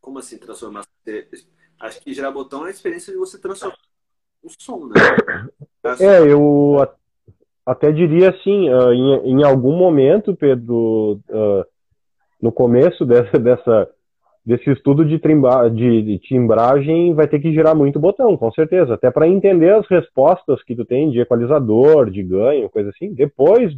Como 0.00 0.18
assim 0.18 0.38
transformar? 0.38 0.84
Acho 1.80 2.00
que 2.00 2.14
girar 2.14 2.32
botão 2.32 2.64
é 2.64 2.68
a 2.68 2.70
experiência 2.70 3.12
de 3.12 3.18
você 3.18 3.38
transformar 3.38 3.76
o 4.42 4.48
som, 4.58 4.86
né? 4.86 4.94
É, 6.00 6.20
eu 6.32 6.76
até 7.66 7.90
diria 7.90 8.30
assim, 8.30 8.70
uh, 8.70 8.92
em, 8.92 9.32
em, 9.32 9.44
algum 9.44 9.76
momento, 9.76 10.36
Pedro, 10.36 11.20
uh, 11.28 11.64
no 12.40 12.52
começo 12.52 13.04
dessa, 13.06 13.38
dessa, 13.38 13.88
desse 14.44 14.70
estudo 14.70 15.04
de, 15.04 15.18
trimba, 15.18 15.68
de, 15.68 16.02
de, 16.02 16.18
timbragem, 16.20 17.12
vai 17.12 17.26
ter 17.26 17.40
que 17.40 17.52
girar 17.52 17.74
muito 17.74 17.98
botão, 17.98 18.36
com 18.36 18.52
certeza, 18.52 18.94
até 18.94 19.10
para 19.10 19.26
entender 19.26 19.74
as 19.74 19.86
respostas 19.88 20.62
que 20.62 20.76
tu 20.76 20.84
tem 20.84 21.10
de 21.10 21.18
equalizador, 21.18 22.08
de 22.08 22.22
ganho, 22.22 22.70
coisa 22.70 22.90
assim. 22.90 23.12
Depois 23.12 23.72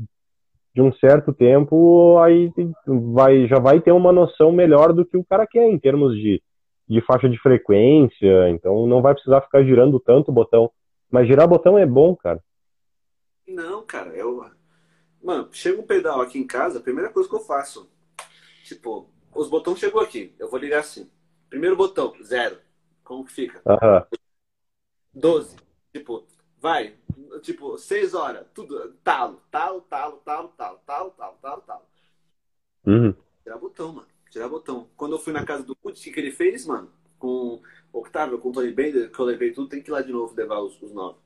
de 0.74 0.82
um 0.82 0.92
certo 0.92 1.32
tempo, 1.32 2.18
aí 2.18 2.52
vai, 2.86 3.48
já 3.48 3.58
vai 3.58 3.80
ter 3.80 3.90
uma 3.90 4.12
noção 4.12 4.52
melhor 4.52 4.92
do 4.92 5.04
que 5.04 5.16
o 5.16 5.24
cara 5.24 5.46
quer 5.46 5.66
em 5.66 5.78
termos 5.78 6.14
de, 6.14 6.42
de 6.86 7.00
faixa 7.00 7.28
de 7.28 7.40
frequência, 7.40 8.50
então 8.50 8.86
não 8.86 9.00
vai 9.00 9.14
precisar 9.14 9.40
ficar 9.40 9.64
girando 9.64 9.98
tanto 9.98 10.30
botão. 10.30 10.70
Mas 11.10 11.26
girar 11.26 11.48
botão 11.48 11.78
é 11.78 11.86
bom, 11.86 12.14
cara. 12.14 12.38
Não, 13.48 13.82
cara, 13.84 14.14
eu. 14.14 14.44
Mano, 15.22 15.48
chega 15.52 15.80
um 15.80 15.86
pedal 15.86 16.20
aqui 16.20 16.38
em 16.38 16.46
casa, 16.46 16.78
a 16.78 16.82
primeira 16.82 17.10
coisa 17.10 17.28
que 17.28 17.34
eu 17.34 17.40
faço, 17.40 17.90
tipo, 18.64 19.10
os 19.34 19.48
botões 19.48 19.78
chegou 19.78 20.00
aqui, 20.00 20.34
eu 20.38 20.48
vou 20.48 20.60
ligar 20.60 20.80
assim. 20.80 21.10
Primeiro 21.48 21.76
botão, 21.76 22.14
zero. 22.22 22.58
Como 23.02 23.24
que 23.24 23.32
fica? 23.32 23.62
Aham. 23.66 24.06
12. 25.14 25.56
Tipo, 25.92 26.26
vai. 26.60 26.94
Tipo, 27.42 27.78
6 27.78 28.14
horas. 28.14 28.46
Tudo. 28.54 28.92
Talo, 29.02 29.40
talo, 29.50 29.80
talo, 29.80 30.18
talo, 30.18 30.48
talo, 30.48 30.80
talo, 30.86 31.10
talo, 31.10 31.36
talo, 31.40 31.62
talo. 31.62 31.82
Uhum. 32.86 33.14
Tirar 33.42 33.58
botão, 33.58 33.92
mano. 33.94 34.08
Tirar 34.30 34.48
botão. 34.48 34.90
Quando 34.94 35.12
eu 35.12 35.18
fui 35.18 35.32
na 35.32 35.44
casa 35.44 35.64
do 35.64 35.74
Putz, 35.74 36.00
o 36.00 36.12
que 36.12 36.20
ele 36.20 36.30
fez, 36.30 36.66
mano? 36.66 36.92
Com 37.18 37.62
Octavio, 37.92 38.38
com 38.38 38.50
o 38.50 38.52
Tony 38.52 38.72
Bender, 38.72 39.10
que 39.10 39.18
eu 39.18 39.24
levei 39.24 39.52
tudo, 39.52 39.68
tem 39.68 39.82
que 39.82 39.90
ir 39.90 39.92
lá 39.92 40.02
de 40.02 40.12
novo 40.12 40.34
levar 40.34 40.60
os, 40.60 40.80
os 40.82 40.92
nove. 40.92 41.18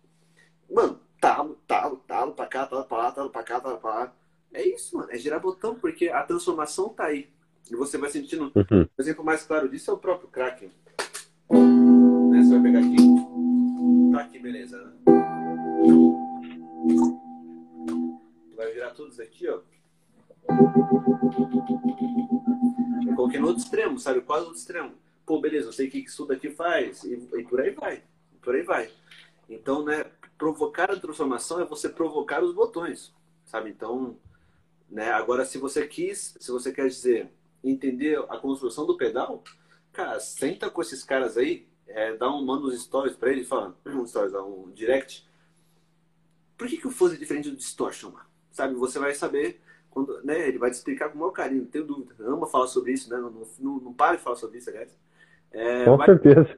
Mano, 0.71 1.01
talo, 1.23 1.57
talo, 1.69 1.97
talo 1.99 2.33
pra 2.33 2.47
cá, 2.47 2.67
talo 2.67 2.85
pra 2.85 2.99
lá, 2.99 3.13
talo 3.13 3.31
pra 3.31 3.45
cá, 3.45 3.61
talo 3.61 3.79
pra 3.79 3.91
lá. 3.95 4.13
É 4.53 4.67
isso, 4.67 4.97
mano. 4.97 5.09
É 5.13 5.17
girar 5.17 5.41
botão, 5.41 5.77
porque 5.77 6.09
a 6.09 6.21
transformação 6.25 6.89
tá 6.89 7.05
aí. 7.05 7.29
E 7.71 7.77
você 7.77 7.97
vai 7.97 8.11
sentindo. 8.11 8.51
Uhum. 8.57 8.89
O 8.99 9.01
exemplo 9.01 9.25
mais 9.25 9.45
claro 9.45 9.69
disso 9.69 9.93
é 9.93 9.95
o 9.95 9.99
próprio 9.99 10.29
Kraken. 10.29 10.69
Né? 11.49 12.43
Você 12.43 12.51
vai 12.51 12.63
pegar 12.63 12.81
aqui. 12.81 12.97
Tá 14.13 14.21
aqui, 14.21 14.39
beleza, 14.41 14.77
né? 14.83 14.93
Vai 18.57 18.73
virar 18.73 18.91
tudo 18.91 19.13
isso 19.13 19.23
aqui, 19.23 19.49
ó. 19.49 19.61
Eu 23.07 23.15
coloquei 23.15 23.39
no 23.39 23.47
outro 23.47 23.63
extremo, 23.63 23.97
sabe? 23.99 24.21
Quase 24.23 24.43
no 24.43 24.49
outro 24.49 24.61
extremo. 24.61 24.91
Pô, 25.25 25.41
beleza, 25.41 25.69
eu 25.69 25.73
sei 25.73 25.87
o 25.87 25.91
que 25.91 25.99
isso 25.99 26.27
daqui 26.27 26.51
faz. 26.51 27.05
E, 27.05 27.15
e 27.15 27.45
por 27.45 27.61
aí 27.61 27.71
vai. 27.71 28.03
Por 28.43 28.57
aí 28.57 28.63
vai. 28.63 28.91
Então, 29.49 29.85
né? 29.85 30.05
Provocar 30.43 30.91
a 30.91 30.99
transformação 30.99 31.61
é 31.61 31.65
você 31.65 31.89
provocar 31.89 32.43
os 32.43 32.53
botões, 32.53 33.15
sabe? 33.45 33.71
Então, 33.71 34.19
né? 34.91 35.13
Agora, 35.13 35.45
se 35.45 35.57
você 35.57 35.87
quis, 35.87 36.37
se 36.41 36.51
você 36.51 36.73
quer 36.73 36.89
dizer 36.89 37.31
entender 37.63 38.19
a 38.29 38.37
construção 38.39 38.85
do 38.85 38.97
pedal, 38.97 39.45
cara, 39.93 40.19
senta 40.19 40.69
com 40.69 40.83
esses 40.83 41.05
caras 41.05 41.37
aí, 41.37 41.69
é, 41.87 42.17
dá 42.17 42.29
um 42.29 42.45
manda 42.45 42.67
uns 42.67 42.83
stories 42.83 43.15
pra 43.15 43.31
ele, 43.31 43.45
fala, 43.45 43.77
um 43.87 44.05
stories, 44.05 44.35
um 44.35 44.73
direct. 44.73 45.25
Por 46.59 46.67
que, 46.67 46.77
que 46.77 46.89
o 46.89 46.91
fuzz 46.91 47.15
é 47.15 47.17
diferente 47.17 47.49
do 47.49 47.57
distortion, 47.57 48.11
mano? 48.11 48.27
Sabe, 48.51 48.75
você 48.75 48.99
vai 48.99 49.15
saber 49.15 49.61
quando, 49.91 50.25
né, 50.25 50.49
ele 50.49 50.59
vai 50.59 50.73
te 50.73 50.75
explicar 50.75 51.11
com 51.11 51.19
o 51.19 51.21
maior 51.21 51.31
carinho, 51.31 51.63
não 51.63 51.71
tenho 51.71 51.87
dúvida. 51.87 52.17
Ama 52.19 52.49
falar 52.49 52.67
sobre 52.67 52.91
isso, 52.91 53.09
né? 53.09 53.17
Não, 53.17 53.31
não, 53.31 53.79
não 53.79 53.95
para 53.95 54.17
de 54.17 54.25
falar 54.25 54.35
sobre 54.35 54.59
isso, 54.59 54.69
aliás. 54.71 54.91
É, 55.53 55.85
Com 55.85 55.97
vai, 55.97 56.07
certeza. 56.07 56.49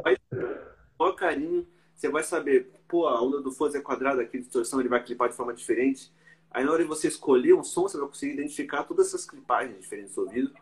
vai, 0.00 0.16
com 0.30 0.36
o 0.36 0.98
maior 1.00 1.16
carinho, 1.16 1.66
você 1.96 2.10
vai 2.10 2.22
saber, 2.22 2.70
pô, 2.86 3.06
a 3.08 3.20
onda 3.22 3.40
do 3.40 3.50
fuzz 3.50 3.74
é 3.74 3.80
quadrada 3.80 4.20
aqui, 4.20 4.38
distorção, 4.38 4.78
ele 4.80 4.88
vai 4.88 5.02
clipar 5.02 5.30
de 5.30 5.34
forma 5.34 5.54
diferente. 5.54 6.12
Aí 6.50 6.64
na 6.64 6.70
hora 6.70 6.82
de 6.82 6.88
você 6.88 7.08
escolher 7.08 7.54
um 7.54 7.64
som, 7.64 7.82
você 7.82 7.96
vai 7.98 8.06
conseguir 8.06 8.34
identificar 8.34 8.84
todas 8.84 9.08
essas 9.08 9.24
clipagens 9.24 9.80
diferentes 9.80 10.14
do 10.14 10.22
ouvido. 10.22 10.52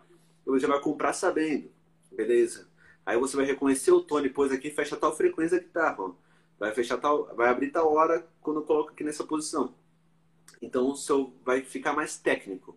E 0.46 0.50
você 0.50 0.66
vai 0.66 0.80
comprar 0.80 1.12
sabendo. 1.12 1.70
Beleza. 2.10 2.68
Aí 3.04 3.18
você 3.18 3.36
vai 3.36 3.44
reconhecer 3.44 3.90
o 3.90 4.00
tom, 4.00 4.22
depois 4.22 4.52
aqui 4.52 4.70
fecha 4.70 4.96
tal 4.96 5.14
frequência 5.14 5.58
da 5.58 5.64
guitarra. 5.64 5.96
Ó. 5.98 6.12
Vai 6.58 6.72
fechar 6.72 6.98
tal. 6.98 7.34
Vai 7.34 7.48
abrir 7.48 7.70
tal 7.70 7.92
hora 7.92 8.26
quando 8.40 8.60
eu 8.60 8.64
coloco 8.64 8.90
aqui 8.90 9.02
nessa 9.02 9.24
posição. 9.24 9.74
Então 10.62 10.88
o 10.90 10.96
seu 10.96 11.32
vai 11.44 11.62
ficar 11.62 11.92
mais 11.92 12.16
técnico 12.16 12.76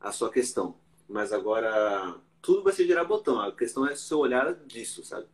a 0.00 0.12
sua 0.12 0.30
questão. 0.30 0.76
Mas 1.08 1.32
agora 1.32 2.14
tudo 2.42 2.62
vai 2.62 2.72
ser 2.72 2.86
gerar 2.86 3.04
botão. 3.04 3.40
A 3.40 3.52
questão 3.52 3.86
é 3.86 3.92
o 3.92 3.96
seu 3.96 4.18
olhar 4.18 4.54
disso, 4.66 5.04
sabe? 5.04 5.26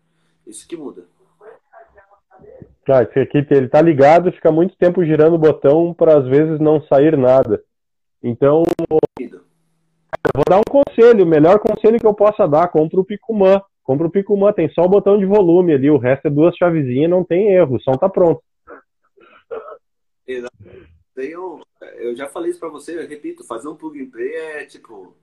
Isso 0.46 0.66
que 0.66 0.76
muda. 0.76 1.06
Ah, 2.88 3.02
esse 3.02 3.18
aqui 3.18 3.46
ele 3.50 3.68
tá 3.68 3.80
ligado, 3.80 4.32
fica 4.32 4.50
muito 4.50 4.76
tempo 4.76 5.04
girando 5.04 5.34
o 5.34 5.38
botão 5.38 5.94
para 5.94 6.18
às 6.18 6.26
vezes 6.26 6.58
não 6.58 6.82
sair 6.82 7.16
nada. 7.16 7.62
Então, 8.22 8.64
eu 9.20 9.40
vou 10.34 10.44
dar 10.48 10.58
um 10.58 10.62
conselho, 10.68 11.24
o 11.24 11.28
melhor 11.28 11.58
conselho 11.60 11.98
que 11.98 12.06
eu 12.06 12.14
possa 12.14 12.46
dar, 12.46 12.68
compra 12.68 13.00
o 13.00 13.04
Picumã. 13.04 13.62
Compra 13.84 14.06
o 14.06 14.10
Picumã, 14.10 14.52
tem 14.52 14.68
só 14.70 14.82
o 14.82 14.88
botão 14.88 15.18
de 15.18 15.26
volume 15.26 15.72
ali, 15.74 15.90
o 15.90 15.98
resto 15.98 16.26
é 16.26 16.30
duas 16.30 16.56
chavezinhas, 16.56 17.10
não 17.10 17.24
tem 17.24 17.48
erro, 17.52 17.76
o 17.76 17.80
som 17.80 17.92
tá 17.92 18.08
pronto. 18.08 18.42
Tenho, 21.14 21.60
eu 21.96 22.16
já 22.16 22.28
falei 22.28 22.50
isso 22.50 22.60
pra 22.60 22.68
você, 22.68 22.96
eu 22.96 23.08
repito, 23.08 23.44
fazer 23.44 23.68
um 23.68 23.76
plug 23.76 24.00
and 24.00 24.10
play 24.10 24.34
é 24.34 24.64
tipo 24.66 25.14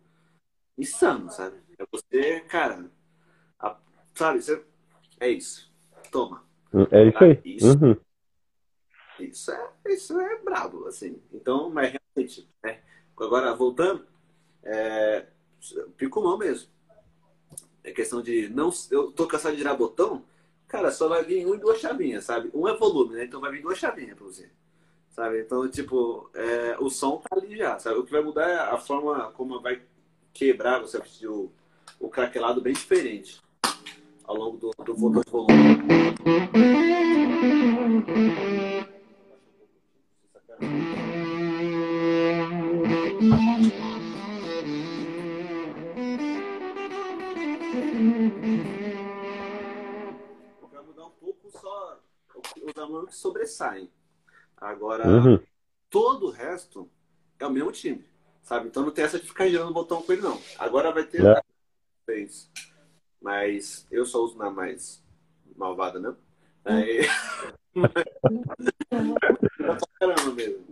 insano, 0.78 1.30
sabe? 1.32 1.58
É 1.80 1.84
você, 1.92 2.42
cara, 2.42 2.86
a- 3.60 3.78
sabe, 4.14 4.42
você, 4.42 4.62
é 5.20 5.30
isso. 5.30 5.72
Toma. 6.12 6.49
É 6.92 7.08
isso 7.08 7.24
aí. 7.24 7.42
Isso. 7.44 7.68
Uhum. 7.68 7.98
Isso 9.20 9.52
é, 9.52 9.72
isso 9.88 10.20
é 10.20 10.38
brabo, 10.40 10.88
assim. 10.88 11.22
Então, 11.34 11.70
mas 11.70 11.94
realmente, 11.94 12.48
né? 12.64 12.80
Agora, 13.18 13.54
voltando, 13.54 14.06
é, 14.64 15.26
picumão 15.98 16.38
mesmo. 16.38 16.70
É 17.84 17.92
questão 17.92 18.22
de 18.22 18.50
não. 18.50 18.70
Eu 18.92 19.12
tô 19.12 19.28
cansado 19.28 19.54
de 19.54 19.60
girar 19.60 19.76
botão, 19.76 20.24
cara, 20.68 20.92
só 20.92 21.08
vai 21.08 21.24
vir 21.24 21.46
um 21.46 21.56
e 21.56 21.58
duas 21.58 21.80
chavinhas, 21.80 22.26
sabe? 22.26 22.50
Um 22.54 22.68
é 22.68 22.78
volume, 22.78 23.16
né? 23.16 23.26
Então 23.26 23.42
vai 23.42 23.52
vir 23.52 23.62
duas 23.62 23.78
chavinhas 23.78 24.16
pra 24.16 24.26
você. 24.26 24.50
Sabe? 25.10 25.42
Então, 25.42 25.70
tipo, 25.70 26.30
é, 26.34 26.78
o 26.80 26.90
som 26.90 27.18
tá 27.18 27.36
ali 27.36 27.58
já, 27.58 27.78
sabe? 27.80 28.00
O 28.00 28.06
que 28.06 28.12
vai 28.12 28.22
mudar 28.22 28.48
é 28.48 28.58
a 28.58 28.78
forma 28.78 29.32
como 29.32 29.60
vai 29.60 29.82
quebrar, 30.34 30.80
você 30.80 30.98
vai 30.98 31.08
o, 31.26 31.52
o 32.00 32.10
craquelado 32.10 32.62
bem 32.62 32.74
diferente 32.74 33.42
ao 34.30 34.36
longo 34.38 34.58
do, 34.58 34.72
do 34.86 34.94
de 34.94 35.32
volume. 35.32 35.90
Mudar 50.86 51.06
um 51.06 51.12
pouco 51.12 51.52
só 51.52 52.00
os 52.36 52.52
que 53.10 53.16
sobressaem. 53.16 53.92
Agora, 54.58 55.08
Uhum. 55.08 55.40
todo 55.90 56.28
o 56.28 56.32
resto 56.32 56.90
é 57.40 57.46
o 57.46 57.52
mesmo 57.52 57.72
time, 57.72 58.06
sabe? 58.42 58.68
Então 58.68 58.84
não 58.84 58.92
tem 58.92 59.06
essa 59.06 59.20
de 59.20 59.28
ficar 59.28 59.48
girando 59.48 59.70
o 59.72 59.74
botão 59.74 60.02
com 60.02 60.12
ele, 60.12 60.22
não. 60.22 60.40
Agora 60.58 60.92
vai 60.92 61.04
ter 61.04 61.26
É. 61.26 61.42
Mas 63.22 63.86
eu 63.92 64.06
só 64.06 64.24
uso 64.24 64.38
na 64.38 64.50
mais 64.50 65.04
malvada, 65.56 66.00
né? 66.00 66.16
Aí... 66.66 67.02
Caramba 70.00 70.32
mesmo. 70.36 70.66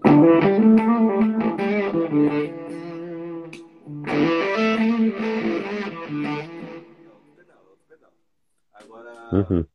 Agora, 8.74 9.12
Uhum. 9.34 9.66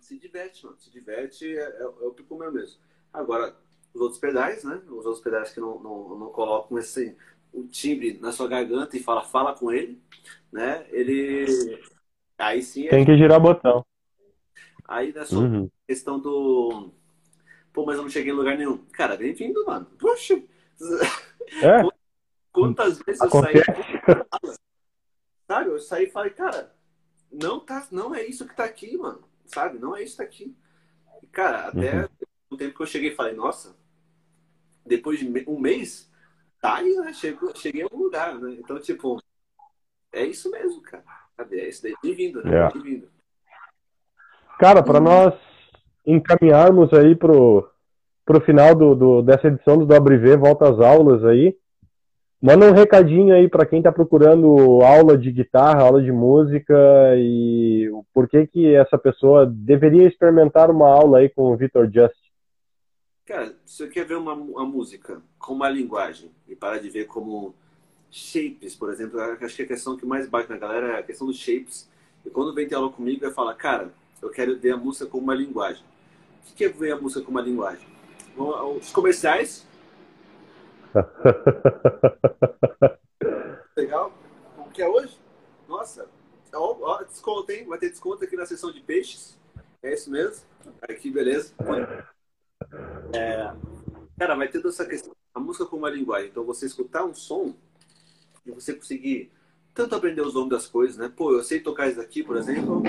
se 0.00 0.18
diverte, 0.18 0.64
mano. 0.64 0.78
Se 0.78 0.90
diverte 0.90 1.46
é, 1.46 1.60
é, 1.60 1.82
é 1.82 1.86
o 1.86 2.12
pico 2.12 2.36
meu 2.36 2.50
mesmo. 2.52 2.80
Agora, 3.12 3.56
os 3.94 4.00
outros 4.00 4.18
pedais, 4.20 4.64
né? 4.64 4.82
Os 4.88 5.06
outros 5.06 5.20
pedais 5.20 5.52
que 5.52 5.60
não, 5.60 5.78
não, 5.80 6.18
não 6.18 6.30
colocam 6.30 6.78
esse 6.78 7.16
o 7.52 7.66
timbre 7.66 8.18
na 8.20 8.32
sua 8.32 8.48
garganta 8.48 8.96
e 8.96 9.00
fala, 9.02 9.22
fala 9.22 9.54
com 9.54 9.70
ele, 9.72 10.00
né? 10.52 10.86
Ele. 10.90 11.80
Aí 12.36 12.62
sim 12.62 12.86
é. 12.86 12.90
Tem 12.90 13.04
que 13.04 13.16
girar 13.16 13.40
botão. 13.40 13.84
Aí 14.86 15.12
só 15.26 15.40
Uhum. 15.40 15.70
questão 15.86 16.18
do. 16.18 16.90
Pô, 17.72 17.84
mas 17.84 17.96
eu 17.96 18.02
não 18.02 18.10
cheguei 18.10 18.32
em 18.32 18.36
lugar 18.36 18.56
nenhum. 18.56 18.78
Cara, 18.92 19.16
bem-vindo, 19.16 19.64
mano. 19.66 19.86
Poxa, 19.98 20.34
É, 21.62 21.82
quantas 22.52 22.98
vezes 23.02 23.20
eu 23.20 23.30
saí. 23.30 23.56
acontece. 23.58 24.58
Sabe? 25.46 25.70
Eu 25.70 25.78
saí 25.78 26.04
e 26.04 26.10
falei, 26.10 26.30
cara, 26.30 26.74
não, 27.32 27.60
tá, 27.60 27.86
não 27.90 28.14
é 28.14 28.24
isso 28.26 28.46
que 28.46 28.54
tá 28.54 28.64
aqui, 28.64 28.96
mano. 28.96 29.22
Sabe? 29.46 29.78
Não 29.78 29.96
é 29.96 30.02
isso 30.02 30.12
que 30.12 30.18
tá 30.18 30.24
aqui. 30.24 30.54
E, 31.22 31.26
cara, 31.26 31.68
até 31.68 32.02
Uhum. 32.02 32.08
o 32.50 32.56
tempo 32.56 32.76
que 32.76 32.82
eu 32.82 32.86
cheguei, 32.86 33.14
falei, 33.14 33.32
nossa, 33.34 33.76
depois 34.84 35.18
de 35.18 35.44
um 35.48 35.58
mês, 35.58 36.07
tá 36.60 36.76
aí, 36.76 36.94
né? 36.96 37.12
Chegou, 37.12 37.54
cheguei 37.54 37.80
em 37.82 37.84
algum 37.84 38.04
lugar, 38.04 38.34
né? 38.38 38.56
Então, 38.58 38.78
tipo, 38.80 39.20
é 40.12 40.24
isso 40.24 40.50
mesmo, 40.50 40.80
cara. 40.82 41.04
Sabe? 41.36 41.60
É 41.60 41.68
isso 41.68 41.82
daí. 41.82 41.94
Bem-vindo, 42.02 42.42
né? 42.44 42.66
É. 42.66 42.72
Bem-vindo. 42.72 43.08
Cara, 44.58 44.82
para 44.82 44.98
nós 45.00 45.34
encaminharmos 46.04 46.92
aí 46.92 47.14
pro, 47.14 47.68
pro 48.24 48.40
final 48.40 48.74
do, 48.74 48.94
do- 48.94 49.22
dessa 49.22 49.46
edição 49.48 49.78
do 49.78 49.84
WV, 49.84 50.36
volta 50.36 50.68
às 50.68 50.80
aulas 50.80 51.24
aí, 51.24 51.56
manda 52.42 52.66
um 52.66 52.72
recadinho 52.72 53.34
aí 53.34 53.48
para 53.48 53.66
quem 53.66 53.80
tá 53.82 53.92
procurando 53.92 54.80
aula 54.82 55.16
de 55.16 55.30
guitarra, 55.30 55.82
aula 55.82 56.02
de 56.02 56.10
música 56.10 56.74
e 57.16 57.88
o 57.92 58.04
porquê 58.12 58.46
que 58.46 58.74
essa 58.74 58.98
pessoa 58.98 59.46
deveria 59.46 60.08
experimentar 60.08 60.70
uma 60.70 60.88
aula 60.88 61.18
aí 61.18 61.28
com 61.28 61.52
o 61.52 61.56
Vitor 61.56 61.88
Just. 61.92 62.16
Cara, 63.28 63.54
se 63.66 63.76
você 63.76 63.88
quer 63.88 64.06
ver 64.06 64.16
uma, 64.16 64.32
uma 64.32 64.64
música 64.64 65.20
com 65.38 65.52
uma 65.52 65.68
linguagem 65.68 66.30
e 66.48 66.56
parar 66.56 66.78
de 66.78 66.88
ver 66.88 67.04
como 67.04 67.54
shapes, 68.10 68.74
por 68.74 68.90
exemplo, 68.90 69.20
eu 69.20 69.36
acho 69.44 69.54
que 69.54 69.64
a 69.64 69.66
questão 69.66 69.98
que 69.98 70.06
mais 70.06 70.26
bate 70.26 70.48
na 70.48 70.56
galera 70.56 70.94
é 70.94 71.00
a 71.00 71.02
questão 71.02 71.26
dos 71.26 71.36
shapes 71.36 71.86
E 72.24 72.30
quando 72.30 72.54
vem 72.54 72.66
ter 72.66 72.76
aula 72.76 72.90
comigo, 72.90 73.20
vai 73.20 73.30
falar, 73.30 73.54
cara, 73.54 73.92
eu 74.22 74.30
quero 74.30 74.58
ver 74.58 74.70
a 74.70 74.78
música 74.78 75.04
como 75.04 75.24
uma 75.24 75.34
linguagem. 75.34 75.84
O 76.50 76.54
que 76.54 76.64
é 76.64 76.70
ver 76.70 76.92
a 76.92 76.96
música 76.96 77.20
como 77.20 77.36
uma 77.36 77.44
linguagem? 77.44 77.86
Os 78.34 78.90
comerciais. 78.92 79.66
Legal. 83.76 84.10
Como 84.56 84.70
que 84.70 84.80
é 84.80 84.88
hoje? 84.88 85.20
Nossa, 85.68 86.08
ó, 86.54 86.78
ó, 86.80 87.02
desconto, 87.02 87.52
hein? 87.52 87.66
Vai 87.66 87.78
ter 87.78 87.90
desconto 87.90 88.24
aqui 88.24 88.36
na 88.36 88.46
seção 88.46 88.72
de 88.72 88.80
peixes. 88.80 89.38
É 89.82 89.92
isso 89.92 90.10
mesmo? 90.10 90.46
Aqui, 90.80 91.10
beleza. 91.10 91.52
É, 93.14 93.52
cara, 94.18 94.34
vai 94.34 94.48
ter 94.48 94.58
toda 94.58 94.74
essa 94.74 94.86
questão. 94.86 95.14
A 95.34 95.40
música 95.40 95.66
como 95.66 95.82
uma 95.82 95.90
linguagem. 95.90 96.28
Então, 96.28 96.44
você 96.44 96.66
escutar 96.66 97.04
um 97.04 97.14
som 97.14 97.54
e 98.44 98.50
você 98.50 98.74
conseguir 98.74 99.30
tanto 99.74 99.94
aprender 99.94 100.22
os 100.22 100.34
nomes 100.34 100.50
das 100.50 100.66
coisas, 100.66 100.96
né? 100.96 101.12
Pô, 101.14 101.32
eu 101.32 101.44
sei 101.44 101.60
tocar 101.60 101.86
isso 101.86 101.98
daqui, 101.98 102.22
por 102.24 102.36
exemplo. 102.36 102.82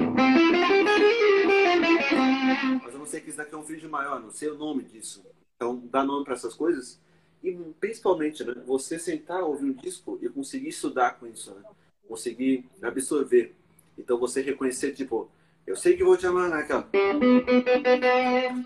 Mas 2.84 2.94
eu 2.94 3.00
não 3.00 3.06
sei 3.06 3.22
que 3.22 3.30
isso 3.30 3.38
daqui 3.38 3.54
é 3.54 3.58
um 3.58 3.64
vídeo 3.64 3.90
maior, 3.90 4.20
não 4.20 4.32
sei 4.32 4.50
o 4.50 4.58
nome 4.58 4.84
disso. 4.84 5.24
Então, 5.56 5.82
dá 5.92 6.04
nome 6.04 6.26
para 6.26 6.34
essas 6.34 6.56
coisas. 6.56 7.00
E 7.44 7.52
principalmente, 7.80 8.44
né, 8.44 8.56
você 8.66 8.98
sentar, 8.98 9.44
ouvir 9.44 9.66
um 9.66 9.74
disco 9.74 10.18
e 10.22 10.28
conseguir 10.30 10.70
estudar 10.70 11.20
com 11.20 11.28
isso, 11.28 11.54
né? 11.54 11.62
Conseguir 12.08 12.66
absorver. 12.82 13.56
Então, 13.98 14.18
você 14.18 14.42
reconhecer, 14.42 14.94
tipo, 14.94 15.30
eu 15.70 15.76
sei 15.76 15.96
que 15.96 16.04
vou 16.04 16.18
te 16.18 16.26
amar, 16.26 16.50
né? 16.50 16.68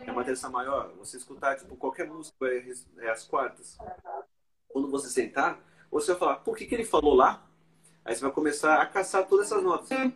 É 0.08 0.12
uma 0.12 0.24
terça 0.24 0.50
maior. 0.50 0.90
Você 1.00 1.18
escutar, 1.18 1.58
tipo, 1.58 1.76
qualquer 1.76 2.08
música 2.08 2.48
é, 2.48 2.64
é 3.00 3.10
as 3.10 3.26
quartas. 3.26 3.78
Quando 4.70 4.90
você 4.90 5.10
sentar, 5.10 5.60
você 5.92 6.12
vai 6.12 6.20
falar, 6.20 6.36
por 6.38 6.56
que, 6.56 6.66
que 6.66 6.74
ele 6.74 6.86
falou 6.86 7.14
lá? 7.14 7.46
Aí 8.06 8.16
você 8.16 8.22
vai 8.22 8.32
começar 8.32 8.82
a 8.82 8.86
caçar 8.86 9.28
todas 9.28 9.48
essas 9.48 9.62
notas. 9.62 9.90
Né? 9.90 10.14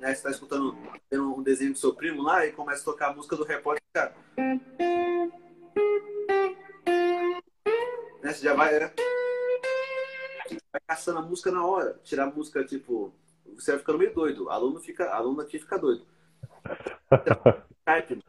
Você 0.00 0.12
está 0.12 0.30
escutando 0.30 0.74
um 1.12 1.42
desenho 1.42 1.72
do 1.72 1.78
seu 1.78 1.94
primo 1.94 2.22
lá 2.22 2.46
e 2.46 2.52
começa 2.52 2.80
a 2.80 2.86
tocar 2.86 3.10
a 3.10 3.14
música 3.14 3.36
do 3.36 3.44
repórter, 3.44 3.82
cara. 3.92 4.16
Né? 8.22 8.32
Você 8.32 8.42
já 8.42 8.54
vai, 8.54 8.80
né? 8.80 8.90
vai 10.72 10.80
caçando 10.86 11.18
a 11.18 11.22
música 11.22 11.50
na 11.50 11.66
hora. 11.66 12.00
Tirar 12.02 12.24
a 12.24 12.30
música, 12.30 12.64
tipo, 12.64 13.12
você 13.54 13.72
vai 13.72 13.80
ficando 13.80 13.98
meio 13.98 14.14
doido. 14.14 14.44
O 14.44 14.50
aluno, 14.50 14.80
fica, 14.80 15.10
aluno 15.10 15.40
aqui 15.40 15.58
fica 15.58 15.78
doido. 15.78 16.06
Skype, 17.86 18.24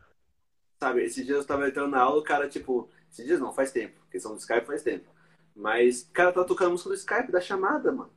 sabe? 0.79 1.03
Esses 1.03 1.25
dias 1.25 1.37
eu 1.37 1.41
estava 1.41 1.67
entrando 1.67 1.91
na 1.91 2.01
aula, 2.01 2.19
o 2.19 2.23
cara, 2.23 2.47
tipo, 2.47 2.89
esses 3.11 3.25
dias 3.25 3.39
não, 3.39 3.53
faz 3.53 3.71
tempo. 3.71 3.99
Questão 4.11 4.33
do 4.33 4.39
Skype 4.39 4.65
faz 4.65 4.83
tempo. 4.83 5.09
Mas 5.55 6.01
o 6.01 6.11
cara 6.11 6.33
tá 6.33 6.43
tocando 6.43 6.71
música 6.71 6.89
do 6.89 6.95
Skype, 6.95 7.31
da 7.31 7.39
chamada, 7.39 7.91
mano. 7.91 8.11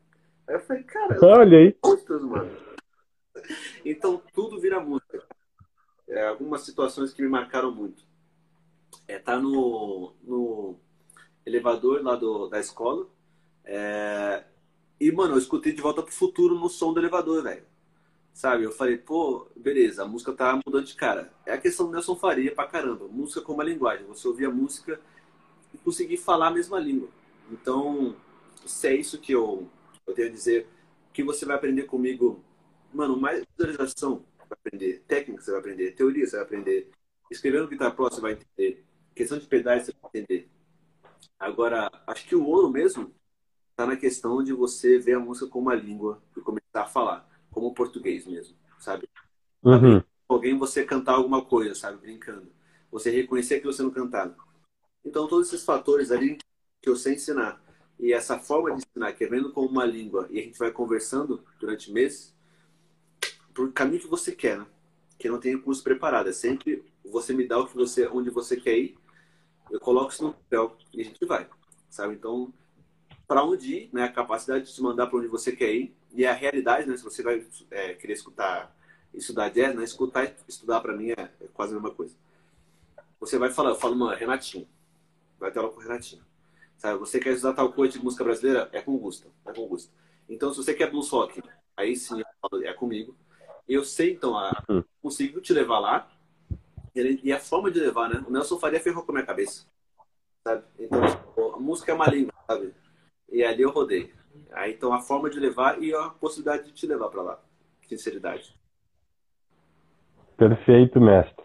Aí 0.46 0.56
eu 0.56 0.60
falei, 0.60 0.82
cara, 0.82 1.18
olha 1.22 1.58
aí. 1.58 1.76
Gostoso, 1.82 2.26
mano. 2.26 2.50
Então 3.84 4.20
tudo 4.32 4.60
vira 4.60 4.80
música. 4.80 5.22
É, 6.08 6.26
algumas 6.26 6.62
situações 6.62 7.12
que 7.12 7.22
me 7.22 7.28
marcaram 7.28 7.70
muito. 7.70 8.02
É 9.06 9.18
tá 9.18 9.38
no, 9.38 10.14
no 10.22 10.76
elevador 11.44 12.02
lá 12.02 12.16
do, 12.16 12.48
da 12.48 12.58
escola. 12.58 13.06
É, 13.64 14.44
e, 15.00 15.12
mano, 15.12 15.34
eu 15.34 15.38
escutei 15.38 15.72
de 15.72 15.80
volta 15.80 16.02
pro 16.02 16.12
futuro 16.12 16.54
no 16.54 16.68
som 16.68 16.92
do 16.92 17.00
elevador, 17.00 17.42
velho. 17.42 17.64
Sabe? 18.32 18.64
Eu 18.64 18.72
falei, 18.72 18.96
pô, 18.96 19.48
beleza, 19.56 20.02
a 20.04 20.06
música 20.06 20.32
tá 20.32 20.60
mudando 20.64 20.86
de 20.86 20.94
cara. 20.94 21.32
É 21.44 21.52
a 21.52 21.58
questão 21.58 21.86
do 21.86 21.92
Nelson 21.92 22.16
Faria 22.16 22.54
pra 22.54 22.66
caramba. 22.66 23.08
Música 23.08 23.40
como 23.40 23.60
a 23.60 23.64
linguagem. 23.64 24.06
Você 24.06 24.26
ouvia 24.28 24.48
a 24.48 24.52
música 24.52 25.00
e 25.74 25.78
conseguir 25.78 26.16
falar 26.16 26.48
a 26.48 26.50
mesma 26.52 26.78
língua. 26.78 27.08
Então, 27.50 28.14
se 28.66 28.88
é 28.88 28.94
isso 28.94 29.18
que 29.18 29.32
eu, 29.32 29.68
eu 30.06 30.14
tenho 30.14 30.28
a 30.28 30.30
dizer, 30.30 30.68
que 31.12 31.22
você 31.22 31.44
vai 31.44 31.56
aprender 31.56 31.84
comigo, 31.84 32.42
mano, 32.92 33.16
mais 33.18 33.44
visualização 33.56 34.24
vai 34.38 34.58
aprender, 34.58 35.02
técnica 35.06 35.42
você 35.42 35.50
vai 35.50 35.60
aprender, 35.60 35.92
teoria 35.92 36.26
você 36.26 36.36
vai 36.36 36.44
aprender, 36.44 36.90
escrevendo 37.30 37.68
Guitar 37.68 37.94
Pro 37.94 38.04
você 38.04 38.20
vai 38.20 38.32
entender, 38.32 38.84
questão 39.14 39.38
de 39.38 39.46
pedais 39.46 39.84
você 39.84 39.92
vai 40.00 40.10
entender. 40.14 40.48
Agora, 41.38 41.90
acho 42.06 42.26
que 42.26 42.36
o 42.36 42.44
ouro 42.46 42.70
mesmo 42.70 43.12
está 43.78 43.86
na 43.86 43.96
questão 43.96 44.42
de 44.42 44.52
você 44.52 44.98
ver 44.98 45.14
a 45.14 45.20
música 45.20 45.46
como 45.46 45.68
uma 45.68 45.74
língua 45.76 46.20
e 46.36 46.40
começar 46.40 46.82
a 46.82 46.86
falar, 46.86 47.30
como 47.48 47.68
o 47.68 47.74
português 47.74 48.26
mesmo, 48.26 48.56
sabe? 48.80 49.08
Uhum. 49.62 50.02
Alguém 50.28 50.58
você 50.58 50.84
cantar 50.84 51.12
alguma 51.12 51.44
coisa, 51.44 51.76
sabe? 51.76 51.98
Brincando. 51.98 52.50
Você 52.90 53.08
reconhecer 53.08 53.60
que 53.60 53.66
você 53.66 53.80
não 53.80 53.90
cantava. 53.90 54.36
Então, 55.04 55.28
todos 55.28 55.46
esses 55.46 55.64
fatores 55.64 56.10
ali 56.10 56.38
que 56.82 56.88
eu 56.88 56.96
sei 56.96 57.14
ensinar. 57.14 57.62
E 58.00 58.12
essa 58.12 58.36
forma 58.36 58.74
de 58.74 58.78
ensinar, 58.78 59.12
que 59.12 59.22
é 59.22 59.28
vendo 59.28 59.52
como 59.52 59.68
uma 59.68 59.84
língua, 59.84 60.26
e 60.28 60.40
a 60.40 60.42
gente 60.42 60.58
vai 60.58 60.72
conversando 60.72 61.44
durante 61.60 61.92
meses, 61.92 62.34
por 63.54 63.72
caminho 63.72 64.00
que 64.00 64.08
você 64.08 64.32
quer, 64.32 64.58
né? 64.58 64.66
Que 65.16 65.28
não 65.28 65.38
tem 65.38 65.56
curso 65.56 65.84
preparado. 65.84 66.28
É 66.28 66.32
sempre 66.32 66.84
você 67.04 67.32
me 67.32 67.46
dá 67.46 67.56
o 67.60 67.68
que 67.68 67.76
você, 67.76 68.08
onde 68.08 68.28
você 68.28 68.56
quer 68.56 68.76
ir, 68.76 68.98
eu 69.70 69.78
coloco 69.78 70.12
isso 70.12 70.24
no 70.24 70.32
papel 70.32 70.76
e 70.92 71.00
a 71.00 71.04
gente 71.04 71.24
vai, 71.24 71.48
sabe? 71.88 72.14
Então, 72.14 72.52
para 73.28 73.44
onde 73.44 73.74
ir, 73.74 73.90
né? 73.92 74.04
A 74.04 74.12
capacidade 74.12 74.64
de 74.64 74.74
te 74.74 74.82
mandar 74.82 75.06
para 75.06 75.18
onde 75.18 75.28
você 75.28 75.52
quer 75.52 75.72
ir 75.74 75.94
e 76.14 76.24
a 76.24 76.32
realidade, 76.32 76.88
né? 76.88 76.96
Se 76.96 77.04
você 77.04 77.22
vai 77.22 77.46
é, 77.70 77.92
querer 77.92 78.14
escutar, 78.14 78.74
estudar 79.12 79.50
jazz, 79.50 79.76
né? 79.76 79.84
Escutar, 79.84 80.34
estudar 80.48 80.80
para 80.80 80.96
mim 80.96 81.10
é, 81.10 81.20
é, 81.20 81.46
quase 81.52 81.72
a 81.72 81.74
mesma 81.74 81.94
coisa. 81.94 82.16
Você 83.20 83.38
vai 83.38 83.50
falar, 83.50 83.70
eu 83.70 83.76
falo, 83.76 83.94
mano, 83.94 84.16
Renatinho, 84.16 84.66
vai 85.38 85.52
ter 85.52 85.58
aula 85.58 85.70
com 85.70 85.78
o 85.78 85.82
Renatinho. 85.82 86.24
Sabe? 86.78 86.98
Você 86.98 87.20
quer 87.20 87.34
estudar 87.34 87.52
tal 87.52 87.70
coisa 87.72 87.98
de 87.98 88.02
música 88.02 88.24
brasileira? 88.24 88.70
É 88.72 88.80
com 88.80 88.94
o 88.94 88.98
Gusta. 88.98 89.28
É 89.44 89.52
com 89.52 89.62
o 89.62 89.68
Gusta. 89.68 89.92
Então, 90.28 90.50
se 90.50 90.56
você 90.56 90.72
quer 90.72 90.90
blues 90.90 91.10
rock, 91.10 91.42
aí 91.76 91.96
sim 91.96 92.22
é 92.64 92.72
comigo. 92.72 93.14
Eu 93.68 93.84
sei, 93.84 94.12
então, 94.12 94.38
a, 94.38 94.62
hum. 94.70 94.82
consigo 95.02 95.40
te 95.40 95.52
levar 95.52 95.80
lá. 95.80 96.10
E 96.94 97.32
a 97.32 97.38
forma 97.38 97.70
de 97.70 97.78
levar, 97.78 98.08
né? 98.08 98.24
O 98.26 98.30
Nelson 98.30 98.58
Faria 98.58 98.80
ferrou 98.80 99.04
com 99.04 99.12
a 99.12 99.16
minha 99.16 99.26
cabeça. 99.26 99.66
Sabe? 100.42 100.64
Então, 100.78 101.00
tipo, 101.06 101.54
a 101.54 101.58
música 101.58 101.92
é 101.92 101.94
uma 101.94 102.08
língua, 102.08 102.32
sabe? 102.46 102.74
E 103.30 103.44
ali 103.44 103.62
eu 103.62 103.70
rodei. 103.70 104.12
Aí, 104.52 104.72
então, 104.72 104.92
a 104.92 105.00
forma 105.00 105.28
de 105.28 105.38
levar 105.38 105.82
e 105.82 105.94
a 105.94 106.08
possibilidade 106.08 106.66
de 106.66 106.72
te 106.72 106.86
levar 106.86 107.08
para 107.08 107.22
lá. 107.22 107.38
Sinceridade. 107.86 108.54
Perfeito, 110.36 111.00
mestre. 111.00 111.44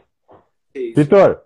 Vitor, 0.96 1.42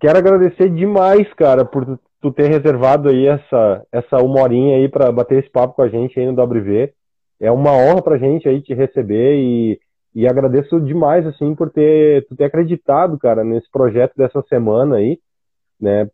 quero 0.00 0.18
agradecer 0.18 0.70
demais, 0.70 1.32
cara, 1.34 1.64
por 1.64 1.98
tu 2.20 2.30
ter 2.32 2.48
reservado 2.48 3.08
aí 3.08 3.26
essa, 3.26 3.86
essa 3.90 4.18
uma 4.18 4.42
horinha 4.42 4.76
aí 4.76 4.88
para 4.88 5.10
bater 5.10 5.38
esse 5.38 5.50
papo 5.50 5.74
com 5.74 5.82
a 5.82 5.88
gente 5.88 6.18
aí 6.18 6.26
no 6.26 6.42
WV. 6.42 6.92
É 7.40 7.50
uma 7.50 7.72
honra 7.72 8.02
pra 8.02 8.18
gente 8.18 8.48
aí 8.48 8.60
te 8.60 8.74
receber 8.74 9.36
e, 9.36 9.80
e 10.14 10.26
agradeço 10.26 10.80
demais, 10.80 11.26
assim, 11.26 11.54
por 11.54 11.70
ter, 11.70 12.26
tu 12.26 12.36
ter 12.36 12.44
acreditado, 12.44 13.18
cara, 13.18 13.42
nesse 13.42 13.70
projeto 13.70 14.12
dessa 14.16 14.42
semana 14.42 14.96
aí, 14.96 15.18
né, 15.80 16.10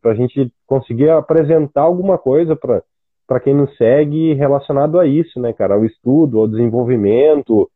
pra 0.00 0.14
gente 0.14 0.52
conseguir 0.66 1.10
apresentar 1.10 1.82
alguma 1.82 2.18
coisa 2.18 2.56
para 2.56 2.82
para 3.26 3.40
quem 3.40 3.54
nos 3.54 3.74
segue 3.78 4.34
relacionado 4.34 4.98
a 4.98 5.06
isso, 5.06 5.40
né, 5.40 5.54
cara, 5.54 5.74
ao 5.74 5.86
estudo, 5.86 6.38
ao 6.38 6.48
desenvolvimento, 6.48 7.70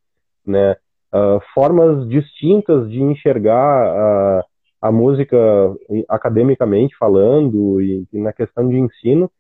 né, 0.47 0.77
uh, 1.15 1.41
formas 1.55 2.07
distintas 2.09 2.91
de 2.91 3.01
enxergar 3.01 4.43
uh, 4.43 4.45
a 4.83 4.93
música 4.93 5.37
academicamente 6.09 6.95
falando 6.99 7.81
e, 7.81 8.05
e 8.13 8.19
na 8.19 8.33
questão 8.33 8.69
de 8.69 8.77
ensino. 8.77 9.31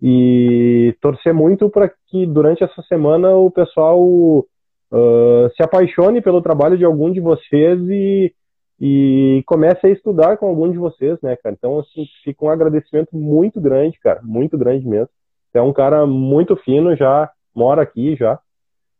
E 0.00 0.96
torcer 1.00 1.34
muito 1.34 1.68
para 1.68 1.90
que 2.06 2.24
durante 2.24 2.62
essa 2.62 2.80
semana 2.82 3.34
o 3.34 3.50
pessoal 3.50 4.00
uh, 4.00 5.50
se 5.56 5.62
apaixone 5.62 6.22
pelo 6.22 6.40
trabalho 6.40 6.78
de 6.78 6.84
algum 6.84 7.10
de 7.10 7.20
vocês 7.20 7.80
e, 7.88 8.32
e 8.80 9.42
comece 9.46 9.86
a 9.86 9.90
estudar 9.90 10.36
com 10.36 10.46
algum 10.46 10.70
de 10.70 10.78
vocês, 10.78 11.20
né, 11.20 11.36
cara? 11.36 11.54
Então, 11.58 11.78
assim, 11.80 12.06
fica 12.24 12.44
um 12.44 12.50
agradecimento 12.50 13.16
muito 13.16 13.60
grande, 13.60 13.98
cara, 13.98 14.22
muito 14.22 14.56
grande 14.56 14.86
mesmo. 14.86 15.10
é 15.54 15.60
um 15.62 15.72
cara 15.72 16.06
muito 16.06 16.56
fino, 16.56 16.96
já 16.96 17.30
mora 17.54 17.82
aqui 17.82 18.14
já. 18.16 18.40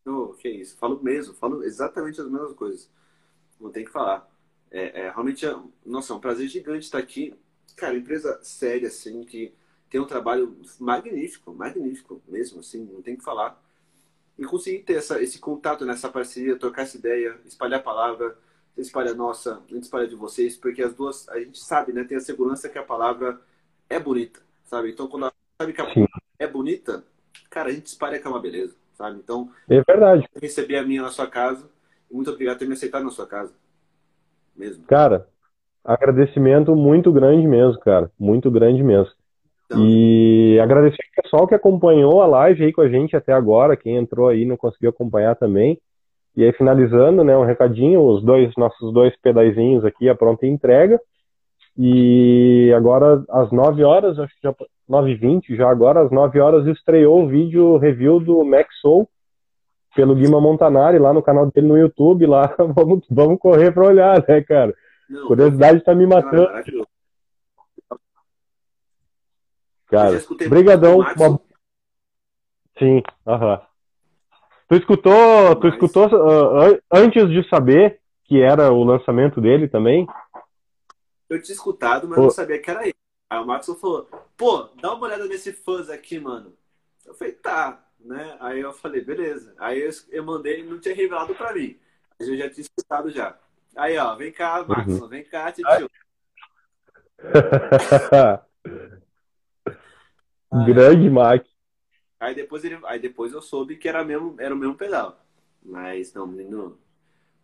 Oh, 0.07 0.29
que 0.35 0.49
isso, 0.49 0.77
falo 0.79 1.03
mesmo, 1.03 1.35
falo 1.35 1.63
exatamente 1.63 2.21
as 2.21 2.29
mesmas 2.31 2.53
coisas. 2.55 2.91
Não 3.61 3.71
tem 3.71 3.85
que 3.85 3.91
falar. 3.93 4.29
É, 4.71 5.03
é, 5.03 5.11
realmente, 5.11 5.47
é, 5.47 5.55
nossa, 5.85 6.13
é 6.13 6.17
um 6.17 6.21
prazer 6.21 6.49
gigante 6.49 6.85
estar 6.85 6.99
aqui. 6.99 7.35
Cara, 7.77 7.97
empresa 7.97 8.39
séria, 8.43 8.89
assim, 8.89 9.25
que 9.25 9.55
tem 9.91 10.01
um 10.01 10.07
trabalho 10.07 10.57
magnífico, 10.81 11.55
magnífico 11.55 12.21
mesmo, 12.29 12.61
assim, 12.61 12.85
não 12.93 13.03
tem 13.03 13.17
que 13.17 13.25
falar. 13.25 13.63
E 14.39 14.45
conseguir 14.45 14.81
ter 14.85 14.95
essa, 14.95 15.23
esse 15.23 15.39
contato 15.39 15.85
nessa 15.85 16.09
parceria, 16.09 16.59
trocar 16.59 16.83
essa 16.83 16.97
ideia, 16.97 17.39
espalhar 17.45 17.81
a 17.81 17.83
palavra, 17.83 18.37
espalha 18.81 19.13
a 19.13 19.15
nossa, 19.15 19.61
a 19.69 19.75
gente 19.75 19.85
espalha 19.85 20.07
de 20.07 20.15
vocês, 20.15 20.57
porque 20.57 20.83
as 20.83 20.95
duas, 20.95 21.29
a 21.29 21.39
gente 21.39 21.59
sabe, 21.59 21.93
né, 21.93 22.05
tem 22.05 22.17
a 22.17 22.21
segurança 22.21 22.69
que 22.69 22.79
a 22.79 22.83
palavra 22.83 23.41
é 23.89 23.99
bonita, 23.99 24.41
sabe? 24.65 24.91
Então, 24.91 25.09
quando 25.09 25.27
a 25.27 25.33
sabe 25.61 25.73
que 25.73 25.81
a 25.81 25.85
palavra 25.85 26.09
é 26.39 26.47
bonita, 26.47 27.05
cara, 27.51 27.69
a 27.69 27.73
gente 27.73 27.87
espalha 27.87 28.19
que 28.19 28.27
é 28.27 28.31
uma 28.31 28.41
beleza, 28.41 28.77
sabe? 28.95 29.19
Então, 29.19 29.51
é 29.69 29.83
verdade. 29.83 30.29
receber 30.41 30.77
a 30.77 30.85
minha 30.85 31.03
na 31.03 31.11
sua 31.11 31.27
casa, 31.27 31.69
e 32.11 32.15
muito 32.15 32.31
obrigado 32.31 32.55
por 32.55 32.61
ter 32.61 32.67
me 32.67 32.75
aceitado 32.75 33.05
na 33.05 33.11
sua 33.11 33.27
casa 33.27 33.53
mesmo. 34.57 34.85
Cara, 34.85 35.27
agradecimento 35.85 36.75
muito 36.75 37.13
grande 37.13 37.47
mesmo, 37.47 37.79
cara. 37.81 38.11
Muito 38.19 38.51
grande 38.51 38.83
mesmo. 38.83 39.13
Então, 39.67 39.85
e 39.85 40.59
agradecer 40.61 40.97
o 40.97 41.23
pessoal 41.23 41.47
que 41.47 41.55
acompanhou 41.55 42.23
a 42.23 42.27
live 42.27 42.65
aí 42.65 42.73
com 42.73 42.81
a 42.81 42.89
gente 42.89 43.15
até 43.17 43.33
agora, 43.33 43.77
quem 43.77 43.97
entrou 43.97 44.29
aí 44.29 44.45
não 44.45 44.57
conseguiu 44.57 44.91
acompanhar 44.91 45.37
também. 45.37 45.79
E 46.39 46.45
aí, 46.45 46.53
finalizando, 46.53 47.25
né, 47.25 47.37
um 47.37 47.45
recadinho, 47.45 48.01
os 48.01 48.23
dois, 48.23 48.53
nossos 48.57 48.95
dois 48.95 49.13
pedaizinhos 49.21 49.85
aqui, 49.85 50.09
a 50.09 50.15
pronta 50.15 50.47
entrega. 50.47 51.01
E 51.77 52.73
agora, 52.77 53.25
às 53.29 53.51
9 53.51 53.83
horas, 53.83 54.17
acho 54.21 54.33
que 54.37 54.43
já 54.45 54.55
9h20, 54.89 55.57
já 55.57 55.69
agora, 55.69 56.01
às 56.01 56.13
9 56.13 56.39
horas, 56.39 56.65
estreou 56.69 57.25
o 57.25 57.27
vídeo 57.27 57.77
review 57.79 58.21
do 58.21 58.45
Max 58.45 58.69
Soul 58.81 59.09
pelo 59.97 60.15
Guima 60.15 60.41
Montanari 60.41 61.01
lá 61.01 61.13
no 61.13 61.25
canal 61.25 61.51
dele 61.51 61.67
no 61.67 61.77
YouTube. 61.77 62.25
Lá, 62.25 62.55
vamos, 62.73 63.05
vamos 63.11 63.41
correr 63.41 63.73
para 63.73 63.89
olhar, 63.89 64.25
né, 64.29 64.41
cara? 64.41 64.73
Não, 65.11 65.27
Curiosidade 65.27 65.81
tá 65.81 65.93
me 65.93 66.07
matando. 66.07 66.49
Cara, 69.89 70.23
brigadão. 70.49 70.99
Uma... 70.99 71.41
Sim, 72.79 73.03
aham. 73.27 73.61
Tu 74.69 74.77
escutou, 74.77 75.13
Mas... 75.13 75.61
tu 75.61 75.69
escutou 75.69 76.07
uh, 76.07 76.79
antes 76.93 77.29
de 77.31 77.49
saber 77.49 78.01
que 78.25 78.41
era 78.41 78.71
o 78.71 78.85
lançamento 78.85 79.41
dele 79.41 79.67
também? 79.67 80.07
Eu 81.29 81.43
tinha 81.43 81.55
escutado, 81.55 82.07
mas 82.07 82.17
Pô. 82.17 82.25
não 82.25 82.31
sabia 82.31 82.61
que 82.61 82.71
era 82.71 82.83
ele. 82.83 82.95
Aí 83.31 83.39
o 83.39 83.47
Maxon 83.47 83.75
falou, 83.75 84.09
pô, 84.37 84.69
dá 84.81 84.95
uma 84.95 85.07
olhada 85.07 85.27
nesse 85.27 85.53
fãs 85.53 85.91
aqui, 85.91 86.19
mano. 86.19 86.55
Eu 87.07 87.15
falei, 87.15 87.35
tá, 87.35 87.85
né? 87.99 88.37
Aí 88.41 88.61
eu 88.61 88.73
falei, 88.73 89.03
beleza. 89.03 89.55
Aí 89.59 89.81
eu, 89.81 89.91
eu 90.11 90.25
mandei, 90.25 90.61
ele 90.61 90.71
não 90.71 90.79
tinha 90.79 90.95
revelado 90.95 91.35
pra 91.35 91.55
mim. 91.55 91.77
Mas 92.19 92.29
eu 92.29 92.37
já 92.37 92.49
tinha 92.49 92.63
escutado 92.63 93.11
já. 93.11 93.37
Aí, 93.77 93.99
ó, 93.99 94.15
vem 94.17 94.33
cá, 94.33 94.65
Maxon, 94.67 95.03
uhum. 95.03 95.09
vem 95.09 95.25
cá, 95.25 95.53
tio. 95.57 95.67
Grande 100.67 101.11
Mac. 101.11 101.45
Aí 102.21 102.35
depois, 102.35 102.65
ele, 102.65 102.79
aí 102.85 102.99
depois 102.99 103.33
eu 103.33 103.41
soube 103.41 103.77
que 103.77 103.89
era, 103.89 104.03
mesmo, 104.05 104.35
era 104.39 104.55
o 104.55 104.59
mesmo 104.59 104.75
pedal. 104.75 105.21
Mas 105.63 106.13
não, 106.13 106.25
o 106.25 106.29
menino, 106.29 106.79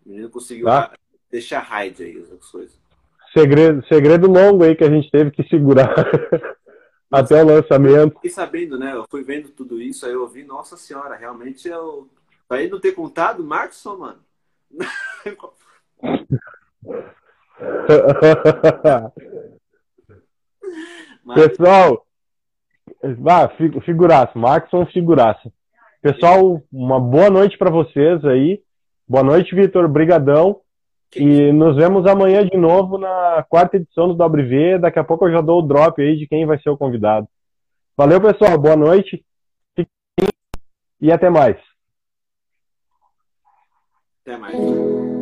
o 0.04 0.08
menino 0.08 0.28
conseguiu 0.30 0.68
ah. 0.68 0.92
deixar 1.30 1.60
raid 1.60 2.02
aí 2.02 2.18
as 2.18 2.50
coisas. 2.50 2.76
Segredo, 3.32 3.86
segredo 3.86 4.30
longo 4.30 4.64
aí 4.64 4.74
que 4.76 4.84
a 4.84 4.90
gente 4.90 5.10
teve 5.10 5.30
que 5.30 5.42
segurar 5.48 5.92
até 7.10 7.42
o 7.42 7.46
lançamento. 7.46 8.18
E 8.22 8.30
sabendo, 8.30 8.78
né? 8.78 8.94
Eu 8.94 9.04
fui 9.08 9.22
vendo 9.22 9.48
tudo 9.50 9.80
isso, 9.80 10.06
aí 10.06 10.12
eu 10.12 10.26
vi, 10.26 10.44
nossa 10.44 10.76
senhora, 10.76 11.16
realmente 11.16 11.68
eu. 11.68 12.08
Pra 12.46 12.60
ele 12.60 12.70
não 12.70 12.80
ter 12.80 12.92
contado, 12.92 13.42
Markson, 13.42 13.96
mano. 13.96 14.20
Pessoal, 21.34 22.06
ah, 23.28 23.48
figuraça. 23.84 24.38
Maxon, 24.38 24.86
figuraça. 24.86 25.52
Pessoal, 26.02 26.62
uma 26.72 27.00
boa 27.00 27.30
noite 27.30 27.56
para 27.56 27.70
vocês 27.70 28.24
aí. 28.24 28.60
Boa 29.08 29.22
noite, 29.22 29.54
Vitor. 29.54 29.88
Brigadão. 29.88 30.60
E 31.16 31.52
nos 31.52 31.76
vemos 31.76 32.06
amanhã 32.06 32.44
de 32.44 32.56
novo 32.56 32.98
na 32.98 33.44
quarta 33.48 33.76
edição 33.76 34.08
do 34.08 34.24
WV. 34.24 34.78
Daqui 34.78 34.98
a 34.98 35.04
pouco 35.04 35.26
eu 35.26 35.32
já 35.32 35.40
dou 35.40 35.60
o 35.60 35.66
drop 35.66 36.00
aí 36.02 36.16
de 36.16 36.26
quem 36.26 36.44
vai 36.44 36.58
ser 36.60 36.70
o 36.70 36.76
convidado. 36.76 37.28
Valeu, 37.96 38.20
pessoal. 38.20 38.58
Boa 38.58 38.76
noite. 38.76 39.24
E 41.00 41.12
até 41.12 41.30
mais. 41.30 41.56
Até 44.22 44.36
mais. 44.36 45.14